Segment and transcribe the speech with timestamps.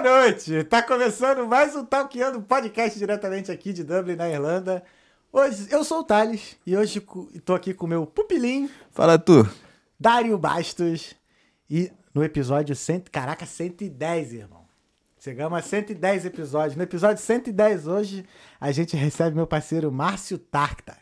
[0.00, 0.62] Boa noite!
[0.62, 4.80] Tá começando mais um Talkando podcast diretamente aqui de Dublin, na Irlanda.
[5.32, 7.04] Hoje eu sou o Thales e hoje
[7.44, 9.44] tô aqui com o meu pupilim, Fala tu.
[9.98, 11.16] Dário Bastos.
[11.68, 14.64] E no episódio 100, caraca, 110, irmão.
[15.18, 16.76] Chegamos a 110 episódios.
[16.76, 18.24] No episódio 110 hoje,
[18.60, 20.96] a gente recebe meu parceiro Márcio Tarkta.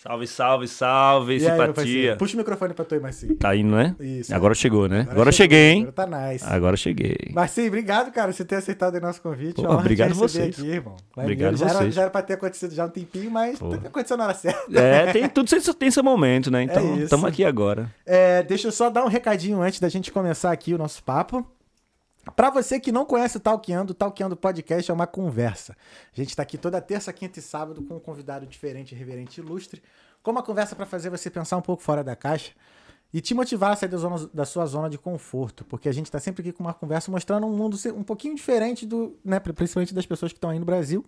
[0.00, 1.74] Salve, salve, salve, E aí, simpatia.
[1.74, 2.16] parceiro?
[2.18, 3.34] Puxa o microfone pra tu aí, Marcinho.
[3.34, 3.96] Tá indo, né?
[3.98, 4.32] Isso.
[4.32, 5.00] Agora chegou, né?
[5.10, 5.88] Agora, eu chegou, cheguei, hein?
[5.88, 6.44] Agora tá nice.
[6.46, 7.16] Agora cheguei.
[7.32, 9.54] Marcinho, obrigado, cara, por você ter aceitado o nosso convite.
[9.60, 10.56] Pô, É obrigado vocês.
[10.56, 10.94] Aqui, irmão.
[11.16, 11.94] Obrigado já Era, vocês.
[11.96, 13.72] já era pra ter acontecido já um tempinho, mas Pô.
[13.74, 14.78] aconteceu na hora certa.
[14.80, 16.62] É, tem, tudo tem, tem seu momento, né?
[16.68, 17.02] Então, É isso.
[17.04, 17.90] estamos aqui agora.
[18.06, 21.44] É, deixa eu só dar um recadinho antes da gente começar aqui o nosso papo.
[22.30, 25.76] Pra você que não conhece o Talkeando, o Talkeando Podcast é uma conversa.
[26.12, 29.82] A gente tá aqui toda terça, quinta e sábado com um convidado diferente, reverente ilustre.
[30.22, 32.52] Com uma conversa pra fazer você pensar um pouco fora da caixa
[33.12, 35.64] e te motivar a sair da, zona- da sua zona de conforto.
[35.64, 38.84] Porque a gente tá sempre aqui com uma conversa mostrando um mundo um pouquinho diferente
[38.84, 41.04] do, né, principalmente das pessoas que estão aí no Brasil.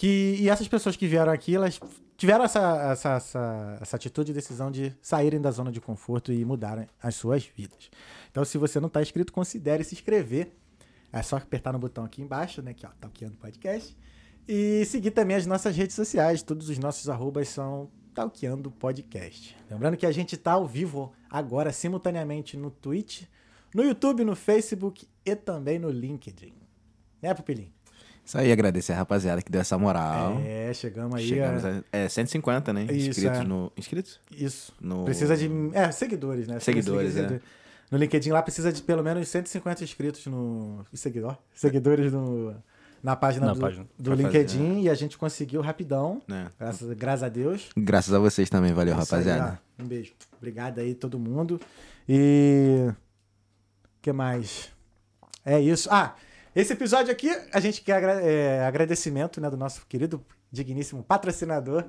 [0.00, 1.78] Que, e essas pessoas que vieram aqui, elas
[2.16, 6.42] tiveram essa, essa, essa, essa atitude e decisão de saírem da zona de conforto e
[6.42, 7.90] mudarem as suas vidas.
[8.30, 10.56] Então, se você não está inscrito, considere se inscrever.
[11.12, 12.72] É só apertar no botão aqui embaixo, né?
[12.72, 13.94] Que ó, Talkeando Podcast.
[14.48, 16.42] E seguir também as nossas redes sociais.
[16.42, 19.54] Todos os nossos arrobas são Talkeando Podcast.
[19.70, 23.24] Lembrando que a gente está ao vivo agora, simultaneamente, no Twitch,
[23.74, 26.54] no YouTube, no Facebook e também no LinkedIn.
[27.20, 27.78] Né, Pupilinho?
[28.24, 30.40] Isso aí, agradecer a rapaziada que deu essa moral.
[30.44, 31.26] É, chegamos aí.
[31.26, 31.82] Chegamos a...
[31.92, 32.84] a, é 150, né?
[32.84, 33.44] Isso, inscritos é.
[33.44, 33.72] no.
[33.76, 34.20] Inscritos?
[34.30, 34.72] Isso.
[34.80, 35.04] No...
[35.04, 35.50] Precisa de.
[35.72, 36.60] É, seguidores, né?
[36.60, 37.40] Seguidores, é.
[37.90, 40.84] No LinkedIn lá precisa de pelo menos 150 inscritos no.
[40.92, 41.36] Seguidor?
[41.52, 42.54] Seguidores no,
[43.02, 43.86] na página Na do, página.
[43.98, 46.22] do LinkedIn e a gente conseguiu rapidão.
[46.28, 46.50] né?
[46.58, 47.68] Graças, graças a Deus.
[47.76, 49.60] Graças a vocês também, valeu, Isso aí, rapaziada.
[49.78, 49.82] ó.
[49.82, 50.12] um beijo.
[50.38, 51.60] Obrigado aí, todo mundo.
[52.08, 52.86] E.
[52.90, 54.70] O que mais?
[55.44, 55.88] É isso.
[55.90, 56.14] Ah,
[56.54, 61.84] esse episódio aqui, a gente quer agra- é, agradecimento né, do nosso querido, digníssimo patrocinador,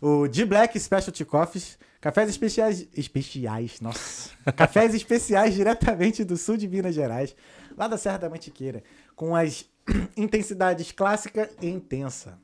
[0.00, 1.78] o D Black Specialty Coffees.
[2.00, 2.86] Cafés especiais.
[2.94, 4.30] Especiais, nossa.
[4.52, 7.34] Cafés especiais diretamente do sul de Minas Gerais,
[7.76, 8.82] lá da Serra da Mantiqueira,
[9.14, 9.68] com as
[10.16, 12.38] intensidades clássica e intensa.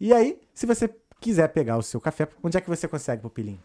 [0.00, 3.62] E aí, se você quiser pegar o seu café, onde é que você consegue, Pupilinho?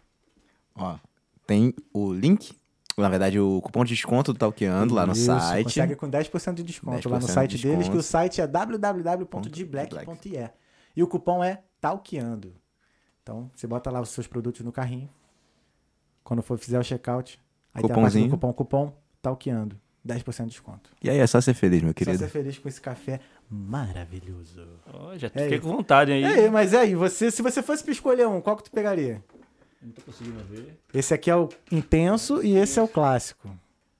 [0.75, 0.97] Ó,
[1.45, 2.57] tem o link,
[3.01, 5.65] na verdade, o cupom de desconto do Talkeando lá no Isso, site.
[5.65, 8.47] Consegue com 10% de desconto lá no 10% de site deles, que o site é
[8.47, 10.49] www.dblack.ie.
[10.95, 12.53] E o cupom é Talkeando.
[13.23, 15.09] Então, você bota lá os seus produtos no carrinho.
[16.23, 17.39] Quando for fizer o checkout,
[17.73, 18.29] aí tem a parte do Cupomzinho.
[18.29, 19.79] cupom, cupom Talkeando.
[20.07, 20.89] 10% de desconto.
[21.03, 22.17] E aí é só ser feliz, meu Só querido.
[22.17, 24.65] ser feliz com esse café maravilhoso.
[24.93, 25.61] Ó, já É fiquei isso.
[25.67, 26.23] com vontade aí.
[26.23, 29.21] Aí, mas e aí, você, se você fosse pra escolher um, qual que tu pegaria?
[29.81, 30.77] Não tô conseguindo ver.
[30.93, 33.49] Esse aqui é o intenso e esse é o clássico.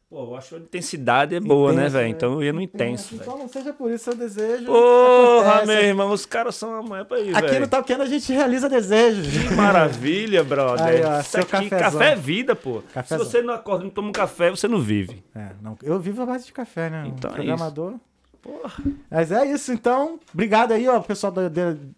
[0.09, 2.03] Pô, eu acho que a intensidade é boa, né, Intenso, velho?
[2.05, 2.09] né?
[2.09, 4.65] Então eu ia no intenso, Então não seja por isso seu desejo.
[4.65, 5.67] Porra, acontece.
[5.67, 7.67] meu irmão, os caras são amanhã pra ir, Aqui no velho.
[7.67, 9.27] Talkando a gente realiza desejos.
[9.27, 10.83] Que maravilha, brother.
[10.83, 12.81] Aí, ó, Isso seu aqui, café é vida, pô.
[12.91, 13.23] Cafezão.
[13.23, 15.23] Se você não acorda e não toma um café, você não vive.
[15.35, 17.03] É, não, eu vivo a base de café, né?
[17.05, 17.93] Então um é programador.
[18.41, 18.83] Porra.
[19.11, 20.19] Mas é isso, então.
[20.33, 21.31] Obrigado aí, ó, pessoal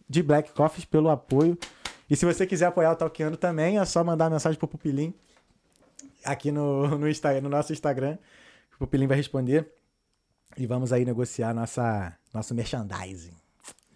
[0.10, 1.58] de, Black Coffees pelo apoio.
[2.12, 5.14] E se você quiser apoiar o Talkando também, é só mandar mensagem pro Pupilim
[6.26, 8.18] aqui no, no, no nosso Instagram.
[8.76, 9.72] O Pupilim vai responder.
[10.58, 13.32] E vamos aí negociar nossa, nosso merchandising.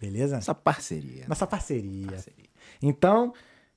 [0.00, 0.38] Beleza?
[0.38, 1.26] Essa parceria.
[1.28, 2.12] Nossa parceria.
[2.12, 2.48] Parceria.
[2.80, 3.34] Então,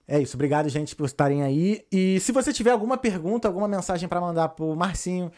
[0.07, 0.37] é isso.
[0.37, 1.85] Obrigado, gente, por estarem aí.
[1.91, 5.29] E se você tiver alguma pergunta, alguma mensagem para mandar pro Marcinho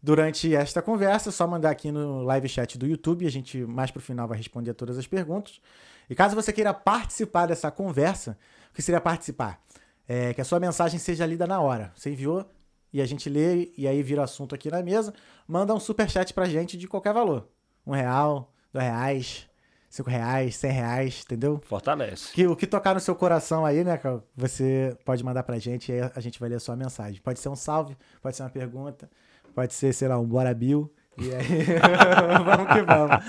[0.00, 3.26] durante esta conversa, é só mandar aqui no live chat do YouTube.
[3.26, 5.60] A gente, mais pro final, vai responder a todas as perguntas.
[6.08, 8.38] E caso você queira participar dessa conversa,
[8.70, 9.60] o que seria participar?
[10.06, 11.92] É que a sua mensagem seja lida na hora.
[11.94, 12.44] Você enviou
[12.92, 15.14] e a gente lê e aí vira assunto aqui na mesa.
[15.48, 17.48] Manda um superchat pra gente de qualquer valor.
[17.86, 19.48] Um real, dois reais,
[19.88, 21.60] cinco reais, cem reais, entendeu?
[21.64, 22.32] Fortalece.
[22.32, 25.90] Que, o que tocar no seu coração aí, né, cara, você pode mandar pra gente
[25.90, 27.20] e aí a gente vai ler a sua mensagem.
[27.22, 29.08] Pode ser um salve, pode ser uma pergunta,
[29.54, 30.92] pode ser, sei lá, um Bora Bill.
[31.18, 31.64] E aí,
[32.44, 33.24] vamos que vamos.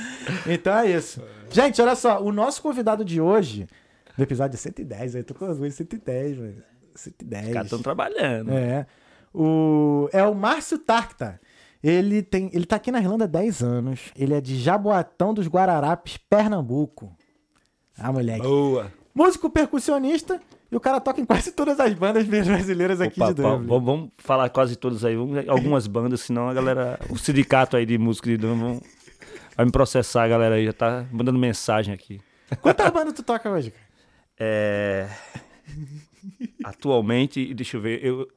[0.48, 1.22] Então é isso.
[1.52, 3.68] Gente, olha só, o nosso convidado de hoje,
[4.18, 6.64] no episódio 110, aí tô com orgulho, 110, velho.
[6.96, 7.48] 110.
[7.48, 8.52] Os caras estão trabalhando.
[8.52, 8.88] É.
[9.34, 11.40] O, é o Márcio Tarkta.
[11.84, 14.12] Ele, tem, ele tá aqui na Irlanda há 10 anos.
[14.18, 17.16] Ele é de Jaboatão dos Guararapes, Pernambuco.
[17.98, 18.42] Ah, moleque.
[18.42, 18.92] Boa.
[19.14, 20.42] Músico percussionista
[20.76, 23.66] e o cara toca em quase todas as bandas brasileiras aqui Opa, de Dublin.
[23.66, 25.16] vamos, vamos falar quase todas aí.
[25.48, 27.00] algumas bandas, senão a galera.
[27.10, 28.82] O sindicato aí de música de Dublin
[29.56, 32.20] vai me processar, a galera aí já tá mandando mensagem aqui.
[32.62, 33.86] Quantas bandas tu toca hoje, cara?
[34.38, 35.10] É.
[36.62, 38.28] Atualmente, deixa eu ver, eu.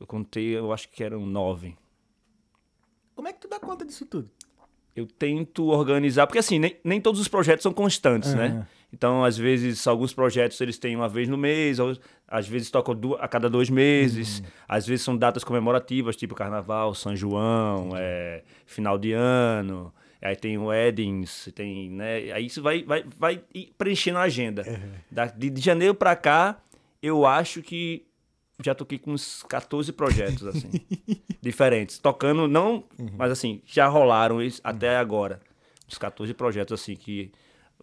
[0.00, 1.76] Eu contei, eu acho que eram nove.
[3.14, 4.30] Como é que tu dá conta disso tudo?
[4.96, 8.48] eu tento organizar, porque assim, nem, nem todos os projetos são constantes, Aham.
[8.48, 8.66] né?
[8.94, 11.96] Então, às vezes, alguns projetos eles têm uma vez no mês, ou,
[12.28, 17.16] às vezes tocam a cada dois meses, às vezes são datas comemorativas, tipo Carnaval, São
[17.16, 19.92] João, é, final de ano,
[20.22, 22.30] aí tem weddings, tem, né?
[22.32, 23.42] Aí isso vai, vai, vai
[23.76, 24.62] preenchendo a agenda.
[25.10, 26.56] Da- de, de janeiro pra cá,
[27.02, 28.06] eu acho que
[28.64, 30.70] já toquei com uns 14 projetos, assim,
[31.42, 31.98] diferentes.
[31.98, 32.84] Tocando, não,
[33.18, 35.40] mas assim, já rolaram isso até agora.
[35.90, 37.32] Uns 14 projetos, assim, que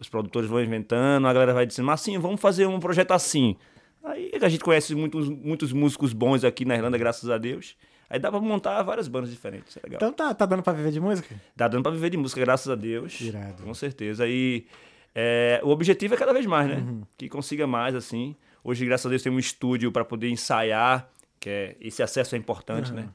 [0.02, 3.56] os produtores vão inventando, a galera vai dizendo, mas assim, vamos fazer um projeto assim.
[4.04, 7.76] Aí a gente conhece muitos, muitos músicos bons aqui na Irlanda, graças a Deus.
[8.10, 9.96] Aí dá pra montar várias bandas diferentes, é legal.
[9.96, 11.34] Então tá, tá dando pra viver de música?
[11.56, 13.18] Dá dando pra viver de música, graças a Deus.
[13.20, 13.62] Irado.
[13.62, 14.26] Com certeza.
[14.28, 14.66] E
[15.14, 16.76] é, o objetivo é cada vez mais, né?
[16.76, 17.02] Uhum.
[17.16, 18.36] Que consiga mais, assim.
[18.62, 21.08] Hoje, graças a Deus, tem um estúdio para poder ensaiar,
[21.40, 23.08] que é, esse acesso é importante, né?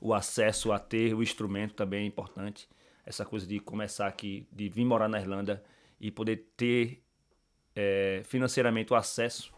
[0.00, 2.68] O acesso a ter o instrumento também é importante.
[3.04, 5.62] Essa coisa de começar aqui, de vir morar na Irlanda
[6.00, 7.02] e poder ter
[7.74, 9.52] é, financeiramente o acesso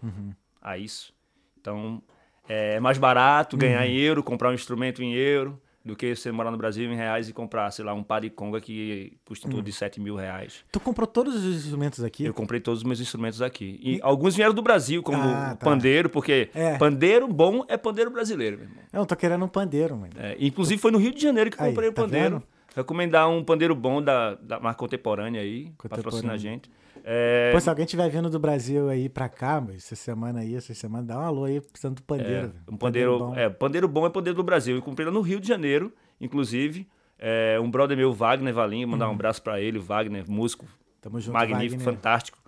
[0.62, 1.12] a isso.
[1.60, 2.02] Então,
[2.48, 6.50] é mais barato ganhar em euro, comprar um instrumento em euro, do que você morar
[6.50, 9.50] no Brasil em reais e comprar, sei lá, um par de conga que custa em
[9.50, 10.64] torno de 7 mil reais.
[10.72, 12.24] Tu comprou todos os instrumentos aqui?
[12.24, 13.78] Eu comprei todos os meus instrumentos aqui.
[13.82, 15.66] E alguns vieram do Brasil, como Ah, tá.
[15.66, 16.78] pandeiro, porque É.
[16.78, 18.82] pandeiro bom é pandeiro brasileiro, meu irmão.
[18.94, 20.14] Eu tô querendo um pandeiro, mano.
[20.16, 22.36] É, inclusive foi no Rio de Janeiro que eu Aí, comprei o tá pandeiro.
[22.36, 22.46] vendo?
[22.74, 26.70] Recomendar um pandeiro bom da, da marca contemporânea aí, patrocina a gente.
[27.04, 30.54] É, Pô, se alguém tiver vindo do Brasil aí pra cá, mas essa semana aí,
[30.54, 32.48] essa semana, dá um alô aí precisando do pandeiro.
[32.48, 32.54] velho.
[32.70, 33.36] um pandeiro, bom.
[33.36, 34.76] é, pandeiro bom é pandeiro do Brasil.
[34.76, 36.88] Eu comprei lá no Rio de Janeiro, inclusive.
[37.18, 40.66] É, um brother meu, Wagner Valinho, mandar um abraço pra ele, Wagner, músico
[41.00, 41.94] Tamo junto, magnífico, Wagner.
[41.94, 42.38] fantástico,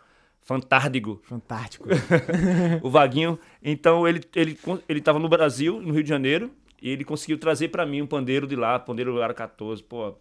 [0.40, 1.20] fantárdigo.
[1.24, 1.88] Fantástico.
[2.82, 3.38] o Vaguinho.
[3.62, 4.58] Então ele, ele,
[4.88, 6.50] ele tava no Brasil, no Rio de Janeiro,
[6.80, 10.14] e ele conseguiu trazer pra mim um pandeiro de lá, pandeiro Ara 14, pô,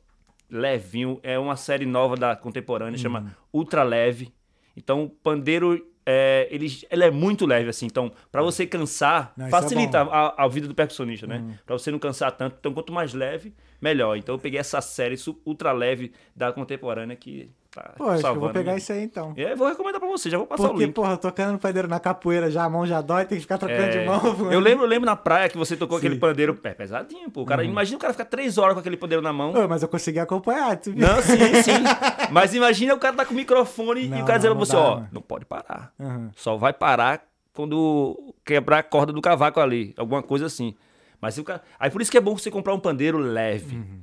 [0.49, 1.19] levinho.
[1.23, 4.33] É uma série nova da contemporânea, chama Ultra Leve.
[4.75, 5.85] Então o pandeiro.
[6.07, 7.87] É, ele, ele é muito leve, assim.
[7.87, 10.11] Então, pra você cansar, Não, é facilita bom.
[10.11, 11.39] a, a vida do percussionista, né?
[11.39, 11.55] Uhum.
[11.65, 12.57] Pra você não cansar tanto.
[12.59, 14.15] Então, quanto mais leve, melhor.
[14.15, 18.39] Então, eu peguei essa série ultra leve da contemporânea que tá Pô, acho que eu
[18.39, 19.33] vou pegar isso aí então.
[19.37, 20.93] E aí, eu vou recomendar pra você, já vou passar o Porque, link.
[20.95, 23.97] porra, tocando pandeiro na capoeira já, a mão já dói, tem que ficar trocando de
[23.99, 24.21] É, mão.
[24.21, 24.51] mano.
[24.53, 26.05] eu lembro, eu lembro na praia que você tocou Sim.
[26.05, 26.11] Uhum.
[26.13, 27.41] aquele pandeiro pé pesadinho, pô.
[27.41, 29.53] O cara, Imagina o cara ficar três horas com aquele pandeiro na mão.
[29.53, 31.05] Ô, mas eu consegui acompanhar, tu viu?
[31.05, 31.71] Não, sim, sim.
[32.31, 34.75] Mas imagina o cara tá com o microfone e Não, o cara dizendo pra você,
[34.75, 35.09] ó, mano.
[35.11, 35.91] não pode parar.
[35.99, 36.31] Uhum.
[36.35, 37.21] Só vai parar
[37.53, 39.93] quando quebrar a corda do cavaco ali.
[39.97, 40.75] Alguma coisa assim.
[41.21, 41.61] Mas se o cara...
[41.79, 43.75] Aí por isso que é bom você comprar um pandeiro leve.
[43.75, 44.01] Uhum.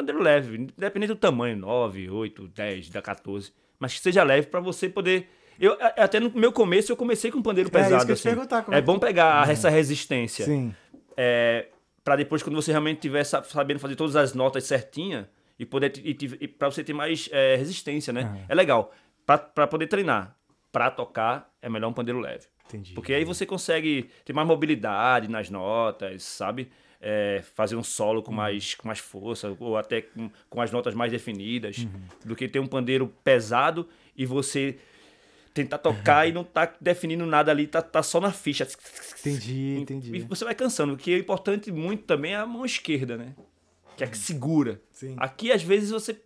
[0.00, 3.52] Pandeiro leve, independente do tamanho, 9, 8, 10, da 14.
[3.78, 5.28] Mas que seja leve pra você poder.
[5.58, 8.12] Eu, até no meu começo, eu comecei com um pandeiro É, pesado.
[8.12, 8.28] assim.
[8.30, 10.44] é é bom pegar essa resistência.
[10.46, 10.74] Sim.
[11.16, 11.66] É,
[12.02, 15.92] para depois, quando você realmente tiver sa- sabendo fazer todas as notas certinha e poder
[16.02, 18.22] e, e para você ter mais é, resistência, né?
[18.22, 18.38] Aham.
[18.48, 18.92] É legal.
[19.26, 20.34] Pra poder treinar,
[20.72, 22.46] pra tocar, é melhor um pandeiro leve.
[22.66, 22.94] Entendi.
[22.94, 26.70] Porque aí você consegue ter mais mobilidade nas notas, sabe?
[27.00, 30.94] É, fazer um solo com mais, com mais força, ou até com, com as notas
[30.94, 31.86] mais definidas,
[32.24, 34.78] do que ter um pandeiro pesado e você
[35.54, 38.68] tentar tocar e não tá definindo nada ali, tá, tá só na ficha.
[39.20, 40.20] Entendi, E entendi.
[40.20, 43.34] você vai cansando, o importante muito também é a mão esquerda, né?
[43.96, 44.80] Que é a que segura.
[44.92, 45.14] Sim.
[45.18, 46.20] Aqui, às vezes, você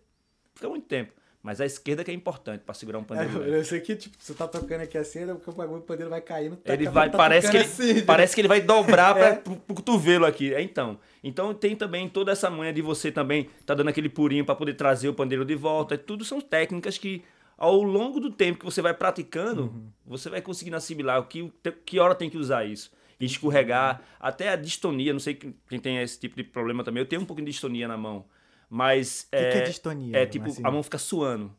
[0.53, 1.11] fica muito tempo.
[1.45, 3.37] Mas a esquerda que é importante pra segurar um É, pandeiro.
[3.37, 3.57] leve.
[3.59, 6.19] eu sei que, tipo, você tá tocando aqui assim, aí o bagulho do pandeiro vai
[6.19, 6.55] caindo.
[6.55, 9.35] tá- Ele vai, tá parece, que ele, assim, parece que ele vai dobrar pra, É.
[9.35, 10.55] pro, pro cotovelo aqui.
[10.55, 10.97] É, então.
[11.23, 14.73] Então tem também toda essa manha de você também tá dando aquele purinho pra poder
[14.73, 15.95] trazer o pandeiro de volta.
[15.99, 17.21] Tudo são técnicas que
[17.55, 19.87] ao longo do tempo que você vai praticando, Uhum.
[20.03, 21.53] você vai conseguindo assimilar o que,
[21.85, 22.91] que hora tem que usar isso.
[23.19, 27.01] E escorregar, até a distonia, não sei quem quem tem esse tipo de problema também.
[27.03, 28.25] Eu tenho um pouquinho de distonia na mão.
[28.69, 30.61] Mas que é, é distonia, É tipo, assim?
[30.63, 31.51] a mão fica suando.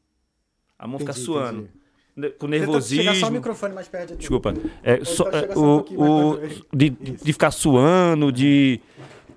[0.78, 1.58] A mão fica Entendi, suando.
[1.62, 1.72] entendi.
[2.16, 3.04] Ne- Com nervosismo.
[3.04, 4.16] chegar só o microfone mais perto de.
[4.16, 4.54] Desculpa.
[4.82, 6.38] É, só- então é, só um o, o,
[6.74, 8.80] de, de, de ficar suando, de.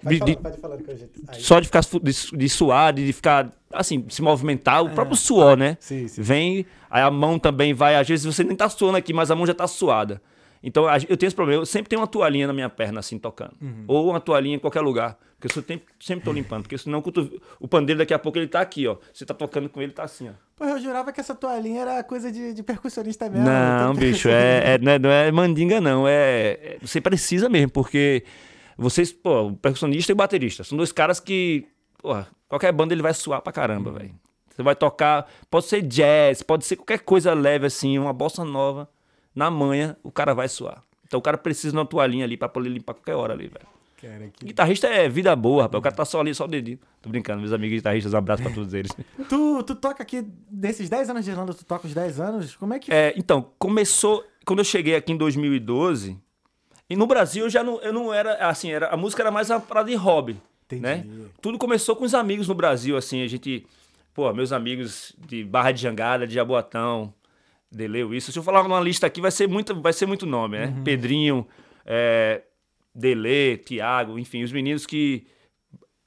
[0.02, 4.06] Pode de- falar, de- falar que só de ficar de, de suar, de ficar assim,
[4.10, 5.76] se movimentar, o próprio suor, né?
[5.82, 6.22] Sim, sim.
[6.22, 9.36] Vem, aí a mão também vai, às vezes você nem tá suando aqui, mas a
[9.36, 10.22] mão já tá suada.
[10.64, 13.56] Então eu tenho esse problema, eu sempre tenho uma toalhinha na minha perna assim tocando.
[13.62, 13.84] Uhum.
[13.88, 17.02] Ou uma toalhinha em qualquer lugar, porque eu sempre, sempre tô limpando, porque senão
[17.62, 18.98] o pandeiro daqui a pouco ele tá aqui, ó.
[19.14, 20.34] Você tá tocando com ele, tá assim, ó.
[20.58, 23.46] Pô, eu jurava que essa toalhinha era coisa de, de percussionista mesmo.
[23.46, 26.06] Não, bicho, é, é- não, é, não é mandinga, não.
[26.06, 26.12] É,
[26.62, 28.26] é- Você precisa mesmo, porque
[28.78, 31.66] vocês, pô, o percussionista e o baterista são dois caras que,
[32.00, 34.14] porra, qualquer banda ele vai suar pra caramba, velho.
[34.54, 38.90] Você vai tocar, pode ser jazz, pode ser qualquer coisa leve assim, uma bossa nova,
[39.34, 40.84] na manha, o cara vai suar.
[41.08, 43.79] Então o cara precisa de uma toalhinha ali pra poder limpar qualquer hora ali, velho.
[44.02, 44.46] Cara, que...
[44.46, 45.80] Guitarrista é vida boa, rapaz.
[45.80, 46.80] O cara tá só ali, só o dedinho.
[47.02, 48.92] Tô brincando, meus amigos guitarristas, um abraço pra todos eles.
[49.28, 52.74] Tu, tu toca aqui, desses 10 anos de Irlanda, tu toca os 10 anos, como
[52.74, 52.92] é que...
[52.92, 54.26] É, então, começou.
[54.46, 56.18] Quando eu cheguei aqui em 2012,
[56.90, 58.34] e no Brasil eu já não, eu não era.
[58.48, 60.42] Assim, era, a música era mais uma parada de hobby.
[60.66, 60.82] Entendi.
[60.82, 61.06] Né?
[61.40, 63.66] Tudo começou com os amigos no Brasil, assim, a gente.
[64.14, 67.14] Pô, meus amigos de Barra de Jangada, de Jaboatão,
[67.72, 68.32] Deleu, isso.
[68.32, 70.74] Se eu falar uma lista aqui, vai ser muito, vai ser muito nome, né?
[70.84, 71.48] Pedrinho,
[71.86, 72.42] é,
[72.94, 75.28] Dele, Tiago, enfim, os meninos que.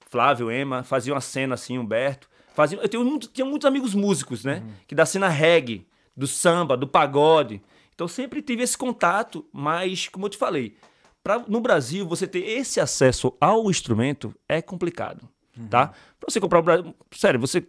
[0.09, 2.29] Flávio, Ema, faziam a cena assim, Humberto.
[2.55, 4.63] Faziam, eu tenho tinha muitos amigos músicos, né?
[4.87, 7.63] Que da cena reggae, do samba, do pagode.
[7.95, 10.77] Então sempre tive esse contato, mas, como eu te falei,
[11.23, 15.29] pra, no Brasil, você ter esse acesso ao instrumento é complicado,
[15.71, 15.89] tá?
[15.89, 16.95] Pra você comprar o Brasil.
[17.13, 17.67] Sério, você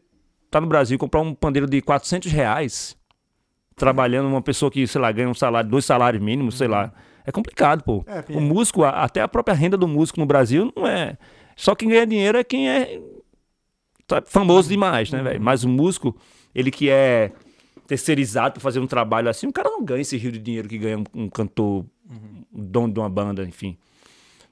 [0.50, 2.98] tá no Brasil comprar um pandeiro de 400 reais,
[3.75, 6.93] trabalhando uma pessoa que, sei lá, ganha um salário, dois salários mínimos, sei lá.
[7.25, 8.03] É complicado, pô.
[8.08, 11.18] É, o músico, a- até a própria renda do músico no Brasil não é.
[11.56, 13.00] Só quem ganha dinheiro é quem é
[14.08, 15.42] tá famoso demais, né, velho?
[15.42, 16.15] Mas o músico,
[16.53, 17.32] ele que é
[17.88, 20.77] terceirizado pra fazer um trabalho assim, o cara não ganha esse rio de dinheiro que
[20.77, 23.77] ganha um, cantor, um dono de uma banda, enfim.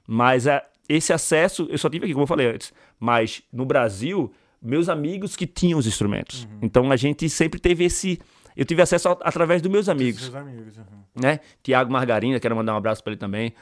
[0.06, 2.72] Mas é, esse acesso eu só tive aqui, como eu falei antes.
[2.98, 6.46] Mas no Brasil, meus amigos que tinham os instrumentos.
[6.60, 8.18] Então a gente sempre teve esse.
[8.56, 10.84] Eu tive acesso a- através dos meus amigos Seus amigos, uhum.
[11.22, 11.40] né?
[11.62, 13.52] Tiago Margarina, quero mandar um abraço para ele também.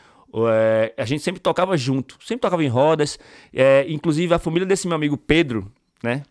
[0.48, 3.18] É, a gente sempre tocava junto, sempre tocava em rodas.
[3.52, 5.70] É, inclusive a família desse meu amigo Pedro,
[6.02, 6.22] né?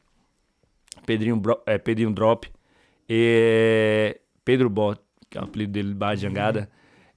[1.05, 2.49] Pedrinho, é, Pedrinho Drop,
[3.09, 4.99] é, Pedro Bot,
[5.29, 6.69] que é o apelido dele de Barra de Jangada.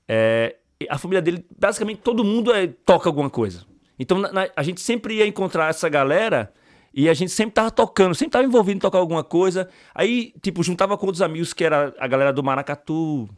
[0.08, 0.56] É,
[0.88, 3.64] a família dele, basicamente todo mundo é, toca alguma coisa.
[3.98, 6.52] Então na- na- a gente sempre ia encontrar essa galera
[6.94, 9.68] e a gente sempre tava tocando, sempre tava envolvido em tocar alguma coisa.
[9.94, 13.28] Aí, tipo, juntava com outros amigos que era a galera do Maracatu,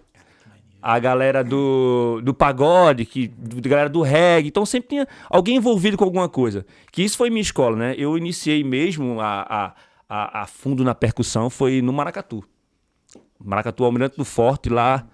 [0.83, 4.49] a galera do, do pagode, que, a galera do reggae.
[4.49, 6.67] Então sempre tinha alguém envolvido com alguma coisa.
[6.91, 7.95] Que isso foi minha escola, né?
[7.97, 9.75] Eu iniciei mesmo a, a,
[10.09, 12.45] a, a fundo na percussão, foi no Maracatu.
[13.39, 15.07] Maracatu Almirante do Forte, lá,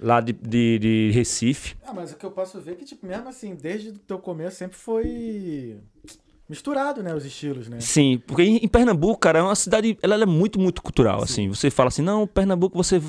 [0.00, 1.76] lá de, de, de Recife.
[1.86, 4.18] Ah, mas o que eu posso ver é que, tipo, mesmo assim, desde o teu
[4.18, 5.76] começo sempre foi
[6.48, 7.80] misturado, né, os estilos, né?
[7.80, 11.48] Sim, porque em, Pernambuco, cara, é uma cidade, ela, ela é muito, muito cultural, assim.
[11.48, 13.00] Você fala assim, não, Pernambuco você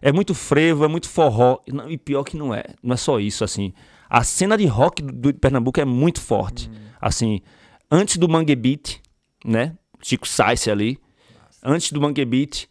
[0.00, 1.58] é muito frevo, é muito forró.
[1.66, 3.72] E não- E pior que não é, não é só isso, assim.
[4.08, 6.70] A cena de rock do, do Pernambuco é muito forte.
[7.00, 7.40] Assim,
[7.90, 8.98] antes do Mangue Beat,
[9.44, 9.76] né?
[10.02, 10.98] Chico Sainz ali,
[11.62, 12.66] antes do Mangue Beat,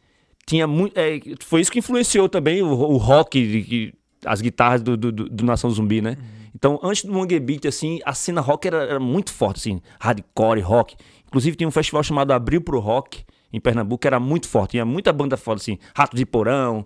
[0.47, 0.97] tinha muito.
[0.97, 3.93] é, foi isso que influenciou também o, o rock, de- que-
[4.25, 6.17] as guitarras do, do, do- do Nação Zumbi, né?
[6.56, 10.62] Então, antes do Mangue Beat, assim, a cena rock era, era muito forte, assim, hardcore,
[10.62, 10.96] rock.
[11.27, 14.72] Inclusive, tinha um festival chamado Abril pro Rock, em Pernambuco, que era muito forte.
[14.72, 16.86] Tinha muita banda foda, assim, Rato de Porão,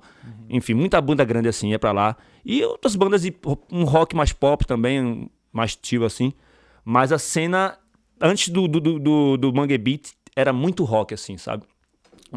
[0.49, 2.15] enfim, muita banda grande, assim, ia pra lá.
[2.45, 3.33] E outras bandas de
[3.71, 6.33] um rock mais pop também, mais tio, assim.
[6.83, 7.77] Mas a cena,
[8.19, 11.65] antes do, do, do, do, do Mangue Beat, era muito rock, assim, sabe?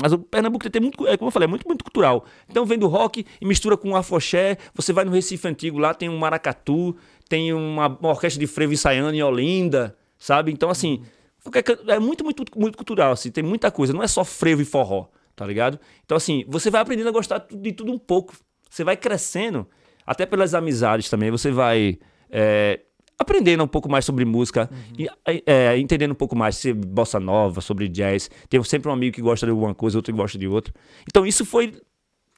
[0.01, 2.27] Mas o Pernambuco tem muito, é como eu falei, é muito, muito cultural.
[2.51, 4.59] Então vem do rock e mistura com o afoxé.
[4.75, 6.95] Você vai no Recife Antigo, lá tem um maracatu,
[7.29, 10.53] tem uma, uma orquestra de frevo ensaiando em Olinda, sabe?
[10.53, 11.03] Então, assim,
[11.43, 13.31] qualquer can- é muito, muito, muito cultural, assim.
[13.31, 15.79] Tem muita coisa, não é só frevo e forró, tá ligado?
[16.05, 18.35] Então, assim, você vai aprendendo a gostar de tudo um pouco.
[18.71, 19.67] Você vai crescendo,
[20.07, 21.99] até pelas amizades também, você vai...
[22.31, 22.81] é,
[23.19, 24.69] aprendendo um pouco mais sobre música
[24.99, 25.09] e
[25.47, 28.31] é, entendendo um pouco mais sobre bossa nova, sobre jazz.
[28.47, 30.75] Tem sempre um amigo que gosta de alguma coisa, outro que gosta de outra.
[31.09, 31.81] Então isso foi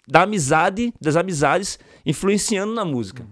[0.06, 3.26] da amizade, das amizades influenciando na música.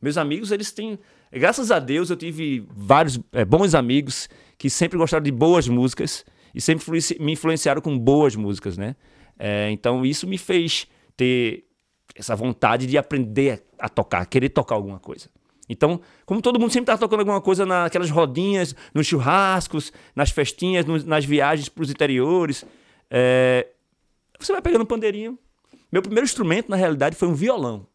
[0.00, 0.98] Meus amigos, eles têm,
[1.32, 6.24] graças a Deus, eu tive vários é, bons amigos que sempre gostaram de boas músicas
[6.54, 6.84] e sempre
[7.20, 8.96] me influenciaram com boas músicas, né?
[9.38, 11.64] É, então isso me fez ter
[12.14, 15.28] essa vontade de aprender a tocar, querer tocar alguma coisa.
[15.68, 20.84] Então, como todo mundo sempre tá tocando alguma coisa naquelas rodinhas, nos churrascos, nas festinhas,
[20.84, 22.64] nos- nas viagens para os interiores,
[23.08, 23.68] é,
[24.38, 25.38] você vai pegando um pandeirinho.
[25.92, 27.86] Meu primeiro instrumento, na realidade, foi um violão.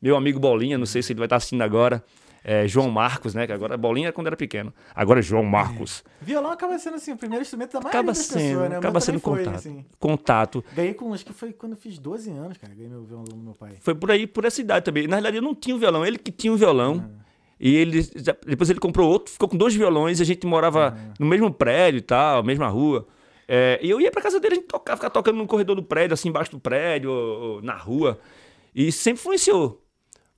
[0.00, 2.02] Meu amigo Bolinha, não sei se ele vai estar assistindo agora,
[2.42, 3.46] é, João Marcos, né?
[3.46, 4.72] Que agora Bolinha é quando era pequeno.
[4.94, 6.02] Agora é João Marcos.
[6.22, 8.76] Violão acaba sendo, assim, o primeiro instrumento da maioria Acaba das sendo, pessoas, né?
[8.76, 9.54] O acaba sendo foi, contato.
[9.56, 9.84] assim.
[9.98, 10.64] Contato.
[10.74, 12.72] Ganhei com, acho que foi quando eu fiz 12 anos, cara.
[12.74, 13.72] Ganhei meu violão do meu pai.
[13.80, 15.04] Foi por aí, por essa idade também.
[15.06, 17.10] Na realidade, eu não tinha um violão, ele que tinha um violão.
[17.58, 18.02] E ele
[18.46, 21.98] depois ele comprou outro, ficou com dois violões e a gente morava no mesmo prédio
[21.98, 23.06] e tal, mesma rua.
[23.46, 25.82] É, e eu ia pra casa dele, a gente tocava, ficava tocando no corredor do
[25.82, 28.18] prédio, assim, embaixo do prédio, ou, ou na rua.
[28.74, 29.79] E sempre influenciou.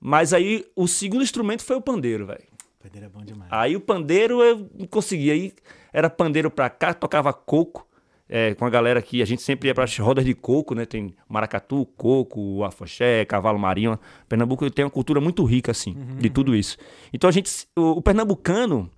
[0.04, 2.42] Mas aí o segundo instrumento foi o pandeiro, velho.
[2.82, 3.48] Pandeiro é bom demais.
[3.52, 5.32] Aí o pandeiro eu não conseguia.
[5.32, 5.52] Aí
[5.92, 7.86] era pandeiro pra cá, tocava coco.
[8.28, 10.86] é, com a galera aqui, a gente sempre ia para as rodas de coco, né?
[10.86, 13.98] Tem maracatu, coco, afoxé, cavalo marinho.
[14.26, 16.78] Pernambuco tem uma cultura muito rica, assim, de tudo isso.
[17.12, 18.90] Então a gente, o, o pernambucano,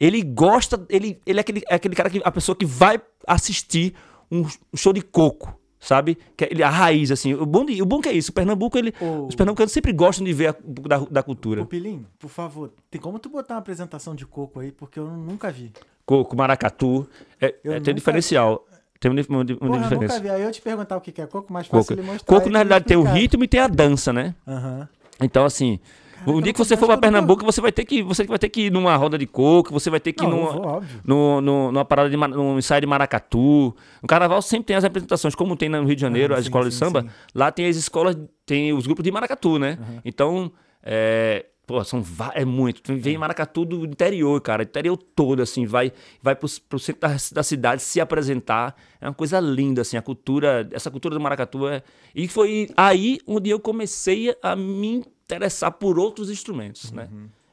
[0.00, 3.94] ele gosta, ele, ele é, aquele, é aquele cara que, a pessoa que vai assistir
[4.32, 5.59] um show de coco.
[5.80, 6.18] Sabe?
[6.36, 7.32] Que é ele, a raiz, assim.
[7.32, 8.30] O bom, de- o bom que é isso.
[8.30, 11.62] O Pernambuco, ele, O- os pernambucanos sempre gostam de ver a, da, da cultura.
[11.62, 14.70] Ô, Pilim, por favor, tem como tu botar uma apresentação de coco aí?
[14.72, 15.72] Porque eu nunca vi.
[16.04, 17.08] Coco, maracatu.
[17.40, 18.66] É, Eu é, tem diferencial.
[19.00, 20.14] Tem uma, uma, uma Porra, eu diferença.
[20.14, 20.28] nunca vi.
[20.28, 22.26] Aí eu te perguntar o que é coco, mais Coco, fácil ele mostrar.
[22.26, 24.34] coco na tu realidade, tem o ritmo e tem a dança, né?
[24.46, 24.86] Aham.
[25.22, 25.80] Então, assim,
[26.24, 28.48] Caraca, um dia que você for do Pernambuco, você vai ter que você vai ter
[28.48, 31.72] que ir numa roda de coco, você vai ter que ir numa, vou, no, no,
[31.72, 33.74] numa parada de num ensaio de maracatu.
[34.02, 36.48] No carnaval sempre tem as apresentações, como tem no Rio de Janeiro, Ah, as sim,
[36.48, 37.02] escolas de sim, samba.
[37.02, 37.08] sim.
[37.34, 39.78] Lá tem as escolas, tem os grupos de maracatu, né?
[40.04, 40.50] Então,
[40.82, 42.02] é, pô, são
[42.34, 42.82] é muito.
[42.96, 47.42] Vem maracatu do interior, cara, interior todo, assim, vai vai pro, pro centro da, da
[47.42, 48.74] cidade se apresentar.
[49.00, 51.82] É uma coisa linda, assim, a cultura, essa cultura do maracatu é.
[52.14, 55.04] E foi aí onde eu comecei a me
[55.36, 57.08] interessar por outros instrumentos, né?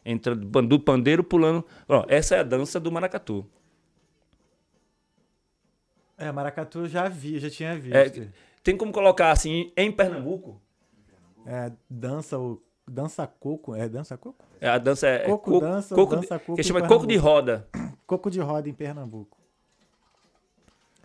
[0.05, 1.63] Entrando do pandeiro pulando.
[1.87, 3.45] Ó, essa é a dança do maracatu.
[6.17, 7.95] É, maracatu eu já vi, já tinha visto.
[8.21, 8.27] É,
[8.63, 10.59] tem como colocar assim em Pernambuco?
[11.45, 14.43] É, dança o dança coco, é dança coco?
[14.59, 17.01] É, A dança é Coco co- dança, coco dança coco que chama Pernambuco.
[17.01, 17.67] coco de roda.
[18.07, 19.37] Coco de roda em Pernambuco.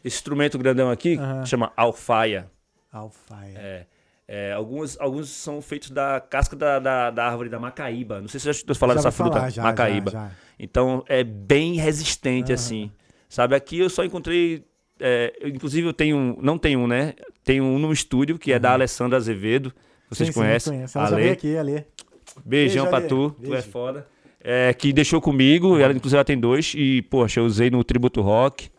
[0.04, 1.44] Esse instrumento grandão aqui Aham.
[1.44, 2.50] chama alfaia.
[2.90, 3.58] Alfaia.
[3.58, 3.86] É,
[4.34, 8.18] é, alguns, alguns são feitos da casca da, da, da árvore da macaíba.
[8.18, 10.10] Não sei se você já escutou falar Já dessa fruta, falar, já, macaíba.
[10.10, 10.32] já, já.
[10.58, 12.90] Então é bem resistente assim.
[13.28, 14.64] Sabe, aqui eu só encontrei
[14.98, 17.12] é, eu, inclusive eu tenho um, não tenho um, né?
[17.44, 19.70] Tenho um no estúdio que é da Alessandra Azevedo.
[20.08, 20.72] Vocês Sim, sim, conhecem?
[20.76, 20.98] conheço.
[20.98, 21.28] Ela Ale.
[21.28, 21.84] aqui, Ale.
[22.42, 23.08] Beijão Beijo, pra Ale.
[23.08, 23.68] tu, tu é Beijo.
[23.68, 24.06] foda.
[24.40, 28.22] É, que deixou comigo, ela inclusive ela tem dois, e, poxa, eu usei no Tributo
[28.22, 28.70] Rock.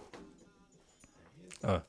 [1.63, 1.79] Ó.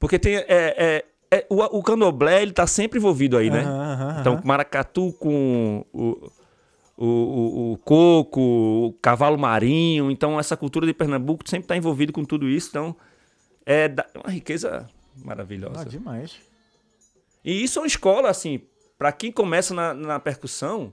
[0.00, 0.34] Porque tem.
[0.34, 3.62] É, é, é, o, o candomblé, ele tá sempre envolvido aí, né?
[3.62, 6.30] Aham, aham, Então, maracatu com o,
[6.96, 10.10] o, o, o coco, o cavalo marinho.
[10.10, 12.68] Então, essa cultura de Pernambuco sempre está envolvido com tudo isso.
[12.68, 12.94] Então,
[13.64, 14.88] é da- uma riqueza
[15.24, 15.80] maravilhosa.
[15.80, 16.36] Ah, demais.
[17.44, 18.60] E isso é uma escola, assim,
[18.98, 20.92] para quem começa na, na percussão,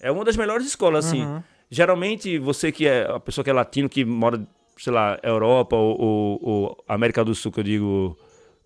[0.00, 1.22] é uma das melhores escolas, assim.
[1.22, 1.42] Uhum.
[1.70, 5.98] Geralmente, você que é a pessoa que é latino, que mora, sei lá, Europa ou,
[6.00, 8.18] ou- ou América do Sul, que eu digo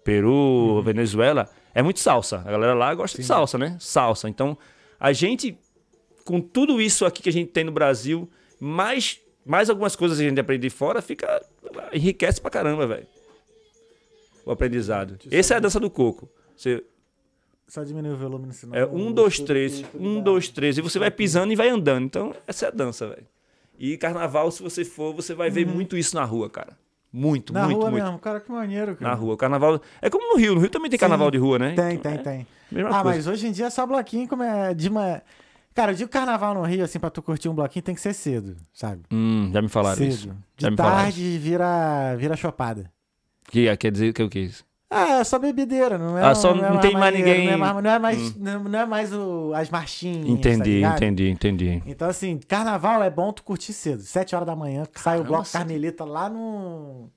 [0.04, 0.30] Peru,
[0.76, 0.82] Uhum.
[0.82, 2.38] Venezuela, é muito salsa.
[2.44, 3.76] A galera lá gosta de salsa, né?
[3.80, 4.28] Salsa.
[4.28, 4.56] Então,
[4.98, 5.56] a gente,
[6.24, 10.24] com tudo isso aqui que a gente tem no Brasil, mais, mais algumas coisas que
[10.24, 11.40] a gente aprende de fora, fica.
[11.92, 13.06] enriquece pra caramba, velho.
[14.44, 15.18] O aprendizado.
[15.30, 16.28] Essa é a dança do coco.
[16.56, 16.82] Você,
[17.68, 18.74] Só diminuir o volume, senão...
[18.74, 19.84] é um, dois, três.
[19.94, 20.78] Um, dois, três.
[20.78, 22.04] E você vai pisando e vai andando.
[22.04, 23.26] Então, essa é a dança, velho.
[23.78, 26.76] E carnaval, se você for, você vai ver muito isso na rua, cara.
[27.12, 27.52] Muito.
[27.52, 28.04] Na muito, rua muito.
[28.04, 29.10] mesmo, cara, que maneiro, cara.
[29.10, 29.36] Na rua.
[29.36, 29.80] Carnaval.
[30.00, 30.54] É como no Rio.
[30.54, 31.32] No Rio também tem carnaval Sim.
[31.32, 31.74] de rua, né?
[31.74, 32.46] Tem, Então, tem, é tem.
[32.86, 33.04] Ah, coisa.
[33.04, 35.20] mas hoje em dia é só bloquinho, como é de uma...
[35.74, 38.12] Cara, eu digo carnaval no Rio, assim, pra tu curtir um bloquinho tem que ser
[38.12, 39.02] cedo, sabe?
[39.10, 40.08] Hum, já me falaram cedo.
[40.08, 40.36] isso.
[40.56, 42.90] De me falaram tarde vira, vira chopada.
[43.48, 44.64] Que, quer dizer que é o que é isso?
[44.92, 46.24] Ah, é só bebedeira, não é?
[46.24, 48.78] Ah, só é não tem mais ninguém- Não é mais, não é mais, não, não
[48.80, 50.26] é mais o, as marchinhas.
[50.26, 50.96] tá Entendi, ligado?
[50.96, 51.82] entendi, entendi.
[51.86, 54.02] Então, assim, carnaval é bom tu curtir cedo.
[54.02, 55.64] Sete horas da manhã, que sai o Caramba, bloco sério?
[55.68, 57.08] Carmelita lá no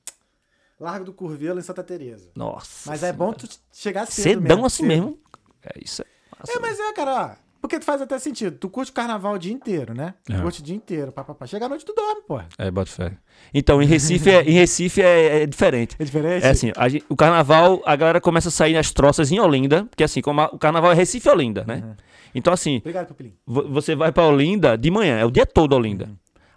[0.79, 2.29] Largo do Curvelo, em Santa Teresa.
[2.35, 2.89] Nossa.
[2.91, 4.87] Mas é bom tu chegar cedo Cedão mesmo, assim cedo.
[4.87, 5.17] mesmo.
[5.63, 6.01] É isso.
[6.03, 6.05] É,
[6.39, 8.57] massa, É, mas é, cara, ó, porque tu faz até sentido.
[8.57, 10.13] Tu curte o carnaval o dia inteiro, né?
[10.25, 10.41] Tu É.
[10.41, 11.47] curte o dia inteiro, papapá.
[11.47, 12.41] Chega à noite tu dorme, pô.
[12.57, 13.13] É, bota fé.
[13.53, 15.95] Então, em Recife, é, em Recife é, é diferente.
[15.97, 16.45] É diferente?
[16.45, 20.03] É assim, a o carnaval, a galera começa a sair nas troças em Olinda, porque
[20.03, 21.81] assim, como a- o carnaval é Recife e Olinda, né?
[21.85, 21.95] Uhum.
[22.35, 23.35] Então, assim, Obrigado, Pupilinho.
[23.45, 26.09] vo- você vai pra Olinda de manhã, é o dia todo Olinda.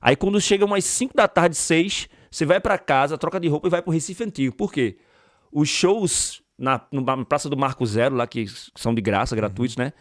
[0.03, 3.69] Aí quando chega umas 5 da tarde, 6, você vai pra casa, troca de roupa
[3.69, 4.55] e vai pro Recife Antigo.
[4.57, 4.97] Por quê?
[5.53, 9.93] Os shows na, na Praça do Marco Zero, lá que são de graça, gratuitos, né?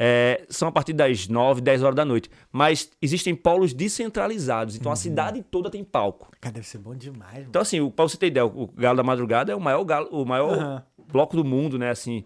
[0.00, 2.30] É, são a partir das 9, 10 horas da noite.
[2.52, 6.30] Mas existem polos descentralizados, então a cidade toda tem palco.
[6.40, 7.46] Cara, deve ser bom demais, mano.
[7.48, 10.08] Então, assim, o- pra você ter ideia, o Galo da Madrugada é o maior, galo,
[10.12, 10.82] o maior Aham.
[11.10, 11.90] bloco do mundo, né?
[11.90, 12.24] Assim.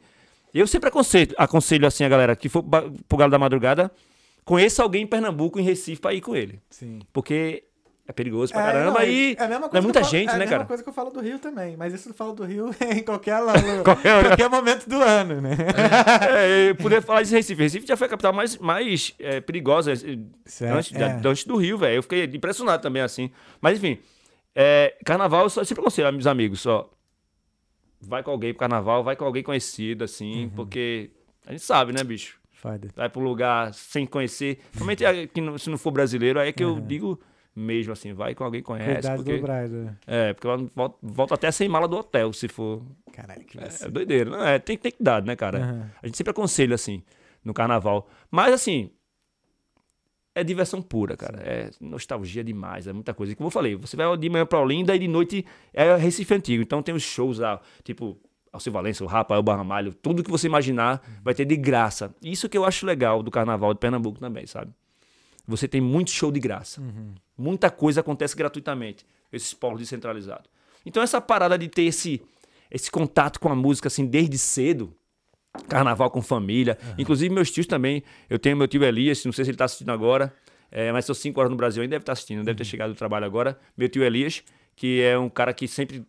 [0.52, 3.90] Eu sempre aconselho, aconselho assim, a galera que for pro Galo da Madrugada,
[4.44, 6.60] conheça alguém em Pernambuco, em Recife, pra ir com ele.
[6.68, 6.98] Sim.
[7.10, 7.64] Porque
[8.12, 10.32] é perigoso pra caramba não, e é não é que muita falo- gente, é a
[10.34, 10.64] né, mesma cara?
[10.66, 13.40] coisa que eu falo do Rio também, mas isso eu falo do Rio em qualquer,
[13.84, 15.56] Qualquer qualquer momento do ano, né?
[16.30, 17.62] É, eu poder falar de Recife.
[17.62, 19.92] Recife já foi a capital mais, mais é, perigosa
[20.44, 20.98] Certo, antes, é.
[21.18, 21.96] da- antes do Rio, velho.
[21.96, 23.30] Eu fiquei impressionado também, assim.
[23.60, 23.98] Mas, enfim,
[24.54, 26.90] é, carnaval, eu só- sempre aconselho, meus amigos, só.
[28.00, 30.50] Vai com alguém pro carnaval, vai com alguém conhecido, assim, Uhum.
[30.50, 31.10] porque
[31.46, 32.36] a gente sabe, né, bicho?
[32.52, 32.88] Foda.
[32.94, 34.58] Vai pro lugar sem conhecer.
[34.80, 37.20] É não- se não for brasileiro, aí é que eu digo,
[37.54, 38.12] mesmo, assim.
[38.12, 38.92] Vai com alguém que conhece.
[38.92, 39.96] Cuidado porque, do Brian.
[40.06, 42.82] é, porque ela volta, volta até sem mala do hotel, se for.
[43.12, 43.90] Caralho, que É, vacilo.
[43.90, 44.30] doideira.
[44.30, 45.58] Não, é, tem, que dar, né, cara?
[45.58, 45.90] Aham.
[46.02, 47.02] A gente sempre aconselha, assim,
[47.44, 48.08] no carnaval.
[48.30, 48.90] Mas, assim,
[50.34, 51.38] é diversão pura, cara.
[51.40, 53.32] É nostalgia demais, é muita coisa.
[53.32, 56.32] E como eu falei, você vai de manhã pra Olinda e de noite é Recife
[56.34, 56.62] Antigo.
[56.62, 58.18] Então tem os shows lá, tipo,
[58.52, 62.14] Alceu Valença, o Rafael Barramalho, tudo que você imaginar vai ter de graça.
[62.22, 64.72] Isso que eu acho legal do carnaval de Pernambuco também, sabe?
[65.46, 66.80] Você tem muito show de graça.
[67.36, 70.50] Muita coisa acontece gratuitamente, esses polos descentralizados.
[70.84, 72.20] Então essa parada de ter esse,
[72.70, 74.94] esse contato com a música assim desde cedo,
[75.68, 78.02] carnaval com família, inclusive meus tios também.
[78.28, 80.34] Eu tenho meu tio Elias, não sei se ele está assistindo agora,
[80.70, 82.96] é, mas são cinco horas no Brasil, ainda deve estar assistindo, deve ter chegado do
[82.96, 83.58] trabalho agora.
[83.76, 84.42] Meu tio Elias,
[84.74, 86.04] que é um cara que sempre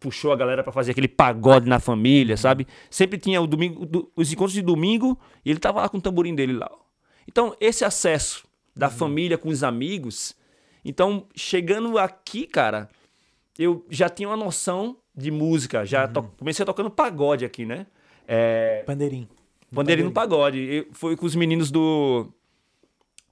[0.00, 2.66] puxou a galera para fazer aquele pagode na família, sabe?
[2.90, 6.00] Sempre tinha o domingo, do- os encontros de domingo e ele tava lá com o
[6.00, 6.70] tamborim dele lá.
[7.26, 10.36] Então, esse acesso da família com os amigos.
[10.88, 12.88] Então, chegando aqui, cara,
[13.58, 15.84] eu já tinha uma noção de música.
[15.84, 17.86] Já to- comecei tocando pagode aqui, né?
[18.26, 19.28] É, Pandeirinho.
[19.70, 20.58] Bandeirinho no pagode.
[20.58, 22.32] Eu, foi com os meninos do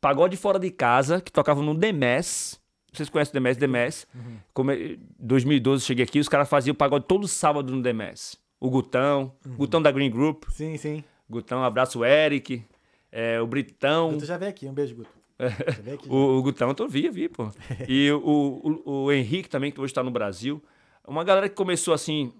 [0.00, 2.60] Pagode Fora de Casa, que tocavam no Demes.
[2.92, 3.56] Vocês conhecem o Demes?
[3.56, 4.06] Demes.
[4.52, 8.36] Como é- 2012 eu cheguei aqui, os caras faziam pagode todo sábado no Demes.
[8.60, 10.44] O Gutão, Gutão da Green Group.
[10.50, 11.02] Sim, sim.
[11.28, 12.62] Gutão, abraço o Eric.
[13.10, 14.12] é, o Britão.
[14.12, 14.66] Guto já veio aqui.
[14.68, 15.15] Um beijo, Guto.
[16.08, 17.50] O, o Gutão, eu tô vi, eu vi, pô.
[17.88, 20.62] E o, o, o Henrique também, que hoje tá no Brasil.
[21.06, 22.32] Uma galera que começou assim.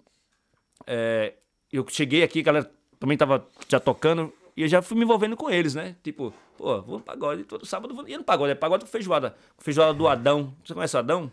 [0.87, 1.35] é,
[1.73, 4.33] eu cheguei aqui, a galera também tava já tocando.
[4.57, 5.97] E eu já fui me envolvendo com eles, né?
[6.03, 7.45] Tipo, pô, vou no pagode.
[7.45, 8.53] Todo sábado vou ia no pagode.
[8.53, 9.37] É pagode com feijoada.
[9.57, 10.55] Com feijoada do Adão.
[10.65, 11.31] Você conhece o Adão?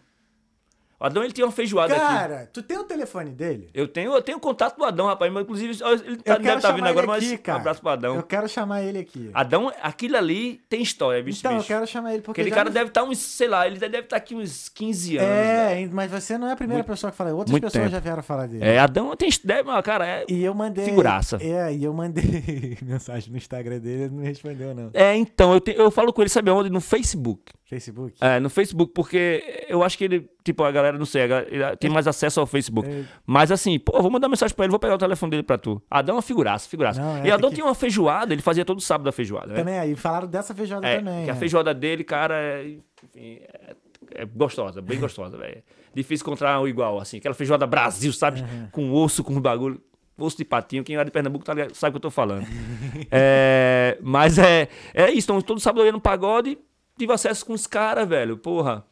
[1.03, 2.01] O Adão, ele tinha uma feijoada aqui.
[2.05, 3.69] Cara, tu tem o telefone dele?
[3.73, 5.29] Eu tenho, eu tenho contato do Adão, rapaz.
[5.33, 5.71] Mas, inclusive,
[6.05, 7.57] ele tá, Eu deve estar vindo chamar agora, ele mas aqui, cara.
[7.57, 8.15] um abraço pro Adão.
[8.15, 9.29] Eu quero chamar ele aqui.
[9.33, 11.39] Adão, aquilo ali tem história, bicho.
[11.39, 11.67] Então, eu bicho.
[11.67, 14.15] quero chamar ele porque Aquele cara me- deve estar uns, sei lá, ele deve estar
[14.15, 15.29] aqui uns 15 anos.
[15.29, 15.83] velho.
[15.83, 17.31] É, mas você não é a primeira pessoa que fala.
[17.33, 17.91] Outras muito pessoas tempo.
[17.91, 18.63] já vieram falar dele.
[18.63, 19.29] É, Adão tem.
[19.43, 20.25] Deve, cara, é.
[20.29, 20.85] E eu mandei.
[20.85, 21.37] Figuraça.
[21.41, 24.89] É, e eu mandei mensagem no Instagram dele, ele não respondeu, não.
[24.93, 26.69] É, então, eu, te- eu falo com ele, sabe onde?
[26.69, 27.51] No Facebook.
[27.73, 28.15] Facebook?
[28.21, 31.89] É, no Facebook, porque eu acho que ele, tipo, a galera, não sei, galera- tem
[31.89, 32.89] mais acesso ao Facebook.
[32.89, 33.03] É.
[33.25, 35.81] Mas assim, pô, vou mandar mensagem pra ele, vou pegar o telefone dele pra tu.
[35.89, 37.01] Adão é uma figuraça, figuraça.
[37.01, 39.55] Não, é, e Adão que- tinha uma feijoada, ele fazia todo sábado a feijoada, né?
[39.55, 41.25] Também aí, falaram dessa feijoada É, também.
[41.25, 41.37] que a é.
[41.37, 42.63] feijoada dele, cara, é,
[43.03, 43.75] enfim, é,
[44.15, 45.63] é gostosa, bem gostosa, velho.
[45.95, 47.17] Difícil encontrar um igual, assim.
[47.17, 48.43] Aquela feijoada Brasil, sabe?
[48.71, 49.79] Com osso, com bagulho.
[50.17, 50.83] Osso de patinho.
[50.83, 52.45] Quem é de Pernambuco tá ligado, sabe o que eu tô falando.
[53.11, 55.25] É, mas é, é isso.
[55.25, 56.57] Então, todo sábado eu ia no pagode,
[56.97, 58.37] tive acesso com os caras, velho.
[58.37, 58.85] Porra.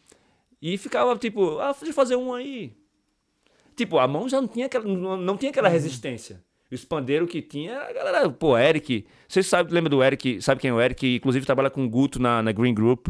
[0.61, 2.73] E ficava tipo, ah, deixa eu fazer um aí.
[3.75, 6.43] Tipo, a mão já não tinha aquela, não, não tinha aquela resistência.
[6.69, 9.05] E os pandeiros que tinha, a galera, pô, Eric.
[9.27, 10.41] Vocês sabem, lembra do Eric?
[10.41, 11.15] Sabe quem é o Eric?
[11.15, 13.07] Inclusive trabalha com o Guto na, na Green Group.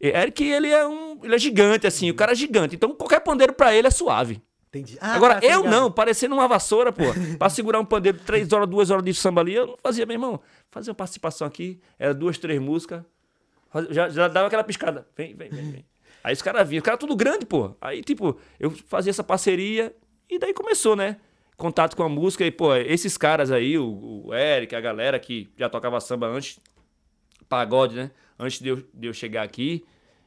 [0.00, 1.18] E Eric, ele é um.
[1.22, 2.74] Ele é gigante, assim, o cara é gigante.
[2.74, 4.42] Então qualquer pandeiro pra ele é suave.
[4.68, 4.96] Entendi.
[5.00, 5.72] Ah, Agora, tá eu ligado.
[5.72, 7.04] não, parecendo uma vassoura, pô.
[7.38, 10.14] pra segurar um pandeiro três horas, duas horas de samba ali, eu não fazia, meu
[10.14, 10.40] irmão.
[10.70, 13.02] Fazia uma participação aqui, era duas, três músicas.
[13.90, 15.06] Já, já dava aquela piscada.
[15.16, 15.84] Vem, vem, vem, vem.
[16.22, 17.74] Aí os caras vinham, os caras tudo grande, pô.
[17.80, 19.94] Aí, tipo, eu fazia essa parceria
[20.28, 21.16] e daí começou, né?
[21.56, 25.50] Contato com a música e, pô, esses caras aí, o, o Eric, a galera que
[25.56, 26.58] já tocava samba antes,
[27.48, 28.10] pagode, né?
[28.38, 29.84] Antes de eu, de eu chegar aqui.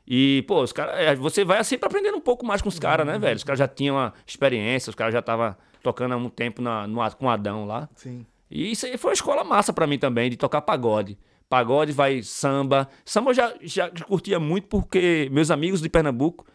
[0.08, 0.99] E, pô, os caras.
[0.99, 3.38] é, Você vai sempre aprendendo um pouco mais com os caras, né, velho?
[3.38, 6.86] Os caras já tinham uma experiência, os caras já estavam tocando há um tempo na,
[6.88, 7.89] no, com o Adão lá.
[7.95, 8.25] Sim.
[8.49, 11.17] E isso aí foi uma escola massa pra mim também, de tocar pagode.
[11.49, 12.88] Pagode vai samba.
[13.06, 16.45] Samba eu já, já curtia muito porque meus amigos de Pernambuco,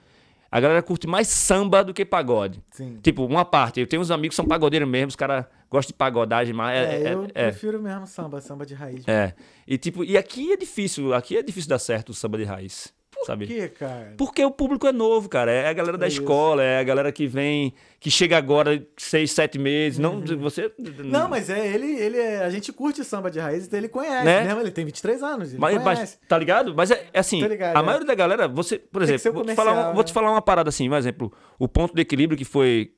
[0.50, 2.62] a galera curte mais samba do que pagode.
[2.70, 2.98] Sim.
[3.02, 3.80] Tipo, uma parte.
[3.80, 6.80] Eu tenho uns amigos que são pagodeiros mesmo, os caras gostam de pagodagem, mas É,
[6.80, 9.06] é, é- eu é- prefiro mesmo samba, samba de raiz.
[9.06, 9.34] é.
[9.66, 12.92] E tipo, e aqui é difícil, aqui é difícil dar certo o samba de raiz,
[13.18, 13.46] Por sabe?
[13.46, 14.14] quê, cara?
[14.16, 15.50] Porque o público é novo, cara.
[15.50, 16.20] É a galera da É isso.
[16.20, 19.98] escola, é a galera que vem, que chega agora seis, sete meses.
[19.98, 20.72] Não, você.
[20.78, 21.04] Uhum.
[21.04, 24.24] Não, mas é, ele, ele é, a gente curte samba de raiz, então ele conhece,
[24.24, 24.44] Né?
[24.44, 26.00] mesmo, ele tem 23 anos, ele Mas, conhece.
[26.00, 26.74] mas, tá ligado?
[26.76, 27.82] Mas é, é assim, Tô ligado, a é.
[27.82, 30.14] maioria da galera, você, por Tem exemplo, vou, te falar, um- vou te né?
[30.14, 31.32] falar uma parada assim, um exemplo.
[31.58, 32.92] O Ponto de Equilíbrio, que foi.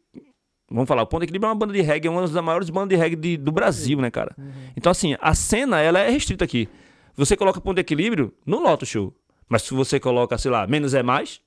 [0.70, 2.70] Vamos falar, o Ponto de Equilíbrio é uma banda de reggae, é uma das maiores
[2.70, 4.34] bandas de reggae de- do Brasil, né, cara?
[4.38, 4.50] Uhum.
[4.76, 6.68] Então, assim, a cena, ela é restrita aqui.
[7.16, 9.12] Você coloca Ponto de Equilíbrio, não lota o show.
[9.50, 11.40] Mas se você coloca, sei lá, menos é mais,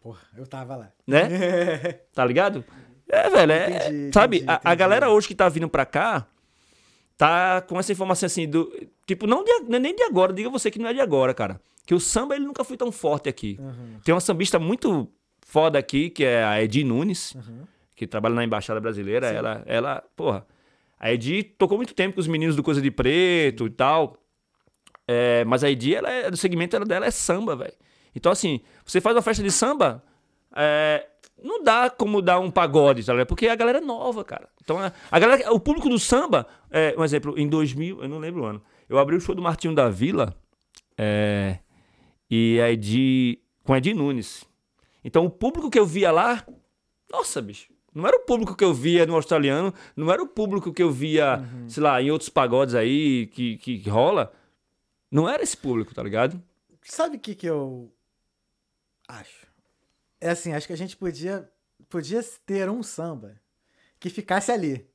[0.00, 0.90] Porra, eu tava lá.
[1.06, 1.28] né?
[2.12, 2.64] Tá ligado?
[3.08, 4.36] É, velho, é, Entendi, sabe?
[4.38, 4.76] entendi, a, a entendi.
[4.76, 6.26] galera hoje que tá vindo pra cá
[7.16, 8.72] tá com essa informação assim do
[9.06, 11.60] tipo não, de, é nem de agora, diga você que não é de agora, cara.
[11.84, 13.56] Que o samba ele nunca foi tão forte aqui.
[13.60, 13.98] Uhum.
[14.04, 15.08] Tem uma sambista muito
[15.44, 17.64] foda aqui, que é a Edi Nunes, Uhum.
[17.96, 20.46] que trabalha na embaixada brasileira, ela ela, porra,
[20.98, 24.16] a Edi tocou muito tempo com os meninos do Coisa de Preto e tal.
[25.12, 27.72] É, mas a Edi, ela é, do segmento ela- dela é samba, velho.
[28.14, 30.04] Então, assim, você faz uma festa de samba,
[30.54, 31.04] é,
[31.42, 33.26] não dá como dar um pagode, tá ligado?
[33.26, 34.48] Porque a galera é nova, cara.
[34.62, 38.18] Então, a, a galera, o público do samba, é, um exemplo, em 2000, eu não
[38.18, 40.32] lembro o ano, eu abri o show do Martinho da Vila,
[40.96, 41.58] é,
[42.30, 44.44] e é de, com Ed Nunes.
[45.04, 46.44] Então, o público que eu via lá,
[47.10, 50.72] nossa, bicho, não era o público que eu via no australiano, não era o público
[50.72, 54.32] que eu via, sei lá, em outros pagodes aí que, que, que rola.
[55.10, 56.40] Não era esse público, tá ligado?
[56.82, 57.92] Sabe o que, que eu
[59.08, 59.46] acho?
[60.20, 61.48] É assim, acho que a gente podia,
[61.88, 63.36] podia ter um samba
[63.98, 64.86] que ficasse ali.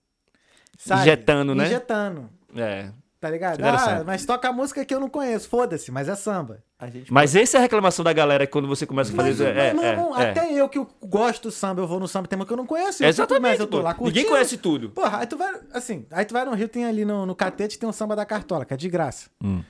[0.78, 1.02] Sabe?
[1.02, 1.66] Injetando, né?
[1.66, 2.30] Injetando.
[2.56, 2.92] É.
[3.20, 3.60] Tá ligado?
[3.64, 5.50] Ah, mas toca a música que eu não conheço.
[5.50, 6.64] Foda-se, mas é samba.
[6.78, 9.56] A gente Mas essa é a reclamação da galera quando você começa a Mas, fazer.
[9.56, 10.30] é, mas, é, não, é.
[10.30, 12.66] até eu que gosto do samba, eu vou no samba, tem uma que eu não
[12.68, 13.04] conheço.
[13.04, 13.62] Exatamente.
[13.62, 14.16] Eu tô lá curtindo.
[14.18, 14.90] Ninguém conhece tudo.
[14.90, 17.80] Porra, aí tu vai, assim, aí tu vai no Rio, tem ali no, no Catete,
[17.80, 19.30] tem um samba da Cartola, que é de graça.
[19.42, 19.64] Hum.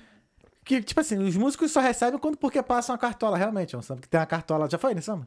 [0.65, 3.75] Que, tipo assim, os músicos só recebem quando porque passam a cartola, realmente.
[3.75, 4.67] É um samba que tem a cartola.
[4.69, 5.25] Já foi nesse samba?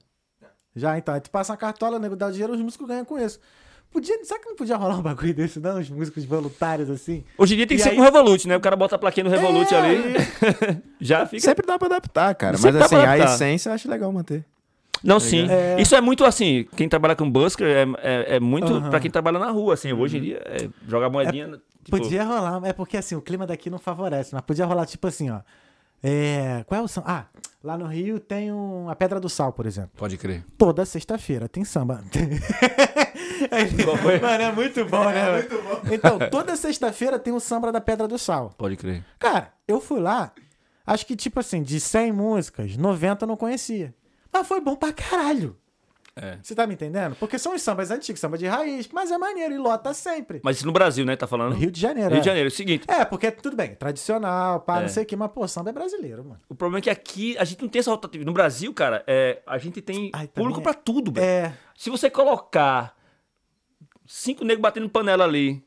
[0.74, 1.14] Já, então.
[1.14, 3.38] Aí tu passa uma cartola, o nego dá o dinheiro, os músicos ganham com isso.
[3.90, 5.79] Podia, será que não podia rolar um bagulho desse, não?
[5.79, 7.24] Os músicos voluntários, assim?
[7.38, 8.57] Hoje em dia tem que E ser aí- com o Revolut, né?
[8.57, 10.03] O cara bota a plaquinha do Revolut É, ali.
[11.01, 11.40] Já fica.
[11.42, 12.57] Sempre dá pra adaptar, cara.
[12.57, 14.44] Sempre Mas assim, a essência eu acho legal manter.
[15.05, 15.46] Não, sim.
[15.48, 15.81] É.
[15.81, 16.66] Isso é muito assim.
[16.77, 18.90] Quem trabalha com busker é, é, é muito Aham.
[18.90, 19.92] pra quem trabalha na rua, assim.
[19.92, 21.61] Hoje em dia, é jogar moedinha.
[21.88, 25.07] Tipo, Podia rolar, é porque assim, o clima daqui não favorece, mas podia rolar tipo
[25.07, 25.40] assim, ó.
[26.03, 27.07] É, qual é o samba?
[27.11, 27.27] Ah,
[27.64, 29.90] lá no Rio tem um, a Pedra do Sal, por exemplo.
[29.96, 30.44] Pode crer.
[30.57, 32.05] Toda sexta-feira tem samba.
[34.20, 35.33] Mano, é muito bom, né?
[35.33, 35.81] muito bom.
[35.90, 38.55] Então, toda sexta-feira tem o samba da Pedra do Sal.
[38.57, 39.05] Pode crer.
[39.18, 40.33] Cara, eu fui lá,
[40.87, 43.94] acho que tipo assim, de 100 músicas, 90 eu não conhecia.
[44.33, 45.57] Mas foi bom pra caralho.
[46.21, 46.39] É.
[46.43, 47.15] Você tá me entendendo?
[47.17, 50.41] Porque são os sambas antigos, samba de raiz, mas é maneiro e lota sempre.
[50.43, 51.17] Mas isso no Brasil, né?
[51.17, 51.55] Tá falando?
[51.55, 52.21] Rio de Janeiro, Rio é.
[52.21, 52.49] de Janeiro.
[52.49, 54.83] É o seguinte, É, porque tudo bem, tradicional, pá, É.
[54.83, 56.41] não sei o que, mas pô, samba é brasileiro, mano.
[56.49, 58.27] o problema é que aqui a gente não tem essa rotatividade.
[58.27, 61.25] No Brasil, cara, é, a gente tem Ai, público é- pra tudo, velho.
[61.25, 62.97] É, Se você colocar
[64.07, 65.63] cinco negros batendo panela ali,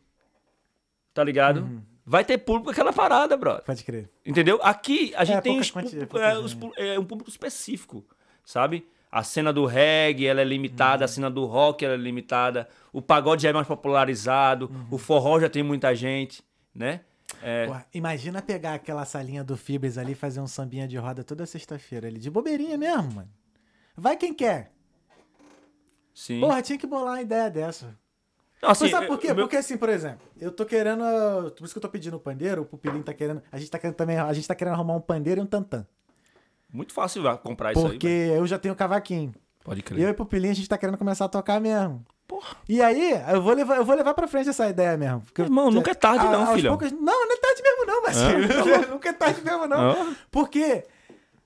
[1.13, 1.61] tá ligado?
[1.61, 1.81] Uhum.
[2.05, 3.63] Vai ter público aquela parada, brother.
[3.63, 4.09] pode crer.
[4.25, 4.59] Entendeu?
[4.63, 8.03] Aqui a gente É, tem os, pouca é, os é um público específico,
[8.43, 8.85] sabe?
[9.11, 11.13] A cena do reggae, ela é limitada, a Uhum.
[11.13, 14.85] cena do rock, ela é limitada, o pagode já é mais popularizado, Uhum.
[14.91, 16.41] o forró já tem muita gente,
[16.73, 17.01] né?
[17.43, 21.23] É, Porra, imagina pegar aquela salinha do Fibres ali e fazer um sambinha de roda
[21.23, 23.29] toda sexta-feira ali, de bobeirinha mesmo, mano.
[23.95, 24.71] Vai quem quer.
[26.13, 26.39] sim.
[26.39, 27.97] Porra, tinha que bolar uma ideia dessa.
[28.61, 29.33] Não, assim, Mas sabe por quê?
[29.33, 31.01] meu- Porque assim, por exemplo, eu tô querendo.
[31.57, 33.41] Por isso que eu tô pedindo o pandeiro, o Pupilinho tá querendo.
[33.51, 34.17] A gente tá querendo também.
[34.19, 35.85] A gente tá querendo arrumar um pandeiro e um tantã.
[36.71, 38.13] Muito fácil comprar isso Porque aí.
[38.29, 38.33] velho.
[38.35, 39.33] eu já tenho cavaquinho.
[39.63, 39.99] Pode Eu crer.
[39.99, 42.03] e o Pupilinho, a gente tá querendo começar a tocar mesmo.
[42.67, 45.21] E aí, eu vou levar, eu vou levar pra frente essa ideia mesmo.
[45.21, 46.77] Porque Irmão, eu- nunca é tarde a- não, aos filhão.
[46.77, 48.17] poucos- Não, não é tarde mesmo não, mas
[48.89, 49.91] nunca é tarde mesmo não.
[49.91, 50.15] Ah.
[50.31, 50.85] Porque,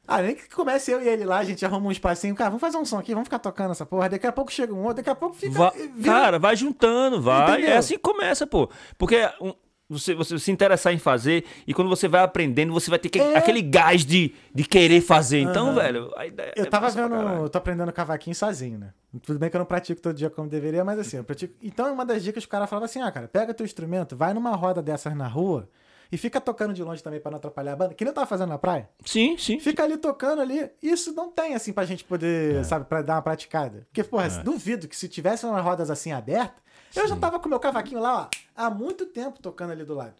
[0.08, 2.36] ah, nem que comece eu e ele lá, a gente arruma um espacinho.
[2.36, 4.08] Cara, vamos fazer um som aqui, vamos ficar tocando essa porra.
[4.10, 5.58] Daqui a pouco chega um outro, daqui a pouco fica...
[5.58, 7.54] Va- vira- Cara, vai juntando, vai.
[7.54, 7.72] Entendeu?
[7.72, 8.70] É assim que começa, pô.
[8.98, 9.56] Porque um-
[9.90, 13.20] você, você se interessar em fazer e quando você vai aprendendo, você vai ter que-
[13.20, 13.38] É.
[13.38, 15.40] aquele gás de, de querer fazer.
[15.40, 18.94] Então, velho, a ideia Eu é tava vendo, eu tô aprendendo cavaquinho sozinho, né?
[19.22, 21.54] Tudo bem que eu não pratico todo dia como deveria, mas assim, eu pratico.
[21.62, 24.34] Então, uma das dicas que o cara falava assim: ah, cara, pega teu instrumento, vai
[24.34, 25.70] numa roda dessas na rua
[26.12, 28.28] e fica tocando de longe também pra não atrapalhar a banda, que nem eu tava
[28.28, 28.90] fazendo na praia.
[29.06, 29.60] Sim, sim.
[29.60, 30.70] Fica ali tocando ali.
[30.82, 33.86] Isso não tem, assim, pra gente poder, sabe, pra dar uma praticada.
[33.88, 36.62] Porque, porra, duvido que se tivesse umas rodas assim abertas,
[36.96, 40.14] eu já tava com meu cavaquinho lá, ó, há muito tempo tocando ali do lado.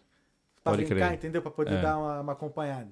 [0.62, 1.14] Pra Pode brincar, crer.
[1.18, 1.40] entendeu?
[1.42, 1.80] Pra poder É.
[1.82, 2.88] dar uma, uma acompanhada.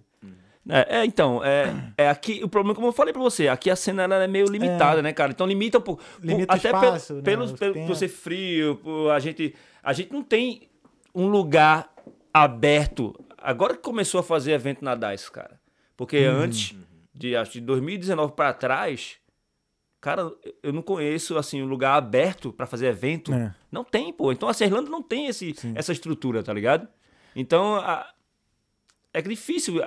[0.66, 3.76] É, é, então, é, é aqui, o problema, como eu falei pra você, aqui a
[3.76, 5.30] cena ela é meio limitada, né, cara?
[5.32, 6.02] Então limita um pouco.
[6.22, 10.70] Limita até espaço, pelo, né, pelo, ser frio, por a gente, a gente não tem
[11.14, 11.92] um lugar
[12.32, 13.14] aberto.
[13.36, 15.60] Agora que começou a fazer evento na DICE, cara.
[15.96, 16.32] Porque Hum.
[16.38, 16.74] antes,
[17.14, 19.16] de, acho, de 2019 pra trás,
[20.04, 20.30] cara,
[20.62, 23.32] eu não conheço, assim, um lugar aberto pra fazer evento.
[23.32, 23.54] É.
[23.72, 24.30] Não tem, pô.
[24.30, 26.86] Então a Irlanda não tem esse, essa estrutura, tá ligado?
[27.34, 28.06] Então, a-
[29.12, 29.80] é difícil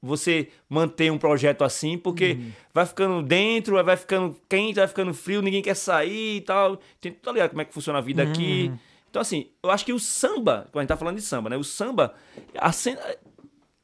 [0.00, 2.38] você manter um projeto assim, porque
[2.72, 6.78] vai ficando dentro, vai ficando quente, vai ficando frio, ninguém quer sair e tal.
[7.00, 8.70] Tem, tá ligado como é que funciona a vida aqui.
[9.10, 11.56] Então, assim, eu acho que o samba, quando a gente tá falando de samba, né?
[11.56, 12.14] O samba,
[12.58, 13.00] a cena,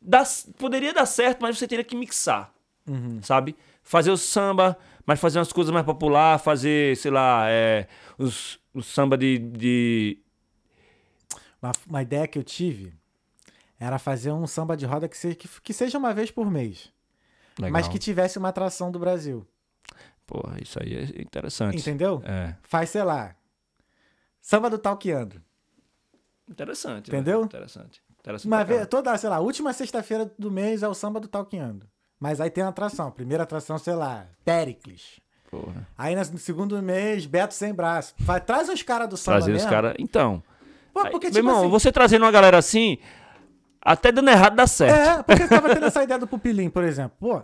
[0.01, 0.25] dá-
[0.59, 2.53] poderia dar certo, mas você teria que mixar,
[3.23, 3.55] sabe?
[3.83, 4.77] Fazer o samba,
[5.11, 10.19] mas fazer umas coisas mais popular, fazer, sei lá, é, os, o samba de, de
[11.61, 12.95] Uma, uma ideia que eu tive
[13.77, 16.93] era fazer um samba de roda que, se- que, que seja uma vez por mês.
[17.73, 19.45] Mas que tivesse uma atração do Brasil.
[20.25, 21.77] Porra, isso aí é interessante.
[21.77, 22.23] Entendeu?
[22.25, 22.55] É.
[22.63, 23.35] Faz, sei lá.
[24.41, 25.43] Samba do Talqueando.
[26.49, 27.11] Interessante.
[27.11, 27.39] Entendeu?
[27.39, 27.47] velho.
[27.47, 28.01] Interessante.
[28.21, 31.89] Interessante Uma vez, toda, sei lá, última sexta-feira do mês é o samba do Talqueando.
[32.21, 33.11] Mas aí tem uma atração.
[33.11, 35.19] Primeira atração, sei lá, Pericles.
[35.51, 35.89] Porra.
[35.99, 38.15] Aí no segundo mês, Beto sem braço.
[38.19, 39.95] Vai, traz os caras do samba Trazer os caras.
[39.99, 40.43] Então.
[40.93, 42.99] Pô, aí, porque, meu tipo irmão, assim, você trazendo uma galera assim,
[43.81, 45.21] até dando errado dá certo.
[45.21, 47.17] É, porque eu tava tendo essa ideia do Pupilim, por exemplo.
[47.19, 47.43] Pô,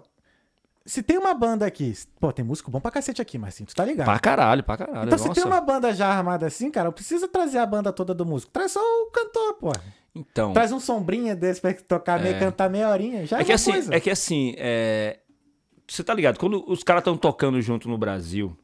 [0.84, 1.92] se tem uma banda aqui...
[2.20, 4.06] Pô, tem músico bom pra cacete aqui, Marcinho, tu tá ligado?
[4.06, 5.06] Pra caralho, pra caralho.
[5.06, 5.40] Então, se Nossa.
[5.40, 8.52] tem uma banda já armada assim, cara, eu preciso trazer a banda toda do músico.
[8.52, 9.72] Traz só o cantor, pô.
[10.16, 10.52] Então.
[10.52, 12.38] Traz um sombrinha desse pra tocar meio, É.
[12.38, 13.26] cantar meia horinha.
[13.26, 13.94] Já é, É que assim, coisa.
[13.94, 15.18] é que assim, é...
[15.86, 16.38] você tá ligado?
[16.38, 18.56] Quando os caras estão tocando junto no Brasil,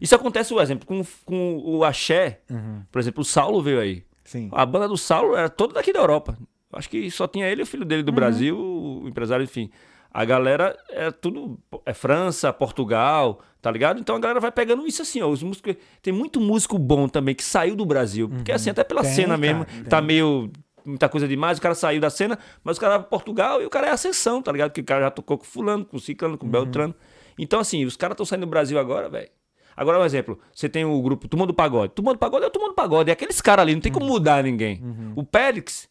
[0.00, 2.82] isso acontece, por exemplo, com, com o Axé, Uhum.
[2.92, 4.04] por exemplo, o Saulo veio aí.
[4.24, 4.48] Sim.
[4.52, 6.36] A banda do Saulo era toda daqui da Europa.
[6.72, 8.14] Acho que só tinha ele e o filho dele do Uhum.
[8.16, 9.70] Brasil, o empresário, enfim.
[10.12, 14.00] A galera é tudo é França, Portugal, tá ligado?
[14.00, 15.28] Então a galera vai pegando isso assim, ó.
[15.28, 18.26] Os músicos, tem muito músico bom também que saiu do Brasil.
[18.28, 19.06] Porque assim, até pela Uhum.
[19.06, 20.50] Tem, cena mesmo, tá meio
[20.86, 23.66] muita coisa demais, o cara saiu da cena, mas o cara vai pra Portugal e
[23.66, 24.70] o cara é ascensão, tá ligado?
[24.70, 26.38] Porque o cara já tocou com fulano, com ciclano, Uhum.
[26.38, 26.94] com beltrano.
[27.38, 29.28] Então assim, os caras estão saindo do Brasil agora, velho.
[29.76, 31.92] Agora, um exemplo, você tem o grupo Turma do Pagode.
[31.92, 33.98] Turma do Pagode é o Turma do Pagode, é aqueles caras ali, não tem Uhum.
[33.98, 34.80] como mudar ninguém.
[35.14, 35.86] O Périx,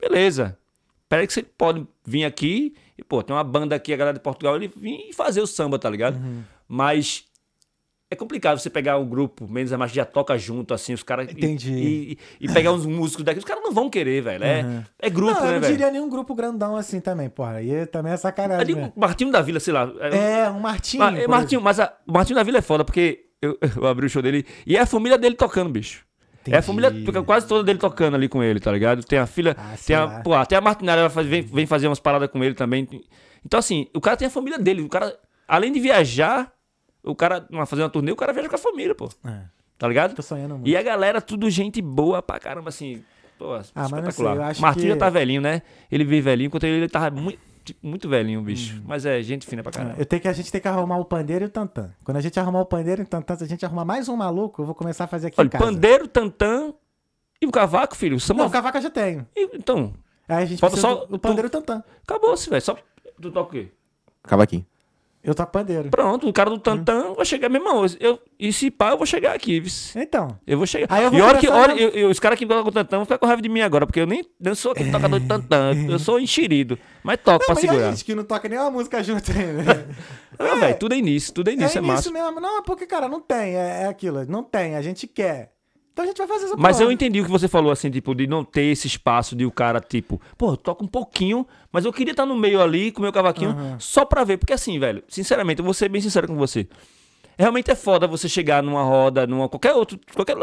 [0.00, 0.58] beleza.
[1.04, 4.22] O Périx ele pode vir aqui e, pô, tem uma banda aqui, a galera de
[4.22, 6.16] Portugal, ele vir e fazer o samba, tá ligado?
[6.16, 6.42] Uhum.
[6.66, 7.24] Mas
[8.12, 11.28] é complicado você pegar um grupo, menos a mais já toca junto, assim, os caras.
[11.28, 11.72] e- Entendi.
[11.72, 14.44] E, e pegar uns músicos daqui, os caras não vão querer, velho.
[14.44, 14.82] É, Uhum.
[14.98, 15.72] é grupo, não, eu né, não velho?
[15.72, 17.52] diria nenhum grupo grandão assim também, porra.
[17.56, 18.62] Aí também é sacanagem.
[18.62, 18.92] Ali, né?
[18.94, 19.90] o Martinho da Vila, sei lá.
[20.00, 21.02] é- É, um Martinho.
[21.02, 24.08] mas, Martinho, mas a- o Martinho da Vila é foda, porque eu, eu abri o
[24.10, 26.04] show dele e é a família dele tocando, bicho.
[26.44, 26.66] É a Entendi.
[26.66, 29.04] família quase toda dele tocando ali com ele, tá ligado?
[29.04, 32.00] Tem a filha, Ah, tem a, pô, até a Martinalha faz- vem, vem fazer umas
[32.00, 32.88] paradas com ele também.
[33.46, 34.82] Então, assim, o cara tem a família dele.
[34.82, 36.52] O cara, além de viajar,
[37.04, 39.08] o cara, uma, fazer uma turnê, o cara viaja com a família, pô.
[39.24, 39.42] É,
[39.78, 40.14] Tá ligado?
[40.14, 40.68] tô sonhando muito.
[40.68, 43.02] E a galera, tudo gente boa pra caramba, assim.
[43.38, 44.32] Pô, Ah, mas não espetacular.
[44.34, 45.62] sei, eu acho Martinho que- já tá velhinho, né?
[45.90, 48.80] Ele veio velhinho, enquanto ele, ele tava muito, tipo, muito velhinho, bicho.
[48.86, 49.96] Mas é gente fina pra caramba.
[49.98, 51.90] Eu tenho que, a gente tem que arrumar o pandeiro e o tantã.
[52.04, 54.14] Quando a gente arrumar o pandeiro e o tantã, se a gente arrumar mais um
[54.16, 55.64] maluco, eu vou começar a fazer aqui Olha, em casa.
[55.64, 56.72] pandeiro, tantã
[57.40, 58.20] e o cavaco, filho.
[58.20, 58.42] Samba...
[58.42, 59.26] Não, o cavaca eu já tenho.
[59.34, 59.92] E- Então,
[60.28, 61.82] Aí a gente Falta só do, do pandeiro e o tantã.
[62.04, 62.62] acabou-se, velho.
[62.62, 62.78] Só.
[63.20, 63.68] Tu toca o quê?
[64.22, 64.64] Cavaquinho.
[65.24, 65.88] Eu toco pandeiro.
[65.88, 67.48] Pronto, o cara do tantã vai chegar.
[67.48, 69.60] Meu irmão, eu, e se pá, eu vou chegar aqui.
[69.60, 69.96] vice.
[69.96, 70.88] Então, Eu vou chegar.
[70.92, 72.72] Aí eu vou e olha que, começar olha, a- eu- eu- os caras que tocam
[72.72, 75.20] tantã vão ficar com raiva de mim agora, porque eu nem não sou aquele tocador
[75.20, 75.70] de tantã.
[75.88, 76.76] Eu sou enxerido.
[77.04, 77.90] Mas toco não, pra a segurar.
[77.90, 79.86] gente que não toca nenhuma música junto ainda.
[80.38, 82.10] Ah, velho, tudo é início, tudo é é início, é, início massa.
[82.10, 82.40] mesmo.
[82.40, 83.54] Não, é porque, cara, não tem.
[83.54, 84.24] É, é aquilo.
[84.26, 84.74] Não tem.
[84.74, 85.52] A gente quer.
[85.92, 86.88] Então a gente vai fazer essa Mas porra.
[86.88, 89.50] eu entendi o que você falou, assim, tipo, de não ter esse espaço de o
[89.50, 93.02] cara, tipo, pô, toca um pouquinho, mas eu queria estar no meio ali com o
[93.02, 94.38] meu cavaquinho só pra ver.
[94.38, 96.66] Porque assim, velho, sinceramente, eu vou ser bem sincero com você.
[97.38, 100.36] Realmente é foda você chegar numa roda, numa qualquer outro, qualquer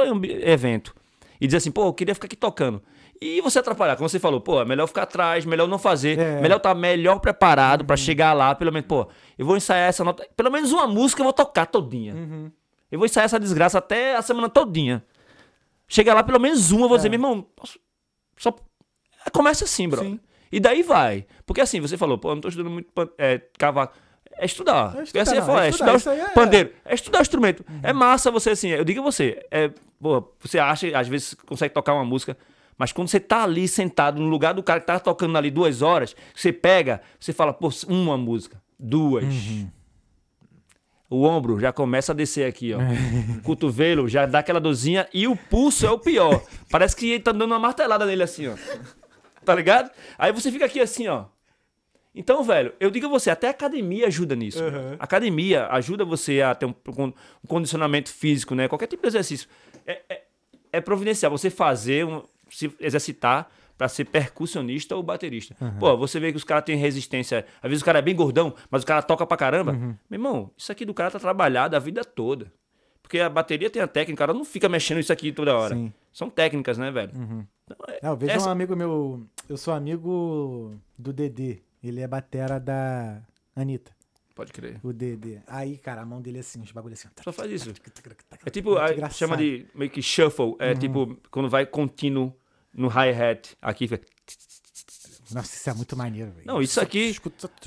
[0.48, 0.94] evento,
[1.42, 2.82] e dizer assim, pô, eu queria ficar aqui tocando.
[3.22, 6.40] E você atrapalhar, como você falou, pô, é melhor ficar atrás, melhor não fazer, É.
[6.42, 9.08] melhor estar melhor preparado pra chegar lá, pelo menos, pô,
[9.38, 12.16] eu vou ensaiar essa nota, pelo menos uma música eu vou tocar todinha.
[12.92, 15.04] Eu vou ensaiar essa desgraça até a semana todinha.
[15.89, 17.47] Chegar lá, pelo menos uma, eu vou dizer, meu irmão,
[18.38, 18.56] só
[19.34, 20.02] começa assim, bro.
[20.02, 20.19] Sim.
[20.52, 21.25] E daí vai.
[21.45, 23.97] Porque assim, você falou, pô, eu não tô estudando muito é, cavaco.
[24.38, 24.89] É estudar.
[24.95, 26.73] É Porque estudar, assim, não, é, é é estudar, estudar, isso aí é- pandeiro.
[26.86, 27.65] É estudar o instrumento.
[27.84, 31.73] É massa você, assim, eu digo a você, é, pô, você acha, às vezes, consegue
[31.73, 32.38] tocar uma música,
[32.78, 35.82] mas quando você tá ali sentado no lugar do cara que tá tocando ali duas
[35.82, 39.25] horas, você pega, você fala, pô, uma música, duas.
[41.10, 42.78] O ombro já começa a descer aqui, ó.
[43.39, 46.43] O cotovelo já dá aquela dorzinha e o pulso é o pior.
[46.69, 48.56] Parece que ele tá dando uma martelada nele assim, ó.
[49.43, 49.89] Tá ligado?
[50.17, 51.26] Aí você fica aqui assim, ó.
[52.13, 54.62] Então, velho, eu digo a você, até a academia ajuda nisso.
[55.00, 57.13] A academia ajuda você a ter um, um
[57.48, 58.67] condicionamento físico, né?
[58.67, 59.48] Qualquer tipo de exercício.
[59.88, 60.24] É, é,
[60.74, 65.56] é providencial você fazer, um, se exercitar pra ser percussionista ou baterista.
[65.80, 67.46] Pô, você vê que os caras têm resistência.
[67.63, 69.72] Às vezes o cara é bem gordão, mas o cara toca pra caramba.
[69.72, 72.52] Meu irmão, isso aqui do cara tá trabalhado a vida toda.
[73.02, 75.74] Porque a bateria tem a técnica, o cara não fica mexendo isso aqui toda hora.
[75.76, 75.94] Sim.
[76.12, 77.12] São técnicas, né, velho?
[77.15, 79.26] Então, é- Não, eu vejo essa- um amigo meu.
[79.48, 81.60] Eu sou amigo do Dedê.
[81.82, 83.22] Ele é batera da
[83.56, 83.92] Anitta.
[84.36, 84.80] Pode crer.
[84.84, 85.39] O Dedê.
[85.48, 87.08] Aí, cara, a mão dele é assim, os bagulho assim.
[87.24, 87.70] Só faz isso.
[87.70, 87.74] É
[88.46, 90.56] É tipo, a- chama de meio que shuffle.
[90.60, 92.34] É tipo, quando vai contínuo
[92.73, 93.55] no hi-hat.
[93.62, 94.05] Aqui fica.
[95.32, 96.47] Nossa, isso é muito maneiro, velho.
[96.47, 97.15] Não, isso aqui-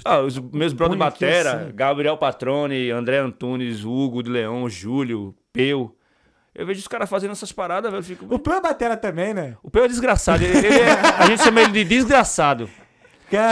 [0.04, 1.74] Ah, os meus aqui Batera, assim.
[1.76, 5.96] Gabriel Patrone, André Antunes, Hugo de Leão, Júlio, Peu.
[6.54, 8.02] Eu vejo os caras fazendo essas paradas, velho.
[8.02, 8.26] Fico...
[8.34, 9.56] O Pão é batera também, né?
[9.62, 10.42] O Peu é desgraçado.
[10.44, 12.66] Ele, ele é- a gente chama ele de desgraçado.
[12.66, 12.82] Chama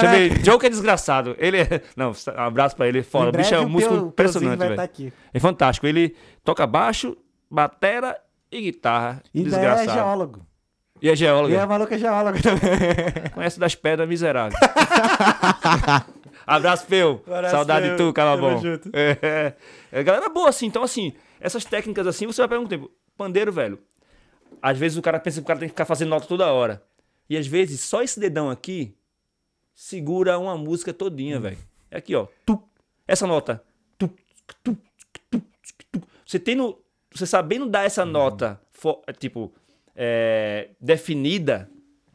[0.03, 0.19] Caraca.
[0.19, 1.35] ele Joe que é desgraçado.
[1.39, 1.83] Ele é.
[1.97, 3.03] Não, um abraço pra ele.
[3.03, 3.27] Foda.
[3.27, 4.81] Em O bicho é um músico Peu- impressionante, velho.
[4.81, 5.13] aqui.
[5.33, 5.87] É fantástico.
[5.87, 7.17] Ele toca baixo,
[7.51, 8.21] batera
[8.53, 9.23] e guitarra.
[9.33, 9.93] E é desgraçado.
[9.93, 10.47] geólogo.
[11.03, 11.53] E é geólogo.
[11.53, 12.61] E é maluco é geólogo também.
[13.35, 14.59] Conhece das pedras miseráveis.
[16.47, 17.23] Abraço, Peu.
[17.51, 17.97] Saudade Peu.
[17.97, 18.59] de tu, cara bom.
[18.59, 18.91] junto.
[18.93, 19.55] É,
[19.93, 20.67] é, galera boa, assim.
[20.67, 22.91] Então, assim, essas técnicas assim, você vai pegar um tempo.
[23.17, 23.79] Pandeiro, velho.
[24.61, 26.83] Às vezes o cara pensa que o cara tem que ficar fazendo nota toda hora.
[27.29, 28.95] E às vezes, só esse dedão aqui
[29.75, 31.59] segura uma música todinha, velho.
[31.91, 32.27] É aqui, ó.
[32.45, 32.61] Tu.
[33.07, 33.63] Essa nota.
[33.99, 34.09] Tu,
[34.63, 34.77] tu,
[35.33, 35.43] tu,
[35.93, 36.03] tu.
[36.27, 36.79] Você tendo.
[37.13, 39.53] Você sabendo dar essa nota, fo- é, tipo,
[39.97, 41.71] é, definida,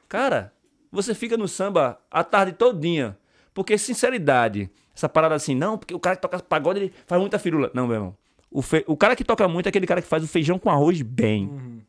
[0.07, 0.53] cara,
[0.91, 3.17] você fica no samba a tarde todinha.
[3.53, 7.39] Porque, sinceridade, essa parada assim, não, porque o cara que toca pagode, ele faz muita
[7.39, 7.71] firula.
[7.73, 8.17] Não, meu irmão.
[8.51, 10.69] O, fe- o cara que toca muito é aquele cara que faz o feijão com
[10.69, 11.81] arroz bem.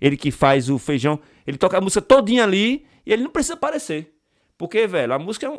[0.00, 3.54] Ele que faz o feijão, ele toca a música todinha ali e ele não precisa
[3.54, 4.14] aparecer.
[4.58, 5.58] Porque, velho, a música é um,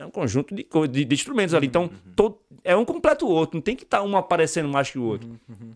[0.00, 1.66] é um conjunto de, co- de, de instrumentos ali.
[1.68, 3.56] Então, to- é um completo o outro.
[3.56, 5.28] Não tem que estar um aparecendo mais que o outro.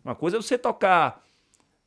[0.05, 1.24] Uma coisa é você tocar,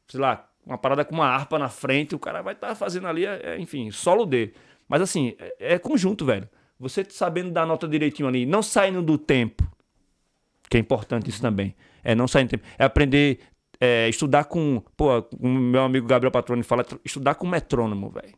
[0.08, 3.26] sei lá, uma parada com uma harpa na frente, o cara vai estar fazendo ali,
[3.26, 4.54] é- é, enfim, solo dele.
[4.88, 6.48] Mas assim, é, é conjunto, velho.
[6.80, 9.64] Você sabendo dar nota direitinho ali, não saindo do tempo,
[10.70, 11.76] que é importante isso também.
[12.04, 12.64] É não sair do tempo.
[12.78, 13.40] É aprender,
[13.80, 14.84] é, estudar com.
[14.98, 18.34] Pô, o meu amigo Gabriel Patrone fala, estudar com metrônomo, velho.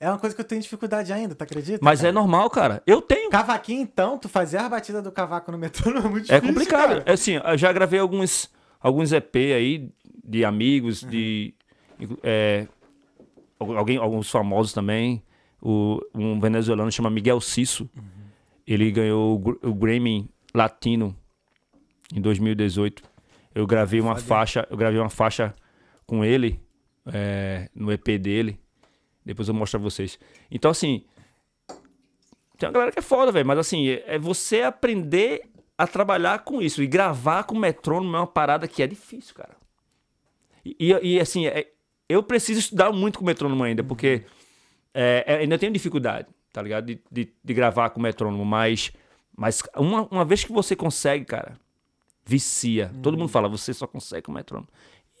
[0.00, 1.78] É uma coisa que eu tenho dificuldade ainda, tu acredita?
[1.80, 2.08] Mas cara?
[2.08, 2.82] é normal, cara.
[2.86, 3.30] Eu tenho.
[3.30, 6.88] Cavaquinho, então, tu fazer a batida do cavaco no metrônomo é muito É difícil, complicado.
[6.88, 7.02] cara.
[7.06, 8.50] É assim, eu já gravei alguns,
[8.84, 9.90] alguns EP aí
[10.22, 11.54] de amigos, de.
[12.22, 12.68] é,
[13.58, 15.22] alguém, alguns famosos também.
[15.60, 17.88] O, um venezuelano chama Miguel Cisso.
[18.66, 21.16] Ele ganhou o, o Grammy Latino
[22.14, 23.02] em 2018.
[23.54, 25.54] Eu gravei uma faixa, eu gravei uma faixa
[26.06, 26.60] com ele
[27.06, 28.60] é, no EP dele.
[29.24, 30.18] Depois eu mostro pra vocês.
[30.50, 31.06] Então, assim,
[32.58, 33.46] tem uma galera que é foda, velho.
[33.46, 36.82] Mas assim, é é você aprender a trabalhar com isso.
[36.82, 39.56] E gravar com metrônomo é uma parada que é difícil, cara.
[40.64, 41.70] E, e- assim, é-
[42.08, 44.24] eu preciso estudar muito com metrônomo ainda, porque
[44.92, 46.86] é, é, ainda tenho dificuldade, tá ligado?
[46.86, 48.44] De, de, de gravar com metrônomo.
[48.44, 48.92] Mas,
[49.36, 51.58] mas uma, uma vez que você consegue, cara,
[52.24, 52.92] vicia.
[53.02, 54.68] Todo mundo fala, você só consegue com metrônomo.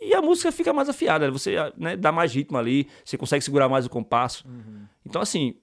[0.00, 3.68] E a música fica mais afiada, você né, dá mais ritmo ali, você consegue segurar
[3.68, 4.46] mais o compasso.
[5.04, 5.56] Então, assim,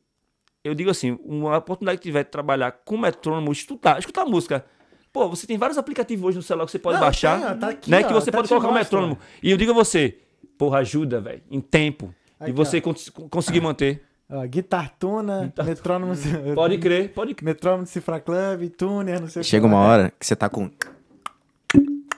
[0.64, 4.66] eu digo assim, uma oportunidade que tiver de trabalhar com metrônomo, estudar, escutar música.
[5.14, 7.54] Pô, você tem vários aplicativos hoje no celular que você pode Não, baixar, tem, ó,
[7.56, 8.00] tá aqui, né?
[8.00, 9.18] ó, que você até pode colocar o mostro, metrônomo.
[9.44, 10.18] E eu digo a você,
[10.58, 12.14] porra, ajuda, velho, em tempo.
[12.40, 12.82] Aqui, e você ó.
[12.82, 14.02] cons- conseguir manter.
[14.30, 16.14] Ó, guitartuna, metrônomo...
[16.56, 17.46] Pode crer, pode crer.
[17.46, 20.70] Metrônomo Cifra Club, tuner, não sei o que Chega uma hora que você tá com.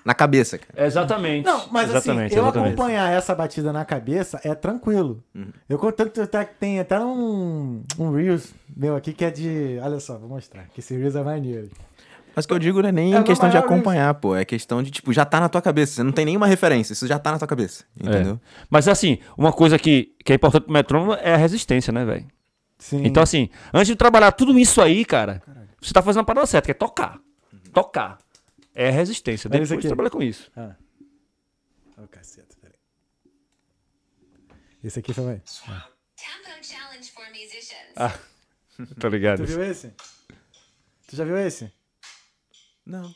[0.06, 0.86] Na cabeça, cara.
[0.86, 1.46] Exatamente.
[1.46, 2.74] Não, mas exatamente, assim, eu exatamente.
[2.74, 5.24] acompanhar essa batida na cabeça é tranquilo.
[5.70, 9.80] Eu contanto até que tem até um, um Reels meu aqui que é de.
[9.82, 10.68] Olha só, vou mostrar.
[10.74, 11.70] Que esse Reels é maneiro.
[12.36, 14.36] Mas o que eu digo não é nem É questão de acompanhar, pô.
[14.36, 15.94] É questão de, tipo, já tá na tua cabeça.
[15.94, 16.94] Você não tem nenhuma referência.
[16.94, 17.86] Isso já tá na tua cabeça.
[17.96, 18.40] Entendeu?
[18.44, 18.66] É.
[18.70, 22.28] Mas assim, uma coisa que, que é importante pro metrônomo é a resistência, né, velho?
[22.80, 23.06] Sim.
[23.06, 25.42] Então, assim, antes de trabalhar tudo isso aí, cara,
[25.82, 27.20] você tá fazendo a parada certa, que é tocar.
[27.72, 28.18] Tocar.
[28.76, 29.48] É resistência.
[29.48, 29.88] Olha Depois aqui.
[29.88, 30.52] trabalha com isso.
[30.56, 30.76] Ah.
[31.98, 32.76] Ô, caceta, peraí.
[34.84, 35.42] Esse aqui foi.
[35.68, 35.88] Ah.
[36.16, 37.94] Tempo challenge for musicians.
[37.96, 38.14] Ah,
[39.00, 39.46] tá ligado?
[39.46, 39.94] Tu viu esse?
[41.08, 41.72] Tu já viu esse?
[42.86, 43.14] Não.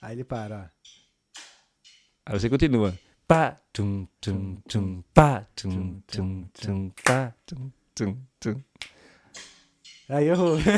[0.00, 0.90] Aí ele para, ó.
[2.26, 2.94] Aí você continua.
[3.26, 8.62] Pá, tum, tum, tum, pá, tum, tum, tum, pá, tum, tum, tum.
[10.08, 10.56] Aí errou.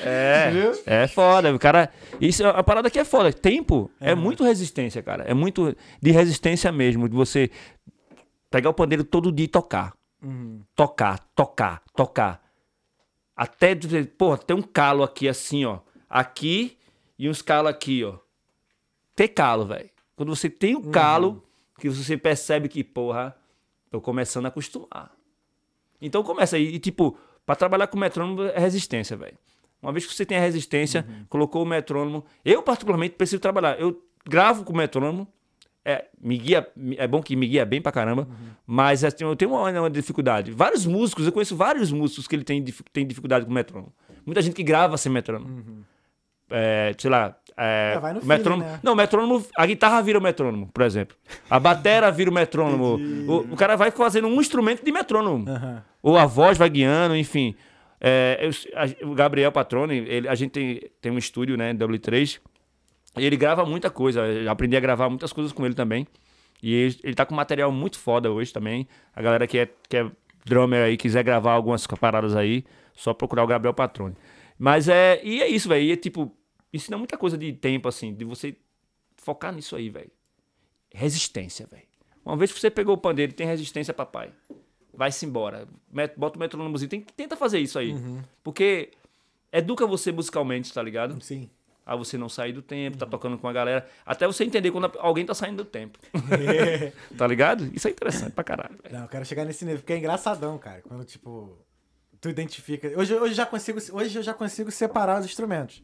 [0.00, 0.72] É, Viu?
[0.86, 1.52] é foda.
[1.54, 1.92] O cara.
[2.20, 3.32] Isso, é- a parada aqui é foda.
[3.32, 5.24] Tempo é muito resistência, cara.
[5.24, 7.08] É muito de resistência mesmo.
[7.08, 7.50] De você
[8.48, 9.92] pegar o pandeiro todo dia e tocar.
[10.74, 12.40] Tocar, tocar, tocar.
[13.36, 13.74] Até
[14.16, 15.80] porra, tem um calo aqui assim, ó.
[16.08, 16.76] Aqui
[17.18, 18.18] e uns calos aqui, ó.
[19.14, 19.90] Ter calo, velho.
[20.16, 21.44] Quando você tem o calo,
[21.78, 23.36] que você percebe que, porra,
[23.90, 25.12] tô começando a acostumar.
[26.00, 26.74] Então começa aí.
[26.74, 29.36] E, tipo, pra trabalhar com metrônomo é resistência, velho.
[29.80, 32.24] Uma vez que você tem a resistência, colocou o metrônomo.
[32.44, 33.78] Eu, particularmente, preciso trabalhar.
[33.80, 35.26] Eu gravo com o metrônomo.
[35.84, 38.28] É, me guia, é bom que me guia bem pra caramba.
[38.66, 40.50] Mas assim, eu tenho uma, uma dificuldade.
[40.50, 43.92] Vários músicos, eu conheço vários músicos que ele tem, tem dificuldade com o metrônomo.
[44.26, 45.84] Muita gente que grava sem metrônomo.
[46.50, 47.36] É, sei lá.
[47.56, 48.62] É, É, vai no metrônomo.
[48.70, 48.80] né?
[48.82, 49.44] Não, metrônomo.
[49.56, 51.16] A guitarra vira o metrônomo, por exemplo.
[51.50, 52.96] A batera vira o metrônomo.
[53.28, 55.44] O, o cara vai fazendo um instrumento de metrônomo.
[56.02, 57.56] Ou a voz vai guiando, enfim.
[58.00, 62.38] É, eu- a- o Gabriel Patrone, ele, a gente tem, tem um estúdio, né, W3,
[63.16, 64.20] e ele grava muita coisa.
[64.24, 66.06] Eu aprendi a gravar muitas coisas com ele também.
[66.62, 68.86] E ele, ele tá com material muito foda hoje também.
[69.14, 70.06] A galera que é, que é
[70.44, 74.14] drummer aí, quiser gravar algumas paradas aí, só procurar o Gabriel Patrone.
[74.56, 75.20] Mas é.
[75.24, 75.82] E é isso, velho.
[75.84, 76.32] E é tipo,
[76.72, 78.56] ensina muita coisa de tempo, assim, de você
[79.16, 80.10] focar nisso aí, velho.
[80.92, 81.86] Resistência, velho.
[82.24, 84.32] Uma vez que você pegou o pandeiro e tem resistência, papai
[84.92, 85.68] vai-se embora.
[85.92, 86.88] Met- Bota o metrônomozinho.
[86.88, 87.94] Tem, tenta fazer isso aí.
[88.42, 88.90] Porque
[89.52, 91.22] educa você musicalmente, tá ligado?
[91.22, 91.48] Sim.
[91.86, 93.88] A você não sair do tempo, tá tocando com a galera.
[94.04, 96.00] Até você entender quando alguém tá saindo do tempo.
[97.16, 97.70] tá ligado?
[97.72, 98.92] Isso é interessante pra caralho, velho.
[98.94, 100.82] Não, eu quero chegar nesse nível, porque é engraçadão, cara.
[100.82, 101.56] Quando, tipo,
[102.20, 102.88] tu identifica.
[102.96, 105.82] Hoje, hoje, já consigo, hoje eu já consigo separar os instrumentos.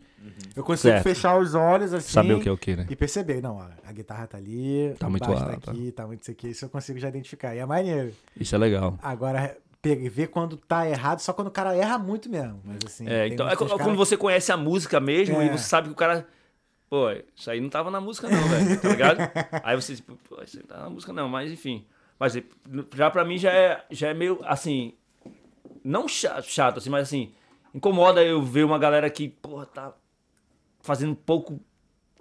[0.57, 1.03] Eu consigo Certo.
[1.03, 2.13] fechar os olhos assim.
[2.13, 2.87] Saber o que é o que, né?
[2.89, 5.61] E perceber, não, ó, a guitarra tá ali, Tá o muito baixo alta.
[5.61, 6.49] tá aqui, tá muito isso aqui.
[6.49, 7.55] Isso eu consigo já identificar.
[7.55, 8.13] E é maneiro.
[8.39, 8.99] Isso é legal.
[9.03, 9.57] Agora,
[10.11, 12.59] ver quando tá errado, só quando o cara erra muito mesmo.
[12.65, 13.07] Mas assim.
[13.07, 15.47] É, então é quando caras- você conhece a música mesmo É.
[15.47, 16.27] e você sabe que o cara.
[16.89, 18.81] Pô, isso aí não tava na música, não, velho.
[18.81, 19.19] Tá ligado?
[19.65, 21.85] aí você, tipo, pô, isso aí não tá na música, não, mas enfim.
[22.19, 22.35] Mas
[22.95, 24.95] já pra mim já é, já é meio assim.
[25.85, 27.31] Não chato, chato, assim, mas assim.
[27.75, 29.93] Incomoda eu ver uma galera que, porra, tá
[30.81, 31.61] fazendo um pouco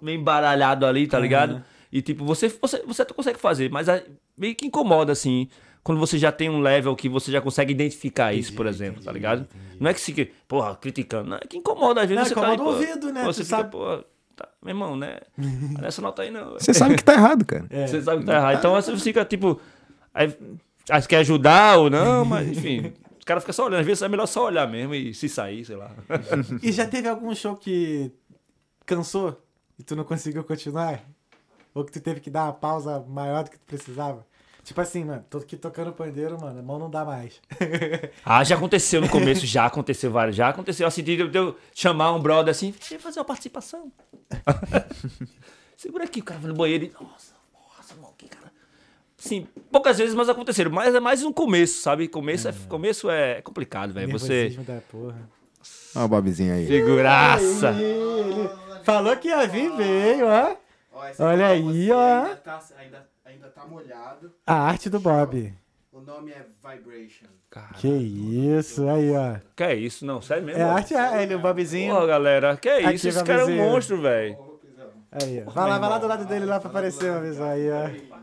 [0.02, 1.64] meio embaralhado ali, tá ligado?
[1.92, 4.04] E tipo, você, você, você até consegue fazer, mas é
[4.36, 5.48] meio que incomoda, assim.
[5.84, 9.12] Quando você já tem um level que você já consegue identificar isso, por exemplo, tá
[9.12, 9.46] ligado?
[9.78, 10.12] Não é que se,
[10.48, 12.84] porra, criticando, não, é que incomoda, às vezes Não, você incomoda tá o aí, pô,
[12.86, 13.24] ouvido, né?
[13.24, 14.02] Você sabe- pô,
[14.34, 15.18] tá, meu irmão, né?
[15.80, 16.54] Nessa nota aí não.
[16.54, 17.66] Você sabe que tá errado, cara.
[17.70, 17.86] É.
[17.86, 18.58] Você sabe que tá errado.
[18.58, 19.60] Então você fica tipo.
[20.12, 20.34] Aí,
[20.90, 22.92] aí você quer ajudar ou não, mas enfim.
[23.24, 23.80] Os caras ficam só olhando.
[23.80, 25.90] Às vezes é melhor só olhar mesmo e se sair, sei lá.
[26.62, 28.12] E já teve algum show que
[28.84, 29.42] cansou
[29.78, 31.02] e tu não conseguiu continuar?
[31.72, 34.26] Ou que tu teve que dar uma pausa maior do que tu precisava?
[34.62, 37.40] Tipo assim, mano, tô aqui tocando pandeiro, mano, a mão não dá mais.
[38.22, 40.36] Ah, já aconteceu no começo, já aconteceu vários.
[40.36, 43.90] Já aconteceu assim, de eu, chamar um brother assim, deixa eu fazer uma participação.
[45.78, 46.92] Segura aqui, o cara vai no banheiro e.
[46.92, 47.33] Nossa, cara.
[49.24, 50.70] Sim, poucas vezes, mas aconteceram.
[50.70, 52.06] Mas é mais um começo, sabe?
[52.08, 54.12] Começo é, começo é complicado, velho.
[54.12, 54.50] Você.
[54.50, 55.30] Nervosismo da porra.
[55.96, 56.66] Olha o Bobzinho aí.
[56.66, 57.70] Figuraça.
[57.70, 58.50] Ele
[58.84, 60.54] falou que ia vir, veio, ó.
[60.92, 62.24] Ó, Olha aí, ó.
[62.24, 64.30] Ainda tá, ainda, ainda tá molhado.
[64.46, 65.54] A arte do Bob.
[65.90, 67.24] O nome é Vibration.
[67.80, 69.36] Que isso, aí, ó.
[69.56, 70.04] Que é isso?
[70.04, 70.60] Não, sério mesmo?
[70.60, 71.94] É a arte, é ele, o Bobzinho.
[71.94, 73.08] Pô, galera, que é Aqui, isso?
[73.08, 74.36] Esse cara é um monstro, velho.
[75.10, 75.50] Aí, ó.
[75.50, 78.13] Vai lá, vai lá do lado dele lá pra aparecer uma vez aí, ó.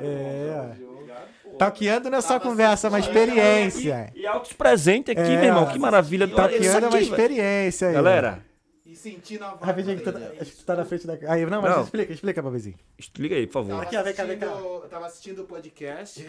[0.00, 1.56] É, ó.
[1.58, 4.10] Talqueando não é só conversa, é uma experiência.
[4.14, 5.66] E altos presente aqui, É, meu irmão.
[5.66, 6.26] Que maravilha.
[6.28, 7.94] Talqueando é uma aqui, experiência aí.
[7.94, 8.42] Galera,
[8.86, 10.38] E sentindo a voz Rapidinho que tu, dele.
[10.40, 11.18] acho que tu tá na frente da.
[11.32, 11.82] Aí, não, mas Não.
[11.84, 12.76] explica, explica, Bobizinho.
[13.18, 13.82] liga aí, por favor.
[13.82, 14.46] Aqui, ó, vem cá, vem cá.
[14.90, 16.26] tava assistindo o podcast.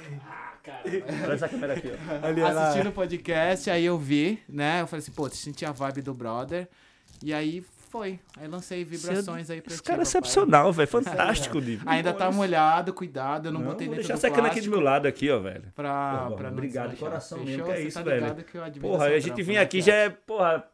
[1.23, 2.27] Olha essa câmera aqui, ó.
[2.27, 4.81] Ali, assistindo o podcast, aí eu vi, né?
[4.81, 6.67] Eu falei assim, pô, senti a vibe do brother.
[7.23, 8.19] E aí foi.
[8.39, 10.87] Aí lancei vibrações aí pra Esse ti, cara é excepcional, velho.
[10.89, 11.83] Fantástico, Divo.
[11.87, 14.69] Ainda tá molhado, cuidado, eu não, Não, botei vou dentro deixar do secando aqui do
[14.69, 15.65] meu lado aqui, ó, velho.
[15.75, 18.35] pra, Porra, pra obrigado coração mesmo, que é isso, tá velho.
[18.35, 20.65] que Porra, a gente vinha né, aqui já é, porra,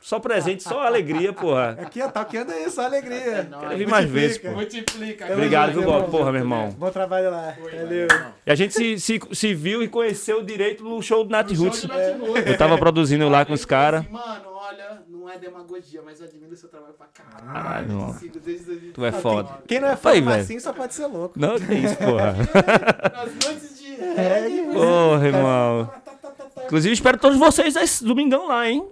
[0.00, 1.76] só presente, só alegria, porra.
[1.82, 3.48] Aqui, ó, talqueando é isso, só alegria.
[3.60, 4.50] Quero vir mais vezes, pô.
[4.52, 5.32] Multiplica.
[5.32, 5.82] Obrigado, viu.
[5.82, 6.10] Bob?
[6.10, 6.70] Porra, meu irmão.
[6.70, 7.54] Bom trabalho lá.
[7.60, 8.06] Valeu.
[8.46, 11.82] E a gente se, se, se viu e conheceu direito no show do Nat Roots.
[11.82, 12.46] de Nat Roots.
[12.46, 14.02] Eu tava produzindo lá com os caras.
[14.02, 18.14] assim, Mano, olha, não é demagogia, mas eu admiro o seu trabalho pra caralho.
[18.18, 18.92] Sigo desde 2019.
[18.92, 19.62] Tu é foda.
[19.68, 20.24] Quem não é fã velho.
[20.24, 21.38] Marcinho só pode ser louco.
[21.38, 22.34] Não, que isso, porra.
[23.12, 24.72] Nas noites de É, reggae.
[24.72, 25.92] Porra, irmão.
[26.64, 28.82] Inclusive, espero todos vocês esse domingão lá, hein?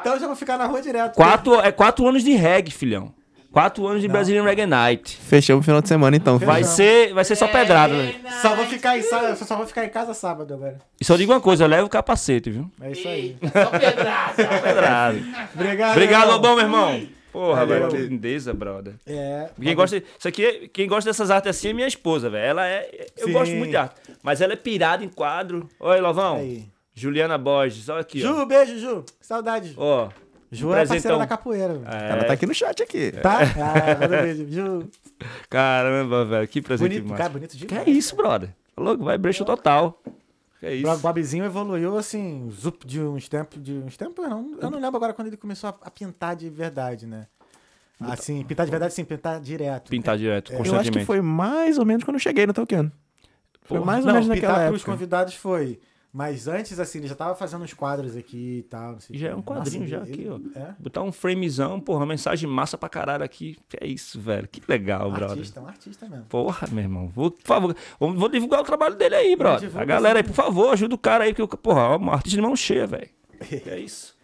[0.00, 1.14] Então eu já vou ficar na rua direto.
[1.14, 3.14] Quatro, é quatro anos de reggae, filhão.
[3.54, 5.16] Quatro anos de Brazilian Reggae Night.
[5.16, 6.38] Fechou o final de semana então.
[6.38, 8.14] Vai ser, vai ser só pedrada, né?
[8.42, 10.78] Só vou ficar em sa- só vou ficar em casa sábado agora.
[11.00, 12.70] E só digo uma coisa, leva o capacete, viu?
[12.82, 13.36] É isso aí.
[13.40, 14.60] Só pedrada.
[14.60, 15.18] Pedrada.
[15.54, 15.90] Obrigado.
[15.92, 16.28] Obrigado.
[16.32, 17.06] Lobão, meu irmão.
[17.32, 18.94] Porra, velho, que lindeza, brother.
[19.06, 19.48] É.
[19.60, 22.44] Quem gosta, isso aqui é- quem gosta dessas artes assim é minha esposa, velho.
[22.44, 23.06] Ela é.
[23.16, 23.32] Eu Sim.
[23.32, 23.94] gosto muito de arte.
[24.22, 25.68] Mas ela é pirada em quadro.
[25.80, 26.36] Oi, Lovão.
[26.36, 26.64] Aí.
[26.92, 28.28] Juliana Borges, olha aqui, ó.
[28.28, 29.04] Ju, beijo, Ju.
[29.20, 29.74] Saudade.
[29.76, 30.08] Ó.
[30.54, 31.18] Ju é parceira presentão.
[31.18, 31.80] da capoeira.
[31.86, 33.12] É, Ela tá aqui no chat aqui.
[33.12, 33.38] Tá?
[33.40, 34.34] Ah.
[34.48, 34.88] Ju.
[35.48, 37.16] Caramba, velho, que presente Bonito, massa.
[37.22, 37.86] cara, bonito Que demais.
[37.86, 38.50] é isso, brother?
[38.74, 39.04] Tá louco?
[39.10, 40.00] Vibration total.
[40.60, 40.96] Que é O isso?
[40.98, 44.56] Bobzinho evoluiu assim, zup, de uns tempos, de uns tempos, não.
[44.60, 47.26] Eu não lembro agora quando ele começou a, a pintar de verdade, né?
[48.00, 49.88] Assim, pintar de verdade, sim, pintar direto.
[49.90, 50.98] Pintar direto, Eu acho constantemente.
[51.00, 52.90] que foi mais ou menos quando eu cheguei no Talkando.
[53.62, 53.86] Foi Porra.
[53.86, 54.92] mais ou Não, menos pintar naquela pros época.
[54.92, 55.78] convidados foi.
[56.16, 58.92] Mas antes, assim, ele já tava fazendo uns quadros aqui e tal.
[58.92, 60.60] não sei o Já é um quadrinho Nossa, já ele- aqui, ó.
[60.60, 60.74] É?
[60.78, 63.58] Botar um framezão, porra, uma mensagem massa pra caralho aqui.
[63.68, 64.46] Que é isso, velho.
[64.46, 65.30] Que legal, Um brother.
[65.38, 66.26] artista, um artista mesmo.
[66.26, 67.08] Porra, meu irmão.
[67.08, 69.68] Vou, por favor, vou, divulgar o trabalho dele aí, brother.
[69.76, 72.36] A galera aí, por favor, ajuda o cara aí, porque, o- porra, ó, um artista
[72.36, 73.08] de mão cheia, velho.
[73.66, 74.14] É isso.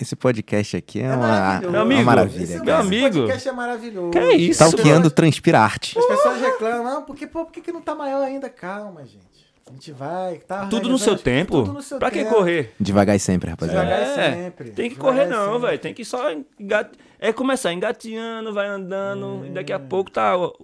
[0.00, 1.72] Esse podcast aqui é, É uma, maravilhoso.
[1.72, 2.42] Meu uma amigo, maravilha.
[2.44, 2.78] Esse, Meu cara.
[2.84, 3.16] esse amigo.
[3.18, 4.10] podcast é maravilhoso.
[4.12, 5.98] Que é isso, Talkando transpira arte.
[5.98, 8.48] As pessoas reclamam, não, porque, pô, por que, que não tá maior ainda?
[8.48, 9.26] Calma, gente.
[9.68, 11.58] A gente vai, tá Tudo no seu as- tempo.
[11.62, 12.34] Tudo no seu pra que tempo.
[12.34, 12.72] correr?
[12.80, 13.84] Devagar e sempre, rapaziada.
[13.84, 14.70] Devagar É, sempre.
[14.70, 15.78] Tem que Devagar correr não, velho.
[15.78, 16.90] Tem que só engat...
[17.18, 20.54] É começar engateando, vai andando, e daqui a pouco tá o,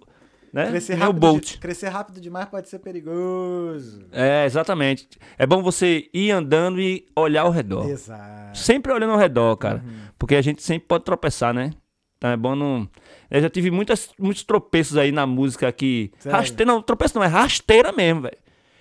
[0.52, 0.68] né?
[0.68, 1.52] Crescer rápido, Bolt.
[1.52, 4.06] de- crescer rápido demais pode ser perigoso.
[4.12, 5.08] É, exatamente.
[5.36, 7.88] É bom você ir andando e olhar ao redor.
[7.90, 8.56] Exato.
[8.56, 9.82] Sempre olhando ao redor, cara.
[9.84, 9.92] Uhum.
[10.18, 11.72] Porque a gente sempre pode tropeçar, né?
[12.18, 12.88] Então é bom não.
[13.30, 16.12] Eu já tive muitas, muitos tropeços aí na música que.
[16.20, 16.38] Sério?
[16.38, 18.36] Rasteira, não, tropeço não, é rasteira mesmo, velho.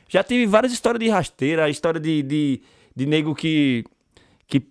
[0.07, 2.61] Já tive várias histórias de rasteira, história de, de,
[2.95, 3.83] de nego que.
[4.47, 4.61] que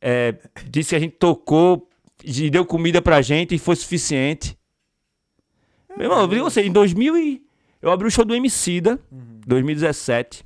[0.00, 0.34] é,
[0.66, 1.88] disse que a gente tocou
[2.24, 4.56] e deu comida pra gente e foi suficiente.
[5.96, 7.42] Meu irmão, eu digo você, em 2000 e...
[7.80, 10.44] Eu abri o show do Emicida, 2017.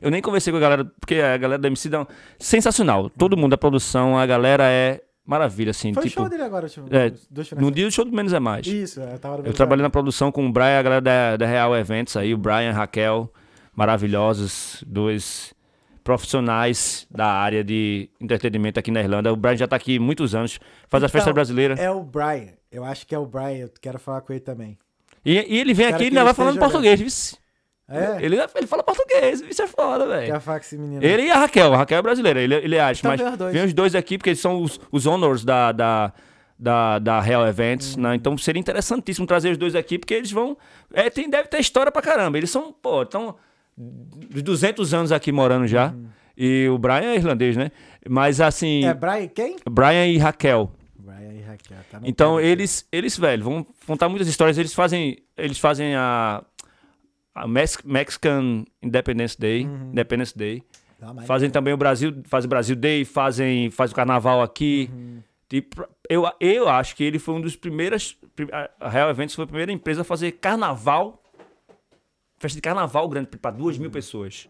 [0.00, 2.06] Eu nem conversei com a galera, porque a galera do Emicida é
[2.38, 3.10] sensacional.
[3.10, 5.94] Todo mundo, a produção, a galera é maravilha, assim.
[5.94, 8.32] Foi o tipo, show dele agora, tipo, é, dois no dia do show do Menos
[8.32, 8.66] é Mais.
[8.66, 11.76] Isso, eu tava Eu trabalhei na produção com o Brian, a galera da, da Real
[11.76, 13.32] Eventos aí, o Brian, Raquel,
[13.72, 15.54] maravilhosos, dois
[16.02, 19.32] profissionais da área de entretenimento aqui na Irlanda.
[19.32, 20.58] O Brian já tá aqui há muitos anos,
[20.88, 21.74] faz a festa Então, brasileira.
[21.74, 22.54] É o Brian.
[22.72, 23.58] Eu acho que é o Brian.
[23.58, 24.76] Eu quero falar com ele também.
[25.24, 27.36] E, e ele vem aqui e ainda vai falando português, vice.
[27.90, 28.24] É?
[28.24, 30.32] Ele, ele fala português, isso é foda, velho.
[30.78, 31.04] Menino?
[31.04, 31.74] Ele e a Raquel.
[31.74, 33.00] A Raquel é brasileira, ele, ele arte.
[33.00, 33.52] Então mas vem os dois.
[33.52, 36.12] vem os dois aqui, porque eles são os, os honors da, da,
[36.56, 38.02] da, da Real Events, Uhum.
[38.02, 38.14] né?
[38.14, 40.56] Então seria interessantíssimo trazer os dois aqui, porque eles vão...
[40.94, 42.38] É, tem, deve ter história pra caramba.
[42.38, 43.34] Eles são, pô, estão...
[43.76, 45.88] De 200 anos aqui morando já.
[45.88, 46.06] Uhum.
[46.36, 47.72] E o Brian é irlandês, né?
[48.08, 48.84] Mas assim...
[48.84, 49.56] É Brian quem?
[49.68, 50.70] Brian e Raquel.
[50.96, 51.78] Brian e Raquel.
[51.90, 54.56] Tá Então eles, eles, velho, vão contar muitas histórias.
[54.58, 56.42] Eles fazem, eles fazem a
[57.46, 59.90] Mex- Mexican Independence Day, Uhum.
[59.92, 60.62] Independence Day.
[61.26, 64.90] Fazem também o Brasil, fazem o Brasil Day, fazem, faz o Carnaval aqui.
[64.92, 65.22] Uhum.
[65.48, 68.16] Tipo, eu, eu acho que ele foi um dos primeiros,
[68.80, 71.22] a Real Eventos foi a primeira empresa a fazer Carnaval,
[72.38, 73.82] festa de Carnaval grande para duas Uhum.
[73.82, 74.46] mil pessoas.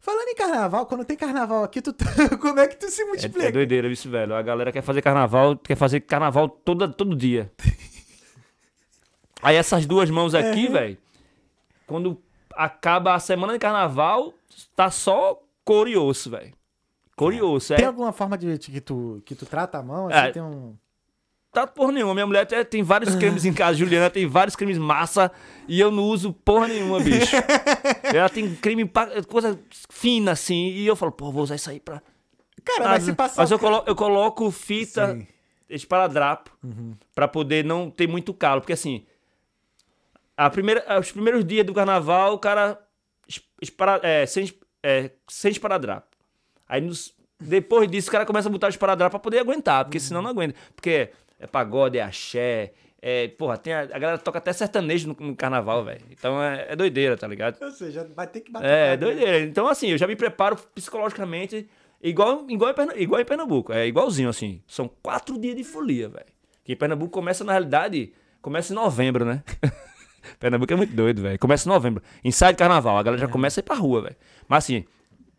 [0.00, 1.94] Falando em carnaval, quando tem carnaval aqui, tu
[2.38, 3.48] como é que tu se É, multiplica?
[3.48, 4.34] é doideira isso, velho.
[4.34, 7.50] A galera quer fazer Carnaval, quer fazer Carnaval toda, todo dia.
[9.42, 10.50] Aí essas duas mãos É.
[10.50, 10.96] aqui, velho,
[11.86, 12.20] quando
[12.56, 14.32] acaba a semana de Carnaval,
[14.76, 16.52] tá só couro e osso, velho.
[17.16, 17.76] Couro e osso, é.
[17.76, 20.08] Tem alguma forma de, que, tu, que tu trata a mão?
[20.08, 20.30] Assim, É.
[20.32, 20.74] tem um...
[21.52, 22.14] Tá porra nenhuma.
[22.14, 23.78] Minha mulher até tem vários cremes em casa.
[23.78, 25.30] Juliana tem vários cremes massa
[25.68, 27.36] e eu não uso porra nenhuma, bicho.
[28.12, 28.90] Ela tem creme,
[29.28, 29.56] coisa
[29.88, 30.70] fina assim.
[30.70, 32.02] E eu falo, pô, vou usar isso aí pra.
[32.64, 33.40] Cara, Ah, mas se passar...
[33.42, 35.26] mas eu, colo- eu coloco fita, Sim.
[35.70, 36.50] esparadrapo,
[37.14, 38.60] pra poder não ter muito calo.
[38.60, 39.04] Porque assim,
[40.36, 42.78] a primeira, os primeiros dias do carnaval, o cara
[43.28, 44.50] es- espara, é, sem,
[44.82, 46.08] é, sem esparadrapo.
[46.68, 50.22] Aí nos- depois disso, o cara começa a botar esparadrapo pra poder aguentar, porque senão
[50.22, 50.54] não aguenta.
[50.74, 52.72] Porque é pagode, é axé,
[53.02, 56.00] é, porra, tem a, a galera toca até sertanejo no, no carnaval, velho.
[56.10, 57.62] Então é, é doideira, tá ligado?
[57.62, 58.96] Ou seja, vai ter que bater É, né?
[58.96, 59.40] doideira.
[59.40, 61.68] Então, assim, eu já me preparo psicologicamente
[62.02, 63.72] igual, igual, em, Perna- igual em Pernambuco.
[63.72, 64.62] É igualzinho, assim.
[64.66, 66.26] São quatro dias de folia, velho.
[66.64, 69.42] Que em Pernambuco começa, na realidade, começa em novembro, né?
[70.38, 71.38] Pernambuco é muito doido, velho.
[71.38, 72.02] Começa em novembro.
[72.24, 72.96] Ensaio de carnaval.
[72.98, 73.26] A galera É.
[73.26, 74.16] já começa a ir pra rua, velho.
[74.48, 74.84] Mas, assim,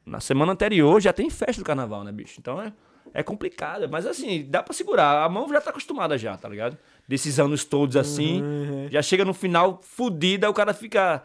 [0.05, 2.35] na semana anterior já tem festa do carnaval, né, bicho?
[2.39, 2.71] Então é,
[3.13, 3.87] é complicado.
[3.89, 5.23] Mas, assim, dá pra segurar.
[5.23, 6.77] A mão já tá acostumada já, tá ligado?
[7.07, 8.41] Desses anos todos, assim.
[8.41, 8.87] Uhum.
[8.89, 11.23] Já chega no final fudida, o cara fica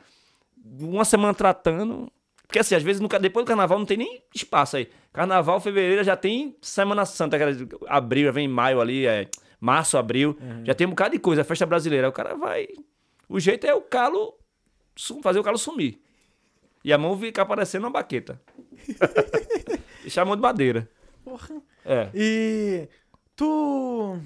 [0.80, 2.10] uma semana tratando.
[2.46, 4.88] Porque assim, às vezes no depois do carnaval não tem nem espaço aí.
[5.12, 7.36] Carnaval, fevereiro já tem Semana Santa,
[7.88, 9.28] abril, já vem maio ali, é
[9.60, 10.36] março, abril.
[10.64, 12.08] Já tem um bocado de coisa, festa brasileira.
[12.08, 12.66] O cara vai.
[13.30, 14.34] O jeito é o calo
[15.22, 16.02] fazer o calo sumir.
[16.84, 18.40] E a mão ficar parecendo uma baqueta.
[20.20, 20.90] A mão de madeira.
[21.24, 21.62] Porra.
[21.84, 22.10] É.
[22.14, 22.88] E
[23.36, 24.18] tu...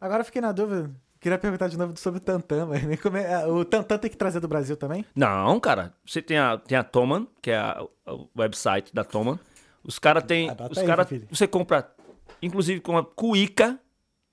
[0.00, 0.90] Agora eu fiquei na dúvida.
[1.20, 4.40] Queria perguntar de novo sobre o Tantan, mas nem é- o Tantan tem que trazer
[4.40, 5.04] do Brasil também?
[5.14, 5.92] Não, cara.
[6.06, 9.38] Você tem a, tem a Toman, que é a- o website da Toman.
[9.82, 10.50] Os caras têm.
[10.70, 11.08] Os aí, caras.
[11.08, 11.26] filho.
[11.30, 11.92] Você compra,
[12.40, 13.78] inclusive com uma cuíca.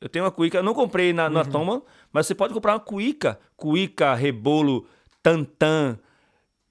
[0.02, 0.58] Eu tenho uma cuíca.
[0.58, 1.34] Eu não comprei na, Uhum.
[1.34, 1.82] na Toman,
[2.12, 3.40] mas você pode comprar uma cuíca.
[3.56, 4.88] Cuíca, rebolo,
[5.22, 5.98] tantã.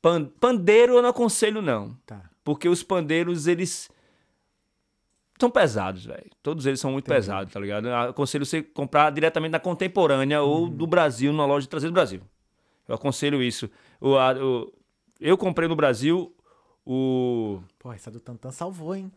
[0.03, 1.95] Pan, pandeiro eu não aconselho, não.
[2.05, 2.29] Tá.
[2.43, 3.89] Porque os pandeiros, eles.
[5.39, 6.29] São pesados, velho.
[6.43, 7.89] Todos eles são muito pesados, tá ligado?
[7.89, 10.71] Eu aconselho você comprar diretamente na contemporânea ou Uhum.
[10.71, 12.21] do Brasil, numa loja de trazer do Brasil.
[12.87, 13.71] Eu aconselho isso.
[14.01, 14.71] O, a- o-
[15.21, 16.35] eu comprei no Brasil
[16.85, 17.61] o.
[17.79, 19.11] Pô, essa do Tantan salvou, hein?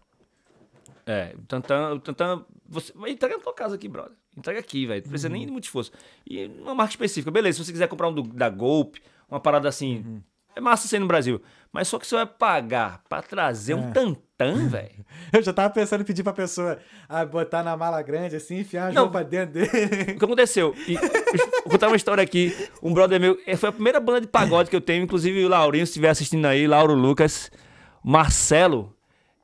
[1.05, 1.93] É, o Tantan.
[1.95, 4.13] O Tantan você vai entregar na tua casa aqui, brother.
[4.37, 5.01] Entrega aqui, velho.
[5.03, 5.91] Não precisa nem de muito esforço.
[6.27, 7.29] E uma marca específica.
[7.29, 8.95] Beleza, se você quiser comprar um do- da Golp,
[9.29, 10.21] uma parada assim.
[10.55, 11.41] É massa ser no Brasil.
[11.71, 15.03] Mas só que você vai pagar pra trazer um Tantan, velho.
[15.31, 16.77] Eu já tava pensando em pedir pra pessoa
[17.09, 19.03] ah, botar na mala grande assim, enfiar as Não.
[19.03, 20.13] roupas dentro dele.
[20.13, 20.75] O que aconteceu?
[20.87, 22.55] E, vou contar uma história aqui.
[22.83, 25.49] Um brother meu, eh, foi a primeira banda de pagode que eu tenho, inclusive o
[25.49, 27.49] Laurinho, se estiver assistindo aí, Lauro Lucas,
[28.03, 28.92] Marcelo.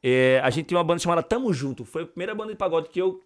[0.04, 1.84] Eh, a gente tinha uma banda chamada Tamo Junto.
[1.86, 3.22] Foi a primeira banda de pagode que eu.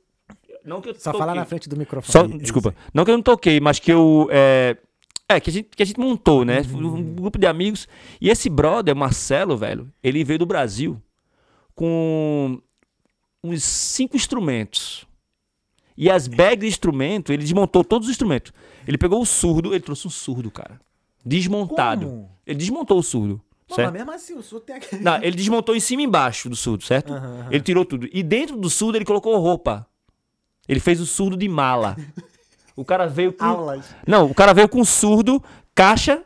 [0.66, 1.20] Não que eu Só toquei.
[1.20, 2.12] falar na frente do microfone.
[2.12, 2.74] Só, É desculpa.
[2.94, 4.28] Não que eu não toquei, mas que eu.
[4.32, 4.78] eh,
[5.30, 6.64] É, que a gente, que a gente montou, né?
[6.64, 7.88] Foi Um grupo de amigos.
[8.22, 11.02] E esse brother, Marcelo, velho, ele veio do Brasil
[11.76, 12.62] com
[13.44, 15.06] uns cinco instrumentos.
[15.96, 18.52] E as bags de instrumento, ele desmontou todos os instrumentos.
[18.88, 20.80] Ele pegou o surdo, ele trouxe um surdo, cara.
[21.26, 22.06] Desmontado.
[22.08, 22.32] Como?
[22.46, 23.42] Ele desmontou o surdo.
[23.68, 23.88] Pô, certo?
[23.92, 25.02] mas mesmo assim, o surdo tem aquele.
[25.04, 27.14] Não, ele desmontou em cima e embaixo do surdo, certo?
[27.14, 27.48] Aham, aham.
[27.52, 28.08] Ele tirou tudo.
[28.12, 29.88] E dentro do surdo ele colocou roupa.
[30.68, 31.96] Ele fez o surdo de mala.
[32.76, 33.46] O cara veio com.
[33.46, 33.86] Aulas.
[34.08, 35.40] Não, o cara veio com surdo,
[35.76, 36.26] caixa,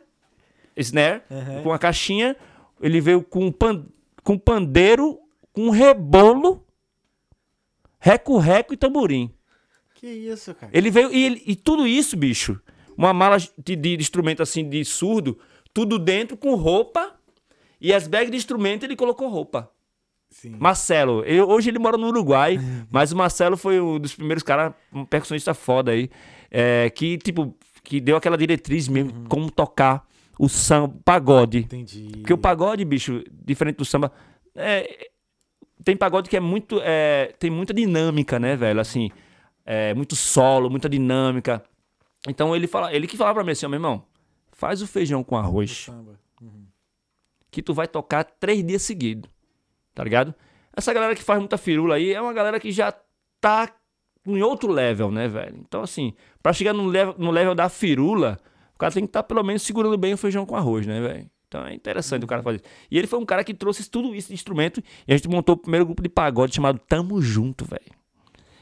[0.74, 1.62] snare, Aham.
[1.62, 2.34] com a caixinha.
[2.80, 3.84] Ele veio com, pan,
[4.24, 5.18] com pandeiro,
[5.52, 6.64] com rebolo,
[7.98, 9.30] reco-reco e tamborim.
[9.94, 10.70] Que isso, cara.
[10.74, 11.12] Ele veio.
[11.12, 12.58] E, ele- e tudo isso, bicho.
[12.96, 15.38] Uma mala de, de instrumento assim de surdo,
[15.74, 17.17] tudo dentro com roupa.
[17.80, 19.70] E as bags de instrumento ele colocou roupa.
[20.30, 20.56] Sim.
[20.58, 22.58] Marcelo, ele- hoje ele mora no Uruguai,
[22.90, 26.10] mas o Marcelo foi um dos primeiros caras, um percussionista foda aí,
[26.50, 30.06] é, que, tipo, que deu aquela diretriz mesmo, como tocar
[30.38, 31.58] o samba, pagode.
[31.60, 32.08] Entendi.
[32.12, 34.12] Porque o pagode, bicho, diferente do samba,
[34.54, 35.08] é,
[35.82, 39.10] tem pagode que é muito, é, tem muita dinâmica, né, velho, assim,
[39.64, 41.62] é, muito solo, muita dinâmica.
[42.28, 44.04] Então ele fala, ele que falava pra mim assim, ó, meu irmão,
[44.52, 46.18] faz o feijão com arroz Samba.
[47.50, 49.30] Que tu vai tocar três dias seguidos.
[49.94, 50.34] Tá ligado?
[50.76, 52.94] Essa galera que faz muita firula aí é uma galera que já
[53.40, 53.68] tá
[54.26, 55.56] em outro level, né, velho?
[55.66, 58.38] Então, assim, pra chegar no level, no level da firula,
[58.74, 61.30] o cara tem que estar pelo menos segurando bem o feijão com arroz, né, velho?
[61.48, 62.62] Então é interessante o cara fazer.
[62.90, 65.54] E ele foi um cara que trouxe tudo isso de instrumento e a gente montou
[65.54, 67.98] o primeiro grupo de pagode chamado Tamo Junto, velho.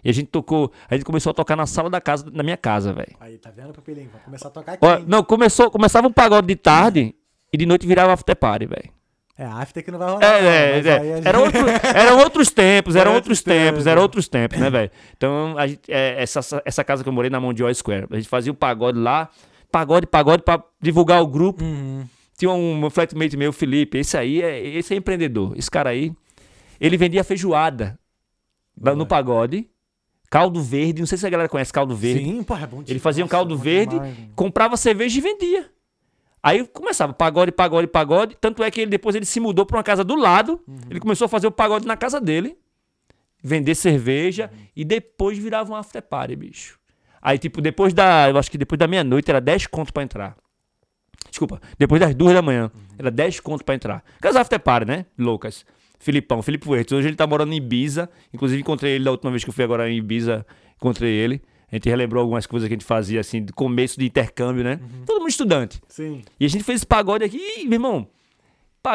[0.05, 2.57] E a gente tocou, a gente começou a tocar na sala da casa, da minha
[2.57, 3.17] casa, velho.
[3.19, 4.09] Aí, tá vendo, Papilinho?
[4.09, 4.87] Vai começar a tocar aqui.
[4.87, 5.01] Ó?
[5.01, 7.15] Não, começou, começava um pagode de tarde
[7.53, 8.91] e de noite virava after party, velho.
[9.39, 10.25] É, after que não vai rolar.
[10.25, 10.83] É, não, é, é.
[11.17, 11.61] gente- Era outro-
[11.95, 14.91] eram outros tempos, eram Era outros tempos, eram outros tempos, né, velho?
[15.17, 18.51] Então, gente- é, essa, essa casa que eu morei na Mondial Square, a gente fazia
[18.51, 19.29] o pagode lá,
[19.71, 21.63] pagode, pagode, pra divulgar o grupo.
[21.63, 22.07] Uhum.
[22.39, 25.53] Tinha um flatmate meu, Felipe, esse aí, é, esse é empreendedor.
[25.57, 26.13] Esse cara aí,
[26.81, 27.99] ele vendia feijoada
[28.81, 29.69] lá no pagode,
[30.31, 32.25] caldo verde, não sei se a galera conhece caldo verde.
[32.25, 35.71] Sim, porra, é bom Ele fazia um caldo bom verde, demais, comprava cerveja e vendia.
[36.47, 38.37] Aí começava pagode, pagode, pagode.
[38.41, 40.61] Tanto é que ele, depois ele se mudou pra uma casa do lado.
[40.89, 42.57] Ele começou a fazer o pagode na casa dele.
[43.43, 44.49] Vender cerveja.
[44.77, 46.79] E depois virava um after party, bicho.
[47.21, 48.31] Aí, tipo, depois da.
[48.31, 50.37] Eu acho que depois da meia-noite era 10 conto pra entrar.
[51.29, 52.71] Desculpa, depois das duas da manhã.
[52.97, 54.05] Era 10 conto pra entrar.
[54.17, 55.07] Aquelas after party, né?
[55.19, 55.67] Loucas.
[55.99, 56.97] Filipão, Felipe Huertas.
[56.97, 58.09] Hoje ele tá morando em Ibiza.
[58.33, 60.47] Inclusive, encontrei ele da última vez que eu fui agora em Ibiza.
[60.77, 61.43] Encontrei ele.
[61.77, 64.81] A gente relembrou algumas coisas que a gente fazia, assim, do começo de intercâmbio, né?
[65.05, 65.81] Todo mundo estudante.
[65.89, 66.23] Sim.
[66.41, 68.09] E a gente fez esse pagode aqui, e, meu irmão.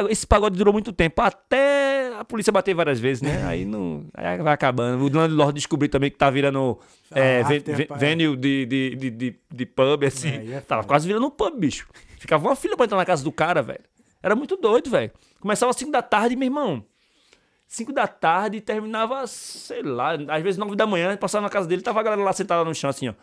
[0.09, 3.43] Esse pagode durou muito tempo, até a polícia bater várias vezes, né?
[3.45, 4.05] Aí não.
[4.13, 5.03] Aí vai acabando.
[5.03, 6.79] O Landlord descobriu também que tá virando
[7.13, 7.99] é, Ah, ven- after ven- party.
[8.05, 10.29] venue de, de, de, de, de pub, assim.
[10.29, 11.87] É, é Tava quase virando um pub, bicho.
[12.17, 13.81] Ficava uma fila pra entrar na casa do cara, velho.
[14.23, 15.11] Era muito doido, velho.
[15.41, 16.85] Começava às 5 da tarde, meu irmão.
[17.73, 21.65] 5 da tarde e terminava, sei lá, às vezes 9 da manhã, passava na casa
[21.69, 23.13] dele, tava a galera lá sentada no chão, assim, ó.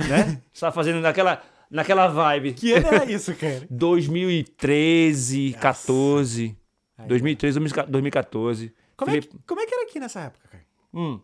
[0.00, 0.40] Né?
[0.50, 2.54] Só fazendo naquela, naquela vibe.
[2.54, 3.66] Que ano era isso, cara?
[3.70, 6.56] 2013, 14.
[6.96, 7.06] Aí.
[7.06, 8.74] 2013, 2014.
[8.96, 10.64] Como é, Felipe- que, como é que era aqui nessa época, cara?
[10.94, 11.20] Hum.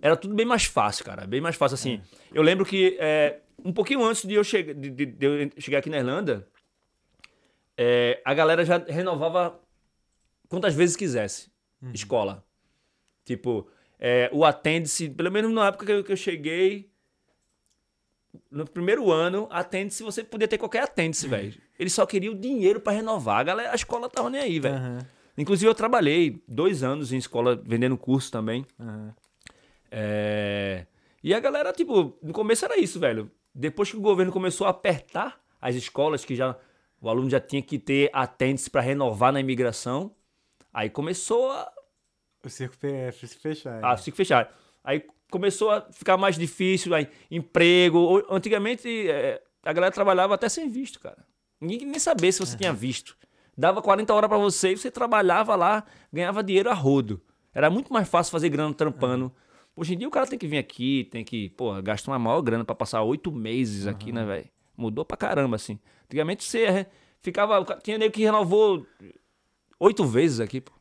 [0.00, 1.26] Era tudo bem mais fácil, cara.
[1.26, 2.00] Bem mais fácil, assim.
[2.32, 5.78] Eu lembro que é, um pouquinho antes de eu, chegar, de, de- de eu chegar
[5.78, 6.46] aqui na Irlanda,
[7.76, 9.58] é, a galera já renovava
[10.50, 11.50] quantas vezes quisesse.
[11.94, 12.44] Escola.
[13.24, 13.66] Tipo,
[13.98, 16.90] é, o atende-se, pelo menos na época que eu, que eu cheguei,
[18.50, 21.54] no primeiro ano, atende-se, você podia ter qualquer atende-se, velho.
[21.78, 23.38] Eles só queriam dinheiro pra renovar.
[23.38, 24.74] A, galera, a escola tava nem aí, velho.
[24.74, 24.98] Aham,
[25.38, 28.66] Inclusive, eu trabalhei dois anos em escola vendendo curso também.
[29.90, 30.86] É,
[31.22, 33.30] E a galera, tipo, no começo era isso, velho.
[33.54, 36.56] Depois que o governo começou a apertar as escolas, que já
[37.00, 40.14] o aluno já tinha que ter atentes para renovar na imigração,
[40.72, 41.70] aí começou a,
[42.44, 43.84] O circo fe- se fechar.
[43.84, 44.54] a se fechar.
[44.84, 48.24] Aí começou a ficar mais difícil, aí, emprego.
[48.30, 51.24] Antigamente é, a galera trabalhava até sem visto, cara.
[51.60, 53.16] Ninguém nem sabia se você tinha visto.
[53.56, 57.20] Dava 40 horas para você e você trabalhava lá, ganhava dinheiro a rodo.
[57.52, 59.30] Era muito mais fácil fazer grana trampando.
[59.76, 62.40] Hoje em dia o cara tem que vir aqui, tem que, pô, gasta uma maior
[62.40, 64.48] grana para passar oito meses aqui, né, velho?
[64.76, 65.78] Mudou pra caramba, assim.
[66.06, 66.86] Antigamente você é,
[67.20, 67.60] ficava.
[67.60, 68.86] o Tinha nego que renovou
[69.80, 70.72] oito vezes aqui, pô.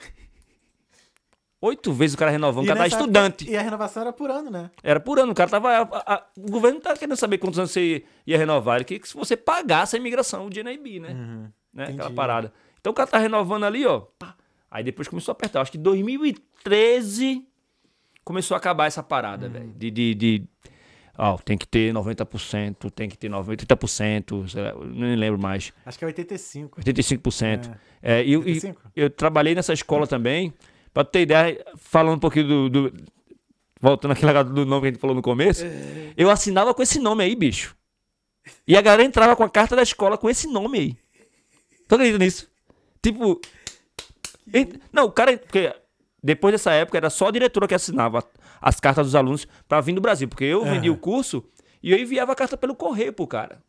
[1.62, 3.44] Oito vezes o cara renovando, o cara tá estudante.
[3.44, 4.72] época- e a renovação era por ano, né?
[4.82, 5.70] Era por ano, o cara tava.
[5.70, 8.78] a- a- o governo tá querendo saber quantos anos você ia renovar.
[8.78, 11.50] Ele queria que se você pagasse a imigração, o DNIB, né?
[11.74, 11.84] né?
[11.86, 12.54] Aquela parada.
[12.80, 14.04] Então o cara tá renovando ali, ó.
[14.72, 15.60] Aí depois começou a apertar.
[15.62, 17.46] Acho que 2013
[18.24, 19.74] começou a acabar essa parada, velho.
[19.76, 20.48] De, de, de-
[21.22, 25.74] Ó, tem que ter 90%, tem que ter 90%, 80%, sei lá, nem lembro mais.
[25.86, 26.80] Acho que é 85.
[26.80, 27.76] 85%.
[28.02, 28.82] É, e, eu- e 85?
[28.96, 30.54] eu trabalhei nessa escola também,
[30.94, 32.70] pra ter ideia, falando um pouquinho do.
[32.70, 32.94] do-
[33.82, 35.66] voltando aquele do nome que a gente falou no começo,
[36.18, 37.76] eu assinava com esse nome aí, bicho.
[38.68, 40.98] E a galera entrava com a carta da escola com esse nome aí.
[41.88, 42.48] Tu acredita nisso?
[43.02, 43.40] Tipo.
[44.54, 45.38] ent- Não, o cara.
[45.38, 45.74] Porque
[46.24, 48.24] depois dessa época era só a diretora que assinava
[48.62, 50.28] as cartas dos alunos pra vir do Brasil.
[50.28, 51.44] Porque eu vendia o curso
[51.82, 53.62] e eu enviava a carta pelo correio pro cara.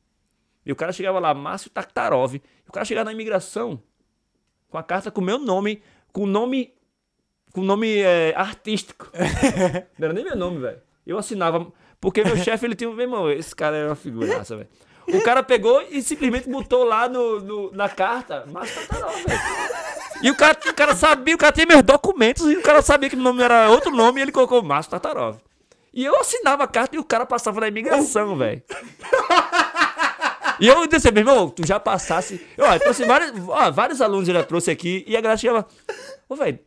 [0.65, 2.35] E o cara chegava lá, Márcio Taktarov.
[2.35, 3.83] E o cara chegava na imigração
[4.69, 5.83] com a carta com o meu nome,
[6.13, 6.75] com o nome.
[7.53, 9.11] Com nome é, artístico.
[9.99, 10.81] Não era nem meu nome, velho.
[11.05, 11.73] Eu assinava.
[12.01, 12.89] Porque meu chefe, ele tinha.
[12.91, 14.69] Meu irmão, esse cara era uma figuraça, velho.
[15.09, 19.27] O cara pegou e simplesmente botou lá no, no- na carta, Márcio Tataró, velho.
[20.23, 23.09] E o cara, o cara sabia, o cara tinha meus documentos e o cara sabia
[23.09, 25.39] que o nome era outro nome e ele colocou Márcio Tatarov.
[25.93, 28.63] E eu assinava a carta e o cara passava na imigração, velho.
[30.61, 32.47] E eu disse, meu irmão, tu já passasse.
[32.59, 35.67] Ó, eu trouxe vários, ó, vários alunos ele trouxe aqui e a galera chegava.
[36.29, 36.59] Ô, velho,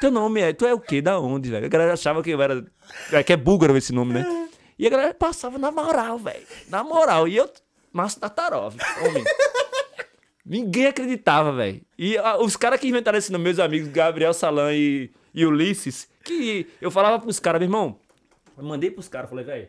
[0.00, 0.52] teu nome é.
[0.52, 1.00] Tu é o quê?
[1.00, 1.66] Da onde, velho?
[1.66, 2.64] A galera achava que eu era.
[3.12, 4.48] é, Que é búlgaro esse nome, né?
[4.76, 6.44] E a galera passava na moral, velho.
[6.68, 7.28] Na moral.
[7.28, 7.48] E eu.
[7.92, 9.24] Márcio Tatarov, homem.
[10.48, 11.82] Ninguém acreditava, velho.
[11.98, 16.08] E ah, os caras que inventaram esse nome, meus amigos, Gabriel Salan e, e Ulisses,
[16.24, 17.98] que eu falava pros caras, meu irmão,
[18.56, 19.68] eu mandei pros caras, falei, velho,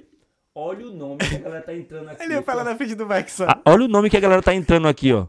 [0.55, 2.23] olha o nome que a galera tá entrando aqui.
[2.23, 3.45] Ele ia falar na frente do Mike só.
[3.49, 5.27] Ah, olha o nome que a galera tá entrando aqui, ó.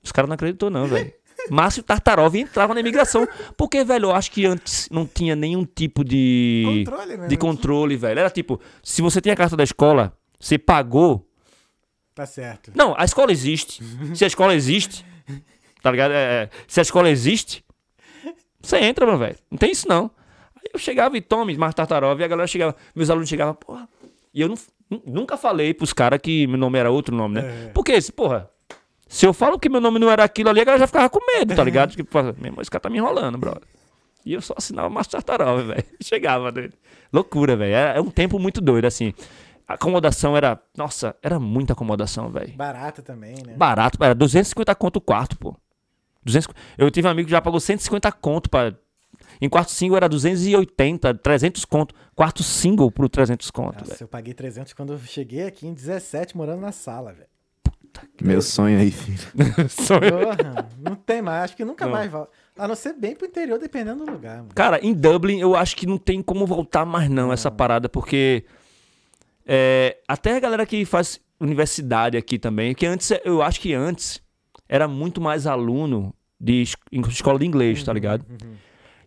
[0.00, 1.12] Os caras não acreditou não, velho.
[1.50, 3.26] Márcio Tartarov entrava na imigração.
[3.56, 6.84] Porque, velho, eu acho que antes não tinha nenhum tipo de...
[6.86, 7.26] Controle, né?
[7.26, 8.20] De controle, velho.
[8.20, 11.26] Era tipo, se você tem a carta da escola, você pagou...
[12.14, 12.70] Tá certo.
[12.74, 13.82] Não, a escola existe.
[14.14, 15.04] Se a escola existe,
[15.82, 16.12] tá ligado?
[16.12, 17.64] É, é, se a escola existe,
[18.60, 19.36] você entra, meu velho.
[19.50, 20.10] Não tem isso, não.
[20.56, 23.88] Aí eu chegava e tome, Márcio Tartarov, e a galera chegava, meus alunos chegavam, porra.
[24.32, 27.66] E eu nu- nunca falei pros caras que meu nome era outro nome, né?
[27.66, 27.68] É.
[27.74, 28.48] Porque, se, porra,
[29.08, 31.18] se eu falo que meu nome não era aquilo ali, a galera já ficava com
[31.36, 31.94] medo, tá ligado?
[31.96, 33.62] Tipo, fala, meu irmão, esse cara tá me enrolando, brother.
[34.24, 35.84] E eu só assinava Márcio Tartarov, velho.
[36.02, 36.72] Chegava dele.
[37.12, 37.74] Loucura, velho.
[37.74, 39.12] É, é um tempo muito doido, assim.
[39.66, 40.60] A acomodação era.
[40.76, 42.52] Nossa, era muita acomodação, velho.
[42.54, 43.54] Barata também, né?
[43.56, 45.56] Barato, era 250 conto o quarto, pô.
[46.24, 46.48] 200,
[46.78, 48.74] eu tive um amigo que já pagou 150 conto pra.
[49.40, 51.94] Em quarto single era 280, 300 conto.
[52.14, 54.02] Quarto single pro 300 conto, Nossa, velho.
[54.02, 57.28] eu paguei 300 quando eu cheguei aqui em 17, morando na sala, velho.
[58.20, 59.18] Meu sonho aí, filho.
[59.86, 61.44] Porra, não tem mais.
[61.44, 61.92] Acho que nunca Não.
[61.92, 62.32] mais volta.
[62.58, 64.50] A não ser bem pro interior, dependendo do lugar, mano.
[64.54, 68.44] Cara, em Dublin eu acho que não tem como voltar mais não essa parada, porque
[69.46, 74.22] é, até a galera que faz universidade aqui também, que antes, eu acho que antes
[74.68, 78.24] era muito mais aluno de escola de inglês, tá ligado?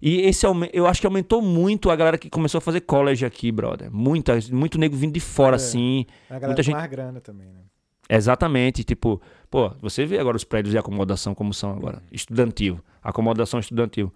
[0.02, 3.52] E esse eu acho que aumentou muito a galera que começou a fazer college aqui,
[3.52, 3.92] brother.
[3.92, 5.58] Muita, muito nego vindo de fora, É.
[5.58, 6.06] assim.
[6.30, 7.62] A galera Muita gente- mais grana também, né?
[8.10, 13.60] Exatamente, tipo, pô, você vê agora os prédios de acomodação como são agora, estudantil, acomodação
[13.60, 14.14] estudantil,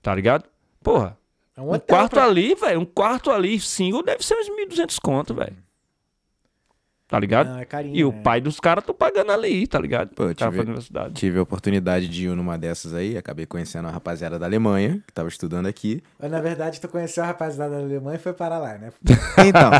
[0.00, 0.44] tá ligado?
[0.82, 1.18] Porra,
[1.56, 4.98] É um hotel quarto pra- ali, velho, um quarto ali single deve ser uns 1.200
[5.00, 5.56] conto, velho.
[7.08, 7.48] Tá ligado?
[7.48, 8.20] Não, é carinho, e o né?
[8.22, 10.10] pai dos caras tão pagando ali, tá ligado?
[10.14, 11.10] Pô, O cara tive-.
[11.12, 15.12] Tive a oportunidade de ir numa dessas aí, acabei conhecendo a rapaziada da Alemanha, que
[15.12, 16.04] tava estudando aqui.
[16.20, 18.92] Mas, na verdade, tu conheceu a rapaziada da Alemanha e foi parar lá, né?
[19.44, 19.72] Então,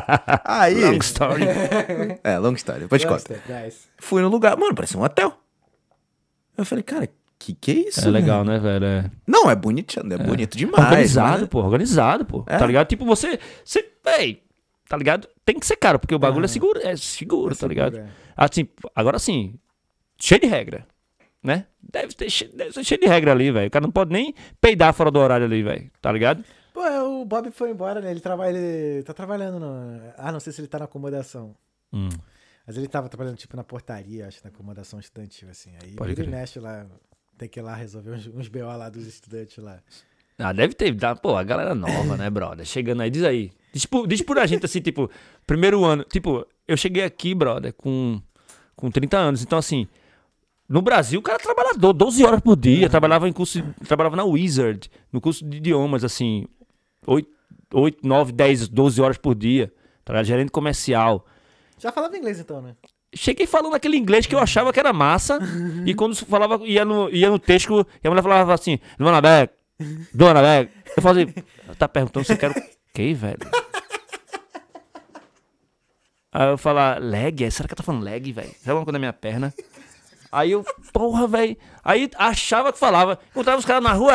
[0.45, 0.85] aí.
[0.85, 1.45] Long story.
[2.25, 3.29] É, long story, depois te conto.
[3.29, 3.89] Gosta, guys.
[3.97, 5.33] Fui no lugar, mano, parecia um hotel.
[6.59, 7.09] Eu falei, cara,
[7.41, 8.07] que que é isso?
[8.07, 8.85] É legal, né, velho?
[8.85, 9.11] É.
[9.27, 10.85] Não, é bonito, é bonito demais.
[10.85, 12.45] organizado, mas- pô, organizado, pô.
[12.47, 12.59] É.
[12.59, 12.87] Tá ligado?
[12.87, 13.39] Tipo, você.
[13.65, 14.43] você véi,
[14.89, 15.27] tá ligado?
[15.45, 17.97] Tem que ser caro, porque o bagulho é seguro, é seguro, tá ligado?
[17.99, 18.07] é.
[18.37, 19.55] Assim, agora sim,
[20.21, 20.87] cheio de regra,
[21.43, 21.67] né?
[21.83, 23.69] Deve, ter, che- deve ser cheio de regra ali, velho.
[23.69, 25.91] O cara não pode nem peidar fora do horário ali, velho.
[26.01, 26.45] Tá ligado?
[26.73, 28.11] Pô, é, o Bob foi embora, né?
[28.11, 30.01] Ele, trabalha, ele tá trabalhando no...
[30.17, 31.55] Ah, não sei se ele tá na acomodação.
[31.93, 32.09] Hum.
[32.67, 35.73] Mas ele tava trabalhando, tipo, na portaria, acho, na acomodação estudantil, assim.
[35.83, 36.31] Aí Pode ele crer.
[36.31, 36.87] mexe lá,
[37.41, 39.81] tem que ir lá resolver uns, uns BO lá dos estudantes lá.
[40.39, 40.93] Ah, deve ter.
[40.95, 42.65] Dá, pô, a galera nova, né, brother?
[42.67, 43.51] Chegando aí, diz aí.
[43.73, 45.11] Diz por, diz por a gente, assim, tipo,
[45.47, 46.05] primeiro ano.
[46.05, 48.21] Tipo, eu cheguei aqui, brother, com,
[48.77, 49.43] com 30 anos.
[49.43, 49.89] Então, assim,
[50.69, 52.89] no Brasil, o cara trabalha do- 12 horas por dia.
[52.91, 53.63] Trabalhava em curso.
[53.87, 56.47] Trabalhava na Wizard, no curso de idiomas, assim,
[57.07, 57.29] 8,
[57.73, 59.73] 8 9, 10, 12 horas por dia.
[60.05, 61.27] Tá, gerente comercial.
[61.79, 62.77] Já falava inglês então, né?
[63.15, 65.39] Cheguei falando aquele inglês que eu achava que era massa.
[65.85, 69.53] e quando falava, ia no, ia no texto, e a mulher falava assim, Dona Beck,
[70.15, 70.71] Dona Beck.
[70.97, 71.35] Eu falei,
[71.79, 72.55] tá perguntando se eu quero
[72.95, 73.39] quê, velho?
[76.33, 77.51] Aí eu falar, leg?
[77.51, 78.51] Será que eu tô falando leg, velho?
[78.59, 79.53] Sabe alguma coisa na minha perna?
[80.31, 81.57] Aí eu, porra, velho.
[81.85, 83.19] Aí achava que falava.
[83.31, 84.13] Encontrava os caras na rua?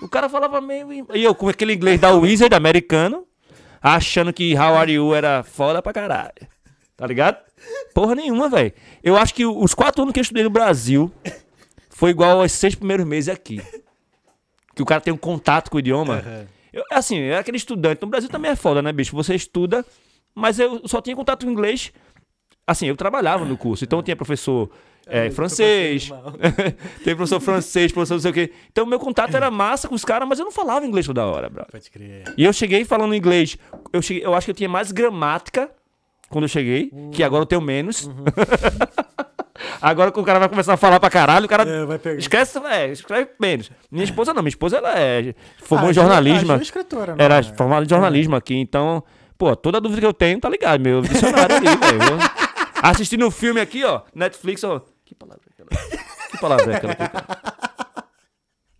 [0.00, 1.06] O cara falava meio.
[1.14, 3.24] E eu com aquele inglês da Wizard americano,
[3.82, 6.48] achando que How Are You era foda pra caralho.
[6.96, 7.38] Tá ligado?
[7.94, 8.72] Porra nenhuma, velho.
[9.02, 11.12] Eu acho que os quatro anos que eu estudei no Brasil
[11.90, 13.60] foi igual aos seis primeiros meses aqui.
[14.74, 16.22] Que o cara tem um contato com o idioma.
[16.72, 18.00] Eu, assim, é aquele estudante.
[18.02, 19.14] No Brasil também é foda, né, bicho?
[19.16, 19.84] Você estuda,
[20.34, 21.92] mas eu só tinha contato com inglês.
[22.66, 24.70] Assim, eu trabalhava no curso, então tinha professor
[25.12, 26.10] é, francês,
[27.04, 28.52] tem professor francês, professor não sei o quê.
[28.70, 31.48] Então meu contato era massa com os caras, mas eu não falava inglês toda hora,
[31.48, 31.64] bro.
[31.70, 32.24] Pode crer.
[32.36, 33.56] E eu cheguei falando inglês.
[33.92, 35.70] Eu, cheguei, eu acho que eu tinha mais gramática
[36.28, 38.08] quando eu cheguei, que agora eu tenho menos.
[39.80, 42.90] agora que o cara vai começar a falar pra caralho, o cara É, esquece, é,
[42.90, 43.70] escreve menos.
[43.90, 46.52] Minha esposa não, minha esposa ela é formou Ah, em Ju- jornalismo.
[46.52, 47.42] a Ju é escritora, não Era é?
[47.42, 49.02] formada em jornalismo aqui, então,
[49.36, 50.80] pô, toda dúvida que eu tenho, tá ligado?
[50.80, 52.18] Meu dicionário ali, velho.
[52.82, 54.80] Assistindo um filme aqui, ó, Netflix, ó.
[55.12, 56.00] Que palavra é aquela?
[56.30, 56.96] Que palavra é aquela?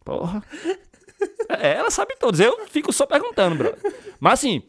[0.04, 0.42] Porra.
[1.48, 2.40] É, ela sabe todos.
[2.40, 3.74] Eu fico só perguntando, bro.
[4.18, 4.62] Mas assim,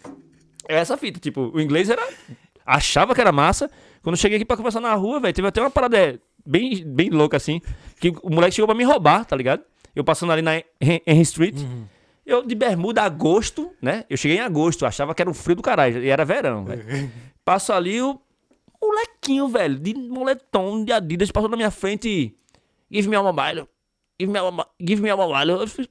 [0.67, 1.19] é essa fita.
[1.19, 2.05] Tipo, o inglês era.
[2.65, 3.69] Achava que era massa.
[4.01, 6.83] Quando eu cheguei aqui pra conversar na rua, velho, teve até uma parada é, bem,
[6.85, 7.61] bem louca assim.
[7.99, 9.63] Que o moleque chegou pra me roubar, tá ligado?
[9.95, 11.55] Eu passando ali na Hen- Henry Street.
[12.25, 14.03] Eu de bermuda agosto, né?
[14.09, 16.03] Eu cheguei em agosto, achava que era frio do caralho.
[16.03, 17.09] E era verão, velho.
[17.45, 18.19] Passo ali, o
[18.87, 22.37] molequinho, velho, de moletom, de Adidas, passou na minha frente e.
[22.91, 23.67] Give me a mobile.
[24.19, 25.51] Give me a, mobi- give me a mobile.
[25.61, 25.87] Eu fiz,